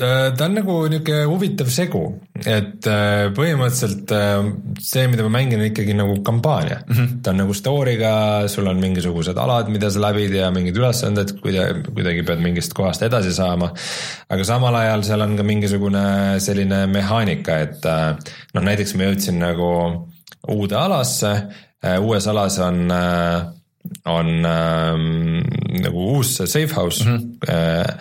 ta 0.00 0.46
on 0.46 0.54
nagu 0.56 0.76
niisugune 0.88 1.26
huvitav 1.28 1.68
segu, 1.72 2.00
et 2.40 2.86
äh, 2.88 3.26
põhimõtteliselt 3.36 4.14
äh, 4.16 4.46
see, 4.80 5.04
mida 5.12 5.26
ma 5.26 5.34
mängin, 5.34 5.60
on 5.60 5.68
ikkagi 5.68 5.96
nagu 5.98 6.16
kampaania 6.24 6.78
mm. 6.80 6.94
-hmm. 6.94 7.18
ta 7.24 7.34
on 7.34 7.42
nagu 7.42 7.56
story'ga, 7.56 8.14
sul 8.48 8.70
on 8.72 8.80
mingisugused 8.80 9.36
alad, 9.36 9.68
mida 9.68 9.90
sa 9.92 10.00
läbid 10.06 10.34
ja 10.38 10.48
mingid 10.54 10.80
ülesanded, 10.80 11.36
kuidagi, 11.42 11.84
kuidagi 11.90 12.24
pead 12.24 12.40
mingist 12.46 12.74
kohast 12.76 13.04
edasi 13.04 13.34
saama. 13.36 13.72
aga 14.28 14.44
samal 14.44 14.80
ajal 14.80 15.04
seal 15.04 15.26
on 15.26 15.36
ka 15.36 15.44
mingisugune 15.44 16.04
selline 16.40 16.86
mehaanika, 16.86 17.58
et 17.68 17.84
äh, 17.84 18.16
noh, 18.54 18.64
näiteks 18.64 18.96
ma 18.96 19.10
jõudsin 19.10 19.40
nagu 19.42 19.70
uude 20.48 20.76
alasse, 20.76 21.34
uues 22.00 22.26
alas 22.28 22.58
on 22.64 22.88
on 24.04 24.26
ähm, 24.46 25.40
nagu 25.82 26.08
uus 26.16 26.36
safe 26.36 26.74
house 26.74 27.04
mm. 27.04 27.16
-hmm. 27.16 27.48
Äh, 27.48 27.94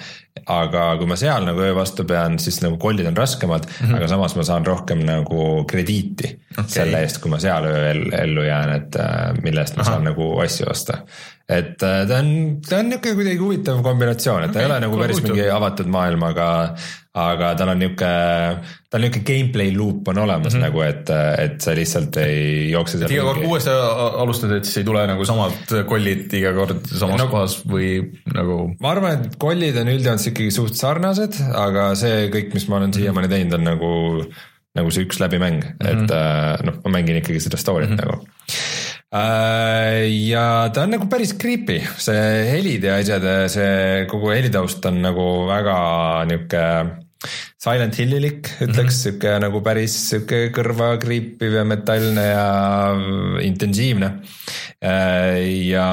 aga 0.46 0.84
kui 0.98 1.08
ma 1.08 1.16
seal 1.20 1.46
nagu 1.46 1.62
öö 1.62 1.76
vastu 1.76 2.06
pean, 2.08 2.40
siis 2.40 2.62
nagu 2.62 2.78
kollid 2.78 3.08
on 3.08 3.18
raskemad 3.18 3.66
mm, 3.66 3.88
-hmm. 3.88 3.96
aga 3.96 4.08
samas 4.08 4.36
ma 4.36 4.44
saan 4.44 4.66
rohkem 4.66 5.00
nagu 5.06 5.66
krediiti 5.68 6.40
okay. 6.52 6.66
selle 6.68 7.02
eest, 7.02 7.22
kui 7.22 7.32
ma 7.32 7.40
seal 7.40 7.66
öö 7.66 7.92
ellu 8.24 8.44
jään, 8.44 8.76
et 8.76 8.96
äh, 8.96 9.34
mille 9.44 9.62
eest 9.62 9.78
ma 9.78 9.82
Aha. 9.82 9.92
saan 9.92 10.04
nagu 10.04 10.40
asju 10.40 10.70
osta. 10.70 10.98
Et 11.50 11.82
äh, 11.82 12.02
ta 12.06 12.22
on, 12.22 12.32
ta 12.62 12.78
on 12.78 12.92
niisugune 12.92 13.18
kuidagi 13.18 13.42
huvitav 13.42 13.80
kombinatsioon, 13.86 14.44
et 14.46 14.52
okay, 14.52 14.60
ta 14.60 14.66
ei 14.66 14.70
ole 14.70 14.80
nagu 14.84 14.98
päris 15.02 15.22
mingi 15.26 15.48
avatud 15.50 15.88
maailm, 15.90 16.26
aga, 16.28 16.48
aga 17.18 17.48
tal 17.58 17.72
on 17.74 17.80
nihuke, 17.82 18.10
tal 18.94 19.02
nihuke 19.02 19.24
gameplay 19.26 19.72
loop 19.74 20.12
on 20.14 20.20
olemas 20.26 20.54
mm 20.54 20.60
-hmm. 20.60 20.68
nagu, 20.68 20.84
et, 20.86 21.10
et 21.46 21.56
sa 21.66 21.74
lihtsalt 21.80 22.20
ei 22.22 22.70
jookse 22.70 23.00
seal. 23.00 23.16
iga 23.16 23.24
kord 23.32 23.48
uuesti 23.50 23.74
alustad, 24.24 24.54
et 24.60 24.70
siis 24.70 24.84
ei 24.84 24.86
tule 24.92 25.08
nagu 25.10 25.26
samad 25.26 25.74
kollid 25.90 26.36
iga 26.38 26.54
kord 26.54 26.86
samas 26.92 27.24
no, 27.24 27.28
kohas 27.34 27.56
või 27.66 27.90
nagu? 28.36 28.60
ma 28.80 28.92
arvan, 28.94 29.18
et 29.18 29.40
kollid 29.42 29.80
on 29.82 29.90
üldjoontes 29.96 30.30
ikkagi 30.30 30.52
suht 30.54 30.78
sarnased, 30.78 31.40
aga 31.56 31.96
see 31.98 32.28
kõik, 32.36 32.54
mis 32.54 32.70
ma 32.70 32.78
olen 32.78 32.94
siiamaani 32.94 33.32
teinud, 33.34 33.58
on 33.58 33.66
nagu, 33.72 33.96
nagu 34.78 34.94
see 34.94 35.10
üks 35.10 35.18
läbimäng 35.18 35.66
mm, 35.66 35.82
-hmm. 35.82 36.06
et 36.06 36.14
äh, 36.14 36.62
noh, 36.70 36.78
ma 36.86 36.94
mängin 37.00 37.18
ikkagi 37.24 37.42
seda 37.42 37.58
story't 37.58 37.90
mm 37.90 37.98
-hmm. 37.98 38.06
nagu 38.06 38.79
ja 39.10 40.70
ta 40.70 40.84
on 40.86 40.92
nagu 40.94 41.08
päris 41.10 41.34
creepy, 41.40 41.80
see 41.98 42.26
helid 42.52 42.84
ja 42.86 43.00
asjad, 43.02 43.26
see 43.50 44.04
kogu 44.10 44.30
helitaust 44.36 44.86
on 44.86 45.00
nagu 45.02 45.26
väga 45.50 45.78
niuke 46.30 46.66
Silent 47.60 47.98
Hillilik, 48.00 48.46
ütleks 48.64 48.94
mm, 48.94 49.00
sihuke 49.02 49.32
-hmm. 49.34 49.42
nagu 49.44 49.62
päris 49.66 49.96
sihuke 50.12 50.54
kõrva 50.56 50.94
kriipiv 51.02 51.58
ja 51.58 51.66
metallne 51.68 52.24
ja 52.24 52.46
intensiivne. 53.44 54.12
Äh, 54.80 55.42
ja, 55.68 55.90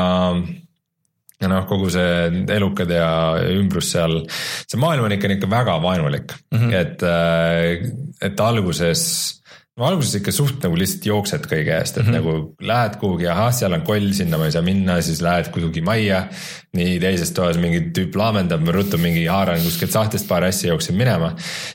ja 1.41 1.49
noh, 1.51 1.67
kogu 1.67 1.91
see 1.91 2.45
elukad 2.55 2.93
ja 2.95 3.09
ümbrus 3.57 3.91
seal, 3.97 4.21
see 4.69 4.79
maailm 4.79 5.09
on 5.09 5.17
ikka 5.17 5.33
nihuke 5.33 5.51
väga 5.51 5.81
vaenulik 5.83 6.37
mm, 6.53 6.59
-hmm. 6.59 6.75
et, 6.75 7.03
äh, 7.03 7.91
et 8.23 8.41
alguses 8.41 9.43
no 9.77 9.85
alguses 9.85 10.14
ikka 10.16 10.33
suht 10.33 10.62
nagu 10.64 10.77
lihtsalt 10.81 11.05
jooksed 11.05 11.47
kõige 11.51 11.74
eest, 11.77 11.99
et 11.99 12.07
mm 12.07 12.09
-hmm. 12.09 12.16
nagu 12.16 12.68
lähed 12.70 12.95
kuhugi, 13.01 13.27
ahah, 13.29 13.51
seal 13.53 13.77
on 13.77 13.83
koll, 13.85 14.09
sinna 14.16 14.39
ma 14.41 14.49
ei 14.49 14.55
saa 14.55 14.64
minna, 14.64 15.01
siis 15.05 15.20
lähed 15.20 15.53
kuhugi 15.53 15.83
majja. 15.85 16.27
nii 16.77 16.99
teises 17.01 17.31
toas 17.33 17.57
mingi 17.57 17.79
tüüp 17.97 18.12
laamendab, 18.20 18.61
ma 18.61 18.72
ruttu 18.74 18.99
mingi 19.01 19.22
haaran 19.33 19.62
kuskilt 19.64 19.95
sahtlist 19.95 20.27
paar 20.29 20.45
asja, 20.45 20.68
jooksen 20.68 20.97
minema. 20.97 21.31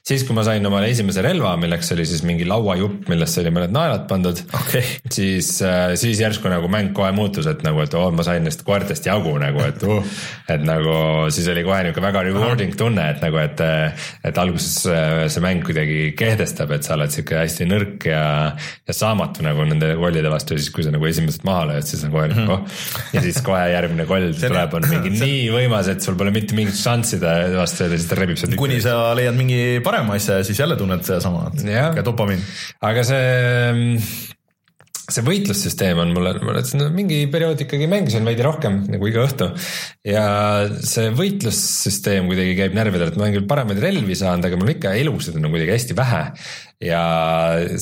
siis, 0.06 0.24
kui 0.24 0.36
ma 0.36 0.43
sain 0.43 0.66
omale 0.66 0.89
esimese 0.89 1.22
relva, 1.22 1.56
milleks 1.58 1.91
oli 1.91 2.06
siis 2.06 2.24
mingi 2.24 2.45
lauajupp, 2.45 3.10
millesse 3.10 3.41
oli 3.41 3.54
mõned 3.54 3.74
naelad 3.74 4.08
pandud 4.10 4.41
okay.. 4.54 4.84
siis, 5.12 5.62
äh, 5.62 5.95
siis 5.95 6.22
järsku 6.22 6.49
nagu 6.49 6.68
mäng 6.68 6.93
kohe 6.93 7.12
muutus, 7.12 7.47
et 7.47 7.64
nagu, 7.64 7.82
et 7.82 7.93
oo 7.93 8.08
oh,, 8.08 8.14
ma 8.14 8.24
sain 8.24 8.43
neist 8.43 8.62
koertest 8.66 9.06
jagu 9.06 9.38
nagu, 9.38 9.62
et 9.62 9.84
uh. 9.84 10.06
et 10.54 10.62
nagu 10.62 11.30
siis 11.30 11.47
oli 11.47 11.64
kohe 11.64 11.84
nihuke 11.84 12.02
väga 12.02 12.26
rewarding 12.30 12.78
tunne, 12.78 13.10
et 13.10 13.22
nagu, 13.22 13.38
et, 13.38 13.62
et 14.24 14.38
alguses 14.38 14.86
äh, 14.86 15.28
see 15.30 15.41
mäng 15.41 15.66
kuidagi 15.66 16.14
kehtestab, 16.18 16.72
et 16.78 16.84
sa 16.86 16.93
oled 16.97 17.14
sihuke 17.14 17.41
hästi 17.41 17.70
nõrk 17.70 17.91
nõrk 17.92 18.08
ja, 18.10 18.24
ja 18.88 18.96
saamatu 18.96 19.44
nagu 19.46 19.66
nende 19.68 19.94
kollide 20.00 20.32
vastu 20.32 20.56
ja 20.56 20.62
siis, 20.62 20.72
kui 20.74 20.86
sa 20.86 20.94
nagu 20.94 21.06
esimesed 21.08 21.46
maha 21.48 21.68
lööd, 21.72 21.88
siis 21.88 22.04
on 22.08 22.14
kohe 22.16 22.28
mm 22.30 22.38
-hmm. 22.38 22.52
oh. 22.52 23.14
ja 23.14 23.22
siis 23.22 23.42
kohe 23.46 23.62
järgmine 23.72 24.06
koll 24.10 24.32
tuleb, 24.34 24.74
on 24.74 24.89
mingi 24.89 25.14
see... 25.18 25.28
nii 25.28 25.48
võimas, 25.56 25.92
et 25.92 26.02
sul 26.02 26.16
pole 26.16 26.32
mitte 26.32 26.56
mingit 26.56 26.78
šanssi 26.78 27.20
ta 27.22 27.36
vastu 27.58 27.84
ja 27.84 27.89
siis 27.96 28.08
ta 28.10 28.20
rebib 28.20 28.38
seal. 28.38 28.56
kuni 28.58 28.82
sa 28.82 29.14
leiad 29.18 29.36
mingi 29.36 29.82
parema 29.84 30.16
asja 30.16 30.42
ja 30.42 30.44
siis 30.44 30.60
jälle 30.60 30.76
tunned 30.76 31.04
sedasama, 31.04 31.52
et 31.52 32.06
dopamiin. 32.06 32.42
aga 32.82 33.04
see 33.04 34.31
see 35.12 35.26
võitlussüsteem 35.28 35.99
on 36.01 36.14
mulle, 36.16 36.34
ma 36.45 36.55
no, 36.80 36.89
mingi 36.95 37.22
periood 37.32 37.62
ikkagi 37.66 37.89
mängisin 37.91 38.28
veidi 38.28 38.45
rohkem 38.45 38.82
nagu 38.91 39.09
iga 39.09 39.26
õhtu. 39.28 39.51
ja 40.07 40.26
see 40.88 41.12
võitlussüsteem 41.18 42.30
kuidagi 42.32 42.57
käib 42.59 42.76
närvidele, 42.78 43.12
et 43.12 43.20
ma 43.20 43.28
olen 43.28 43.38
küll 43.39 43.49
paremaid 43.49 43.82
relvi 43.84 44.18
saanud, 44.18 44.47
aga 44.47 44.59
mul 44.59 44.76
ikka 44.76 44.95
elusid 44.99 45.38
on 45.38 45.49
kuidagi 45.51 45.76
hästi 45.76 45.97
vähe 45.97 46.26
ja 46.82 47.01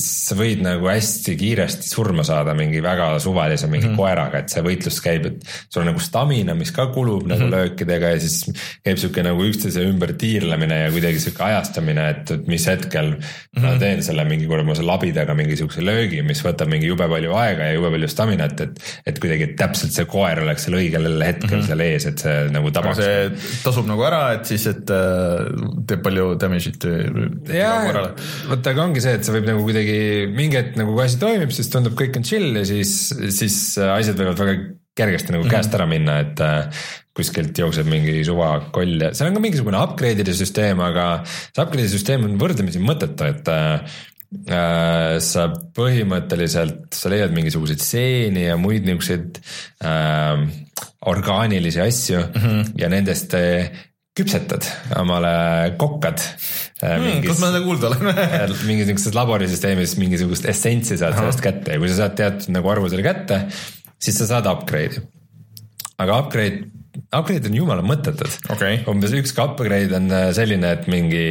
sa 0.00 0.36
võid 0.36 0.60
nagu 0.64 0.88
hästi 0.90 1.32
kiiresti 1.40 1.88
surma 1.88 2.24
saada 2.26 2.52
mingi 2.56 2.82
väga 2.84 3.14
suvalise 3.22 3.66
mingi 3.66 3.88
mm 3.88 3.94
-hmm. 3.94 3.96
koeraga, 3.96 4.42
et 4.42 4.52
see 4.52 4.62
võitlus 4.64 5.00
käib, 5.00 5.26
et 5.26 5.46
sul 5.72 5.82
on 5.82 5.88
nagu 5.90 6.02
stamina, 6.04 6.54
mis 6.54 6.70
ka 6.70 6.86
kulub 6.92 7.22
mm 7.22 7.24
-hmm. 7.24 7.32
nagu 7.32 7.42
mhm. 7.42 7.54
löökidega 7.54 8.10
ja 8.12 8.20
siis 8.20 8.52
käib 8.84 8.98
sihuke 9.00 9.22
nagu 9.24 9.44
üksteise 9.44 9.86
ümber 9.88 10.12
tiirlemine 10.12 10.82
ja 10.84 10.90
kuidagi 10.92 11.20
sihuke 11.20 11.42
ajastamine, 11.42 12.10
et, 12.10 12.30
et 12.30 12.46
mis 12.46 12.66
hetkel 12.66 13.06
mm 13.06 13.16
-hmm. 13.16 13.60
ma 13.60 13.78
teen 13.78 14.02
selle 14.02 14.24
mingi 14.24 14.46
kuramuse 14.46 14.82
labidaga 14.82 15.34
mingi 15.34 15.56
sihukese 15.56 15.84
löögi, 15.84 16.22
mis 16.22 16.44
võtab 16.44 16.68
mingi 16.68 16.86
jube 16.86 17.08
palju 17.08 17.19
aega 17.28 17.68
ja 17.68 17.76
jube 17.76 17.90
palju 17.92 18.08
staminat, 18.08 18.60
et. 18.64 18.80
et 19.06 19.20
kuidagi 19.20 19.50
täpselt 19.58 19.92
see 19.92 20.06
koer 20.10 20.40
oleks 20.40 20.64
seal 20.66 20.78
õigel 20.78 21.06
hetkel 21.20 21.50
mm 21.50 21.60
-hmm. 21.60 21.66
seal 21.68 21.84
ees, 21.84 22.06
et 22.06 22.24
see 22.24 22.36
nagu 22.54 22.72
tabaks. 22.74 23.02
see 23.02 23.60
tasub 23.64 23.86
nagu 23.90 24.04
ära, 24.06 24.22
et 24.38 24.48
siis, 24.48 24.66
et 24.70 24.90
äh, 24.90 25.52
teeb 25.86 26.02
palju 26.06 26.34
damage'it. 26.40 26.88
jaa, 27.54 28.06
vot 28.48 28.72
aga 28.72 28.84
ongi 28.84 29.04
see, 29.04 29.14
et 29.18 29.24
see 29.24 29.36
võib 29.36 29.52
nagu 29.52 29.64
kuidagi 29.66 30.00
mingi 30.32 30.56
hetk 30.56 30.76
nagu 30.80 30.96
kui 30.96 31.04
asi 31.04 31.20
toimib, 31.20 31.52
siis 31.52 31.68
tundub, 31.68 31.96
kõik 31.98 32.16
on 32.16 32.26
chill 32.26 32.56
ja 32.56 32.64
siis, 32.64 33.12
siis 33.28 33.78
äh, 33.78 33.94
asjad 33.98 34.16
võivad 34.20 34.40
väga 34.44 34.58
kergesti 35.00 35.32
nagu 35.32 35.46
käest 35.48 35.74
ära 35.76 35.86
minna, 35.88 36.18
et 36.24 36.40
äh, 36.44 36.82
kuskilt 37.16 37.58
jookseb 37.58 37.88
mingi 37.90 38.20
suva 38.26 38.52
koll 38.74 39.00
ja 39.02 39.10
seal 39.16 39.30
on 39.30 39.36
ka 39.36 39.42
mingisugune 39.42 39.80
upgrade'ide 39.80 40.34
süsteem, 40.36 40.80
aga 40.84 41.06
see 41.26 41.62
upgrade'i 41.62 41.90
süsteem 41.90 42.26
on 42.26 42.38
võrdlemisi 42.40 42.82
mõttetu, 42.82 43.28
et 43.28 43.50
sa 44.30 45.48
põhimõtteliselt, 45.74 46.84
sa 46.94 47.10
leiad 47.10 47.32
mingisuguseid 47.34 47.80
seeni 47.82 48.44
ja 48.44 48.54
muid 48.60 48.84
niisuguseid 48.86 49.40
äh, 49.82 50.44
orgaanilisi 51.10 51.80
asju 51.82 52.20
mm 52.20 52.42
-hmm. 52.44 52.68
ja 52.78 52.88
nendest 52.92 53.34
küpsetad 54.16 54.66
omale 54.98 55.74
kokkad 55.78 56.22
hmm,. 56.82 57.22
kus 57.24 57.38
ma 57.40 57.52
seda 57.52 57.62
kuulda 57.64 57.90
olen 57.90 58.08
mingis 58.68 58.88
niisuguses 58.88 59.14
laborisüsteemis 59.16 59.94
mingisugust 60.00 60.48
essentsi 60.50 60.98
saad 60.98 61.14
Aha. 61.14 61.24
sellest 61.24 61.44
kätte 61.44 61.76
ja 61.76 61.82
kui 61.82 61.90
sa 61.92 62.02
saad 62.02 62.16
teatud 62.18 62.54
nagu 62.56 62.72
arvu 62.72 62.90
selle 62.90 63.06
kätte, 63.06 63.44
siis 64.02 64.18
sa 64.20 64.26
saad 64.32 64.48
upgrade'i. 64.50 65.04
aga 66.02 66.18
upgrade, 66.24 66.64
upgrade 67.12 67.50
on 67.50 67.60
jumala 67.60 67.86
mõttetud 67.86 68.50
okay.. 68.52 68.82
umbes 68.90 69.14
ükski 69.16 69.44
upgrade 69.44 69.96
on 69.96 70.10
äh, 70.10 70.30
selline, 70.36 70.74
et 70.78 70.90
mingi 70.90 71.28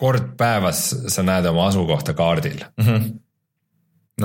kord 0.00 0.32
päevas 0.40 0.86
sa 1.12 1.24
näed 1.26 1.48
oma 1.50 1.68
asukohta 1.70 2.16
kaardil 2.18 2.64
mm. 2.76 2.86
-hmm 2.86 3.10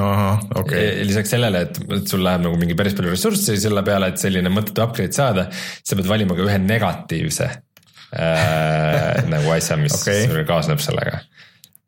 ahah, 0.02 0.42
okei 0.56 0.90
okay., 0.90 1.06
lisaks 1.08 1.32
sellele, 1.36 1.62
et 1.70 2.10
sul 2.10 2.24
läheb 2.26 2.44
nagu 2.46 2.58
mingi 2.60 2.76
päris 2.78 2.96
palju 2.98 3.14
ressurssi 3.14 3.58
selle 3.62 3.84
peale, 3.86 4.12
et 4.12 4.22
selline 4.22 4.52
mõttetu 4.54 4.84
upgrade 4.86 5.16
saada, 5.16 5.48
sa 5.54 5.98
pead 5.98 6.10
valima 6.10 6.38
ka 6.38 6.46
ühe 6.46 6.58
negatiivse 6.64 7.48
äh, 7.48 9.24
nagu 9.34 9.56
asja, 9.56 9.80
mis 9.80 9.96
okay. 10.02 10.28
kaasneb 10.48 10.84
sellega. 10.84 11.22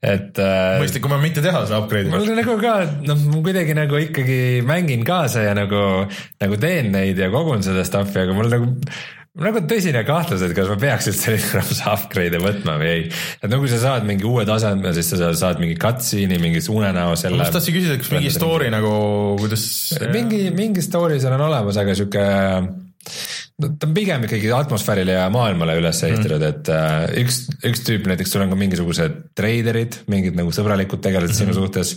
et 0.07 0.39
äh, 0.39 0.77
mõistlikum 0.81 1.17
on 1.17 1.23
mitte 1.23 1.43
teha 1.43 1.65
seda 1.65 1.81
upgrade'i. 1.83 2.13
mul 2.13 2.31
nagu 2.37 2.57
ka, 2.61 2.77
noh, 3.09 3.27
ma 3.33 3.43
kuidagi 3.49 3.75
nagu 3.77 4.01
ikkagi 4.05 4.39
mängin 4.67 5.05
kaasa 5.07 5.47
ja 5.49 5.57
nagu, 5.57 5.83
nagu 6.43 6.61
teen 6.63 6.93
neid 6.95 7.19
ja 7.19 7.31
kogun 7.33 7.65
seda 7.65 7.85
stuff'i, 7.87 8.23
aga 8.23 8.37
mul 8.37 8.51
nagu 8.53 8.71
nagu 9.43 9.61
tõsine 9.69 10.01
kahtlus, 10.07 10.43
et 10.45 10.55
kas 10.57 10.69
ma 10.71 10.77
peaks 10.81 11.09
üldse 11.11 11.33
neid 11.33 11.47
Ramsa 11.57 11.93
upgrade'e 11.93 12.41
võtma 12.41 12.77
või 12.81 12.89
ei. 12.93 13.03
et 13.41 13.51
no 13.51 13.61
kui 13.61 13.69
sa 13.71 13.79
saad 13.81 14.07
mingi 14.07 14.25
uue 14.27 14.45
taseme, 14.49 14.93
siis 14.97 15.11
sa 15.13 15.31
saad 15.37 15.61
mingi 15.63 15.77
cutscene'i, 15.81 16.39
mingi 16.41 16.63
unenäo 16.73 17.11
ma 17.13 17.19
selle 17.19 17.43
just. 17.43 17.55
tahtsin 17.57 17.77
küsida, 17.77 17.99
kas 18.01 18.11
mingi 18.15 18.33
story 18.33 18.71
nagu, 18.73 18.91
kuidas. 19.41 19.67
mingi, 20.13 20.47
mingi 20.55 20.85
story 20.85 21.21
seal 21.21 21.37
on 21.37 21.47
olemas, 21.49 21.79
aga 21.81 21.95
sihuke 21.97 22.25
no 23.57 23.69
ta 23.79 23.87
on 23.89 23.93
pigem 23.95 24.25
ikkagi 24.27 24.49
atmosfäärile 24.53 25.15
ja 25.17 25.27
maailmale 25.33 25.77
üles 25.79 26.01
ehitatud 26.05 26.41
mm, 26.41 26.49
et 26.49 26.73
äh, 26.73 27.21
üks, 27.23 27.39
üks 27.65 27.85
tüüp 27.87 28.09
näiteks, 28.09 28.33
sul 28.33 28.43
on 28.45 28.51
ka 28.53 28.59
mingisugused 28.59 29.21
treiderid, 29.37 30.01
mingid 30.11 30.37
nagu 30.37 30.53
sõbralikud 30.55 31.01
tegelased 31.03 31.33
mm 31.33 31.39
-hmm. 31.39 31.53
sinu 31.53 31.61
suhtes. 31.61 31.95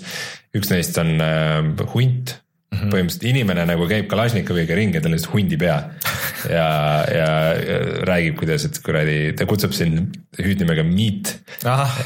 üks 0.57 0.73
neist 0.73 0.99
on 1.03 1.17
äh, 1.21 1.89
hunt 1.95 2.37
mm, 2.71 2.79
-hmm. 2.79 2.93
põhimõtteliselt 2.95 3.29
inimene 3.31 3.67
nagu 3.69 3.87
käib 3.91 4.09
Kalašnikoviga 4.11 4.77
ringi 4.79 4.99
ja 4.99 5.03
tal 5.03 5.13
on 5.13 5.19
lihtsalt 5.19 5.35
hundi 5.35 5.59
pea. 5.61 5.79
ja, 6.49 6.69
ja 7.13 7.29
räägib, 8.09 8.39
kuidas, 8.41 8.65
et 8.65 8.79
kuradi, 8.85 9.35
ta 9.37 9.47
kutsub 9.47 9.75
sind 9.77 10.17
hüüdnimega 10.41 10.85
Meat 10.87 11.35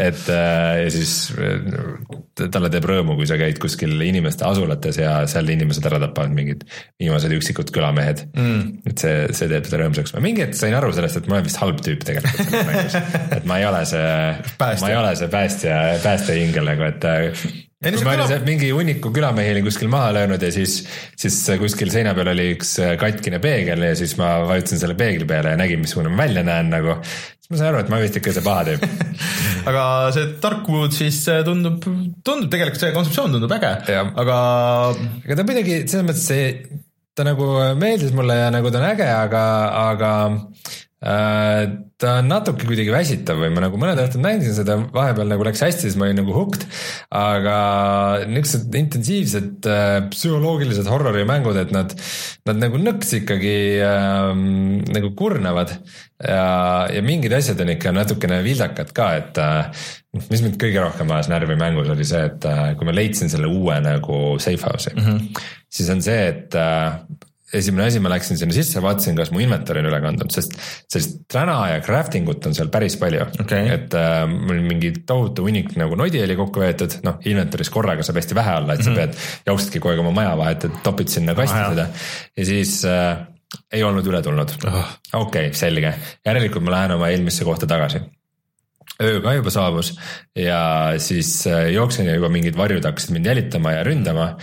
et 0.01 0.28
äh, 0.32 0.82
ja 0.82 0.91
siis 0.91 1.32
äh, 1.39 2.49
talle 2.51 2.70
teeb 2.73 2.89
rõõmu, 2.89 3.15
kui 3.19 3.28
sa 3.31 3.39
käid 3.39 3.61
kuskil 3.62 4.01
inimeste 4.03 4.47
asulates 4.49 4.99
ja 4.99 5.20
seal 5.31 5.49
inimesed 5.55 5.86
ära 5.86 6.01
tapavad 6.03 6.35
mingid 6.35 6.65
viimased 7.01 7.32
üksikud 7.36 7.70
külamehed 7.74 8.24
mm.. 8.32 8.89
et 8.91 9.05
see, 9.05 9.28
see 9.36 9.51
teeb 9.53 9.69
teda 9.69 9.85
rõõmsaks, 9.85 10.16
ma 10.16 10.24
mingi 10.24 10.43
hetk 10.47 10.59
sain 10.59 10.74
aru 10.74 10.91
sellest, 10.97 11.20
et 11.20 11.28
ma 11.31 11.39
olen 11.39 11.47
vist 11.47 11.61
halb 11.62 11.85
tüüp 11.85 12.03
tegelikult 12.09 12.49
selles 12.49 12.66
mängus. 12.70 12.99
et 13.36 13.47
ma 13.49 13.61
ei 13.61 13.69
ole 13.69 13.85
see, 13.89 14.11
Päästja. 14.59 14.82
ma 14.82 14.91
ei 14.91 14.99
ole 14.99 15.15
see 15.20 15.31
päästja, 15.31 15.78
päästehingel 16.03 16.73
nagu, 16.73 16.89
et 16.89 17.09
äh, 17.11 17.47
Ei, 17.85 17.93
no 17.93 18.01
see 18.01 18.09
kõlab- 18.09 18.47
mingi 18.48 18.70
hunniku 18.73 19.11
külamehi 19.15 19.52
olin 19.52 19.66
kuskil 19.66 19.90
maha 19.93 20.12
löönud 20.16 20.43
ja 20.43 20.51
siis, 20.55 20.78
siis 21.20 21.36
kuskil 21.61 21.90
seina 21.93 22.15
peal 22.16 22.31
oli 22.32 22.47
üks 22.55 22.74
äh, 22.81 22.94
katkine 23.01 23.40
peegel 23.44 23.85
ja 23.90 23.94
siis 23.98 24.16
ma 24.20 24.39
vajutasin 24.48 24.81
selle 24.81 24.97
peegli 24.98 25.28
peale 25.28 25.52
ja 25.55 25.61
nägin, 25.61 25.82
missugune 25.85 26.12
ma 26.12 26.23
välja 26.24 26.44
näen 26.47 26.73
nagu. 26.73 26.97
siis 27.05 27.51
ma 27.52 27.61
sain 27.61 27.69
aru, 27.73 27.82
et 27.85 27.93
ma 27.93 28.01
vist 28.01 28.16
ikka 28.20 28.32
see 28.32 28.44
paha 28.47 28.65
tüüp. 28.70 28.86
aga 29.70 29.85
see 30.16 30.31
Darkwood 30.43 30.97
siis 30.97 31.20
äh, 31.28 31.43
tundub, 31.47 31.85
tundub 32.24 32.48
tegelikult 32.52 32.81
see 32.81 32.94
kontseptsioon 32.97 33.36
tundub 33.36 33.52
äge, 33.59 33.74
aga 33.93 34.39
aga 34.97 35.36
ta 35.36 35.44
kuidagi 35.44 35.82
selles 35.85 36.09
mõttes 36.09 36.27
see, 36.32 36.48
ta 37.15 37.28
nagu 37.28 37.51
meeldis 37.78 38.16
mulle 38.16 38.40
ja 38.40 38.48
nagu 38.55 38.73
ta 38.73 38.81
on 38.81 38.89
äge, 38.94 39.06
aga, 39.12 39.44
aga 39.90 40.11
ta 41.05 42.12
on 42.18 42.31
natuke 42.31 42.64
kuidagi 42.64 42.93
väsitav 42.93 43.36
või 43.36 43.51
ma 43.52 43.66
nagu 43.66 43.76
mõned 43.81 43.98
õhtud 44.01 44.22
mängisin 44.24 44.56
seda, 44.56 44.78
vahepeal 44.94 45.28
nagu 45.28 45.44
läks 45.44 45.60
hästi, 45.66 45.85
siis 45.85 45.98
ma 46.01 46.06
olin 46.06 46.16
nagu 46.22 46.32
hooked. 46.32 46.64
aga 47.14 47.56
niisugused 48.31 48.78
intensiivsed 48.78 49.68
äh, 49.68 49.98
psühholoogilised 50.14 50.89
horrorimängud, 50.89 51.59
et 51.60 51.74
nad, 51.76 51.93
nad 52.48 52.62
nagu 52.62 52.81
nõks 52.81 53.12
ikkagi 53.20 53.56
äh, 53.85 54.31
nagu 54.97 55.12
kurnavad. 55.18 55.76
ja, 56.24 56.89
ja 56.94 57.05
mingid 57.05 57.36
asjad 57.36 57.60
on 57.60 57.74
ikka 57.74 57.93
natukene 57.93 58.40
vildakad 58.47 58.94
ka, 58.97 59.10
et 59.20 59.43
äh, 59.44 59.85
mis 60.31 60.40
mind 60.40 60.56
kõige 60.62 60.81
rohkem 60.81 61.12
ajas 61.12 61.28
närvi 61.32 61.59
mängus 61.60 61.93
oli 61.93 62.06
see, 62.09 62.24
et 62.31 62.48
äh, 62.48 62.64
kui 62.78 62.89
ma 62.89 62.97
leidsin 62.97 63.32
selle 63.32 63.51
uue 63.51 63.76
nagu 63.85 64.24
safe 64.40 64.64
house'i 64.64 64.97
mm, 64.97 65.05
-hmm. 65.05 65.47
siis 65.68 65.93
on 65.93 66.02
see, 66.02 66.26
et 66.32 66.56
äh, 66.56 66.97
esimene 67.59 67.86
asi, 67.89 68.01
ma 68.02 68.10
läksin 68.12 68.39
sinna 68.40 68.55
sisse, 68.56 68.82
vaatasin, 68.85 69.16
kas 69.18 69.31
mu 69.35 69.43
inventar 69.43 69.78
on 69.81 69.89
üle 69.90 70.01
kantud, 70.05 70.32
sest 70.35 70.56
sellist 70.93 71.20
täna 71.32 71.56
ja 71.72 71.82
crafting 71.85 72.28
ut 72.31 72.48
on 72.48 72.56
seal 72.56 72.70
päris 72.74 72.97
palju 73.01 73.26
Okei. 73.44 73.68
et 73.76 73.94
äh, 73.98 74.22
mul 74.31 74.62
mingi 74.66 74.93
tohutu 75.06 75.47
hunnik 75.47 75.74
nagu 75.81 75.98
nodi 75.98 76.22
oli 76.24 76.39
kokku 76.39 76.64
võetud, 76.64 76.98
noh 77.06 77.20
inventoris 77.31 77.70
korraga 77.74 78.06
saab 78.06 78.20
hästi 78.20 78.39
vähe 78.39 78.56
olla, 78.60 78.74
et 78.74 78.82
sa 78.82 78.90
mm 78.90 78.97
-hmm. 78.97 79.14
pead, 79.14 79.47
jooksedki 79.52 79.82
kogu 79.82 79.94
aeg 79.94 80.02
oma 80.05 80.14
maja 80.22 80.35
vahet, 80.40 80.68
et 80.68 80.82
topid 80.86 81.12
sinna 81.12 81.35
kasti 81.39 81.55
Ah, 81.55 81.70
seda 81.70 81.86
ja 82.36 82.44
siis 82.44 82.82
äh, 82.85 83.16
ei 83.72 83.82
olnud 83.86 84.06
üle 84.06 84.22
tulnud 84.22 84.51
Oh. 84.66 84.90
okei 85.12 85.48
okay,, 85.48 85.55
selge, 85.55 85.94
järelikult 86.26 86.64
ma 86.64 86.78
lähen 86.78 86.98
oma 86.98 87.09
eelmisse 87.09 87.44
kohta 87.44 87.66
tagasi 87.70 88.02
öö 89.02 89.20
ka 89.22 89.35
juba 89.35 89.51
saabus 89.51 89.94
ja 90.36 90.94
siis 90.98 91.47
äh, 91.47 91.72
jooksin 91.72 92.06
ja 92.06 92.14
juba 92.14 92.28
mingid 92.28 92.56
varjud 92.56 92.85
hakkasid 92.85 93.14
mind 93.14 93.26
jälitama 93.26 93.72
ja 93.72 93.85
ründama. 93.85 94.36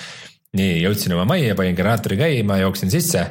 Nii 0.57 0.81
jõudsin 0.83 1.15
oma 1.15 1.25
majja, 1.29 1.55
panin 1.55 1.77
generaatori 1.77 2.19
käima, 2.19 2.59
jooksin 2.65 2.91
sisse. 2.93 3.25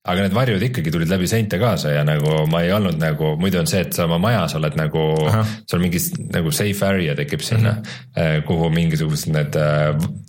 aga 0.00 0.22
need 0.24 0.32
varjud 0.32 0.62
ikkagi 0.64 0.90
tulid 0.90 1.10
läbi 1.12 1.26
seinte 1.28 1.58
kaasa 1.60 1.90
ja 1.92 2.04
nagu 2.08 2.46
ma 2.48 2.62
ei 2.64 2.70
olnud 2.72 2.96
nagu, 2.96 3.34
muidu 3.36 3.58
on 3.60 3.66
see, 3.68 3.82
et 3.84 3.92
sa 3.92 4.06
oma 4.06 4.16
majas 4.18 4.54
oled 4.56 4.78
nagu, 4.78 5.02
sul 5.68 5.82
mingi 5.82 6.00
nagu 6.32 6.50
safe 6.56 6.86
area 6.86 7.12
tekib 7.18 7.44
sinna 7.44 7.74
mm, 7.74 7.90
-hmm. 8.16 8.46
kuhu 8.48 8.70
mingisugused 8.72 9.28
need, 9.34 9.58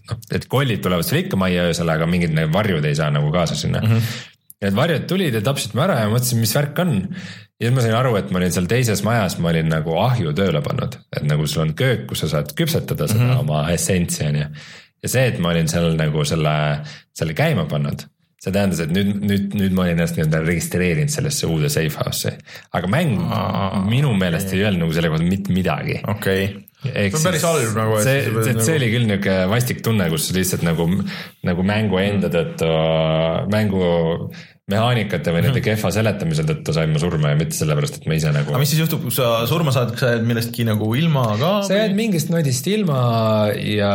noh, 0.09 0.19
et 0.31 0.47
kollid 0.51 0.83
tulevad 0.83 1.07
sulle 1.07 1.23
ikka 1.23 1.39
majja 1.39 1.69
öösel, 1.69 1.89
aga 1.89 2.05
mingid 2.05 2.35
need 2.35 2.51
varjud 2.53 2.85
ei 2.85 2.95
saa 2.99 3.09
nagu 3.15 3.31
kaasa 3.31 3.55
sinna 3.55 3.79
mm. 3.79 3.87
-hmm. 3.87 4.19
Need 4.61 4.75
varjud 4.77 5.07
tulid 5.09 5.33
ja 5.33 5.41
tapsid 5.41 5.71
mu 5.73 5.81
ära 5.81 5.95
ja 6.03 6.09
mõtlesin, 6.09 6.37
mis 6.37 6.51
värk 6.53 6.79
on. 6.83 6.91
ja 7.57 7.65
siis 7.65 7.73
ma 7.73 7.81
sain 7.81 7.95
aru, 7.97 8.11
et 8.19 8.29
ma 8.29 8.37
olin 8.37 8.51
seal 8.53 8.67
teises 8.69 9.01
majas, 9.03 9.39
ma 9.41 9.49
olin 9.49 9.71
nagu 9.71 9.95
ahju 9.97 10.33
tööle 10.37 10.61
pannud, 10.61 10.97
et 11.15 11.23
nagu 11.25 11.47
sul 11.47 11.63
on 11.63 11.73
köök, 11.77 12.05
kus 12.09 12.21
sa 12.21 12.29
saad 12.35 12.53
küpsetada 12.57 13.07
seda 13.07 13.23
mm 13.23 13.31
-hmm. 13.31 13.39
oma 13.39 13.71
essentsi 13.73 14.23
on 14.27 14.35
ju. 14.35 14.45
Ja 15.01 15.11
see, 15.11 15.27
et 15.31 15.39
ma 15.41 15.53
olin 15.53 15.69
seal 15.71 15.93
nagu 15.99 16.25
selle, 16.27 16.55
selle 17.17 17.35
käima 17.37 17.67
pannud, 17.69 18.05
see 18.41 18.53
tähendas, 18.53 18.81
et 18.85 18.93
nüüd, 18.93 19.13
nüüd, 19.21 19.55
nüüd 19.57 19.77
ma 19.77 19.85
olin 19.85 19.97
ennast 19.97 20.17
nii-öelda 20.17 20.41
registreerinud 20.45 21.13
sellesse 21.13 21.49
uude 21.49 21.69
safe 21.73 21.93
house'i. 22.01 22.33
aga 22.77 22.89
mäng 22.89 23.17
Aa, 23.27 23.83
minu 23.85 24.13
meelest 24.17 24.53
ei 24.55 24.65
öelnud 24.65 24.85
nagu 24.85 24.97
selle 24.97 25.13
kohta 25.13 25.27
mitte 25.27 25.53
midagi 25.55 26.01
okei 26.01 26.43
okay.. 26.49 26.67
See 26.81 27.11
on 27.13 27.25
päris 27.27 27.43
halb 27.45 27.75
nagu, 27.77 27.97
see, 28.01 28.21
pead 28.25 28.47
see, 28.47 28.53
nagu- 28.57 28.63
see 28.65 28.77
oli 28.79 28.87
küll 28.89 29.05
niuke 29.05 29.35
vastik 29.51 29.83
tunne, 29.85 30.07
kus 30.09 30.31
lihtsalt 30.33 30.63
nagu, 30.65 30.87
nagu 31.45 31.65
mängu 31.67 31.99
enda 32.01 32.31
tõttu, 32.33 32.69
mängu 33.53 33.83
mehaanikate 34.71 35.33
või 35.35 35.43
nende 35.47 35.63
kehva 35.65 35.91
seletamise 35.93 36.45
tõttu 36.47 36.75
sain 36.75 36.93
ma 36.93 37.01
surma 37.03 37.33
ja 37.33 37.39
mitte 37.39 37.57
sellepärast, 37.57 37.99
et 37.99 38.07
ma 38.09 38.17
ise 38.17 38.31
nagu 38.35 38.53
aga. 38.53 38.61
mis 38.63 38.73
siis 38.73 38.83
juhtub, 38.83 39.03
kui 39.05 39.15
sa 39.15 39.33
surma 39.49 39.73
saad, 39.75 39.93
kas 39.95 40.05
sa 40.05 40.13
jääd 40.15 40.27
millestki 40.29 40.65
nagu 40.67 40.89
ilma 40.99 41.25
ka? 41.41 41.51
sa 41.67 41.81
jääd 41.81 41.97
mingist 41.97 42.31
nodist 42.33 42.71
ilma 42.71 43.01
ja 43.57 43.91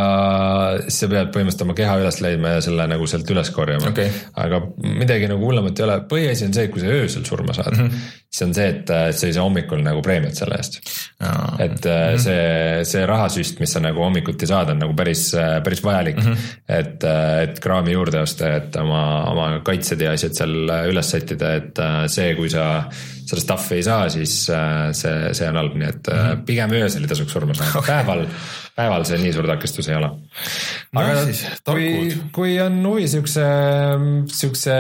siis 0.85 1.01
sa 1.05 1.11
pead 1.13 1.33
põhimõtteliselt 1.33 1.67
oma 1.67 1.79
keha 1.79 1.99
üles 2.03 2.21
leidma 2.25 2.57
ja 2.57 2.65
selle 2.69 2.89
nagu 2.93 3.09
sealt 3.11 3.35
üles 3.35 3.53
korjama 3.57 3.93
Okei. 3.95 4.13
aga 4.45 4.63
midagi 4.85 5.33
nagu 5.33 5.49
hullemat 5.49 5.81
ei 5.81 5.89
ole, 5.89 5.99
põhiasi 6.11 6.49
on 6.49 6.57
see, 6.57 6.69
et 6.69 6.75
kui 6.75 6.85
sa 6.85 6.93
öösel 6.93 7.25
surma 7.29 7.57
saad 7.57 7.73
mm, 7.73 7.87
Mhm. 7.87 7.95
-hmm. 7.95 8.23
siis 8.31 8.43
on 8.49 8.55
see, 8.55 8.69
et 8.69 8.91
äh, 8.91 9.11
sa 9.13 9.27
ei 9.27 9.33
saa 9.33 9.45
hommikul 9.45 9.83
nagu 9.83 10.03
preemiat 10.03 10.35
selle 10.35 10.57
eest 10.57 10.81
et 11.59 11.85
mm 11.85 11.91
-hmm. 11.91 12.19
see, 12.19 12.85
see 12.85 13.07
rahasüst, 13.07 13.61
mis 13.61 13.73
sa 13.73 13.81
nagu 13.81 14.03
hommikuti 14.03 14.47
saad, 14.47 14.71
on 14.71 14.79
nagu 14.79 14.95
päris, 14.95 15.33
päris 15.65 15.83
vajalik 15.85 16.17
mm. 16.17 16.23
-hmm. 16.23 16.37
et, 16.69 17.05
et 17.43 17.61
kraami 17.61 17.93
juurde 17.93 18.21
osta, 18.21 18.57
et 18.57 18.77
oma, 18.77 19.25
oma 19.31 19.61
kaitsed 19.65 20.01
ja 20.01 20.13
asjad 20.13 20.35
seal 20.35 20.66
üles 20.91 21.11
sättida, 21.11 21.55
et 21.61 21.79
äh, 21.83 22.05
see, 22.13 22.35
kui 22.39 22.51
sa 22.53 22.87
seda 23.27 23.43
stuff'i 23.43 23.81
ei 23.81 23.87
saa, 23.87 24.07
siis 24.13 24.35
äh, 24.55 24.93
see, 24.97 25.35
see 25.37 25.51
on 25.51 25.59
halb, 25.61 25.75
nii 25.79 25.89
et 25.89 26.09
mm 26.13 26.23
-hmm. 26.23 26.47
pigem 26.47 26.77
öösel 26.79 27.03
ei 27.03 27.11
tasuks 27.11 27.33
surma 27.33 27.55
saada 27.55 27.79
okay., 27.79 27.95
päeval, 27.95 28.27
päeval 28.77 29.05
see 29.09 29.19
nii 29.23 29.33
suur 29.35 29.47
takistus 29.51 29.89
ei 29.89 29.99
ole. 29.99 30.11
aga 30.95 31.15
No 31.15 31.25
siis, 31.25 31.45
kui 31.65 32.17
kui 32.33 32.61
on 32.61 32.83
huvi 32.87 33.09
siukse, 33.09 33.45
siukse 34.27 34.75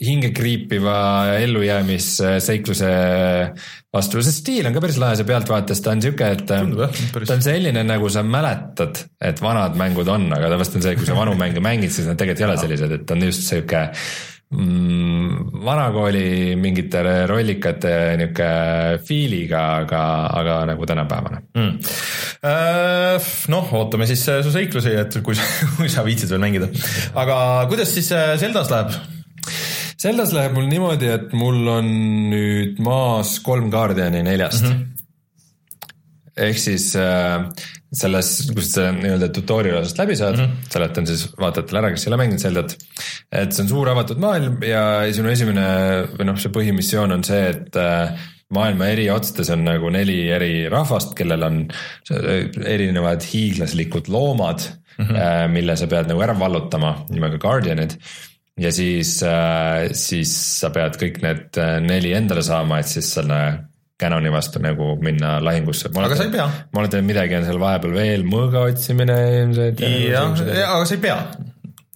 hinge 0.00 0.30
kriipiva 0.34 0.96
ellujäämisseikluse 1.38 2.90
vastu, 3.96 4.22
see 4.24 4.34
stiil 4.34 4.68
on 4.68 4.76
ka 4.76 4.84
päris 4.84 5.00
lahe, 5.02 5.16
see 5.18 5.28
pealtvaates 5.28 5.82
ta 5.82 5.96
on 5.96 6.04
siuke, 6.04 6.30
et 6.36 6.46
ta 6.48 6.60
on 6.62 7.44
selline, 7.44 7.82
nagu 7.86 8.12
sa 8.12 8.24
mäletad, 8.26 9.02
et 9.20 9.42
vanad 9.42 9.76
mängud 9.80 10.08
on, 10.12 10.28
aga 10.36 10.52
tavaliselt 10.52 10.80
on 10.80 10.86
see, 10.88 10.96
kui 11.00 11.08
sa 11.08 11.18
vanu 11.18 11.36
mänge 11.38 11.64
mängid, 11.64 11.92
siis 11.94 12.08
nad 12.08 12.20
tegelikult 12.20 12.44
ei 12.44 12.50
ole 12.50 12.56
sellised, 12.62 12.96
et 13.00 13.14
on 13.16 13.28
just 13.28 13.46
siuke 13.48 13.82
mm, 14.54 15.62
vanakooli 15.66 16.54
mingite 16.60 17.02
rollikate 17.30 17.94
niuke 18.20 18.50
feel'iga, 19.06 19.64
aga, 19.82 20.04
aga 20.40 20.60
nagu 20.72 20.88
tänapäevane 20.88 21.42
mm.. 21.56 21.90
noh, 23.52 23.74
ootame 23.80 24.08
siis 24.10 24.26
äh, 24.30 24.42
su 24.46 24.54
seiklusi, 24.54 24.94
et 25.02 25.20
kui 25.26 25.38
sa, 25.38 25.46
kui 25.80 25.90
sa 25.92 26.06
viitsid 26.06 26.32
veel 26.32 26.44
mängida. 26.46 26.70
aga 27.18 27.36
kuidas 27.70 27.94
siis 27.96 28.12
äh, 28.14 28.34
Zeldas 28.40 28.72
läheb? 28.72 29.15
Zeldas 30.06 30.30
läheb 30.36 30.54
mul 30.54 30.68
niimoodi, 30.70 31.08
et 31.10 31.32
mul 31.34 31.64
on 31.70 31.88
nüüd 32.30 32.78
maas 32.84 33.40
kolm 33.42 33.72
Guardiani 33.72 34.20
neljast 34.22 34.62
mm. 34.62 34.74
-hmm. 34.74 36.28
ehk 36.46 36.60
siis 36.62 36.92
äh, 37.00 37.48
selles, 37.96 38.30
kus 38.54 38.70
sa 38.76 38.90
nii-öelda 38.94 39.32
tutorial 39.34 39.80
osast 39.80 39.98
läbi 39.98 40.16
saad 40.18 40.38
mm, 40.38 40.44
-hmm. 40.44 40.68
seletan 40.74 41.08
siis 41.10 41.24
vaatajatele 41.40 41.80
ära, 41.80 41.90
kes 41.94 42.06
ei 42.06 42.12
ole 42.12 42.20
mänginud 42.20 42.44
Zeldat. 42.44 42.76
et 43.32 43.52
see 43.52 43.64
on 43.64 43.68
suur 43.72 43.90
avatud 43.90 44.22
maailm 44.22 44.62
ja 44.62 44.84
sinu 45.16 45.32
esimene 45.32 45.66
või 46.12 46.28
noh, 46.30 46.38
see 46.38 46.54
põhimissioon 46.54 47.16
on 47.16 47.26
see, 47.26 47.42
et 47.56 47.80
äh, 47.82 48.28
maailma 48.54 48.92
eri 48.94 49.08
otstes 49.10 49.50
on 49.50 49.64
nagu 49.66 49.90
neli 49.90 50.20
eri 50.38 50.68
rahvast, 50.70 51.16
kellel 51.18 51.42
on 51.42 51.58
erinevad 52.76 53.26
hiiglaslikud 53.32 54.06
loomad 54.08 54.62
mm, 54.98 55.04
-hmm. 55.04 55.50
mille 55.58 55.76
sa 55.76 55.90
pead 55.90 56.14
nagu 56.14 56.22
ära 56.22 56.38
vallutama 56.38 56.96
nimega 57.10 57.42
Guardianid 57.42 57.98
ja 58.60 58.72
siis, 58.72 59.18
siis 60.00 60.34
sa 60.60 60.70
pead 60.74 60.98
kõik 61.00 61.22
need 61.24 61.58
neli 61.84 62.12
endale 62.16 62.44
saama, 62.46 62.80
et 62.80 62.90
siis 62.90 63.10
selle 63.18 63.40
Canoni 63.96 64.28
vastu 64.28 64.60
nagu 64.60 64.90
minna 65.00 65.38
lahingusse. 65.40 65.88
aga 65.88 66.16
sa 66.16 66.26
ei 66.26 66.32
pea. 66.34 66.46
ma 66.72 66.82
olen 66.82 66.90
teinud 66.92 67.08
midagi 67.08 67.36
on 67.38 67.46
seal 67.48 67.60
vahepeal 67.60 67.94
veel, 67.96 68.24
mõõga 68.28 68.66
otsimine 68.68 69.16
ilmselt. 69.40 69.80
jah, 69.80 70.34
aga 70.74 70.84
sa 70.84 70.96
ei 70.96 71.02
pea. 71.04 71.16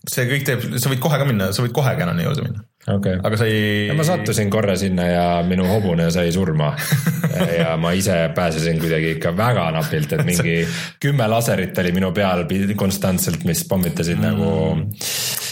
see 0.08 0.28
kõik 0.30 0.46
teeb, 0.48 0.64
sa 0.80 0.92
võid 0.92 1.02
kohe 1.04 1.20
ka 1.20 1.28
minna, 1.28 1.50
sa 1.52 1.64
võid 1.64 1.76
kohe 1.76 1.92
Canoni 1.98 2.24
juurde 2.24 2.46
minna 2.46 2.64
okay.. 2.86 3.18
aga 3.22 3.36
sa 3.36 3.48
ei. 3.48 3.90
ma 3.96 4.06
sattusin 4.06 4.50
korra 4.50 4.76
sinna 4.80 5.06
ja 5.08 5.26
minu 5.46 5.66
hobune 5.68 6.10
sai 6.14 6.32
surma 6.32 6.72
ja 7.60 7.76
ma 7.80 7.92
ise 7.96 8.16
pääsesin 8.34 8.80
kuidagi 8.80 9.16
ikka 9.16 9.34
väga 9.36 9.70
napilt, 9.76 10.12
et 10.12 10.24
mingi 10.26 10.56
kümme 11.02 11.28
laserit 11.30 11.78
oli 11.82 11.92
minu 11.96 12.12
peal 12.16 12.46
konstantselt, 12.76 13.44
mis 13.48 13.64
pommitasid 13.68 14.18
mm. 14.18 14.26
nagu 14.26 14.52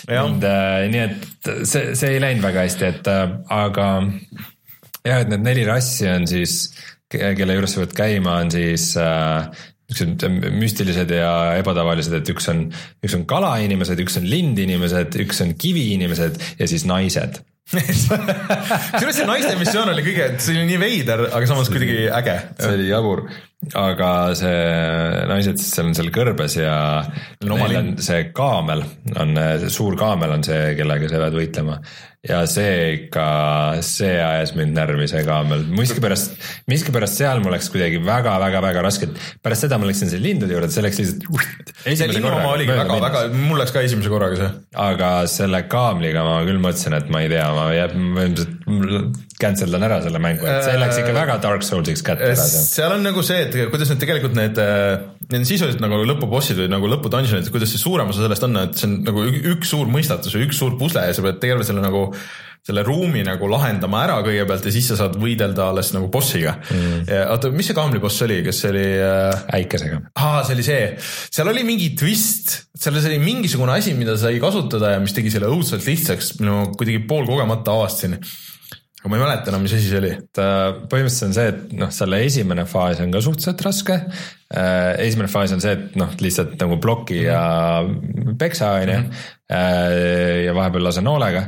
mind, 0.09 0.45
äh, 0.45 0.85
nii 0.93 1.03
et 1.05 1.51
see, 1.69 1.95
see 1.99 2.15
ei 2.17 2.23
läinud 2.23 2.45
väga 2.45 2.65
hästi, 2.67 2.93
et 2.93 3.11
äh, 3.13 3.25
aga 3.55 3.89
jah, 5.05 5.23
et 5.23 5.33
need 5.33 5.45
neli 5.45 5.67
rassi 5.69 6.09
on 6.11 6.29
siis, 6.29 6.61
kelle 7.13 7.57
juures 7.57 7.75
sa 7.75 7.85
pead 7.85 7.97
käima, 7.97 8.39
on 8.45 8.53
siis 8.53 8.91
äh, 9.01 9.49
niisugused 9.89 10.52
müstilised 10.52 11.12
ja 11.16 11.35
ebatavalised, 11.59 12.12
et 12.20 12.32
üks 12.35 12.48
on, 12.52 12.66
üks 13.05 13.15
on 13.16 13.24
kalainimesed, 13.28 14.01
üks 14.05 14.19
on 14.20 14.27
lindinimesed, 14.28 15.16
üks 15.24 15.44
on 15.44 15.55
kiviinimesed 15.60 16.43
ja 16.59 16.69
siis 16.69 16.85
naised. 16.89 17.40
Kusjuures 17.77 19.19
see 19.19 19.27
naiste 19.28 19.52
missioon 19.60 19.90
oli 19.93 20.01
kõige, 20.06 20.28
see 20.40 20.55
oli 20.55 20.69
nii 20.70 20.78
veider, 20.81 21.27
aga 21.36 21.48
samas 21.51 21.69
kuidagi 21.69 22.06
äge. 22.16 22.36
see 22.56 22.77
oli 22.78 22.86
jabur, 22.89 23.27
aga 23.77 24.12
see 24.40 24.62
naised 25.28 25.60
siis 25.60 25.74
seal 25.77 25.90
on 25.90 25.97
seal 25.98 26.09
kõrbes 26.15 26.56
ja 26.56 26.77
no, 27.44 27.59
neil 27.60 27.77
on 27.82 27.90
see 28.05 28.31
kaamel, 28.36 28.86
on 29.20 29.36
see 29.36 29.73
suur 29.74 29.98
kaamel 30.01 30.32
on 30.39 30.47
see, 30.48 30.73
kellega 30.81 31.12
sa 31.12 31.20
pead 31.27 31.36
võitlema 31.43 31.77
ja 32.27 32.40
see 32.51 32.70
ikka, 32.97 33.24
see 33.86 34.16
ajas 34.19 34.51
mind 34.59 34.74
närvi, 34.74 35.07
kaamel, 35.27 35.62
miskipärast, 35.70 36.35
miskipärast 36.70 37.20
seal 37.20 37.39
mul 37.45 37.55
läks 37.55 37.69
kuidagi 37.70 38.01
väga-väga-väga 38.03 38.82
raske, 38.82 39.07
pärast 39.45 39.66
seda 39.66 39.78
ma 39.78 39.86
läksin 39.86 40.11
selle 40.11 40.27
lindude 40.27 40.57
juurde, 40.57 40.70
see 40.74 40.82
läks 40.82 40.99
lihtsalt. 40.99 41.70
see 41.86 42.11
linnu 42.11 42.32
oma 42.32 42.57
oligi 42.57 42.74
väga-väga, 42.74 43.23
mul 43.39 43.62
läks 43.62 43.74
ka 43.74 43.85
esimese 43.86 44.11
korraga 44.11 44.40
see. 44.40 44.51
aga 44.89 45.12
selle 45.31 45.62
kaamliga 45.70 46.27
ma 46.27 46.40
küll 46.49 46.59
mõtlesin, 46.62 46.99
et 46.99 47.15
ma 47.15 47.23
ei 47.23 47.31
tea, 47.31 47.47
ma 47.55 47.70
jääb, 47.77 47.95
ma 48.03 48.27
ilmselt 48.27 49.24
cancel 49.39 49.70
dan 49.70 49.86
ära 49.86 50.01
selle 50.03 50.19
mängu, 50.23 50.43
et 50.43 50.66
see 50.66 50.78
läks 50.81 50.99
ikka 50.99 51.15
väga 51.15 51.39
Dark 51.45 51.62
Soulsiks 51.62 52.03
kätte 52.03 52.32
ära. 52.32 52.49
seal 52.59 52.97
on 52.97 53.07
nagu 53.07 53.23
see, 53.23 53.47
et 53.47 53.55
kuidas 53.70 53.93
need 53.93 54.03
tegelikult 54.03 54.35
need, 54.35 54.59
need 55.28 55.39
on 55.39 55.47
sisuliselt 55.47 55.82
nagu 55.85 56.03
lõpubossid 56.03 56.59
või 56.65 56.73
nagu 56.74 56.90
lõpudungeonid, 56.90 57.47
kuidas 57.55 57.70
see 57.70 57.78
suurem 57.78 58.11
osa 58.11 58.27
sellest 58.27 58.49
on, 58.49 58.59
et 58.65 58.74
see 58.74 58.90
on 58.90 58.99
nagu 59.07 59.23
üks 59.55 59.70
suur 59.70 59.86
mõistatus 59.93 60.35
või 60.35 60.49
üks 60.49 60.59
suur 60.59 60.74
pusle 60.81 61.07
ja 61.07 61.15
sa 61.15 61.23
pead 61.23 61.39
terve 61.45 61.66
selle 61.69 61.85
nagu 61.85 62.07
selle 62.68 62.82
ruumi 62.85 63.22
nagu 63.24 63.48
lahendama 63.48 64.02
ära 64.05 64.18
kõigepealt 64.26 64.66
ja 64.68 64.72
siis 64.74 64.90
sa 64.90 64.98
saad 64.98 65.16
võidelda 65.20 65.70
alles 65.70 65.93
nagu 65.94 66.10
bossiga 66.12 66.59
mm.. 66.60 67.06
oota, 67.32 67.52
mis 67.55 67.70
see 67.70 67.76
kaamliboss 67.78 68.26
oli, 68.26 68.43
kes 68.44 68.60
oli 68.68 68.85
äh...? 69.01 69.47
äikesega. 69.60 70.02
aa, 70.20 70.43
see 70.44 70.59
oli 70.59 70.66
see, 70.66 70.82
seal 71.01 71.48
oli 71.55 71.64
mingi 71.68 71.94
twist, 71.98 72.55
selles 72.76 73.09
oli 73.09 73.20
mingisugune 73.22 73.78
asi, 73.78 73.97
mida 73.97 74.18
sai 74.20 74.43
kasutada 74.43 74.93
ja 74.97 75.01
mis 75.02 75.16
tegi 75.16 75.32
selle 75.32 75.48
õudselt 75.52 75.86
lihtsaks, 75.89 76.36
mille 76.43 76.55
ma 76.59 76.68
kuidagi 76.74 77.01
poolkogemata 77.09 77.78
avastasin 77.78 78.18
aga 78.98 79.10
ma 79.12 79.16
ei 79.16 79.22
mäleta 79.22 79.52
enam, 79.52 79.62
mis 79.62 79.74
asi 79.76 79.89
see 79.89 80.01
oli. 80.01 80.10
et 80.18 80.40
äh, 80.43 80.64
põhimõtteliselt 80.90 81.28
on 81.28 81.36
see, 81.36 81.51
et 81.52 81.74
noh, 81.78 81.90
selle 81.94 82.18
esimene 82.26 82.64
faas 82.68 82.98
on 83.05 83.14
ka 83.14 83.22
suhteliselt 83.22 83.62
raske. 83.62 83.98
Äh, 84.51 84.93
esimene 85.05 85.30
faas 85.30 85.55
on 85.55 85.62
see, 85.62 85.76
et 85.76 85.98
noh, 86.01 86.10
lihtsalt 86.18 86.56
nagu 86.59 86.80
ploki 86.82 87.22
ja 87.22 87.40
peksa 88.40 88.74
on 88.80 88.93
ju. 88.93 88.98
Mhm. 88.98 89.26
Äh, 89.48 90.44
ja 90.48 90.52
vahepeal 90.56 90.85
lase 90.90 91.01
noolega 91.01 91.47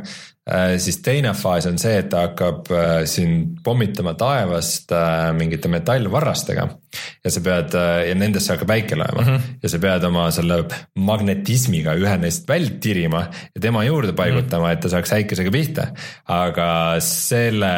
siis 0.78 1.00
teine 1.04 1.32
faas 1.36 1.66
on 1.70 1.78
see, 1.78 1.98
et 2.00 2.08
ta 2.12 2.24
hakkab 2.28 2.70
äh, 2.74 2.92
sind 3.10 3.60
pommitama 3.64 4.14
taevast 4.18 4.92
äh, 4.96 5.30
mingite 5.36 5.70
metallvarrastega. 5.72 6.68
ja 7.24 7.30
sa 7.30 7.40
pead 7.44 7.74
ja 8.08 8.14
nendesse 8.18 8.50
hakkab 8.54 8.66
päike 8.72 8.96
lööma 8.98 9.22
mm 9.22 9.28
-hmm. 9.28 9.58
ja 9.62 9.68
sa 9.68 9.78
pead 9.78 10.04
oma 10.04 10.30
selle 10.34 10.64
magnetismiga 10.98 11.94
ühe 11.94 12.16
neist 12.18 12.48
välja 12.48 12.80
tirima 12.80 13.20
ja 13.54 13.60
tema 13.60 13.84
juurde 13.84 14.12
paigutama 14.12 14.66
mm, 14.66 14.70
-hmm. 14.70 14.72
et 14.72 14.80
ta 14.80 14.88
saaks 14.88 15.12
äikesega 15.12 15.50
pihta. 15.50 15.86
aga 16.26 16.96
selle 17.00 17.74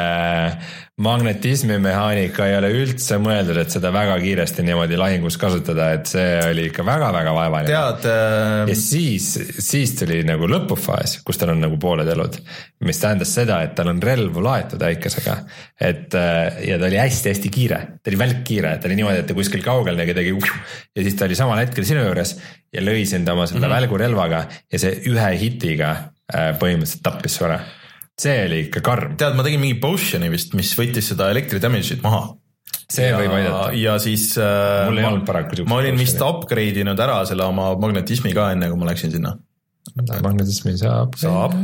magnetismi 1.02 1.78
mehaanika 1.82 2.46
ei 2.46 2.54
ole 2.56 2.68
üldse 2.76 3.16
mõeldud, 3.22 3.58
et 3.62 3.74
seda 3.74 3.90
väga 3.94 4.14
kiiresti 4.22 4.62
niimoodi 4.66 4.98
lahingus 5.00 5.38
kasutada, 5.40 5.88
et 5.96 6.10
see 6.10 6.36
oli 6.46 6.68
ikka 6.70 6.84
väga-väga 6.86 7.34
vaevaline. 7.34 7.72
tead 7.72 8.06
äh.... 8.10 8.70
ja 8.70 8.76
siis, 8.78 9.26
siis 9.58 9.96
tuli 9.98 10.20
nagu 10.28 10.46
lõpufaas, 10.50 11.18
kus 11.26 11.40
tal 11.40 11.54
on 11.54 11.62
nagu 11.64 11.78
pooled 11.82 12.08
elud, 12.14 12.38
mis 12.86 13.02
tähendas 13.02 13.34
seda, 13.34 13.60
et 13.66 13.74
tal 13.78 13.90
on 13.92 14.02
relv 14.02 14.38
laetud 14.44 14.86
äikesega. 14.86 15.36
et 15.90 16.14
äh, 16.18 16.62
ja 16.68 16.78
ta 16.78 16.88
oli 16.90 17.02
hästi-hästi 17.02 17.52
kiire, 17.58 17.82
ta 17.98 18.12
oli 18.12 18.22
välkkiire, 18.22 18.76
ta 18.78 18.90
oli 18.90 19.00
niimoodi, 19.02 19.24
et 19.24 19.30
ta 19.30 19.38
kuskil 19.38 19.66
kaugel 19.66 19.98
nägi, 19.98 20.14
tegi 20.18 20.36
ja 20.38 21.02
siis 21.02 21.18
ta 21.18 21.26
oli 21.26 21.38
samal 21.38 21.62
hetkel 21.64 21.86
sinu 21.88 22.06
juures 22.06 22.36
ja 22.72 22.82
lõi 22.84 23.04
sind 23.08 23.28
oma 23.28 23.46
selle 23.46 23.66
mm 23.66 23.68
-hmm. 23.68 23.76
välgurelvaga 23.80 24.46
ja 24.72 24.78
see 24.78 25.02
ühe 25.10 25.30
hitiga 25.40 25.94
äh, 26.30 26.52
põhimõtteliselt 26.58 27.02
tappis 27.02 27.40
su 27.40 27.50
ära 27.50 27.60
see 28.20 28.38
oli 28.46 28.64
ikka 28.66 28.82
karm. 28.84 29.16
tead, 29.20 29.36
ma 29.38 29.46
tegin 29.46 29.62
mingi 29.62 29.78
potion'i 29.82 30.30
vist, 30.32 30.56
mis 30.58 30.72
võttis 30.78 31.12
seda 31.12 31.30
elektri 31.32 31.60
damage'it 31.62 32.02
maha. 32.04 32.26
see 32.92 33.08
ja, 33.08 33.20
võib 33.20 33.36
aidata. 33.38 33.70
ja 33.78 33.96
siis 34.02 34.32
äh, 34.40 34.84
mul 34.88 35.00
ei 35.00 35.08
olnud 35.08 35.24
paraku 35.28 35.56
siukest. 35.56 35.70
ma 35.72 35.80
olin 35.80 36.00
vist 36.00 36.20
upgrade 36.26 36.84
inud 36.84 37.00
ära 37.06 37.22
selle 37.28 37.48
oma 37.48 37.72
magnetismi 37.80 38.34
ka 38.36 38.52
enne, 38.56 38.68
kui 38.72 38.82
ma 38.82 38.92
läksin 38.92 39.14
sinna. 39.14 39.36
magnetismi 39.96 40.76
saab. 40.80 41.18
saab 41.20 41.56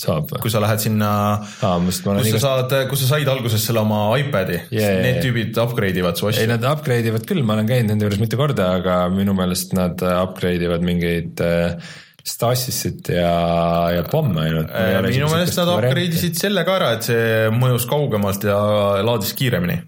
saab 0.00 0.30
või? 0.30 0.42
kui 0.42 0.52
sa 0.52 0.62
lähed 0.62 0.82
sinna 0.82 1.10
ah,, 1.36 1.76
kus 1.84 2.00
igast... 2.02 2.32
sa 2.32 2.40
saad, 2.42 2.74
kus 2.90 3.04
sa 3.04 3.14
said 3.14 3.30
alguses 3.30 3.64
selle 3.66 3.82
oma 3.84 4.02
iPad'i 4.20 4.58
yeah,, 4.72 5.00
need 5.00 5.18
yeah. 5.18 5.24
tüübid 5.24 5.60
upgrade 5.62 6.00
ivad 6.00 6.20
su 6.20 6.30
asju. 6.30 6.44
ei, 6.44 6.50
nad 6.50 6.64
upgrade 6.70 7.10
ivad 7.12 7.26
küll, 7.28 7.42
ma 7.46 7.58
olen 7.58 7.68
käinud 7.68 7.92
nende 7.92 8.08
juures 8.08 8.22
mitu 8.22 8.40
korda, 8.40 8.72
aga 8.80 9.00
minu 9.12 9.34
meelest 9.36 9.74
nad 9.76 10.00
upgrade 10.10 10.66
ivad 10.68 10.86
mingeid 10.86 11.42
äh, 11.44 11.92
Stassisit 12.26 13.12
ja, 13.14 13.30
ja 13.94 14.04
pomme 14.10 14.44
ainult. 14.44 14.74
minu 15.06 15.30
meelest 15.32 15.60
nad 15.60 15.72
upgrade 15.76 16.18
isid 16.18 16.38
selle 16.40 16.64
ka 16.66 16.76
ära, 16.80 16.92
et 16.98 17.08
see 17.08 17.48
mõjus 17.54 17.86
kaugemalt 17.90 18.44
ja 18.48 18.58
laadis 19.06 19.32
kiiremini. 19.38 19.80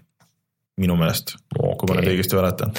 Minu 0.81 0.97
meelest 0.97 1.35
okay., 1.53 1.77
kui 1.79 1.89
ma 1.89 1.97
nüüd 1.99 2.11
õigesti 2.13 2.37
mäletan. 2.37 2.73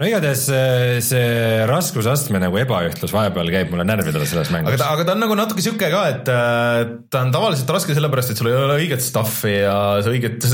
no 0.00 0.08
igatahes 0.08 0.44
see, 0.48 1.00
see 1.04 1.66
raskusastme 1.70 2.40
nagu 2.42 2.60
ebaühtlus 2.60 3.14
vahepeal 3.14 3.52
käib 3.52 3.72
mulle 3.72 3.86
närvidele 3.88 4.28
selles 4.28 4.52
mängus. 4.54 4.74
aga 4.74 4.82
ta, 4.82 4.90
aga 4.96 5.08
ta 5.08 5.16
on 5.16 5.24
nagu 5.24 5.38
natuke 5.38 5.64
sihuke 5.64 5.90
ka, 5.92 6.04
et 6.12 6.30
äh, 6.32 6.82
ta 7.12 7.24
on 7.24 7.34
tavaliselt 7.34 7.74
raske 7.74 7.96
sellepärast, 7.96 8.34
et 8.34 8.42
sul 8.42 8.50
ei 8.50 8.58
ole 8.58 8.78
õiget 8.84 9.04
stuff'i 9.04 9.56
ja 9.60 9.76
see 10.04 10.16
õiget, 10.16 10.48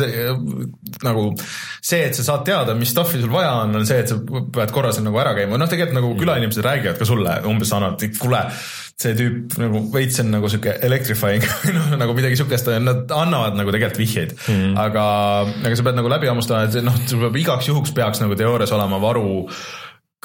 nagu 1.07 1.29
see, 1.41 2.03
et 2.09 2.17
sa 2.19 2.27
saad 2.31 2.47
teada, 2.49 2.77
mis 2.79 2.93
stuff'i 2.95 3.21
sul 3.23 3.33
vaja 3.33 3.55
on, 3.65 3.77
on 3.81 3.87
see, 3.89 4.01
et 4.05 4.13
sa 4.13 4.19
pead 4.27 4.75
korra 4.75 4.95
seal 4.95 5.07
nagu 5.09 5.23
ära 5.23 5.37
käima, 5.39 5.61
noh, 5.61 5.71
tegelikult 5.71 6.01
nagu 6.01 6.17
külainimesed 6.19 6.67
räägivad 6.67 7.01
ka 7.01 7.09
sulle 7.09 7.39
umbes 7.49 7.73
annavad, 7.77 8.05
kuule 8.21 8.43
see 8.97 9.13
tüüp 9.13 9.59
nagu 9.61 9.81
veits 9.93 10.23
on 10.23 10.31
nagu 10.33 10.49
sihuke 10.49 10.73
electrifying 10.87 11.43
noh, 11.77 11.91
nagu 12.01 12.15
midagi 12.17 12.39
sihukest, 12.41 12.71
nad 12.81 13.13
annavad 13.13 13.59
nagu 13.59 13.73
tegelikult 13.75 14.01
vihjeid 14.01 14.33
mm. 14.33 14.55
-hmm. 14.55 14.79
aga, 14.81 15.05
aga 15.69 15.77
sa 15.77 15.85
pead 15.85 15.99
nagu 15.99 16.13
läbi 16.13 16.31
hammustama, 16.31 16.65
et 16.65 16.79
noh, 16.87 16.97
sul 17.05 17.21
peab 17.27 17.37
igaks 17.57 17.73
juhuks 17.73 17.93
peaks 17.97 18.21
nagu 18.23 18.37
teoorias 18.37 18.73
olema 18.77 19.01
varu 19.01 19.47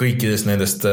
kõikidest 0.02 0.46
nendest, 0.48 0.84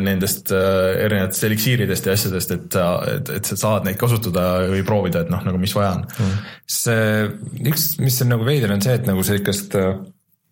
nendest 0.00 0.50
erinevatest 0.54 1.44
eliksiiridest 1.48 2.06
ja 2.06 2.14
asjadest, 2.16 2.52
et, 2.54 2.76
et, 3.12 3.32
et 3.36 3.50
sa 3.50 3.58
saad 3.58 3.86
neid 3.86 3.98
kasutada 4.00 4.46
või 4.70 4.84
proovida, 4.86 5.24
et 5.24 5.32
noh, 5.32 5.42
nagu 5.44 5.60
mis 5.60 5.74
vaja 5.76 5.96
on 5.98 6.04
mm.. 6.06 6.36
see 6.78 7.70
üks, 7.72 7.88
mis 8.00 8.20
on 8.24 8.32
nagu 8.32 8.46
veider, 8.46 8.72
on 8.72 8.84
see, 8.84 8.94
et 8.96 9.10
nagu 9.10 9.24
sellist 9.26 9.74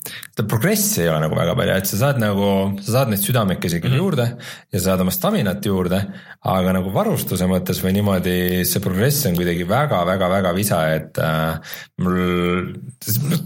seda 0.04 0.44
progressi 0.48 1.02
ei 1.04 1.08
ole 1.08 1.22
nagu 1.22 1.36
väga 1.36 1.54
palju, 1.56 1.74
et 1.78 1.88
sa 1.88 1.98
saad 2.00 2.20
nagu, 2.20 2.48
sa 2.84 2.96
saad 2.98 3.12
neid 3.12 3.22
südamekesi 3.24 3.80
küll 3.80 3.94
mm 3.94 3.94
-hmm. 3.94 4.02
juurde 4.02 4.26
ja 4.72 4.78
sa 4.78 4.84
saad 4.90 5.04
oma 5.04 5.14
staminat 5.14 5.64
juurde, 5.66 6.00
aga 6.44 6.72
nagu 6.76 6.92
varustuse 6.92 7.48
mõttes 7.48 7.80
või 7.84 7.94
niimoodi 7.98 8.64
see 8.68 8.82
progress 8.84 9.24
on 9.26 9.38
kuidagi 9.38 9.64
väga-väga-väga 9.68 10.54
visa, 10.56 10.82
et 10.94 11.18
äh, 11.18 11.60
mul, 11.98 12.74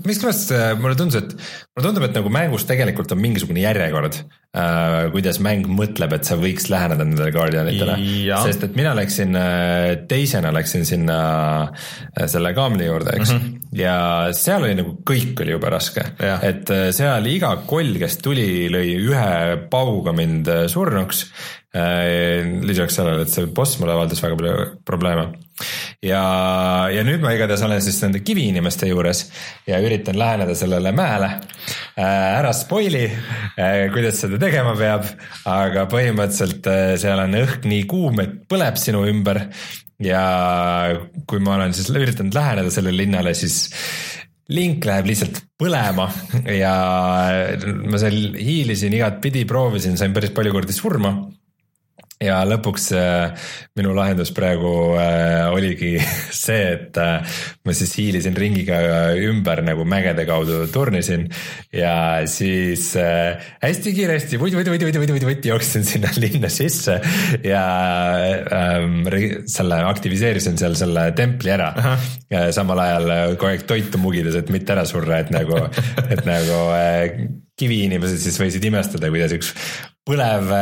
miskipärast 0.09 0.53
äh, 0.57 0.73
mulle 0.81 0.97
tundus, 0.99 1.23
et 1.23 1.37
mulle 1.79 1.87
tundub, 1.89 2.07
et 2.09 2.17
nagu 2.19 2.33
mängus 2.33 2.67
tegelikult 2.69 3.15
on 3.15 3.21
mingisugune 3.23 3.63
järjekord 3.63 4.19
äh,, 4.19 5.09
kuidas 5.15 5.39
mäng 5.45 5.69
mõtleb, 5.71 6.17
et 6.19 6.27
sa 6.29 6.39
võiks 6.41 6.69
läheneda 6.73 7.07
nendele 7.07 7.33
Guardianitele, 7.35 7.97
sest 8.45 8.67
et 8.67 8.77
mina 8.79 8.95
läksin 8.99 9.39
äh, 9.39 9.95
teisena 10.11 10.53
läksin 10.55 10.87
sinna 10.89 11.21
äh, 11.69 12.27
selle 12.27 12.53
kaamli 12.57 12.91
juurde, 12.91 13.17
eks. 13.19 13.33
Mm. 13.35 13.39
-hmm 13.47 13.65
ja 13.79 13.95
seal 14.33 14.65
oli 14.65 14.77
nagu 14.79 14.95
kõik 15.07 15.43
oli 15.45 15.53
jube 15.53 15.71
raske, 15.73 16.01
et 16.19 16.71
äh, 16.73 16.89
seal 16.97 17.27
iga 17.29 17.53
koll, 17.69 17.99
kes 18.01 18.17
tuli, 18.25 18.67
lõi 18.73 18.97
ühe 18.97 19.31
pauguga 19.71 20.15
mind 20.17 20.49
surnuks. 20.73 21.27
Lisaks 21.75 22.97
sellele, 22.97 23.27
et 23.27 23.33
see 23.33 23.49
boss 23.53 23.77
mulle 23.81 23.93
avaldas 23.93 24.23
väga 24.25 24.37
palju 24.39 24.69
probleeme. 24.89 25.27
Ja, 26.05 26.23
ja 26.95 27.03
nüüd 27.05 27.21
ma 27.21 27.35
igatahes 27.35 27.65
olen 27.67 27.83
siis 27.85 27.99
nende 28.05 28.23
kiviinimeste 28.25 28.89
juures 28.89 29.25
ja 29.69 29.81
üritan 29.83 30.19
läheneda 30.19 30.55
sellele 30.57 30.93
mäele. 30.97 31.33
ära 31.99 32.53
spoil'i, 32.57 33.09
kuidas 33.93 34.23
seda 34.23 34.39
tegema 34.41 34.77
peab, 34.79 35.11
aga 35.51 35.85
põhimõtteliselt 35.91 36.71
seal 37.03 37.25
on 37.27 37.37
õhk 37.43 37.67
nii 37.69 37.85
kuum, 37.91 38.23
et 38.25 38.41
põleb 38.49 38.81
sinu 38.81 39.05
ümber. 39.11 39.45
Ja 39.99 40.95
kui 41.27 41.43
ma 41.43 41.57
olen 41.57 41.75
siis 41.75 41.91
üritanud 41.91 42.37
läheneda 42.37 42.71
sellele 42.71 43.03
linnale, 43.03 43.33
siis 43.35 43.67
link 44.55 44.87
läheb 44.87 45.11
lihtsalt 45.11 45.43
põlema. 45.59 46.07
Ja 46.55 46.73
ma 47.59 48.01
seal 48.01 48.39
hiilisin 48.39 48.95
igatpidi, 48.95 49.43
proovisin, 49.45 49.99
sain 49.99 50.15
päris 50.15 50.33
palju 50.33 50.55
kordi 50.55 50.77
surma 50.77 51.17
ja 52.23 52.39
lõpuks 52.47 52.89
äh, 52.99 53.51
minu 53.79 53.93
lahendus 53.97 54.33
praegu 54.35 54.73
äh, 54.99 55.47
oligi 55.55 55.95
see, 56.35 56.61
et 56.75 56.99
äh, 57.01 57.39
ma 57.67 57.75
siis 57.77 57.95
hiilisin 57.99 58.37
ringiga 58.39 58.81
ümber 59.29 59.63
nagu 59.67 59.87
mägede 59.89 60.27
kaudu 60.29 60.65
turnisin 60.75 61.29
ja 61.75 62.27
siis 62.31 62.91
hästi 63.63 63.95
kiiresti 63.95 64.41
vuti-vuti-vuti-vuti-vuti 64.41 65.53
jooksin 65.53 65.87
sinna 65.87 66.11
linna 66.23 66.51
sisse 66.53 66.99
ja 67.45 67.65
ähm, 68.53 69.05
selle 69.47 69.83
aktiviseerisin 69.89 70.59
seal 70.59 70.75
selle 70.79 71.11
templi 71.17 71.53
ära. 71.55 71.73
samal 72.55 72.81
ajal 72.83 73.11
kogu 73.37 73.51
aeg 73.53 73.67
toitu 73.69 74.01
mugides, 74.03 74.37
et 74.39 74.51
mitte 74.53 74.75
ära 74.75 74.85
surra, 74.89 75.23
et 75.23 75.31
nagu, 75.35 75.61
et 76.09 76.25
nagu 76.27 76.59
kiviinimesed 77.59 78.21
siis 78.23 78.39
võisid 78.41 78.65
imestada, 78.69 79.11
kuidas 79.13 79.35
üks 79.35 79.53
põlev, 80.09 80.53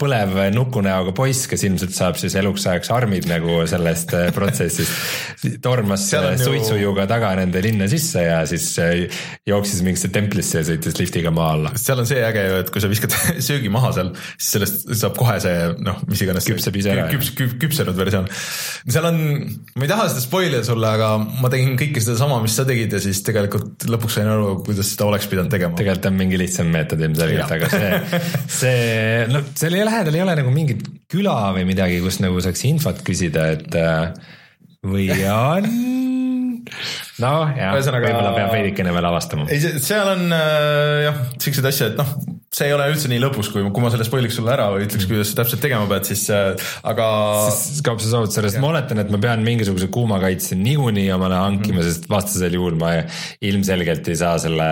põlev 0.00 0.36
nukunäoga 0.54 1.12
poiss, 1.16 1.48
kes 1.50 1.64
ilmselt 1.68 1.94
saab 1.96 2.18
siis 2.20 2.34
eluks 2.40 2.64
ajaks 2.70 2.90
armid 2.94 3.28
nagu 3.28 3.60
sellest 3.68 4.14
äh, 4.16 4.30
protsessist, 4.34 5.50
tormas 5.64 6.06
suitsujuuga 6.40 7.06
taga 7.10 7.34
nende 7.38 7.60
linna 7.64 7.88
sisse 7.90 8.24
ja 8.24 8.40
siis 8.48 8.70
äh, 8.82 9.20
jooksis 9.48 9.82
mingisse 9.84 10.10
templisse 10.14 10.60
ja 10.60 10.68
sõitis 10.68 10.96
liftiga 11.00 11.32
maa 11.34 11.50
alla. 11.56 11.74
seal 11.80 12.00
on 12.00 12.08
see 12.08 12.22
äge 12.24 12.46
ju, 12.46 12.60
et 12.62 12.72
kui 12.72 12.84
sa 12.84 12.90
viskad 12.92 13.16
söögi 13.48 13.72
maha 13.72 13.92
seal, 13.96 14.12
siis 14.36 14.54
sellest 14.56 14.86
saab 15.02 15.18
kohe 15.18 15.36
see 15.44 15.54
noh, 15.84 16.00
mis 16.08 16.24
iganes. 16.24 16.48
küpseb 16.48 16.80
ise 16.80 16.94
ära. 16.94 17.06
küps, 17.12 17.32
küps, 17.36 17.58
küpsenud 17.60 17.98
versioon. 18.00 18.30
seal 18.88 19.10
on, 19.10 19.20
ma 19.74 19.86
ei 19.86 19.92
taha 19.92 20.08
seda 20.12 20.24
spoil 20.24 20.50
ida 20.50 20.64
sulle, 20.66 20.94
aga 20.96 21.12
ma 21.20 21.52
tegin 21.52 21.76
kõike 21.80 22.02
sedasama, 22.04 22.40
mis 22.44 22.56
sa 22.56 22.66
tegid 22.68 22.94
ja 22.94 23.02
siis 23.04 23.20
tegelikult 23.26 23.86
lõpuks 23.90 24.18
sain 24.18 24.30
aru, 24.30 24.58
kuidas 24.64 24.94
seda 24.94 25.10
oleks 25.10 25.28
pidanud 25.30 25.52
tegema. 25.52 25.76
tegelikult 25.78 26.10
on 26.10 26.18
mingi 26.18 26.40
lihtsam 26.40 26.72
meetod 26.72 27.04
ilmselgelt, 27.04 27.54
aga 27.58 27.70
see, 27.72 28.20
see 28.60 28.93
no 29.30 29.42
seal 29.56 29.76
lähedal 29.88 30.16
ei 30.16 30.24
ole 30.24 30.38
nagu 30.40 30.54
mingit 30.54 30.86
küla 31.10 31.52
või 31.56 31.66
midagi, 31.68 32.00
kus 32.04 32.20
nagu 32.24 32.40
saaks 32.44 32.64
infot 32.68 33.04
küsida, 33.06 33.50
et 33.58 33.78
äh, 33.78 34.10
või 34.84 35.10
on 35.30 35.70
noh, 37.22 37.50
jah, 37.56 37.74
võib-olla 37.76 38.32
peab 38.36 38.52
veidikene 38.54 38.92
veel 38.94 39.08
avastama. 39.08 39.46
ei, 39.52 39.60
seal 39.82 40.10
on 40.14 40.32
äh, 40.34 41.04
jah, 41.06 41.20
siukseid 41.42 41.68
asju, 41.70 41.88
et 41.92 42.00
noh, 42.00 42.12
see 42.54 42.68
ei 42.68 42.74
ole 42.76 42.86
üldse 42.92 43.10
nii 43.10 43.20
lõbus, 43.22 43.50
kui, 43.52 43.64
kui 43.74 43.84
ma 43.84 43.90
selle 43.92 44.06
spoil'iks 44.06 44.38
sulle 44.38 44.52
ära 44.54 44.68
või 44.74 44.86
ütleks, 44.86 45.08
kuidas 45.10 45.32
sa 45.32 45.40
täpselt 45.40 45.62
tegema 45.64 45.88
pead, 45.90 46.06
siis 46.08 46.24
äh, 46.34 46.52
aga. 46.86 47.08
siis 47.54 47.82
kaob 47.86 48.02
see 48.02 48.12
saavutus 48.12 48.38
sellest, 48.38 48.60
ma 48.62 48.70
oletan, 48.70 49.02
et 49.02 49.10
ma 49.12 49.20
pean 49.22 49.42
mingisuguse 49.46 49.90
kuumakaitse 49.94 50.58
niikuinii 50.60 51.08
omale 51.14 51.40
hankima 51.40 51.80
mm, 51.80 51.88
sest 51.88 52.08
vastasel 52.10 52.58
juhul 52.58 52.78
ma 52.80 52.94
ilmselgelt 53.44 54.12
ei 54.12 54.20
saa 54.20 54.36
selle 54.42 54.68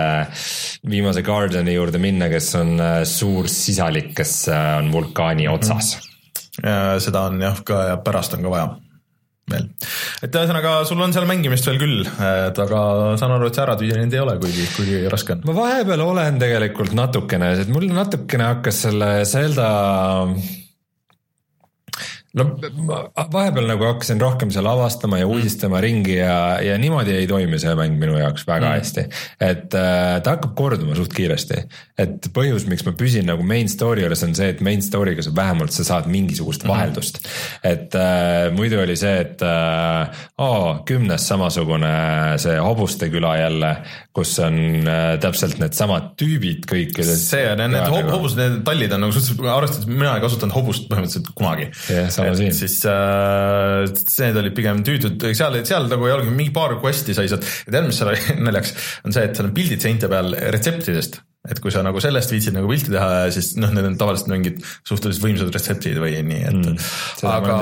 viimase 0.89 1.25
Guardiani 1.25 1.75
juurde 1.75 2.01
minna, 2.03 2.31
kes 2.31 2.53
on 2.61 2.73
äh, 2.79 3.01
suur 3.09 3.51
sisalik, 3.51 4.13
kes 4.17 4.37
on 4.53 4.91
vulkaani 4.93 5.49
otsas 5.51 5.97
mm. 5.97 6.09
-hmm. 6.63 6.99
seda 7.01 7.27
on 7.29 7.41
jah 7.41 7.63
ka 7.65 7.83
ja 7.87 8.01
pärast 8.05 8.35
on 8.37 8.43
ka 8.45 8.49
vaja 8.51 8.67
veel. 9.51 9.67
et 10.23 10.35
ühesõnaga, 10.39 10.73
sul 10.87 11.01
on 11.03 11.13
seal 11.15 11.27
mängimist 11.29 11.67
veel 11.67 11.79
küll, 11.81 12.01
et 12.07 12.59
aga 12.65 12.81
saan 13.19 13.35
aru, 13.35 13.49
et 13.49 13.57
see 13.57 13.65
ära 13.65 13.77
tüüdinud 13.79 14.15
ei 14.15 14.23
ole, 14.23 14.37
kuigi, 14.41 14.67
kuigi 14.77 15.03
raske 15.11 15.37
on. 15.37 15.45
ma 15.49 15.57
vahepeal 15.59 16.03
olen 16.05 16.41
tegelikult 16.41 16.95
natukene, 16.97 17.53
et 17.63 17.71
mul 17.73 17.89
natukene 17.91 18.51
hakkas 18.53 18.83
selle 18.87 19.13
Zelda 19.29 19.69
no 22.33 22.45
vahepeal 23.33 23.67
nagu 23.69 23.85
hakkasin 23.85 24.21
rohkem 24.21 24.51
seal 24.53 24.65
avastama 24.69 25.19
ja 25.21 25.27
uudistama 25.29 25.77
mm. 25.77 25.83
ringi 25.85 26.15
ja, 26.17 26.37
ja 26.65 26.77
niimoodi 26.81 27.13
ei 27.13 27.27
toimi 27.29 27.59
see 27.61 27.73
mäng 27.77 27.99
minu 28.01 28.15
jaoks 28.17 28.47
väga 28.47 28.71
mm. 28.71 28.79
hästi. 28.79 29.03
et 29.51 29.77
äh, 29.77 30.17
ta 30.25 30.33
hakkab 30.33 30.55
korduma 30.57 30.97
suht 30.97 31.13
kiiresti, 31.13 31.61
et 32.01 32.29
põhjus, 32.33 32.65
miks 32.69 32.85
ma 32.87 32.95
püsin 32.97 33.29
nagu 33.29 33.45
main 33.45 33.69
story 33.69 34.05
juures 34.05 34.25
on 34.25 34.33
see, 34.37 34.49
et 34.49 34.63
main 34.65 34.81
story'ga 34.81 35.25
sa 35.25 35.33
vähemalt 35.35 35.75
sa 35.75 35.85
saad 35.85 36.09
mingisugust 36.09 36.65
mm. 36.65 36.73
vaheldust. 36.73 37.21
et 37.69 37.93
äh, 37.99 38.49
muidu 38.57 38.81
oli 38.81 38.97
see, 38.97 39.13
et 39.27 39.45
äh, 39.45 40.25
oo, 40.41 40.79
kümnes 40.89 41.27
samasugune 41.29 41.93
see 42.41 42.57
hobuste 42.57 43.11
küla 43.13 43.35
jälle, 43.43 43.75
kus 44.13 44.33
on 44.41 44.57
äh, 44.89 45.03
täpselt 45.21 45.61
needsamad 45.61 46.15
tüübid 46.17 46.65
kõik. 46.69 46.97
see 47.13 47.45
on, 47.51 47.61
need 47.61 47.85
hob 47.85 48.07
nagu... 48.07 48.17
hobused, 48.17 48.41
need 48.41 48.59
tallid 48.65 48.97
on 48.97 49.05
nagu 49.05 49.13
suhteliselt, 49.13 49.53
arvestades, 49.53 49.89
mina 49.89 50.17
ei 50.17 50.25
kasutanud 50.25 50.57
hobust 50.57 50.89
põhimõtteliselt 50.89 51.33
kunagi 51.37 51.69
yeah, 51.93 52.09
sama 52.23 52.39
siin. 52.39 52.55
siis 52.57 52.79
äh, 52.89 53.83
need 54.23 54.39
olid 54.43 54.57
pigem 54.57 54.81
tüütud, 54.87 55.27
seal, 55.37 55.59
seal 55.67 55.87
nagu 55.91 56.09
ei 56.09 56.15
olegi 56.15 56.33
mingi 56.33 56.55
paar 56.55 56.77
quest'i 56.81 57.15
sai 57.17 57.29
sealt, 57.31 57.47
ja 57.67 57.75
tead, 57.75 57.87
mis 57.89 58.01
seal 58.01 58.11
oli 58.13 58.39
naljaks, 58.47 58.73
on 59.03 59.15
see, 59.15 59.27
et 59.29 59.37
seal 59.37 59.49
on 59.49 59.55
pildid 59.55 59.85
seinte 59.85 60.11
peal 60.11 60.35
retseptidest. 60.55 61.21
Et 61.51 61.59
kui 61.59 61.73
sa 61.75 61.81
nagu 61.83 61.99
sellest 61.99 62.31
viitsid 62.31 62.55
nagu 62.55 62.69
pilti 62.71 62.93
teha, 62.93 63.25
siis 63.35 63.49
noh, 63.59 63.71
need 63.75 63.89
on 63.89 63.97
tavaliselt 63.99 64.29
mingid 64.31 64.61
suhteliselt 64.87 65.25
võimsad 65.25 65.49
retseptid 65.51 65.99
või 65.99 66.21
nii, 66.23 66.43
et 66.47 66.59
mm, 66.61 66.85
aga 67.27 67.57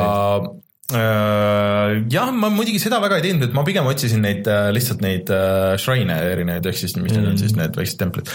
jah, 2.11 2.31
ma 2.35 2.49
muidugi 2.53 2.79
seda 2.81 2.99
väga 3.03 3.19
ei 3.19 3.25
teinud, 3.27 3.45
et 3.47 3.55
ma 3.55 3.63
pigem 3.67 3.87
otsisin 3.89 4.23
neid 4.25 4.47
äh, 4.49 4.69
lihtsalt 4.75 5.03
neid 5.03 5.29
äh, 5.33 5.75
shrine'e 5.81 6.17
erinevaid, 6.33 6.67
ehk 6.71 6.79
siis 6.79 6.95
mis 6.97 7.13
need 7.13 7.23
mm. 7.23 7.29
on 7.31 7.39
siis 7.41 7.55
need 7.57 7.77
väiksed 7.77 7.99
templid. 8.01 8.31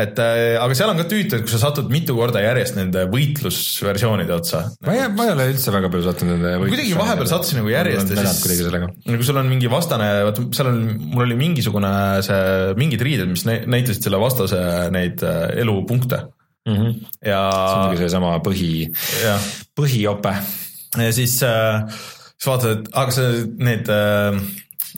et 0.00 0.20
aga 0.20 0.78
seal 0.78 0.92
on 0.92 1.00
ka 1.00 1.06
tüütu, 1.10 1.38
et 1.38 1.46
kui 1.46 1.52
sa 1.52 1.60
satud 1.62 1.90
mitu 1.92 2.16
korda 2.18 2.42
järjest 2.44 2.78
nende 2.78 3.04
võitlusversioonide 3.12 4.34
otsa. 4.36 4.64
ma 4.86 4.96
ei, 4.96 5.06
ma 5.14 5.28
ei 5.28 5.34
ole 5.34 5.50
üldse 5.52 5.74
väga 5.74 5.92
palju 5.92 6.08
sattunud 6.08 6.36
nende 6.38 6.70
kuidagi 6.72 6.96
vahepeal 6.98 7.30
sattusin 7.30 7.60
nagu 7.62 7.72
järjest 7.74 8.14
ja 8.14 8.24
siis 8.24 8.72
nagu 9.10 9.28
sul 9.28 9.42
on 9.42 9.50
mingi 9.50 9.70
vastane, 9.72 10.10
vaata 10.28 10.48
seal 10.56 10.72
on, 10.72 10.82
mul 11.12 11.26
oli 11.28 11.38
mingisugune 11.40 11.92
see, 12.26 12.42
mingid 12.80 13.06
riided, 13.06 13.30
mis 13.30 13.46
näitasid 13.46 14.08
selle 14.08 14.20
vastase 14.22 14.60
neid 14.94 15.22
elupunkte 15.60 16.24
mm. 16.66 16.74
-hmm. 16.74 17.06
ja. 17.26 17.44
see 17.52 17.78
ongi 17.84 18.02
seesama 18.02 18.34
põhi, 18.44 18.72
põhiope 19.78 20.34
ja 20.98 21.12
siis 21.14 21.36
äh,, 21.46 21.84
siis 22.40 22.48
vaatad, 22.48 22.80
et 22.80 22.90
aga 22.96 23.14
sa 23.14 23.26
need 23.60 23.90
äh, 23.92 24.38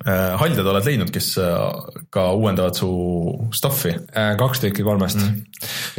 äh, 0.07 0.23
haljad 0.41 0.69
oled 0.73 0.87
leidnud, 0.89 1.11
kes 1.15 1.33
äh, 1.43 1.57
ka 2.15 2.29
uuendavad 2.39 2.79
su 2.79 2.93
stuff'i 3.55 3.95
äh,? 3.97 4.33
kaks 4.41 4.63
tükki 4.65 4.87
kolmest 4.87 5.21
mm. 5.21 5.43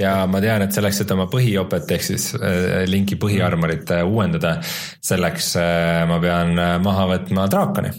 ja 0.02 0.16
ma 0.30 0.42
tean, 0.44 0.66
et 0.66 0.76
selleks, 0.76 1.04
et 1.04 1.14
oma 1.16 1.28
põhiopet 1.32 1.92
ehk 1.98 2.08
siis 2.08 2.32
linki 2.90 3.20
põhiarmorit 3.22 3.94
uuendada, 4.08 4.58
selleks 5.04 5.54
ma 6.10 6.20
pean 6.24 6.58
maha 6.84 7.12
võtma 7.16 7.48
draakoni 7.52 7.94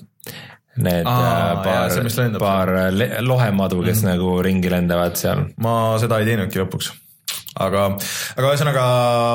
need 0.74 1.06
Aa, 1.06 1.60
paar, 1.62 1.92
paar 2.42 2.70
lohemadu, 3.22 3.78
kes 3.86 4.00
mm. 4.02 4.08
nagu 4.10 4.32
ringi 4.42 4.72
lendavad 4.72 5.14
seal. 5.20 5.44
ma 5.62 5.94
seda 6.02 6.18
ei 6.18 6.32
teinudki 6.32 6.58
lõpuks 6.64 6.90
aga, 7.62 7.84
aga 8.34 8.50
ühesõnaga, 8.50 8.84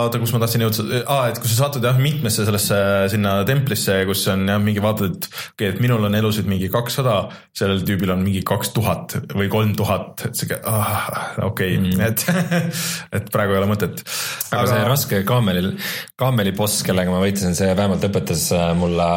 oota, 0.06 0.20
kus 0.22 0.34
ma 0.36 0.41
tahtsin 0.44 0.66
jõuda 0.66 1.04
ah,, 1.06 1.28
et 1.32 1.40
kui 1.40 1.52
sa 1.52 1.66
satud 1.66 1.86
jah 1.86 2.00
mitmesse 2.02 2.46
sellesse 2.48 2.80
sinna 3.14 3.38
templisse, 3.48 3.96
kus 4.10 4.26
on 4.34 4.44
jah 4.50 4.60
mingi 4.64 4.84
vaatad, 4.84 5.14
et 5.16 5.30
okei 5.30 5.54
okay,, 5.54 5.72
et 5.72 5.80
minul 5.84 6.10
on 6.10 6.18
elusid 6.20 6.50
mingi 6.50 6.72
kakssada, 6.74 7.22
sellel 7.56 7.86
tüübil 7.88 8.12
on 8.16 8.26
mingi 8.26 8.44
kaks 8.48 8.74
tuhat 8.76 9.18
või 9.32 9.48
kolm 9.52 9.76
tuhat, 9.80 10.26
et 10.28 10.36
sihuke 10.40 10.60
ah, 10.68 11.08
okei 11.48 11.78
okay. 11.78 11.94
mm., 11.94 12.04
et, 12.10 12.26
et 13.22 13.32
praegu 13.34 13.56
ei 13.56 13.62
ole 13.62 13.72
mõtet. 13.72 14.04
aga 14.52 14.68
see 14.74 14.84
raske 14.90 15.24
kaameli, 15.28 15.74
kaameli 16.20 16.56
boss, 16.58 16.84
kellega 16.88 17.14
ma 17.14 17.24
võitlesin, 17.24 17.58
see 17.58 17.72
vähemalt 17.72 18.06
õpetas 18.10 18.50
äh, 18.56 18.72
mulle 18.78 19.10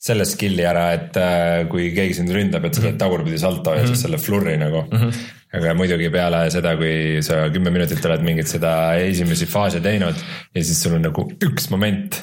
selle 0.00 0.24
skill'i 0.24 0.64
ära, 0.64 0.86
et 0.96 1.16
äh, 1.20 1.66
kui 1.68 1.90
keegi 1.92 2.16
sind 2.22 2.32
ründab, 2.32 2.64
et 2.64 2.76
sa 2.76 2.86
teed 2.86 2.96
tagurpidi 3.00 3.40
salto 3.40 3.74
ja 3.74 3.82
mm 3.82 3.84
-hmm. 3.84 3.92
siis 3.92 4.06
selle 4.06 4.18
flurry 4.18 4.56
nagu 4.56 4.86
mm. 4.88 4.96
-hmm. 4.96 5.20
Aga 5.56 5.74
muidugi 5.78 6.10
peale 6.14 6.44
seda, 6.54 6.76
kui 6.78 7.22
sa 7.26 7.44
kümme 7.52 7.72
minutit 7.74 8.04
oled 8.06 8.22
mingit 8.26 8.50
seda 8.50 8.94
esimesi 9.02 9.48
faase 9.50 9.82
teinud 9.84 10.18
ja 10.54 10.62
siis 10.62 10.78
sul 10.82 10.94
on 10.98 11.08
nagu 11.08 11.26
üks 11.46 11.70
moment, 11.72 12.20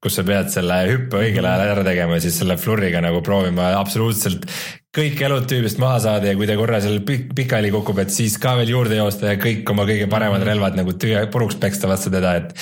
kus 0.00 0.16
sa 0.16 0.24
pead 0.24 0.48
selle 0.52 0.78
hüppe 0.88 1.20
õigel 1.20 1.44
ajal 1.44 1.74
ära 1.74 1.84
tegema 1.84 2.20
siis 2.24 2.38
selle 2.40 2.56
flurry'ga 2.60 3.02
nagu 3.04 3.20
proovima 3.24 3.74
absoluutselt 3.76 4.48
kõik 4.96 5.20
elud 5.22 5.44
tüübist 5.50 5.78
maha 5.82 6.00
saada 6.02 6.32
ja 6.32 6.38
kui 6.38 6.48
ta 6.50 6.56
korra 6.58 6.80
seal 6.82 6.98
pikali 7.04 7.70
kukub, 7.70 8.00
et 8.02 8.10
siis 8.14 8.34
ka 8.42 8.56
veel 8.58 8.72
juurde 8.72 8.96
joosta 8.98 9.34
ja 9.34 9.38
kõik 9.38 9.68
oma 9.70 9.84
kõige 9.86 10.08
paremad 10.10 10.42
relvad 10.46 10.78
nagu 10.78 10.96
tühja 10.98 11.22
puruks 11.30 11.60
peksta 11.62 11.90
vastu 11.90 12.10
teda, 12.10 12.32
et, 12.40 12.56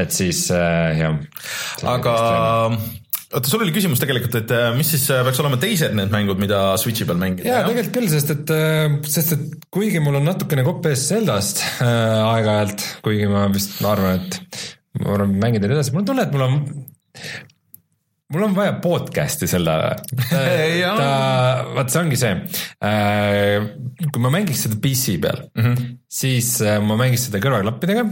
et 0.00 0.14
siis 0.14 0.46
äh, 0.54 1.02
jah. 1.02 1.18
aga 1.92 2.14
oota, 3.32 3.50
sul 3.50 3.64
oli 3.64 3.74
küsimus 3.74 4.00
tegelikult, 4.02 4.38
et 4.40 4.54
äh, 4.54 4.70
mis 4.76 4.92
siis 4.94 5.04
äh, 5.12 5.20
peaks 5.26 5.42
olema 5.42 5.58
teised 5.60 5.96
need 5.98 6.12
mängud, 6.14 6.40
mida 6.40 6.62
Switchi 6.80 7.06
peal 7.08 7.20
mängida? 7.20 7.50
jaa, 7.50 7.66
tegelikult 7.66 7.98
küll, 7.98 8.08
sest 8.12 8.32
et, 8.34 8.54
sest 9.10 9.36
et 9.36 9.68
kuigi 9.74 10.02
mul 10.04 10.20
on 10.20 10.26
natukene 10.30 10.64
kopp 10.66 10.88
ees 10.90 11.04
Zeldast 11.10 11.62
äh, 11.84 11.92
aeg-ajalt, 12.22 12.86
kuigi 13.04 13.28
ma 13.30 13.46
vist 13.52 13.78
ma 13.84 13.94
arvan, 13.96 14.18
et 14.22 14.64
ma 15.02 15.14
arvan, 15.18 15.36
mängin 15.44 15.64
teile 15.64 15.78
edasi, 15.78 15.94
mul 15.94 16.04
on 16.04 16.10
tunne, 16.12 16.26
et 16.28 16.34
mul 16.34 16.48
on 16.48 16.58
mul 18.32 18.44
on 18.44 18.56
vaja 18.56 18.74
podcast'i 18.84 19.48
Zeldale. 19.48 19.94
Jaa. 20.82 20.96
ta, 20.98 21.12
vaat 21.76 21.92
see 21.92 22.02
ongi 22.02 22.18
see, 22.20 22.34
kui 24.12 24.24
ma 24.24 24.32
mängiks 24.32 24.66
seda 24.66 24.76
PC 24.82 25.16
peal 25.22 25.40
mm, 25.46 25.64
-hmm. 25.64 25.94
siis 26.20 26.58
äh, 26.64 26.76
ma 26.84 26.98
mängiks 27.00 27.28
seda 27.28 27.40
kõrvaklappidega 27.44 28.04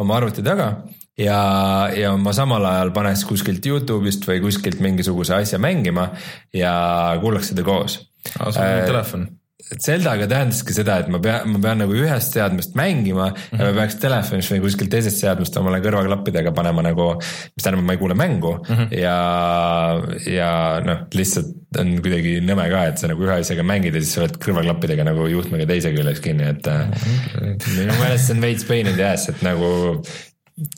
oma 0.00 0.16
arvuti 0.16 0.44
taga 0.44 0.72
ja, 1.20 1.40
ja 1.96 2.14
ma 2.20 2.34
samal 2.36 2.64
ajal 2.70 2.94
paneks 2.96 3.24
kuskilt 3.28 3.66
Youtube'ist 3.66 4.26
või 4.28 4.40
kuskilt 4.44 4.80
mingisuguse 4.84 5.36
asja 5.36 5.60
mängima 5.62 6.10
ja 6.56 6.72
kuulaks 7.20 7.52
seda 7.52 7.66
koos 7.66 8.00
aa, 8.38 8.50
sul 8.50 8.62
on 8.62 8.80
Äh, 8.80 8.86
telefon. 8.86 9.28
Zeldaga 9.70 10.24
tähendaski 10.26 10.74
seda, 10.74 10.96
et 10.98 11.10
ma 11.12 11.20
pean, 11.22 11.44
ma 11.52 11.60
pean 11.62 11.78
nagu 11.78 11.94
ühest 11.94 12.34
seadmest 12.34 12.72
mängima 12.74 13.28
mm 13.28 13.36
-hmm. 13.36 13.60
ja 13.60 13.66
ma 13.68 13.74
peaks 13.76 13.98
telefonis 14.02 14.48
või 14.50 14.62
kuskil 14.64 14.88
teisest 14.90 15.20
seadmest 15.22 15.56
omale 15.60 15.78
kõrvaklappidega 15.84 16.50
panema 16.56 16.82
nagu, 16.82 17.06
mis 17.20 17.62
tähendab, 17.62 17.84
ma 17.86 17.94
ei 17.94 18.00
kuule 18.00 18.16
mängu 18.18 18.54
mm 18.56 18.74
-hmm. 18.74 18.96
ja, 18.98 19.14
ja 20.26 20.50
noh, 20.84 21.04
lihtsalt 21.14 21.78
on 21.78 21.92
kuidagi 22.02 22.40
nõme 22.42 22.66
ka, 22.72 22.82
et 22.88 22.98
sa 22.98 23.12
nagu 23.12 23.22
ühe 23.22 23.36
asjaga 23.36 23.62
mängid 23.62 23.94
ja 23.94 24.02
siis 24.02 24.14
sa 24.16 24.24
oled 24.24 24.40
kõrvaklappidega 24.42 25.06
nagu 25.06 25.28
juhtmega 25.30 25.66
teise 25.66 25.92
küljes 25.94 26.20
kinni, 26.20 26.48
et 26.50 26.66
mm 26.66 26.90
-hmm. 26.90 27.78
minu 27.78 28.00
meelest 28.00 28.26
see 28.26 28.34
on 28.34 28.42
veits 28.42 28.64
pain 28.64 28.86
in 28.86 28.94
the 28.94 29.06
ass, 29.12 29.28
et 29.28 29.42
nagu 29.42 30.02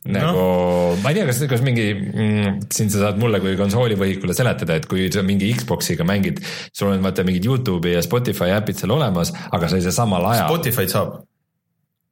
nagu 0.09 0.37
no. 0.39 0.97
ma 1.03 1.13
ei 1.13 1.19
tea, 1.19 1.27
kas, 1.29 1.41
kas 1.51 1.65
mingi 1.65 1.87
mm,, 1.95 2.69
siin 2.75 2.93
sa 2.93 3.07
saad 3.07 3.21
mulle 3.23 3.41
kui 3.43 3.57
konsoolivõhikule 3.59 4.37
seletada, 4.37 4.79
et 4.79 4.87
kui 4.91 5.09
sa 5.15 5.25
mingi 5.27 5.51
Xbox'iga 5.57 6.07
mängid, 6.09 6.43
sul 6.75 6.93
on 6.93 7.05
vaata 7.05 7.27
mingid 7.29 7.49
Youtube'i 7.49 7.97
ja 7.97 8.05
Spotify 8.05 8.55
äpid 8.59 8.81
seal 8.83 8.95
olemas, 8.95 9.35
aga 9.51 9.71
sa 9.71 9.81
ei 9.81 9.87
saa 9.87 9.97
samal 10.03 10.27
ajal, 10.33 10.49
Spotify'd 10.51 10.95
saab. 10.95 11.21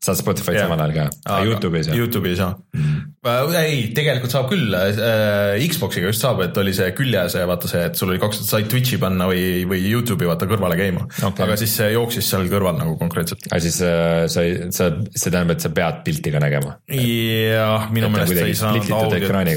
saad 0.05 0.21
Spotify'd 0.21 0.59
Jah. 0.59 0.69
samal 0.69 0.85
ajal 0.87 0.97
ka, 0.99 1.09
aga 1.27 1.49
Youtube'i 1.51 1.83
ei 1.83 1.89
saa. 1.89 1.99
Youtube'i 2.03 2.35
ei 2.35 2.41
saa 2.41 2.53
mm.. 2.57 3.10
ei, 3.61 3.81
tegelikult 3.93 4.33
saab 4.33 4.47
küll 4.49 4.73
äh,, 4.73 5.59
Xbox'iga 5.69 6.09
just 6.09 6.23
saab, 6.25 6.39
et 6.41 6.57
oli 6.57 6.73
see 6.73 6.87
küljes 6.97 7.35
ja 7.37 7.43
vaata 7.49 7.69
see, 7.69 7.83
et 7.91 7.99
sul 7.99 8.15
oli 8.15 8.21
kaks, 8.23 8.41
said 8.49 8.71
Twitch'i 8.73 8.97
panna 9.03 9.27
või, 9.29 9.67
või 9.69 9.83
Youtube'i 9.91 10.29
vaata 10.31 10.49
kõrvale 10.49 10.79
käima 10.79 11.05
Okei. 11.05 11.45
aga 11.45 11.59
siis 11.61 11.75
see 11.83 11.91
jooksis 11.93 12.31
seal 12.33 12.49
kõrval 12.49 12.79
nagu 12.81 12.97
konkreetselt. 13.01 13.45
aga 13.51 13.61
siis 13.61 13.77
äh, 13.85 14.25
sa 14.33 14.47
ei, 14.47 14.57
sa, 14.73 14.89
see 15.13 15.35
tähendab, 15.35 15.53
et 15.59 15.67
sa 15.67 15.73
pead 15.77 16.01
pilti 16.07 16.33
ka 16.33 16.41
nägema, 16.41 16.79
jah, 16.97 17.91
minu 17.93 18.09
ta 18.09 18.15
meelest 18.15 18.33
kuidagi 18.33 18.55
ei 18.55 18.61
saanud 18.63 18.89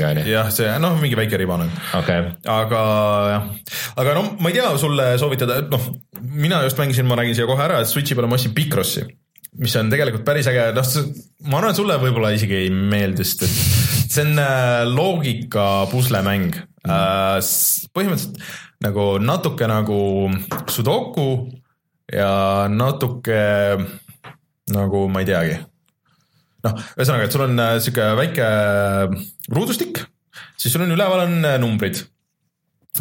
on 0.10 0.20
ju? 0.20 0.28
jah, 0.34 0.52
see 0.60 0.76
noh, 0.84 1.00
mingi 1.00 1.20
väike 1.24 1.40
riba 1.40 1.62
nagu 1.64 1.84
okei 2.02 2.20
okay., 2.26 2.38
aga 2.58 2.86
jah, 3.32 3.50
aga 4.04 4.18
no 4.20 4.26
ma 4.44 4.52
ei 4.52 4.60
tea 4.60 4.76
sulle 4.82 5.14
soovitada, 5.22 5.62
noh, 5.72 5.88
mina 6.20 6.60
just 6.68 6.84
mängisin, 6.84 7.08
ma 7.08 7.16
räägin 7.22 7.40
siia 7.40 7.48
kohe 7.48 7.64
ära, 7.64 7.80
et 7.80 7.88
Switchi 7.88 8.20
peale 8.20 8.28
ma 8.28 8.36
ostsin 8.36 8.52
Picrossi, 8.60 9.08
mis 9.62 9.76
on 9.80 9.90
tegelikult 9.94 10.26
päris 10.28 10.48
äge, 10.50 10.70
noh, 10.76 10.94
ma 11.50 11.60
arvan, 11.60 11.74
et 11.74 11.80
sulle 11.80 11.98
võib-olla 12.02 12.34
isegi 12.36 12.58
ei 12.64 12.70
meeldi, 12.74 13.26
sest 13.28 13.46
et 13.48 14.14
see 14.14 14.26
on 14.26 14.40
äh, 14.42 14.84
loogika 14.90 15.68
puslemäng 15.92 16.56
mm.. 16.56 17.52
põhimõtteliselt 17.94 18.42
nagu 18.84 19.06
natuke 19.24 19.68
nagu 19.70 20.00
Sudoku 20.72 21.28
ja 22.12 22.32
natuke 22.72 23.44
nagu 24.74 25.06
ma 25.12 25.24
ei 25.24 25.30
teagi 25.30 25.62
noh, 26.64 26.82
ühesõnaga, 26.98 27.28
et 27.28 27.36
sul 27.36 27.46
on 27.48 27.60
äh, 27.60 27.76
sihuke 27.84 28.10
väike 28.20 28.50
ruudustik, 29.54 30.02
siis 30.58 30.74
sul 30.74 30.86
on 30.86 30.96
üleval 30.96 31.26
on 31.26 31.38
äh, 31.48 31.60
numbrid. 31.62 32.04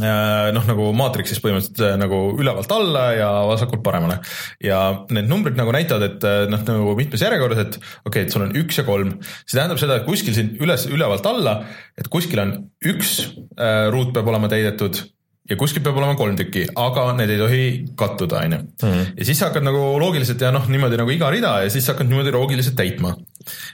noh, 0.01 0.65
nagu 0.65 0.87
maatriksis 0.97 1.43
põhimõtteliselt 1.45 1.83
äh, 1.85 1.97
nagu 2.01 2.21
ülevalt 2.41 2.71
alla 2.73 3.05
ja 3.13 3.29
vasakult 3.45 3.83
paremale 3.85 4.23
ja 4.65 4.79
need 5.13 5.29
numbrid 5.29 5.59
nagu 5.59 5.75
näitavad, 5.75 6.07
et 6.07 6.25
äh, 6.25 6.45
noh, 6.49 6.63
nagu 6.65 6.95
mitmes 6.97 7.21
järjekorras, 7.21 7.61
et 7.61 7.77
okei 7.77 8.07
okay,, 8.09 8.25
et 8.25 8.33
sul 8.33 8.47
on 8.47 8.55
üks 8.63 8.81
ja 8.81 8.87
kolm, 8.89 9.19
see 9.45 9.59
tähendab 9.59 9.81
seda, 9.83 10.01
et 10.01 10.09
kuskil 10.09 10.37
siin 10.37 10.55
üles, 10.65 10.87
ülevalt 10.89 11.29
alla, 11.29 11.59
et 11.99 12.09
kuskil 12.13 12.41
on 12.41 12.55
üks 12.89 13.19
äh, 13.59 13.91
ruut 13.93 14.15
peab 14.17 14.33
olema 14.33 14.49
täidetud 14.53 15.03
ja 15.51 15.59
kuskil 15.61 15.85
peab 15.85 15.99
olema 16.01 16.17
kolm 16.17 16.37
tükki, 16.39 16.65
aga 16.79 17.07
need 17.19 17.35
ei 17.35 17.41
tohi 17.41 17.63
kattuda, 17.99 18.45
on 18.47 18.57
ju. 18.57 18.93
ja 19.19 19.27
siis 19.29 19.37
sa 19.37 19.51
hakkad 19.51 19.67
nagu 19.67 19.83
loogiliselt 20.01 20.41
ja 20.41 20.53
noh, 20.55 20.69
niimoodi 20.73 21.01
nagu 21.01 21.13
iga 21.13 21.29
rida 21.35 21.59
ja 21.67 21.73
siis 21.73 21.85
sa 21.85 21.93
hakkad 21.97 22.09
niimoodi 22.09 22.33
loogiliselt 22.33 22.79
täitma. 22.79 23.13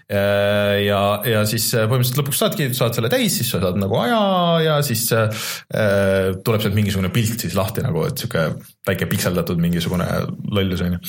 ja, 0.08 1.02
ja 1.28 1.44
siis 1.48 1.68
põhimõtteliselt 1.74 2.22
lõpuks 2.22 2.42
saadki, 2.42 2.70
saad 2.76 2.96
selle 2.96 3.12
täis, 3.12 3.38
siis 3.40 3.52
sa 3.52 3.62
saad 3.62 3.78
nagu 3.80 3.98
aja 4.00 4.20
ja 4.64 4.78
siis 4.86 5.04
äh, 5.16 5.28
tuleb 6.44 6.64
sealt 6.64 6.76
mingisugune 6.78 7.12
pilt 7.14 7.46
siis 7.46 7.56
lahti 7.58 7.84
nagu, 7.84 8.06
et 8.08 8.18
sihuke 8.18 8.48
väike 8.88 9.08
pikseldatud 9.10 9.60
mingisugune 9.60 10.06
lollus 10.54 10.80
on 10.86 10.96
ju. 10.96 11.00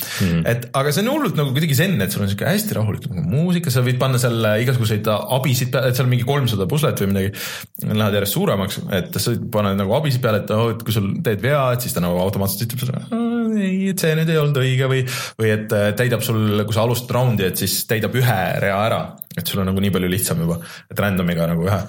et 0.50 0.68
aga 0.76 0.92
see 0.92 1.06
on 1.06 1.14
hullult 1.14 1.40
nagu 1.40 1.54
kuidagi 1.56 1.78
zen, 1.78 1.96
et 2.04 2.12
sul 2.12 2.26
on 2.26 2.32
sihuke 2.32 2.48
hästi 2.50 2.76
rahulik 2.76 3.08
nagu 3.12 3.26
muusika, 3.30 3.72
sa 3.74 3.84
võid 3.86 4.00
panna 4.02 4.20
seal 4.22 4.44
igasuguseid 4.66 5.08
abisid 5.08 5.70
et 5.88 5.96
seal 5.96 6.08
on 6.08 6.14
mingi 6.14 6.28
kolmsada 6.28 6.68
puslet 6.70 7.00
või 7.04 7.12
midagi. 7.14 7.32
Lähevad 7.86 8.18
järjest 8.18 8.36
suuremaks, 8.36 8.80
et 8.96 9.20
sa 9.22 9.34
panna 9.54 9.74
nagu 9.78 9.94
abisid 9.98 10.24
peale, 10.24 10.44
et 10.44 10.54
oh, 10.56 10.70
et 10.74 10.84
kui 10.86 10.96
sul 10.96 11.12
teed 11.26 11.42
vea, 11.44 11.62
et 11.76 11.86
siis 11.86 11.96
ta 11.96 12.04
nagu 12.04 12.20
automaatselt 12.22 12.68
ütleb 12.68 12.84
sulle, 12.84 13.04
ei, 13.60 13.90
et 13.92 14.02
see 14.02 14.16
nüüd 14.18 14.32
ei 14.32 14.40
olnud 14.42 14.60
õige 14.62 14.90
või, 14.92 15.04
või 15.40 15.54
et 15.56 15.76
äh, 15.76 15.90
täidab 15.98 16.24
sul, 16.26 16.64
kui 16.68 16.76
sa 16.76 16.86
alustad 16.86 17.16
raundi, 17.18 17.48
et 17.48 17.60
siis 17.60 17.82
täidab 17.90 18.16
ühe 18.20 18.40
rea 18.64 18.78
ära, 18.86 19.00
et 19.38 19.48
sul 19.48 19.62
on 19.62 19.70
nagu 19.70 19.82
nii 19.84 19.94
palju 19.94 20.10
lihtsam 20.12 20.42
juba, 20.44 20.58
et 20.90 21.00
random'iga 21.00 21.48
nagu 21.52 21.66
ühe. 21.68 21.80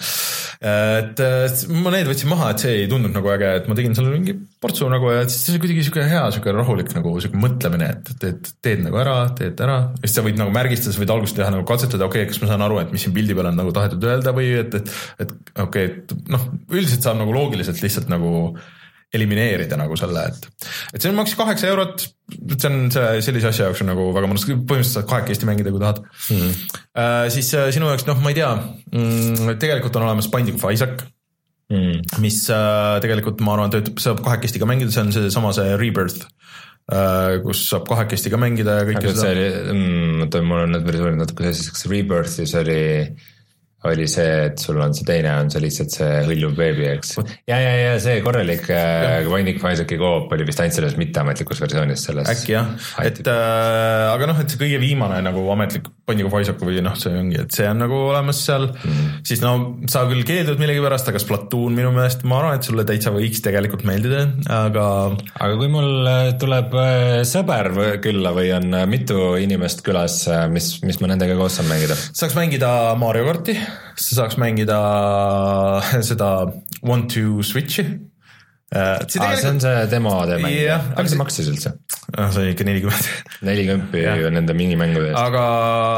et 0.61 1.23
äh, 1.25 1.61
ma 1.73 1.93
need 1.95 2.11
võtsin 2.11 2.31
maha, 2.31 2.51
et 2.53 2.65
see 2.65 2.75
ei 2.83 2.89
tundunud 2.91 3.17
nagu 3.17 3.33
äge, 3.33 3.53
et 3.61 3.69
ma 3.71 3.77
tegin 3.79 3.97
seal 3.97 4.11
mingi 4.13 4.35
portsu 4.61 4.91
nagu 4.93 5.13
ja 5.15 5.23
siis 5.27 5.47
see 5.47 5.55
oli 5.55 5.63
kuidagi 5.65 5.87
sihuke 5.87 6.09
hea, 6.11 6.25
sihuke 6.35 6.55
rahulik 6.57 6.93
nagu 6.97 7.15
sihuke 7.23 7.41
mõtlemine, 7.41 7.93
et 7.95 8.13
teed, 8.23 8.51
teed 8.61 8.85
nagu 8.85 9.01
ära, 9.01 9.17
teed 9.39 9.63
ära 9.65 9.79
ja 9.95 10.03
siis 10.05 10.19
sa 10.19 10.27
võid 10.27 10.41
nagu 10.41 10.53
märgistada, 10.55 10.97
sa 10.97 11.05
võid 11.05 11.15
alguses 11.17 11.39
teha 11.39 11.55
nagu 11.55 11.65
katsetada, 11.69 12.11
okei 12.11 12.27
okay,, 12.27 12.33
kas 12.35 12.43
ma 12.45 12.51
saan 12.53 12.67
aru, 12.67 12.83
et 12.83 12.93
mis 12.93 13.07
siin 13.07 13.17
pildi 13.17 13.39
peal 13.39 13.53
on 13.53 13.57
nagu 13.63 13.73
tahetud 13.77 14.05
öelda 14.11 14.37
või 14.37 14.53
et, 14.61 14.77
et, 14.83 14.93
et 15.25 15.33
okei 15.65 15.65
okay,, 15.65 16.05
et 16.05 16.35
noh, 16.37 16.45
üldiselt 16.69 17.09
saab 17.09 17.23
nagu 17.23 17.35
loogiliselt 17.37 17.81
lihtsalt 17.81 18.13
nagu 18.13 18.53
elimineerida 19.15 19.79
nagu 19.79 19.97
selle, 19.99 20.23
et, 20.31 20.67
et 20.95 21.03
see 21.03 21.15
maksis 21.15 21.39
kaheksa 21.39 21.71
eurot, 21.71 22.05
see 22.55 22.69
on 22.71 22.91
see 22.95 23.23
sellise 23.27 23.51
asja 23.51 23.69
jaoks 23.69 23.83
on 23.83 23.91
nagu 23.91 24.11
väga 24.15 24.31
mõnus, 24.31 24.47
põhimõtteliselt 24.47 25.01
saad 25.01 25.09
kahekesti 25.11 25.49
mängida, 25.49 25.73
kui 25.75 25.83
tahad 25.83 26.03
mm.. 26.05 26.53
Uh, 26.91 27.25
siis 27.35 27.49
uh, 27.59 27.69
sinu 27.75 27.91
jaoks, 27.91 28.07
noh, 28.07 28.21
ma 28.23 28.31
ei 28.31 28.39
tea 28.39 28.51
mm,, 28.55 29.57
tegelikult 29.63 29.99
on 29.99 30.07
olemas 30.07 30.31
Binding 30.31 30.61
of 30.61 30.69
Isaac 30.71 31.03
mm. 31.71 32.21
mis 32.23 32.43
uh, 32.55 32.99
tegelikult 33.03 33.43
ma 33.47 33.57
arvan, 33.57 33.75
töötab, 33.75 33.99
saab 34.03 34.23
kahekesti 34.27 34.63
ka 34.63 34.69
mängida, 34.71 34.95
see 34.95 35.05
on 35.05 35.13
seesama 35.17 35.53
see 35.57 35.75
Rebirth 35.81 36.27
uh,, 36.27 37.41
kus 37.45 37.65
saab 37.71 37.89
kahekesti 37.91 38.33
ka 38.33 38.41
mängida 38.41 38.81
ja 38.81 38.87
kõike 38.89 39.05
aga 39.05 39.17
see 39.19 39.35
oli 39.35 39.51
mm,, 39.75 40.25
oota, 40.27 40.45
mul 40.47 40.65
on 40.67 40.75
need 40.77 40.87
versioonid 40.87 41.23
natuke 41.23 41.51
kas 41.51 41.87
Rebirthis 41.91 42.55
oli, 42.63 42.81
oli 43.89 44.07
see, 44.11 44.33
et 44.51 44.61
sul 44.61 44.81
on 44.83 44.93
see 44.97 45.07
teine, 45.09 45.31
on 45.41 45.49
see 45.53 45.63
lihtsalt 45.65 45.95
see 45.95 46.09
hõljuv 46.27 46.57
beebi, 46.59 46.87
eks. 46.91 47.15
ja, 47.49 47.57
ja, 47.57 47.71
ja 47.81 47.95
see 48.03 48.19
korralik 48.25 48.67
äh, 48.75 49.25
Binding 49.29 49.63
of 49.63 49.71
Isaaci 49.73 49.97
koop 50.01 50.35
oli 50.37 50.45
vist 50.49 50.61
ainult 50.61 50.77
selles 50.77 50.99
mitteametlikus 51.01 51.63
versioonis 51.65 52.05
selles. 52.11 52.29
äkki 52.29 52.57
jah, 52.59 52.75
et 53.05 53.23
äh, 53.25 54.05
aga 54.11 54.29
noh, 54.29 54.43
et 54.43 54.53
see 54.53 54.61
kõige 54.61 54.83
viimane 54.83 55.23
nagu 55.25 55.47
ametlik 55.55 55.89
Binding 56.11 56.29
of 56.29 56.37
Isaac 56.41 56.61
või 56.67 56.83
noh, 56.85 56.97
see 56.99 57.15
ongi, 57.17 57.39
et 57.45 57.55
see 57.55 57.69
on 57.71 57.81
nagu 57.85 57.97
olemas 58.11 58.43
seal 58.45 58.69
mm., 58.73 59.23
siis 59.27 59.43
no 59.45 59.55
sa 59.91 60.05
küll 60.11 60.25
keeldud 60.27 60.61
millegipärast, 60.61 61.09
aga 61.13 61.23
Splatoon 61.23 61.77
minu 61.77 61.93
meelest, 61.95 62.25
ma 62.29 62.41
arvan, 62.41 62.59
et 62.59 62.67
sulle 62.67 62.85
täitsa 62.89 63.13
võiks 63.15 63.43
tegelikult 63.45 63.87
meeldida, 63.89 64.27
aga 64.51 64.87
aga 65.41 65.57
kui 65.61 65.71
mul 65.73 66.11
äh, 66.11 66.33
tuleb 66.41 66.75
äh, 66.81 67.21
sõber 67.29 67.71
või- 67.77 67.97
külla 68.03 68.35
või 68.37 68.51
on 68.57 68.75
äh, 68.75 68.87
mitu 68.91 69.35
inimest 69.41 69.85
külas, 69.87 70.23
mis, 70.53 70.73
mis 70.87 71.01
ma 71.03 71.11
nendega 71.13 71.37
koos 71.39 71.59
saan 71.59 71.69
mängida? 71.71 71.97
saaks 71.97 72.37
mängida 72.39 72.71
Mario 73.01 73.27
karti, 73.29 73.57
sa 73.95 74.23
saaks 74.23 74.39
mängida 74.41 74.79
seda 76.11 76.31
One 76.83 77.07
Two 77.11 77.45
Switch'i. 77.47 77.87
aa, 78.71 78.99
see 79.11 79.51
on 79.51 79.61
see 79.63 79.87
demo 79.91 80.15
teeme 80.31 80.51
Jah,, 80.55 80.85
aga 80.93 81.01
aga 81.01 81.07
see 81.09 81.15
see- 81.17 81.21
maksis 81.21 81.49
üldse? 81.51 81.73
ah,. 82.15 82.29
see 82.31 82.45
on 82.45 82.51
ikka 82.53 82.67
nelikümmend, 82.69 83.09
neli 83.49 83.65
kõmpi 83.67 84.05
nende 84.31 84.55
minimängude 84.55 85.11
eest. 85.11 85.19
aga, 85.19 85.45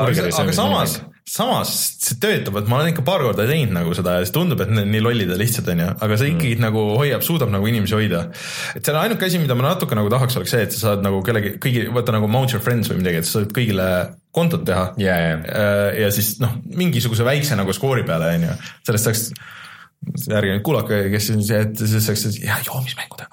aga 0.09 0.55
samas, 0.57 0.95
samas 1.29 1.75
see 2.01 2.17
töötab, 2.23 2.57
et 2.63 2.71
ma 2.73 2.81
olen 2.81 2.95
ikka 2.95 3.05
paar 3.07 3.25
korda 3.27 3.45
teinud 3.49 3.77
nagu 3.77 3.93
seda 3.97 4.17
ja 4.17 4.25
siis 4.25 4.33
tundub, 4.35 4.65
et 4.65 4.73
need 4.73 4.89
nii 4.89 5.05
lollid 5.05 5.35
ja 5.35 5.39
lihtsad 5.41 5.69
on 5.75 5.85
ju, 5.85 5.91
aga 6.07 6.19
see 6.21 6.33
ikkagi 6.33 6.57
mm. 6.57 6.65
nagu 6.65 6.87
hoiab, 6.97 7.25
suudab 7.29 7.53
nagu 7.53 7.69
inimesi 7.69 7.99
hoida. 7.99 8.25
et 8.79 8.89
seal 8.89 9.01
ainuke 9.03 9.29
asi, 9.29 9.43
mida 9.43 9.57
ma 9.59 9.69
natuke 9.69 9.99
nagu 9.99 10.09
tahaks, 10.13 10.41
oleks 10.41 10.57
see, 10.57 10.65
et 10.67 10.77
sa 10.77 10.87
saad 10.89 11.05
nagu 11.05 11.21
kellegi, 11.27 11.59
kõigi, 11.63 11.87
vaata 11.93 12.17
nagu 12.17 12.31
Mount 12.33 12.57
Your 12.57 12.65
Friends 12.65 12.89
või 12.89 13.03
midagi, 13.05 13.21
et 13.21 13.29
sa 13.29 13.39
saad 13.39 13.53
kõigile 13.53 13.89
kontot 14.33 14.65
teha 14.65 14.95
ja, 15.03 15.17
ja, 15.21 15.65
ja 16.07 16.13
siis 16.15 16.39
noh, 16.41 16.57
mingisuguse 16.73 17.27
väikse 17.29 17.59
nagu 17.59 17.77
skoori 17.77 18.07
peale 18.09 18.33
on 18.39 18.49
ju, 18.49 18.63
sellest 18.89 19.11
saaks 19.11 19.27
ärge 20.33 20.57
nüüd 20.57 20.65
kuulake, 20.67 21.05
kes 21.13 21.29
siin 21.31 21.45
see, 21.47 21.61
et 21.63 21.79
siis 21.79 22.09
saaks 22.09 22.41
ja 22.43 22.59
joomismängu 22.67 23.21
teha. 23.21 23.31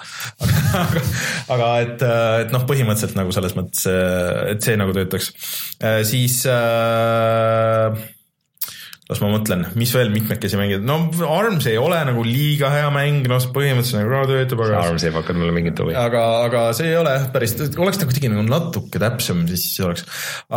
aga, 0.84 1.04
aga 1.56 1.72
et, 1.86 2.06
et 2.46 2.54
noh, 2.56 2.66
põhimõtteliselt 2.70 3.18
nagu 3.20 3.34
selles 3.36 3.58
mõttes, 3.58 3.88
et 4.54 4.64
see 4.66 4.78
nagu 4.80 4.96
töötaks. 4.96 5.34
siis 6.10 6.42
äh, 6.50 8.00
las 9.10 9.22
ma 9.24 9.30
mõtlen, 9.32 9.64
mis 9.80 9.90
veel 9.96 10.12
mitmekesi 10.14 10.58
mängida, 10.60 10.84
no 10.86 11.00
Arms 11.34 11.66
ei 11.72 11.80
ole 11.82 11.98
nagu 12.06 12.22
liiga 12.26 12.70
hea 12.70 12.90
mäng, 12.94 13.26
noh 13.30 13.46
põhimõtteliselt 13.56 14.04
nagu 14.04 14.28
töötab, 14.30 14.62
aga 14.68 14.82
Arms 14.84 15.06
ei 15.08 15.14
pakkunud 15.16 15.42
mulle 15.42 15.56
mingit 15.56 15.82
huvi. 15.82 15.96
aga, 15.98 16.26
aga 16.46 16.66
see 16.78 16.92
ei 16.92 16.98
ole 17.00 17.16
jah 17.16 17.26
päris, 17.34 17.56
oleks 17.58 17.98
ta 17.98 18.10
kuidagi 18.10 18.30
nagu 18.30 18.46
natuke 18.46 19.02
täpsem, 19.02 19.42
siis 19.50 19.80
oleks. 19.86 20.06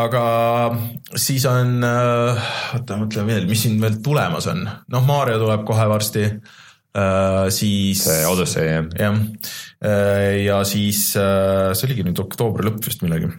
aga 0.04 0.24
siis 1.16 1.46
on, 1.48 1.78
äh, 1.88 2.50
oota, 2.76 3.00
mõtlen 3.00 3.30
veel, 3.30 3.48
mis 3.48 3.64
siin 3.64 3.80
veel 3.80 4.02
tulemas 4.04 4.50
on, 4.52 4.66
noh, 4.68 5.08
Mario 5.08 5.40
tuleb 5.42 5.64
kohe 5.68 5.88
varsti 5.96 6.28
Uh, 6.92 7.46
siis. 7.48 8.02
see 8.04 8.26
Odyssey 8.28 8.66
jah. 8.66 8.82
jah, 9.00 9.14
uh, 9.16 10.26
ja 10.44 10.58
siis 10.68 11.14
uh, 11.16 11.70
see 11.72 11.86
oligi 11.88 12.04
nüüd 12.04 12.20
oktoobri 12.20 12.66
lõpp 12.68 12.84
vist 12.84 13.00
millalgi 13.00 13.30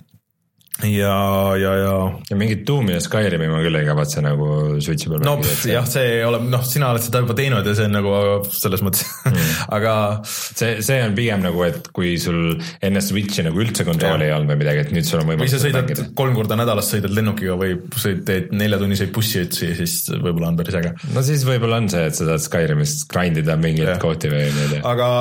ja, 0.81 1.55
ja, 1.55 1.71
ja. 1.77 2.19
ja 2.29 2.35
mingit 2.37 2.63
Doom'i 2.67 2.95
ja 2.95 3.01
Skyrimi 3.03 3.45
ma 3.51 3.59
küll 3.61 3.77
ei 3.77 3.85
kavatse 3.85 4.23
nagu 4.25 4.47
Switchi 4.81 5.11
peal 5.11 5.21
no, 5.21 5.35
mängida. 5.37 5.69
jah, 5.69 5.85
see 5.87 6.15
ei 6.15 6.23
ole, 6.25 6.39
noh, 6.49 6.63
sina 6.65 6.89
oled 6.89 7.03
seda 7.05 7.21
juba 7.21 7.35
teinud 7.37 7.67
ja 7.69 7.75
see 7.77 7.85
on 7.85 7.93
nagu 7.93 8.13
selles 8.49 8.81
mõttes 8.85 9.05
mm. 9.29 9.51
aga. 9.77 9.93
see, 10.25 10.81
see 10.85 10.97
on 11.05 11.13
pigem 11.17 11.45
nagu, 11.45 11.61
et 11.67 11.91
kui 11.93 12.15
sul 12.21 12.57
enne 12.83 13.03
Switchi 13.05 13.45
nagu 13.45 13.61
üldse 13.61 13.85
kontrolli 13.85 14.27
ei 14.27 14.33
olnud 14.33 14.49
või 14.55 14.63
midagi, 14.63 14.87
et 14.87 14.95
nüüd 14.95 15.07
sul 15.07 15.21
on 15.21 15.29
võimalik. 15.29 15.45
või 15.45 15.53
sa 15.53 15.61
sõidad 15.61 15.85
mängida. 15.85 16.07
kolm 16.17 16.33
korda 16.39 16.57
nädalas 16.57 16.89
sõidad 16.89 17.13
lennukiga 17.19 17.59
või 17.59 17.77
sõid, 17.93 18.25
teed 18.25 18.49
neljatunniseid 18.57 19.13
bussiütsi, 19.13 19.71
siis 19.77 19.95
võib-olla 20.09 20.49
on 20.49 20.59
päris 20.59 20.79
äge. 20.81 20.95
no 21.13 21.25
siis 21.29 21.45
võib-olla 21.47 21.83
on 21.83 21.91
see, 21.93 22.09
et 22.09 22.17
sa 22.17 22.27
tahad 22.31 22.45
Skyrimist 22.47 23.05
grind 23.13 23.37
ida 23.43 23.59
mingit 23.61 23.93
kohti 24.01 24.33
või 24.33 24.49
ma 24.49 24.65
ei 24.65 24.73
tea. 24.73 24.83
aga 24.89 25.13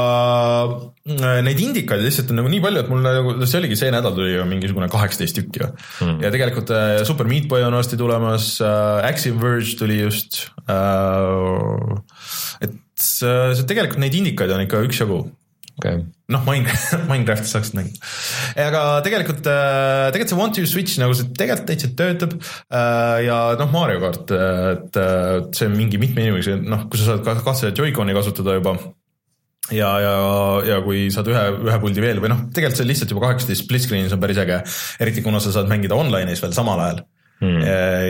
äh, 1.12 1.38
neid 1.44 1.60
indikaid 1.60 2.08
lihtsalt 2.08 2.32
on 2.32 2.40
nagu 2.40 2.56
nii 2.56 2.64
palju, 2.64 2.86
et 2.86 2.92
mul 2.96 3.04
nagu, 3.04 3.36
see 3.44 3.60
oligi 3.60 3.78
see 3.84 3.92
nädal 3.92 4.16
tuli 4.16 4.34
mingisugune 4.48 4.88
kaheksateist 4.92 5.41
tükki 5.42 5.66
mm. 5.66 6.22
ja 6.24 6.32
tegelikult 6.34 6.72
äh, 6.74 7.02
Super 7.08 7.28
Meat 7.30 7.48
Boy 7.50 7.66
on 7.66 7.76
varsti 7.76 7.98
tulemas 8.00 8.54
äh,, 8.64 9.10
Axiom 9.10 9.42
Verge 9.42 9.76
tuli 9.78 10.00
just 10.00 10.46
äh,. 10.70 11.98
et 12.64 12.80
see 13.02 13.68
tegelikult 13.68 14.02
neid 14.02 14.16
indikaid 14.16 14.52
on 14.54 14.64
ikka 14.64 14.82
üksjagu 14.86 15.24
okay.. 15.78 16.02
noh, 16.32 16.44
Minecraft, 16.46 17.04
Minecrafti 17.10 17.50
saaksid 17.50 17.76
mängida. 17.78 18.10
aga 18.68 18.84
tegelikult, 19.06 19.44
äh, 19.50 20.08
tegelikult 20.14 20.32
see 20.32 20.40
One 20.46 20.56
to 20.56 20.66
Switch 20.70 20.98
nagu 21.02 21.16
see 21.18 21.28
tegelikult 21.36 21.68
täitsa 21.70 21.92
töötab. 21.98 22.36
Äh, 22.70 23.18
ja 23.26 23.38
noh, 23.60 23.70
Mario 23.74 24.02
kart, 24.04 24.32
et 24.32 25.00
see 25.56 25.68
on 25.68 25.78
mingi 25.78 26.00
mitme 26.02 26.26
inimesega, 26.26 26.62
noh, 26.62 26.86
kui 26.90 27.00
sa 27.00 27.12
saad 27.12 27.26
kahte 27.26 27.72
Joy-Coni 27.72 28.16
kasutada 28.16 28.58
juba 28.58 28.76
ja, 29.70 29.90
ja, 30.02 30.14
ja 30.66 30.80
kui 30.82 31.06
saad 31.14 31.28
ühe, 31.30 31.42
ühe 31.68 31.78
puldi 31.82 32.02
veel 32.02 32.20
või 32.22 32.32
noh, 32.32 32.46
tegelikult 32.50 32.80
see 32.80 32.88
lihtsalt 32.88 33.14
juba 33.14 33.28
kaheksateist 33.28 33.62
split 33.62 33.84
screen'is 33.86 34.14
on 34.14 34.22
päris 34.22 34.40
äge, 34.42 34.62
eriti 35.04 35.22
kuna 35.24 35.42
sa 35.42 35.54
saad 35.54 35.70
mängida 35.70 35.98
online'is 35.98 36.42
veel 36.42 36.56
samal 36.56 36.82
ajal 36.82 37.04
mm.. 37.42 37.62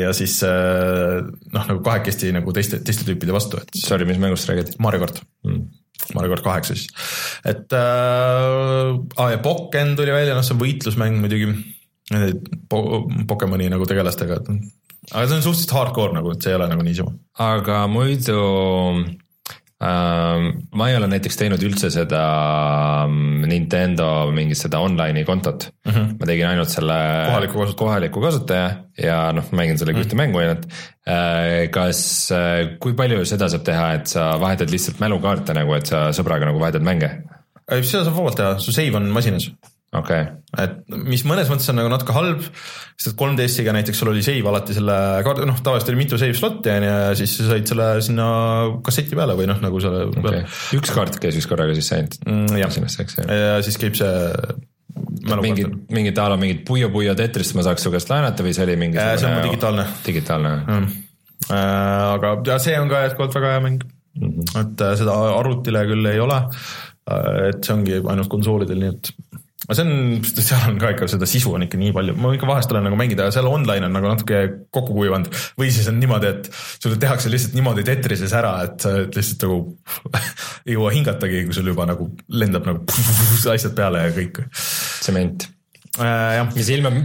Ja, 0.02 0.14
siis 0.16 0.38
äh, 0.46 1.20
noh, 1.52 1.68
nagu 1.68 1.82
kahekesti 1.84 2.32
nagu 2.36 2.56
teiste, 2.56 2.80
teiste 2.84 3.06
tüüpide 3.08 3.34
vastu, 3.36 3.60
et. 3.60 3.72
Sorry, 3.84 4.08
mis 4.08 4.20
mängust 4.22 4.48
räägid? 4.48 4.74
Mario 4.82 5.04
kart 5.04 5.20
mm.. 5.46 5.64
Mario 6.16 6.32
kart 6.32 6.46
kaheksa 6.46 6.74
siis, 6.74 6.88
et 7.46 7.74
äh, 7.76 8.88
ah, 9.20 9.28
ja 9.30 9.42
Pokken 9.44 9.92
tuli 9.98 10.14
välja, 10.14 10.34
noh, 10.34 10.46
see 10.46 10.56
on 10.56 10.62
võitlusmäng 10.64 11.20
muidugi 11.22 11.52
po. 12.68 13.04
Pokemoni 13.28 13.68
nagu 13.72 13.86
tegelastega, 13.88 14.40
et 14.40 14.48
aga 15.12 15.26
see 15.28 15.38
on 15.38 15.44
suhteliselt 15.44 15.76
hardcore 15.76 16.16
nagu, 16.16 16.32
et 16.34 16.42
see 16.42 16.52
ei 16.52 16.58
ole 16.58 16.66
nagu 16.72 16.84
niisama. 16.86 17.14
aga 17.44 17.84
muidu 17.92 18.40
ma 19.82 20.86
ei 20.88 20.94
ole 20.94 21.08
näiteks 21.10 21.38
teinud 21.40 21.62
üldse 21.66 21.88
seda 21.90 22.20
ähm, 23.02 23.42
Nintendo 23.50 24.30
mingit 24.34 24.60
seda 24.60 24.78
online'i 24.84 25.24
kontot 25.26 25.66
mm. 25.84 25.90
-hmm. 25.90 26.12
ma 26.20 26.28
tegin 26.28 26.46
ainult 26.52 26.70
selle 26.70 26.98
kohaliku 27.26 27.58
kasutaja, 27.58 27.78
kohaliku 27.80 28.22
kasutaja 28.22 28.68
ja 29.02 29.18
noh, 29.34 29.50
mängin 29.50 29.78
sellega 29.78 29.98
mm 29.98 30.02
-hmm. 30.02 30.12
ühte 30.12 30.20
mängu 30.20 30.38
ainult. 30.38 30.66
Äh, 31.08 31.70
kas, 31.74 32.30
äh, 32.30 32.78
kui 32.78 32.94
palju 32.94 33.24
seda 33.26 33.48
saab 33.48 33.64
teha, 33.66 33.92
et 33.98 34.06
sa 34.06 34.40
vahetad 34.40 34.70
lihtsalt 34.70 35.00
mälukaarte 35.02 35.54
nagu, 35.54 35.74
et 35.74 35.86
sa 35.86 36.10
sõbraga 36.14 36.46
nagu 36.46 36.60
vahetad 36.62 36.82
mänge? 36.82 37.10
seda 37.72 38.04
saab 38.04 38.16
vabalt 38.16 38.36
teha, 38.36 38.58
su 38.58 38.72
save 38.72 38.96
on 38.96 39.10
masinas 39.10 39.50
okei 39.92 40.22
okay.. 40.24 40.64
et 40.64 40.96
mis 41.10 41.24
mõnes 41.28 41.50
mõttes 41.52 41.68
on 41.72 41.78
nagu 41.80 41.90
natuke 41.92 42.16
halb, 42.16 42.44
sest 42.96 43.12
et 43.12 43.18
3DS-iga 43.20 43.74
näiteks 43.76 44.02
sul 44.02 44.12
oli 44.12 44.24
save 44.24 44.48
alati 44.48 44.76
selle 44.76 44.96
noh 45.48 45.62
tavaliselt 45.64 45.92
oli 45.92 46.02
mitu 46.02 46.20
save 46.20 46.36
slot'i 46.38 46.72
on 46.72 46.86
ju 46.86 46.90
ja 46.92 47.14
siis 47.18 47.36
sa 47.38 47.48
said 47.50 47.68
selle 47.68 47.88
sinna 48.04 48.26
kasseti 48.84 49.18
peale 49.18 49.36
või 49.38 49.48
noh, 49.50 49.60
nagu 49.62 49.82
selle 49.84 50.06
okay.. 50.10 50.44
üks 50.78 50.92
kaart 50.96 51.20
käis 51.22 51.38
vist 51.38 51.50
korraga 51.50 51.76
sisse 51.78 51.98
ainult 51.98 52.18
mm,. 52.24 52.60
jah, 52.62 53.32
ja 53.32 53.56
siis 53.64 53.80
käib 53.80 53.98
see 53.98 54.12
mingid, 55.42 55.76
mingid 55.92 56.18
a 56.18 56.28
la 56.32 56.36
mingid 56.40 56.64
Puyo 56.68 56.90
Puyo 56.92 57.14
Tetrist 57.18 57.56
ma 57.56 57.64
saaks 57.66 57.84
su 57.84 57.92
käest 57.92 58.10
laenata 58.12 58.44
või 58.44 58.54
see 58.56 58.66
oli 58.66 58.76
mingi 58.80 59.00
see 59.00 59.28
on 59.28 59.40
digitaalne. 59.44 59.88
digitaalne 60.06 60.54
mm.. 60.60 60.92
Äh, 61.50 62.14
aga 62.14 62.36
ja 62.46 62.58
see 62.62 62.76
on 62.78 62.90
ka 62.90 63.02
jätkuvalt 63.06 63.34
väga 63.34 63.56
hea 63.56 63.62
mäng 63.64 63.82
mm, 63.82 64.28
-hmm. 64.28 64.60
et 64.60 64.84
äh, 64.86 64.94
seda 65.00 65.16
arvutile 65.34 65.84
küll 65.88 66.06
ei 66.06 66.20
ole. 66.22 66.38
Äh, 67.10 67.48
et 67.48 67.64
see 67.64 67.74
ongi 67.74 67.98
ainult 67.98 68.30
konsoolidel, 68.30 68.78
nii 68.78 68.92
et 68.92 69.10
aga 69.62 69.76
see 69.78 69.84
on, 69.86 69.92
seal 70.42 70.64
on 70.66 70.78
ka 70.82 70.90
ikka 70.94 71.08
seda 71.10 71.28
sisu 71.28 71.52
on 71.54 71.64
ikka 71.66 71.78
nii 71.78 71.92
palju, 71.94 72.16
ma 72.18 72.32
ikka 72.34 72.48
vahest 72.48 72.72
olen 72.74 72.86
nagu 72.88 72.98
mängida, 72.98 73.28
seal 73.34 73.48
online 73.50 73.86
on 73.86 73.94
nagu 73.94 74.10
natuke 74.10 74.40
kokku 74.74 74.96
kuivanud. 74.96 75.30
või 75.60 75.70
siis 75.74 75.88
on 75.90 76.00
niimoodi, 76.02 76.32
et 76.32 76.50
sulle 76.82 76.98
tehakse 77.02 77.30
lihtsalt 77.30 77.56
niimoodi 77.58 77.86
Tetrises 77.86 78.34
ära, 78.36 78.56
et 78.66 78.82
sa 78.82 78.94
lihtsalt 79.04 79.46
nagu 79.46 79.60
ei 80.66 80.76
jõua 80.76 80.94
hingatagi, 80.96 81.44
kui 81.46 81.58
sul 81.58 81.70
juba 81.70 81.86
nagu 81.88 82.10
lendab 82.34 82.66
nagu 82.66 82.82
asjad 83.54 83.76
peale 83.78 84.06
ja 84.08 84.14
kõik. 84.18 84.42
tsement 84.52 85.46
äh,. 86.00 86.40
jah. 86.40 86.50
mis 86.56 86.74
ilma 86.74 86.96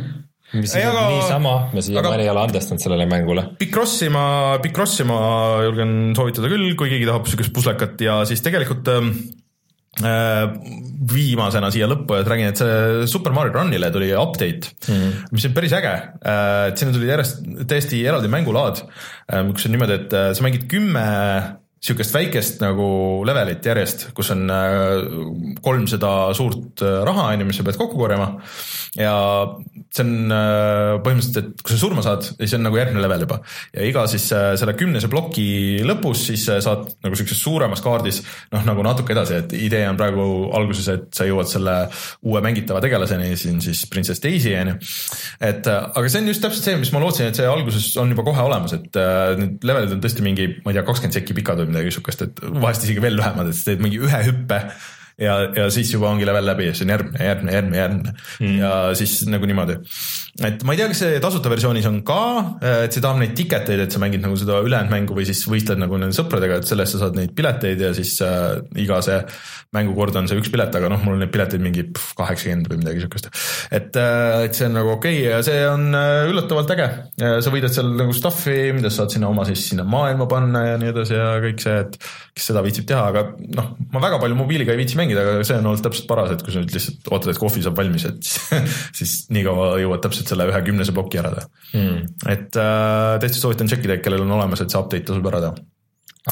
mis 0.55 0.73
ei, 0.79 0.85
aga, 0.87 1.09
niisama, 1.11 1.55
ma 1.75 1.81
siiamaani 1.83 2.23
ei 2.23 2.29
ole 2.31 2.45
andestanud 2.47 2.81
sellele 2.81 3.05
mängule. 3.11 3.49
Picrossi 3.59 4.07
ma, 4.09 4.23
Picrossi 4.63 5.03
ma 5.05 5.17
julgen 5.67 6.15
soovitada 6.17 6.49
küll, 6.49 6.71
kui 6.79 6.89
keegi 6.93 7.09
tahab 7.09 7.27
siukest 7.27 7.51
puslekat 7.53 7.99
ja 8.01 8.21
siis 8.29 8.41
tegelikult 8.45 8.87
ähm, 8.93 9.11
Äh, 9.11 9.36
viimasena 9.97 11.69
siia 11.73 11.87
lõppu, 11.89 12.17
et 12.19 12.27
räägin, 12.29 12.51
et 12.51 12.59
see 12.61 13.05
Super 13.09 13.33
Mario 13.35 13.55
Runile 13.55 13.89
tuli 13.93 14.11
update 14.17 14.73
mm, 14.87 15.13
mis 15.33 15.47
on 15.47 15.55
päris 15.55 15.73
äge. 15.77 15.93
Äh, 16.21 16.63
et 16.71 16.81
sinna 16.81 16.95
tuli 16.95 17.09
järjest 17.09 17.45
täiesti 17.69 18.03
eraldi 18.05 18.29
mängulaad, 18.31 18.83
äh, 19.31 19.47
kus 19.53 19.69
on 19.69 19.75
niimoodi, 19.75 20.01
et 20.01 20.17
sa 20.37 20.45
mängid 20.45 20.67
kümme 20.71 21.07
sihukest 21.83 22.15
väikest 22.15 22.61
nagu 22.63 22.87
levelit 23.27 23.65
järjest, 23.65 24.07
kus 24.17 24.31
on 24.33 24.47
kolmsada 25.63 26.11
suurt 26.37 26.81
raha, 26.81 27.29
on 27.33 27.43
ju, 27.43 27.47
mis 27.49 27.59
sa 27.59 27.65
pead 27.67 27.77
kokku 27.79 27.99
korjama. 27.99 28.31
ja 28.97 29.13
see 29.93 30.03
on 30.03 30.31
põhimõtteliselt, 31.05 31.37
et 31.43 31.61
kui 31.61 31.73
sa 31.73 31.79
surma 31.79 32.03
saad, 32.05 32.25
siis 32.31 32.55
on 32.57 32.65
nagu 32.65 32.79
järgmine 32.79 33.03
level 33.03 33.25
juba. 33.27 33.39
ja 33.75 33.85
iga 33.85 34.05
siis 34.09 34.25
selle 34.31 34.73
kümnese 34.77 35.09
ploki 35.11 35.83
lõpus 35.85 36.25
siis 36.31 36.47
saad 36.47 36.87
nagu 37.05 37.17
sihukeses 37.17 37.43
suuremas 37.43 37.83
kaardis 37.85 38.23
noh, 38.53 38.65
nagu 38.67 38.85
natuke 38.85 39.13
edasi, 39.13 39.41
et 39.43 39.55
idee 39.57 39.85
on 39.89 39.99
praegu 39.99 40.27
alguses, 40.57 40.89
et 40.93 41.07
sa 41.15 41.27
jõuad 41.29 41.49
selle 41.51 41.77
uue 42.25 42.41
mängitava 42.43 42.81
tegelaseni, 42.83 43.35
siin 43.39 43.61
siis 43.63 43.85
printsess 43.91 44.23
Daisy 44.23 44.55
on 44.57 44.73
ju. 44.73 44.77
et 45.51 45.69
aga 45.69 46.05
see 46.09 46.23
on 46.23 46.31
just 46.33 46.43
täpselt 46.43 46.69
see, 46.71 46.81
mis 46.81 46.93
ma 46.95 47.03
lootsin, 47.03 47.29
et 47.29 47.37
see 47.37 47.47
alguses 47.47 47.91
on 48.01 48.11
juba 48.13 48.25
kohe 48.27 48.49
olemas, 48.49 48.73
et 48.77 49.01
need 49.37 49.67
levelid 49.67 49.97
on 49.97 50.03
tõesti 50.03 50.25
mingi, 50.25 50.49
ma 50.63 50.73
ei 50.73 50.79
tea, 50.79 50.85
kakskümmend 50.87 51.19
sekki 51.19 51.37
pikad 51.37 51.66
või 51.67 51.75
midagi 51.75 51.97
sihukest, 51.97 52.23
et 52.25 52.45
vahest 52.47 52.87
isegi 52.87 53.03
veel 53.03 53.19
lühemad, 53.19 53.51
et 53.51 53.59
sa 53.59 53.69
teed 53.69 53.83
mingi 53.83 53.99
ühe 54.01 54.23
hüppe 54.29 54.63
ja, 55.17 55.37
ja 55.55 55.67
siis 55.73 55.91
juba 55.93 56.11
ongi 56.11 56.27
level 56.27 56.45
läbi 56.45 56.69
ja 56.69 56.73
siis 56.75 56.85
on 56.85 56.93
järgmine, 56.93 57.23
järgmine, 57.25 57.53
järgmine, 57.55 57.77
järgmine 57.81 58.13
mm. 58.39 58.57
ja 58.61 58.71
siis 58.97 59.19
nagu 59.29 59.49
niimoodi. 59.49 59.79
et 60.45 60.63
ma 60.67 60.75
ei 60.75 60.81
tea, 60.81 60.89
kas 60.91 61.01
see 61.03 61.21
tasuta 61.23 61.51
versioonis 61.51 61.87
on 61.89 62.01
ka, 62.07 62.21
et 62.83 62.93
see 62.93 63.03
tahab 63.03 63.21
neid 63.21 63.33
ticket 63.37 63.71
eid, 63.73 63.81
et 63.87 63.93
sa 63.93 64.01
mängid 64.03 64.21
nagu 64.23 64.37
seda 64.39 64.59
ülejäänud 64.65 64.93
mängu 64.93 65.17
või 65.17 65.25
siis 65.29 65.41
võistled 65.49 65.81
nagu 65.81 65.97
nende 65.97 66.15
sõpradega, 66.17 66.59
et 66.61 66.69
sellest 66.69 66.95
sa 66.95 67.05
saad 67.05 67.17
neid 67.17 67.33
pileteid 67.37 67.81
ja 67.81 67.93
siis 67.97 68.13
äh, 68.25 68.59
iga 68.77 68.99
see 69.05 69.17
mängukord 69.75 70.15
on 70.19 70.29
see 70.29 70.37
üks 70.39 70.51
pilet, 70.53 70.73
aga 70.77 70.91
noh, 70.93 71.01
mul 71.03 71.17
on 71.17 71.23
neid 71.25 71.33
pileteid 71.33 71.63
mingi 71.63 71.87
kaheksakümmend 72.17 72.69
või 72.71 72.81
midagi 72.83 73.03
sihukest. 73.03 73.31
et, 73.71 73.97
äh, 73.97 74.45
et 74.45 74.57
see 74.57 74.69
on 74.69 74.77
nagu 74.77 74.93
okei 74.95 75.23
okay 75.23 75.33
ja 75.33 75.41
see 75.45 75.65
on 75.69 75.89
äh, 75.97 76.29
üllatavalt 76.29 76.75
äge. 76.77 76.87
sa 77.17 77.53
võidad 77.53 77.73
seal 77.73 77.89
nagu 77.97 78.13
stuff'i, 78.15 78.69
mida 78.77 78.91
sa 78.93 79.01
saad 79.01 79.17
sinna 79.17 79.31
oma 79.33 79.45
siis 79.49 79.65
sinna 79.71 79.85
maailma 79.87 80.29
panna 80.29 80.63
ja 80.71 80.77
nii 80.81 80.93
edasi 80.93 81.17
ja 81.17 81.33
kõik 81.41 81.61
see, 81.63 81.81
et 81.85 81.97
kes 82.37 82.51
seda 82.51 82.61
viitsib 82.65 82.85
teha, 82.89 83.07
aga 83.11 83.23
noh, 83.57 83.73
ma 83.93 84.01
väga 84.03 84.19
palju 84.21 84.37
mobiiliga 84.37 84.73
ei 84.73 84.81
viitsi 84.81 84.97
mängida, 84.99 85.06
aga 85.15 85.45
see 85.47 85.57
on 85.61 85.69
olnud 85.71 85.83
täpselt 85.85 86.07
paras, 86.09 86.33
et 86.33 86.43
kui 86.43 86.53
sa 86.53 86.61
nüüd 86.63 86.73
lihtsalt 86.75 87.11
ootad, 87.11 87.31
et 87.31 87.41
kohvi 87.41 87.63
saab 87.65 87.79
valmis, 87.79 88.07
et 88.09 88.31
siis 88.99 89.17
nii 89.33 89.45
kaua 89.47 89.69
jõuad 89.81 90.03
täpselt 90.03 90.33
selle 90.33 90.47
ühe 90.51 90.61
kümnese 90.67 90.95
ploki 90.95 91.21
ära 91.21 91.33
teha 91.35 91.47
mm.. 91.79 91.99
et 92.33 92.59
äh, 92.61 93.17
täitsa 93.23 93.43
soovitan 93.43 93.69
tšekkida, 93.71 93.99
kellel 94.03 94.25
on 94.25 94.35
olemas, 94.39 94.63
et 94.63 94.73
see 94.73 94.81
update 94.81 95.07
tasub 95.07 95.29
ära 95.31 95.43
teha. 95.45 95.67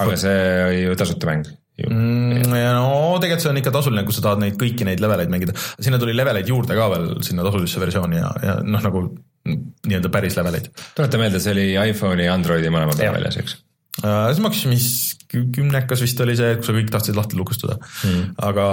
aga 0.06 0.18
see 0.20 0.42
oli 0.66 0.82
ju 0.88 0.98
tasuta 1.00 1.32
mäng? 1.32 1.54
Mm, 1.76 2.54
ja 2.56 2.72
no 2.78 3.18
tegelikult 3.20 3.44
see 3.44 3.52
on 3.52 3.60
ikka 3.60 3.74
tasuline, 3.76 4.06
kui 4.08 4.16
sa 4.16 4.24
tahad 4.24 4.40
neid 4.40 4.56
kõiki 4.60 4.88
neid 4.88 5.02
leveleid 5.04 5.32
mängida, 5.32 5.56
sinna 5.76 6.00
tuli 6.00 6.16
leveleid 6.16 6.48
juurde 6.48 6.78
ka 6.78 6.88
veel 6.94 7.10
sinna 7.28 7.44
tasulisse 7.44 7.84
versiooni 7.84 8.22
ja, 8.22 8.30
ja 8.44 8.54
noh, 8.64 8.84
nagu 8.84 9.02
nii-öelda 9.46 10.10
päris 10.14 10.38
leveleid. 10.40 10.72
tuleta 10.96 11.20
meelde, 11.20 11.42
see 11.44 11.52
oli 11.52 11.68
iPhone'i 11.92 12.30
ja 12.30 12.36
Androidi 12.38 12.72
mõlema 12.72 12.96
peal 12.98 13.18
väljas, 13.18 13.38
eks? 13.44 13.58
Äh, 14.04 14.34
see 14.36 14.44
maksis 14.44 14.66
mis 14.68 14.88
kümnekas 15.32 16.02
vist 16.04 16.20
oli 16.20 16.36
see, 16.36 16.58
kui 16.60 16.68
sa 16.68 16.74
kõik 16.76 16.90
tahtsid 16.92 17.16
lahti 17.16 17.38
lukustada 17.40 17.78
mm.. 17.80 18.34
aga 18.44 18.66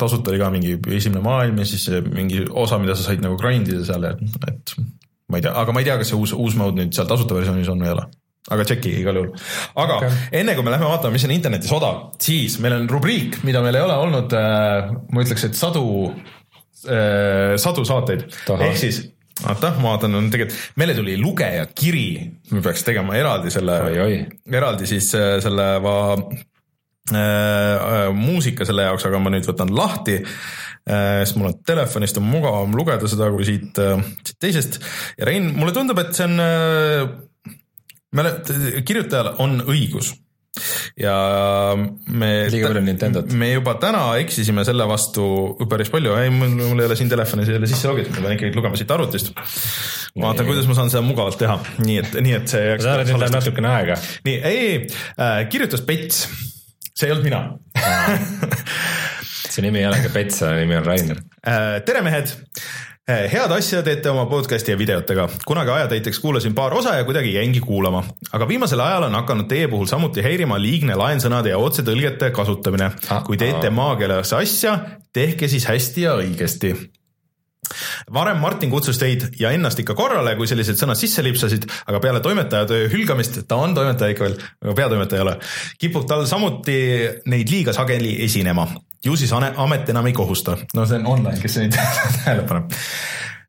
tasuta 0.00 0.32
oli 0.32 0.40
ka 0.40 0.48
mingi 0.54 0.78
esimene 0.96 1.20
maailm 1.24 1.60
ja 1.60 1.66
siis 1.68 1.84
mingi 2.06 2.46
osa, 2.48 2.78
mida 2.80 2.96
sa 2.96 3.04
said 3.04 3.20
nagu 3.24 3.36
grind 3.40 3.68
ida 3.68 3.84
seal, 3.84 4.08
et 4.08 4.72
ma 5.28 5.36
ei 5.36 5.44
tea, 5.44 5.52
aga 5.52 5.76
ma 5.76 5.82
ei 5.82 5.88
tea, 5.90 5.98
kas 6.00 6.12
see 6.12 6.18
uus, 6.18 6.32
uus 6.32 6.56
mode 6.56 6.80
nüüd 6.80 6.96
seal 6.96 7.08
tasuta 7.10 7.36
versioonis 7.36 7.68
on 7.72 7.84
või 7.84 7.90
ei 7.90 7.94
ole. 7.98 8.06
aga 8.56 8.66
tšeki 8.70 8.96
igal 9.02 9.20
juhul. 9.20 9.30
aga 9.84 10.00
okay. 10.00 10.18
enne 10.40 10.56
kui 10.56 10.64
me 10.64 10.72
lähme 10.72 10.88
vaatama, 10.88 11.14
mis 11.18 11.28
on 11.28 11.36
internetis 11.36 11.76
odav, 11.76 12.02
siis 12.24 12.56
meil 12.64 12.78
on 12.80 12.88
rubriik, 12.90 13.42
mida 13.44 13.60
meil 13.64 13.76
ei 13.76 13.84
ole 13.84 14.00
olnud 14.08 14.36
äh,, 14.40 14.92
ma 15.12 15.26
ütleks, 15.26 15.44
et 15.50 15.60
sadu 15.60 15.84
äh,, 16.88 17.56
sadu 17.60 17.84
saateid, 17.84 18.30
ehk 18.56 18.80
siis 18.80 19.04
oota, 19.48 19.72
ma 19.80 19.94
vaatan, 19.94 20.14
on 20.18 20.30
tegelikult, 20.32 20.58
meile 20.80 20.94
tuli 20.96 21.16
lugeja 21.20 21.66
kiri, 21.74 22.06
me 22.52 22.62
peaks 22.64 22.84
tegema 22.86 23.16
eraldi 23.18 23.52
selle, 23.54 23.76
eraldi 24.60 24.88
siis 24.90 25.10
äh, 25.18 25.36
selle 25.44 25.66
va, 25.84 25.96
äh, 27.12 27.18
äh, 27.18 28.10
muusika 28.16 28.66
selle 28.68 28.88
jaoks, 28.88 29.06
aga 29.08 29.22
ma 29.22 29.32
nüüd 29.34 29.48
võtan 29.50 29.72
lahti. 29.76 30.20
Äh,, 30.90 31.20
sest 31.22 31.36
mul 31.36 31.50
on 31.50 31.58
telefonist 31.66 32.16
on 32.18 32.24
mugavam 32.24 32.72
lugeda 32.76 33.08
seda 33.10 33.28
kui 33.34 33.44
siit 33.46 33.78
äh,, 33.82 34.00
siit 34.24 34.38
teisest. 34.40 34.80
Ja 35.20 35.28
Rein, 35.28 35.52
mulle 35.58 35.74
tundub, 35.76 36.00
et 36.02 36.16
see 36.16 36.26
on 36.26 36.40
äh, 36.40 37.04
kirjutajal 38.86 39.34
on 39.44 39.60
õigus 39.68 40.14
ja 40.98 41.14
me. 42.10 42.30
liiga 42.50 42.70
palju 42.70 42.82
Nintendot. 42.84 43.32
me 43.38 43.52
juba 43.52 43.76
täna 43.82 44.02
eksisime 44.22 44.64
selle 44.66 44.86
vastu 44.90 45.24
päris 45.70 45.92
palju, 45.92 46.16
ei 46.18 46.32
mul, 46.34 46.56
mul 46.58 46.82
ei 46.82 46.90
ole 46.90 46.98
siin 46.98 47.12
telefonis 47.12 47.52
ei 47.52 47.60
ole 47.60 47.70
sisse 47.70 47.90
logitud, 47.90 48.16
ma 48.16 48.26
pean 48.26 48.36
ikkagi 48.38 48.58
lugema 48.58 48.80
siit 48.80 48.90
arvutist. 48.90 49.30
vaatan, 50.18 50.48
kuidas 50.48 50.66
ma 50.70 50.78
saan 50.78 50.92
seda 50.92 51.04
mugavalt 51.06 51.38
teha, 51.40 51.56
nii 51.84 51.98
et, 52.02 52.18
nii 52.26 52.36
et 52.40 52.50
see. 52.50 52.74
sa 52.82 52.96
oled 52.98 53.12
nüüd 53.12 53.22
läheb 53.22 53.38
natukene 53.38 53.72
aega. 53.76 53.98
nii, 54.26 54.36
ei, 54.40 54.60
ei 54.66 54.76
äh,, 54.82 55.40
kirjutas 55.52 55.86
Pets, 55.86 56.26
see 56.90 57.08
ei 57.08 57.14
olnud 57.14 57.30
mina 57.30 57.44
see 59.50 59.62
nimi 59.64 59.84
ei 59.84 59.88
ole 59.90 60.02
ka 60.02 60.12
Pets, 60.18 60.42
nimi 60.58 60.80
on 60.82 60.86
Rainer 60.90 61.22
äh,. 61.46 61.78
tere, 61.86 62.02
mehed 62.06 62.34
Eh, 62.99 62.99
head 63.10 63.52
asja 63.54 63.82
teete 63.82 64.10
oma 64.10 64.26
podcast'i 64.30 64.72
ja 64.72 64.78
videotega. 64.78 65.28
kunagi 65.46 65.70
ajatäiteks 65.70 66.20
kuulasin 66.20 66.54
paar 66.54 66.74
osa 66.74 66.94
ja 66.96 67.04
kuidagi 67.04 67.34
jäingi 67.34 67.60
kuulama. 67.60 68.04
aga 68.32 68.48
viimasel 68.48 68.80
ajal 68.80 69.08
on 69.08 69.14
hakanud 69.14 69.48
teie 69.48 69.68
puhul 69.68 69.86
samuti 69.86 70.22
häirima 70.22 70.60
liigne 70.60 70.94
laensõnade 70.94 71.50
ja 71.52 71.58
otsetõlgete 71.58 72.30
kasutamine. 72.30 72.90
kui 73.26 73.36
teete 73.36 73.70
maakeeles 73.70 74.32
asja, 74.32 74.78
tehke 75.12 75.48
siis 75.48 75.66
hästi 75.66 76.02
ja 76.08 76.16
õigesti 76.22 76.74
varem 78.14 78.40
Martin 78.42 78.70
kutsus 78.72 78.98
teid 79.00 79.26
ja 79.40 79.52
ennast 79.54 79.80
ikka 79.82 79.94
korrale, 79.98 80.34
kui 80.38 80.48
sellised 80.50 80.78
sõnad 80.80 80.98
sisse 80.98 81.24
lipsasid, 81.24 81.66
aga 81.90 82.00
peale 82.02 82.22
toimetaja 82.24 82.68
töö 82.70 82.88
hülgamist, 82.92 83.42
ta 83.48 83.60
on 83.60 83.74
toimetaja 83.76 84.14
ikka 84.14 84.26
veel, 84.26 84.36
aga 84.64 84.76
peatoimetaja 84.82 85.20
ei 85.20 85.26
ole, 85.26 85.36
kipub 85.80 86.06
tal 86.10 86.26
samuti 86.30 86.78
neid 87.30 87.52
liiga 87.52 87.74
sageli 87.76 88.16
esinema. 88.24 88.68
ju 89.04 89.16
siis 89.16 89.32
amet 89.32 89.88
enam 89.88 90.06
ei 90.06 90.12
kohusta. 90.12 90.56
no 90.74 90.86
see 90.86 91.00
on 91.00 91.06
online, 91.06 91.40
kes 91.40 91.56
neid 91.56 91.76
tähele 92.24 92.44
paneb 92.48 92.72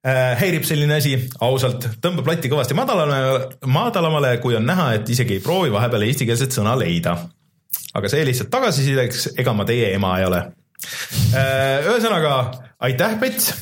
äh, 0.06 0.38
häirib 0.40 0.66
selline 0.68 0.98
asi, 0.98 1.16
ausalt, 1.40 1.88
tõmbab 2.04 2.32
lati 2.34 2.50
kõvasti 2.52 2.78
madalamale, 2.78 3.50
madalamale, 3.66 4.38
kui 4.44 4.56
on 4.58 4.66
näha, 4.66 4.94
et 5.00 5.10
isegi 5.10 5.38
ei 5.38 5.44
proovi 5.44 5.74
vahepeal 5.74 6.08
eestikeelset 6.08 6.58
sõna 6.58 6.78
leida. 6.80 7.18
aga 7.94 8.10
see 8.10 8.26
lihtsalt 8.26 8.50
tagasisideks, 8.52 9.32
ega 9.42 9.54
ma 9.54 9.66
teie 9.68 9.94
ema 9.96 10.18
ei 10.20 10.26
ole. 10.26 10.46
Äh, 11.36 11.86
ühesõnaga, 11.86 12.36
aitäh, 12.80 13.20
Pets 13.20 13.54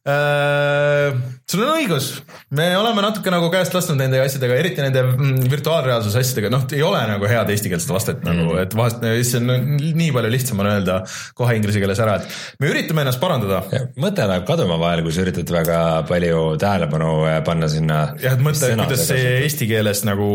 Äh, 0.00 1.12
sul 1.44 1.60
on 1.60 1.74
õigus, 1.74 2.06
me 2.56 2.70
oleme 2.72 3.02
natuke 3.04 3.28
nagu 3.28 3.50
käest 3.52 3.74
lasknud 3.76 3.98
nende 4.00 4.16
asjadega, 4.22 4.54
eriti 4.56 4.80
nende 4.80 5.02
mm, 5.04 5.42
virtuaalreaalsuse 5.52 6.22
asjadega, 6.22 6.48
noh, 6.54 6.62
ei 6.72 6.80
ole 6.80 7.02
nagu 7.10 7.26
head 7.28 7.50
eestikeelset 7.52 7.92
vastet 7.92 8.22
mm. 8.24 8.38
nagu, 8.38 8.54
et 8.62 8.76
vahest 8.78 9.04
see 9.28 9.42
on 9.42 9.74
nii 9.76 10.06
palju 10.14 10.30
lihtsam 10.32 10.62
on 10.64 10.70
öelda 10.70 11.02
kohe 11.36 11.56
inglise 11.58 11.82
keeles 11.82 12.00
ära, 12.00 12.14
et 12.16 12.62
me 12.62 12.70
üritame 12.72 13.04
ennast 13.04 13.20
parandada. 13.20 13.82
mõte 14.00 14.24
läheb 14.30 14.46
kaduma 14.48 14.78
vahel, 14.80 15.02
kui 15.04 15.12
sa 15.12 15.20
üritad 15.26 15.52
väga 15.52 15.82
palju 16.08 16.40
tähelepanu 16.64 17.10
äh, 17.28 17.36
panna 17.44 17.68
sinna. 17.68 18.00
jah, 18.24 18.38
et 18.38 18.46
mõtle, 18.46 18.72
kuidas 18.80 19.04
see 19.10 19.36
eesti 19.42 19.68
keeles 19.68 20.00
nagu. 20.08 20.30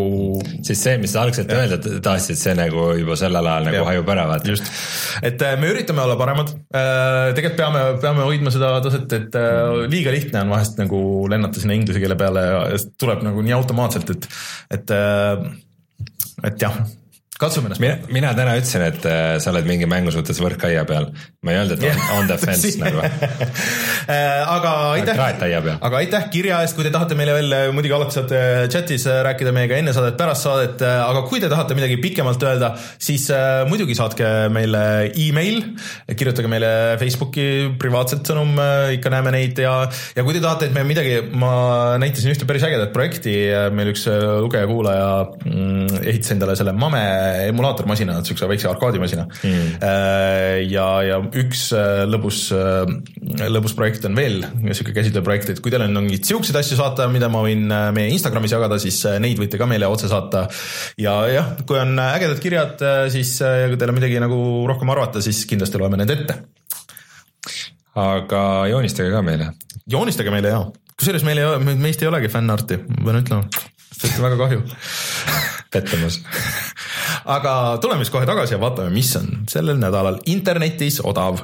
siis 0.67 0.77
see, 0.77 0.99
mis 1.01 1.17
sa 1.17 1.25
algselt 1.25 1.49
öelda 1.57 1.81
tahtsid, 2.05 2.37
see 2.37 2.53
nagu 2.61 2.91
juba 3.01 3.17
sellel 3.17 3.49
ajal 3.55 3.71
nagu 3.71 3.89
hajub 3.89 4.13
ära, 4.13 4.29
vaata. 4.29 4.53
just, 4.53 4.69
et 5.25 5.41
äh, 5.41 5.57
me 5.57 5.73
üritame 5.73 6.05
olla 6.05 6.21
paremad, 6.21 6.53
tegelikult 6.69 7.59
peame, 7.63 7.85
peame 8.05 8.29
hoidma 8.29 8.53
seda 8.53 8.75
taset, 8.85 9.09
et 9.17 9.41
liiga 9.91 10.13
lihtne 10.13 10.43
on 10.45 10.53
vahest 10.55 10.79
nagu 10.81 10.99
lennata 11.31 11.61
sinna 11.61 11.77
inglise 11.77 12.01
keele 12.03 12.17
peale 12.19 12.45
ja 12.49 12.83
tuleb 13.01 13.23
nagu 13.25 13.43
nii 13.45 13.55
automaatselt, 13.57 14.13
et, 14.15 14.29
et, 14.77 14.95
et 16.51 16.61
jah 16.61 16.79
katsume 17.35 17.67
ennast. 17.67 17.81
mina, 17.83 17.95
mina 18.15 18.29
täna 18.35 18.53
ütlesin, 18.55 18.83
et 18.85 19.05
äh, 19.09 19.37
sa 19.43 19.51
oled 19.51 19.65
mingi 19.67 19.87
mängu 19.91 20.11
suhtes 20.13 20.37
võrkaia 20.39 20.85
peal. 20.87 21.09
ma 21.43 21.51
ei 21.51 21.57
öelnud, 21.59 21.81
et 21.83 21.89
on, 21.91 22.03
on 22.21 22.29
the 22.29 22.37
fence 22.39 22.71
nagu 22.81 23.01
äh, 23.03 24.39
aga 24.39 24.71
aitäh, 24.93 25.19
aga 25.75 25.99
aitäh 25.99 26.29
kirja 26.31 26.61
eest, 26.63 26.77
kui 26.77 26.85
te 26.87 26.93
tahate 26.95 27.17
meile 27.19 27.35
veel, 27.35 27.55
äh, 27.57 27.65
muidugi 27.75 27.95
alati 27.97 28.15
saate 28.15 28.39
chat'is 28.71 29.07
rääkida 29.27 29.51
meiega 29.55 29.79
enne 29.81 29.91
saadet, 29.95 30.15
pärast 30.19 30.47
saadet, 30.47 30.85
aga 30.85 31.25
kui 31.27 31.43
te 31.43 31.49
tahate 31.51 31.75
midagi 31.75 31.97
pikemalt 32.05 32.45
öelda, 32.47 32.71
siis 33.03 33.27
muidugi 33.67 33.97
saatke 33.99 34.31
meile 34.55 34.85
email, 35.19 35.59
kirjutage 36.15 36.51
meile 36.51 36.71
Facebooki 37.01 37.47
privaatselt 37.81 38.31
sõnum, 38.31 38.55
ikka 38.95 39.11
näeme 39.11 39.35
neid 39.35 39.59
ja, 39.59 39.75
ja 40.15 40.23
kui 40.23 40.37
te 40.37 40.43
tahate, 40.45 40.69
et 40.69 40.77
me 40.77 40.85
midagi, 40.87 41.19
ma 41.35 41.51
näitasin 41.99 42.31
ühte 42.31 42.47
päris 42.47 42.63
ägedat 42.67 42.95
projekti, 42.95 43.35
meil 43.75 43.91
üks 43.91 44.07
lugeja-kuulaja 44.07 45.11
mm, 45.43 46.03
ehitas 46.05 46.35
endale 46.37 46.55
selle 46.55 46.75
mame 46.79 47.03
emulaatormasina, 47.49 48.17
siukse 48.25 48.47
väikse 48.49 48.69
arkaadimasina 48.69 49.25
mm.. 49.27 49.85
ja, 50.71 50.85
ja 51.05 51.19
üks 51.41 51.67
äh, 51.75 52.03
lõbus, 52.09 52.41
äh, 52.55 52.83
lõbus 53.51 53.75
projekt 53.77 54.05
on 54.09 54.17
veel, 54.17 54.41
sihuke 54.71 54.95
käsitlev 54.95 55.25
projekt, 55.25 55.51
et 55.53 55.61
kui 55.63 55.73
teil 55.73 55.85
on 55.87 55.95
mingeid 55.97 56.27
siukseid 56.27 56.59
asju 56.59 56.79
saata, 56.79 57.07
mida 57.11 57.29
ma 57.31 57.43
võin 57.45 57.65
meie 57.95 58.11
Instagramis 58.13 58.55
jagada, 58.55 58.79
siis 58.81 59.01
neid 59.21 59.39
võite 59.41 59.59
ka 59.61 59.67
meile 59.69 59.89
otse 59.91 60.09
saata. 60.11 60.45
ja 61.01 61.15
jah, 61.31 61.51
kui 61.67 61.79
on 61.81 61.97
ägedad 62.01 62.41
kirjad, 62.43 62.85
siis 63.13 63.37
kui 63.41 63.79
teil 63.79 63.93
on 63.93 63.99
midagi 63.99 64.21
nagu 64.23 64.39
rohkem 64.69 64.93
arvata, 64.93 65.23
siis 65.25 65.43
kindlasti 65.49 65.81
loeme 65.81 65.99
need 66.01 66.15
ette. 66.15 66.39
aga 68.05 68.41
joonistage 68.71 69.11
ka 69.13 69.23
meile. 69.25 69.51
joonistage 69.91 70.33
meile 70.33 70.55
ja, 70.55 70.63
kusjuures 70.95 71.27
meil 71.27 71.41
ei 71.41 71.49
ole, 71.49 71.75
meist 71.75 72.03
ei 72.03 72.11
olegi 72.11 72.31
fännarti, 72.31 72.81
ma 72.97 73.03
pean 73.09 73.21
ütlema, 73.23 73.67
sellest 73.91 74.19
on 74.19 74.27
väga 74.29 74.41
kahju 74.45 74.65
pettumus 75.75 76.21
aga 77.25 77.77
tuleme 77.81 78.05
siis 78.05 78.13
kohe 78.13 78.27
tagasi 78.29 78.55
ja 78.55 78.61
vaatame, 78.61 78.93
mis 78.93 79.11
on 79.19 79.45
sellel 79.51 79.79
nädalal 79.81 80.21
internetis 80.29 81.01
odav. 81.03 81.41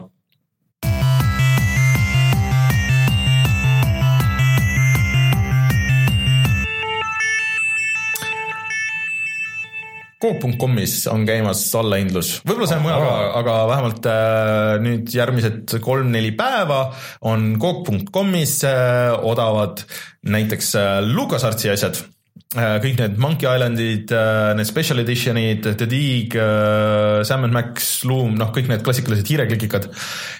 Coop.com'is 10.21 11.07
on 11.09 11.23
käimas 11.25 11.63
allahindlus, 11.73 12.27
võib-olla 12.45 12.67
see 12.69 12.77
on 12.77 12.83
mujal 12.83 13.01
ka, 13.01 13.13
aga 13.39 13.55
vähemalt 13.71 14.09
äh, 14.11 14.73
nüüd 14.85 15.15
järgmised 15.17 15.73
kolm-neli 15.81 16.29
päeva 16.37 16.83
on 17.25 17.55
Coop.com'is 17.63 18.59
äh, 18.69 19.15
odavad 19.17 19.81
näiteks 20.29 20.75
äh, 20.77 20.91
LucasArtsi 21.09 21.73
asjad 21.73 22.03
kõik 22.51 22.97
need 22.99 23.19
Monkey 23.21 23.47
Islandid, 23.47 24.11
äh, 24.11 24.51
need 24.57 24.67
special 24.67 24.99
edition'id, 25.03 25.67
The 25.79 25.87
Dig, 25.87 26.35
äh, 26.35 27.23
Sam 27.27 27.45
and 27.47 27.55
Max, 27.55 28.03
Loom, 28.03 28.35
noh, 28.39 28.51
kõik 28.51 28.67
need 28.71 28.83
klassikalised 28.83 29.29
hiireklikikad. 29.31 29.87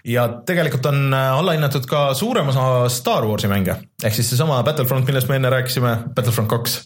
ja 0.04 0.28
tegelikult 0.46 0.86
on 0.92 1.14
allahinnatud 1.14 1.86
ka 1.88 2.14
suurem 2.18 2.50
osa 2.52 2.90
Star 2.90 3.28
Warsi 3.28 3.48
mänge, 3.48 3.78
ehk 4.04 4.18
siis 4.18 4.30
seesama 4.34 4.64
Battlefront, 4.64 5.06
millest 5.08 5.30
me 5.30 5.40
enne 5.40 5.54
rääkisime, 5.54 6.14
Battlefront 6.16 6.50
kaks. 6.50 6.82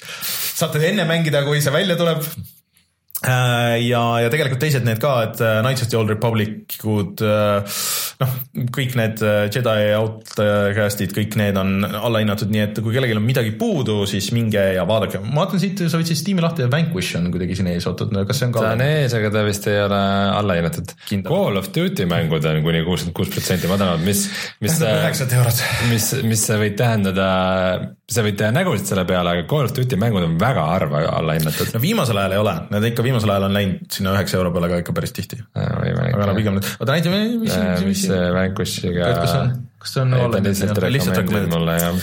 saate 0.56 0.84
enne 0.88 1.08
mängida, 1.10 1.44
kui 1.44 1.62
see 1.62 1.74
välja 1.74 1.98
tuleb 1.98 2.24
Äh, 2.24 2.55
ja, 3.24 4.02
ja 4.20 4.32
tegelikult 4.32 4.60
teised 4.62 4.86
need 4.86 5.00
ka, 5.02 5.14
et 5.30 5.40
äh, 5.42 5.62
Knights 5.64 5.86
of 5.86 5.90
the 5.90 5.98
Old 5.98 6.12
Republicud, 6.12 7.22
äh, 7.24 7.78
noh, 8.22 8.34
kõik 8.76 8.98
need 9.00 9.24
Jedi 9.54 9.94
Outcast'id, 9.98 11.14
kõik 11.16 11.38
need 11.40 11.58
on 11.60 11.86
allahinnatud, 11.86 12.52
nii 12.52 12.64
et 12.68 12.82
kui 12.84 12.94
kellelgi 12.96 13.16
on 13.16 13.24
midagi 13.26 13.54
puudu, 13.60 14.02
siis 14.10 14.30
minge 14.36 14.62
ja 14.76 14.86
vaadake. 14.88 15.24
ma 15.24 15.46
vaatan 15.46 15.62
siit, 15.64 15.86
sa 15.90 16.00
võtsid 16.02 16.20
Steam'i 16.20 16.44
lahti 16.44 16.66
ja 16.66 16.70
Vanquish 16.72 17.18
on 17.20 17.32
kuidagi 17.34 17.58
siin 17.58 17.72
ees, 17.72 17.88
oot-oot, 17.90 18.14
kas 18.28 18.42
see 18.42 18.50
on 18.50 18.56
ka? 18.56 18.66
ta 18.66 18.74
on 18.76 18.84
ees, 18.86 19.16
aga 19.18 19.32
ta 19.34 19.46
vist 19.48 19.68
ei 19.72 19.80
ole 19.86 20.02
allahinnatud. 20.42 20.96
Call 21.26 21.60
of 21.62 21.72
Duty 21.76 22.08
mängud 22.10 22.46
on 22.50 22.62
kuni 22.66 22.84
kuuskümmend 22.86 23.16
kuus 23.18 23.32
protsenti 23.34 23.72
madalamad, 23.72 24.04
mis, 24.06 24.26
mis 24.64 24.78
üheksakümmend 24.82 25.40
eurot. 25.40 25.64
mis, 25.92 26.12
mis 26.28 26.46
sa 26.50 26.60
võid 26.62 26.78
tähendada, 26.80 27.28
sa 28.12 28.26
võid 28.26 28.38
teha 28.40 28.52
nägusid 28.56 28.92
selle 28.92 29.06
peale, 29.08 29.36
aga 29.36 29.48
Call 29.50 29.70
of 29.70 29.76
Duty 29.76 30.00
mängud 30.02 30.28
on 30.28 30.38
väga 30.42 30.68
harva 30.74 31.06
allahinnatud. 31.16 31.74
no 31.76 31.84
viimasel 31.84 32.20
ajal 32.22 32.36
ei 32.38 32.44
ole, 32.44 32.56
need 32.76 32.90
ikka 32.92 33.06
viimasel 33.06 33.15
ajal 33.24 33.48
on 33.48 33.56
läinud 33.56 33.94
sinna 33.96 34.16
üheksa 34.16 34.40
euro 34.40 34.52
peale 34.56 34.68
ka 34.72 34.82
ikka 34.84 34.96
päris 34.98 35.14
tihti. 35.16 35.40
aga 35.56 36.28
no 36.28 36.36
pigem, 36.38 36.60
oota 36.60 36.92
näita, 36.92 37.14
mis, 37.14 37.38
mis, 37.40 37.56
mis, 37.56 37.86
mis 37.90 38.04
see 38.10 38.26
Vanquishiga. 38.36 39.12
kas 39.22 39.32
see 39.32 39.42
on, 39.44 39.54
see 39.86 40.02
on 40.02 40.16
all-in? 40.18 40.50
lihtsalt 40.50 40.82
rekomendid 40.84 41.54
mulle 41.54 41.78
jah. 41.78 42.00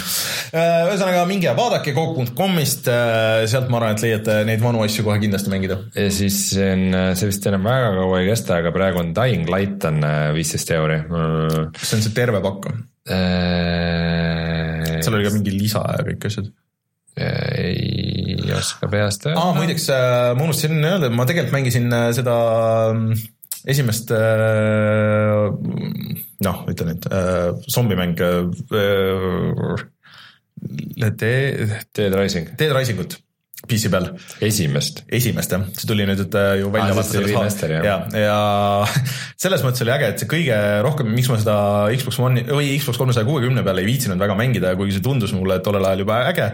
Äh, 0.52 0.86
ühesõnaga 0.90 1.24
minge 1.28 1.48
ja 1.48 1.54
vaadake 1.58 1.94
Coop.com'ist, 1.96 2.88
äh, 2.92 3.42
sealt 3.50 3.68
ma 3.72 3.80
arvan, 3.80 3.98
et 3.98 4.06
leiate 4.06 4.38
neid 4.48 4.62
vanu 4.64 4.84
asju 4.86 5.04
kohe 5.06 5.18
kindlasti 5.22 5.52
mängida. 5.52 5.80
ja 5.98 6.08
siis 6.14 6.38
on, 6.62 6.88
see 7.18 7.30
vist 7.32 7.50
enam 7.50 7.68
väga 7.68 7.92
kaua 7.98 8.22
ei 8.22 8.30
kesta, 8.30 8.62
aga 8.62 8.72
praegu 8.74 9.02
on 9.02 9.12
Dying 9.18 9.50
Light 9.52 9.84
on 9.90 10.00
äh, 10.06 10.30
viisteist 10.36 10.72
euri. 10.78 11.02
kas 11.08 11.86
see 11.90 12.00
on 12.00 12.06
see 12.08 12.16
terve 12.16 12.42
pakk 12.44 12.70
või? 12.70 12.82
seal 15.02 15.16
oli 15.18 15.26
ka 15.26 15.32
mingi 15.34 15.56
lisa 15.56 15.82
ja 15.82 16.04
kõik 16.06 16.28
asjad. 16.28 16.52
Ei 17.16 18.52
oska 18.56 18.88
peast 18.92 19.26
öelda. 19.26 19.40
Aa, 19.40 19.54
muideks 19.56 19.88
äh, 19.92 20.32
ma 20.36 20.46
unustasin 20.46 20.80
öelda, 20.80 21.10
ma 21.12 21.26
tegelikult 21.28 21.56
mängisin 21.56 21.92
äh, 21.92 22.08
seda 22.16 22.36
mm, 22.94 23.12
esimest 23.72 24.12
äh, 24.16 25.48
noh, 26.46 26.62
ütle 26.72 26.88
nüüd 26.88 27.08
zombimäng 27.72 28.16
Dead 31.12 32.16
Rising, 32.16 32.54
Dead 32.58 32.72
Risingut 32.76 33.18
PC 33.68 33.90
peal, 33.92 34.08
esimest. 34.42 35.04
esimest 35.12 35.52
jah, 35.54 35.62
see 35.78 35.86
tuli 35.86 36.06
nüüd 36.08 36.34
äh, 36.38 36.48
ju 36.58 36.70
välja 36.74 36.90
Aa, 36.90 36.96
vaata 36.98 37.08
siis 37.08 37.18
tuli 37.18 37.28
selles 37.30 37.38
remaster, 37.38 37.74
jah. 37.76 37.84
ja, 37.86 37.96
ja 38.26 39.12
selles 39.44 39.62
mõttes 39.62 39.84
oli 39.84 39.94
äge, 39.94 40.08
et 40.10 40.22
see 40.22 40.30
kõige 40.30 40.58
rohkem, 40.82 41.12
miks 41.14 41.30
ma 41.30 41.38
seda 41.40 41.56
Xbox 41.94 42.18
One'i 42.22 42.44
või 42.48 42.72
Xbox 42.80 42.98
kolmesaja 43.00 43.28
kuuekümne 43.28 43.62
peal 43.66 43.82
ei 43.82 43.86
viitsinud 43.86 44.22
väga 44.22 44.36
mängida, 44.38 44.74
kuigi 44.78 44.96
see 44.96 45.04
tundus 45.06 45.34
mulle 45.36 45.60
tollel 45.64 45.86
ajal 45.92 46.02
juba 46.04 46.18
äge, 46.32 46.48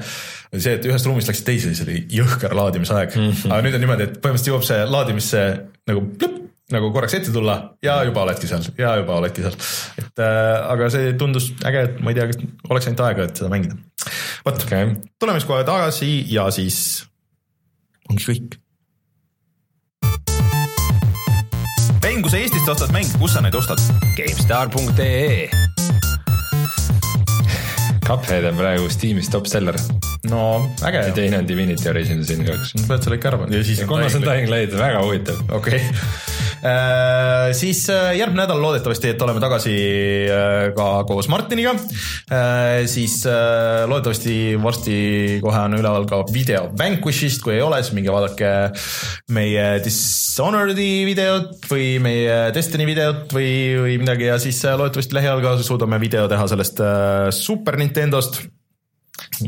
oli 0.52 0.64
see, 0.66 0.76
et 0.76 0.90
ühest 0.90 1.08
ruumist 1.08 1.32
läksid 1.32 1.48
teise, 1.48 1.72
siis 1.72 1.86
oli 1.86 2.02
jõhker 2.18 2.56
laadimisaeg 2.58 3.16
mm. 3.16 3.30
-hmm. 3.32 3.54
aga 3.54 3.64
nüüd 3.64 3.78
on 3.78 3.84
niimoodi, 3.86 4.08
et 4.10 4.20
põhimõtteliselt 4.20 4.52
jõuab 4.52 4.68
see 4.68 4.84
laadimisse 4.92 5.46
nagu 5.88 6.04
plõpp, 6.20 6.47
nagu 6.72 6.90
korraks 6.92 7.16
ette 7.16 7.32
tulla 7.32 7.56
ja 7.84 7.96
juba 8.04 8.26
oledki 8.26 8.48
seal 8.50 8.64
ja 8.76 8.92
juba 9.00 9.16
oledki 9.22 9.44
seal. 9.44 9.56
et 10.02 10.22
äh, 10.24 10.54
aga 10.68 10.90
see 10.92 11.12
tundus 11.20 11.50
äge, 11.64 11.84
et 11.88 12.00
ma 12.04 12.12
ei 12.12 12.18
tea, 12.18 12.28
kas 12.28 12.40
oleks 12.68 12.88
ainult 12.90 13.04
aega, 13.06 13.28
et 13.28 13.40
seda 13.40 13.52
mängida. 13.52 13.78
vot 14.44 14.64
okei 14.66 14.88
okay., 14.90 14.96
tuleme 15.20 15.40
siis 15.40 15.48
kohe 15.48 15.64
tagasi 15.68 16.10
ja 16.32 16.48
siis 16.54 16.80
ongi 18.10 18.28
kõik. 18.28 18.58
Rein, 22.04 22.22
kui 22.24 22.32
sa 22.32 22.38
Eestist 22.40 22.68
ostad 22.72 22.92
mänge, 22.94 23.16
kus 23.20 23.34
sa 23.36 23.42
neid 23.44 23.56
ostad? 23.56 23.80
GameStar.ee 24.16 25.48
Cuphead 28.08 28.46
on 28.48 28.56
praegu 28.56 28.88
Steamis 28.92 29.28
top 29.28 29.48
seller 29.48 29.76
no 30.30 30.42
äge 30.84 31.02
ja 31.06 31.12
teine 31.16 31.40
on 31.42 31.48
Divinity 31.48 31.88
Original 31.90 32.24
Sin 32.24 32.44
kaks. 32.44 32.72
pead 32.88 33.04
selle 33.04 33.18
ikka 33.20 33.32
ära 33.32 33.40
panema 33.40 33.60
ja 33.60 33.64
siis 33.68 33.82
ja 33.82 33.88
kolmas 33.88 34.16
on 34.16 34.24
Dying 34.24 34.48
Light, 34.52 34.76
väga 34.76 35.02
huvitav. 35.04 35.40
okei 35.48 35.80
okay., 35.80 36.46
siis 37.58 37.84
äh, 37.92 38.12
järgmine 38.18 38.44
nädal 38.44 38.60
loodetavasti, 38.62 39.12
et 39.12 39.22
oleme 39.22 39.42
tagasi 39.42 39.74
äh, 40.32 40.68
ka 40.76 40.88
koos 41.08 41.28
Martiniga. 41.30 41.74
siis 42.86 43.20
äh, 43.26 43.86
loodetavasti 43.88 44.56
varsti 44.62 44.96
kohe 45.42 45.64
on 45.68 45.78
üleval 45.78 46.06
ka 46.08 46.22
video 46.32 46.68
Vanquishist, 46.78 47.42
kui 47.44 47.56
ei 47.56 47.62
ole, 47.64 47.80
siis 47.82 47.94
minge 47.96 48.12
vaadake 48.12 48.52
meie 49.34 49.66
Dishonored'i 49.84 51.04
videot 51.08 51.66
või 51.70 51.88
meie 52.02 52.38
Destiny 52.54 52.86
videot 52.88 53.32
või, 53.34 53.50
või 53.82 53.96
midagi. 54.02 54.28
Ja 54.30 54.38
siis 54.42 54.60
äh, 54.64 54.76
loodetavasti 54.78 55.18
lähiajal 55.18 55.42
ka 55.44 55.56
suudame 55.64 56.00
video 56.02 56.28
teha 56.30 56.48
sellest 56.50 56.82
äh, 56.84 57.28
Super 57.34 57.78
Nintendost 57.80 58.42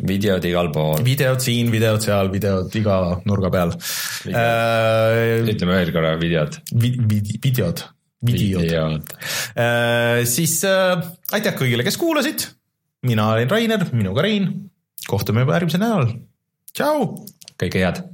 videod 0.06 0.44
igal 0.48 0.70
pool, 0.74 1.00
videod 1.06 1.42
siin, 1.44 1.70
videod 1.72 2.04
seal, 2.04 2.30
videod 2.32 2.76
iga 2.80 2.98
nurga 3.28 3.50
peal. 3.54 3.74
Äh, 4.30 5.40
ütleme 5.50 5.80
veel 5.80 5.92
korra 5.96 6.14
videod. 6.20 6.60
vi-, 6.72 6.94
vi-, 6.98 7.40
videod, 7.42 7.84
videod. 8.26 8.64
videod. 8.68 9.12
siis 10.28 10.60
äh, 10.68 10.94
aitäh 11.36 11.58
kõigile, 11.58 11.86
kes 11.86 12.00
kuulasid. 12.00 12.48
mina 13.08 13.32
olin 13.34 13.50
Rainer, 13.50 13.86
minuga 13.92 14.22
Rein. 14.26 14.70
kohtume 15.08 15.46
juba 15.46 15.58
järgmisel 15.58 15.84
nädalal. 15.84 16.16
tšau. 16.74 17.12
kõike 17.58 17.84
head 17.84 18.04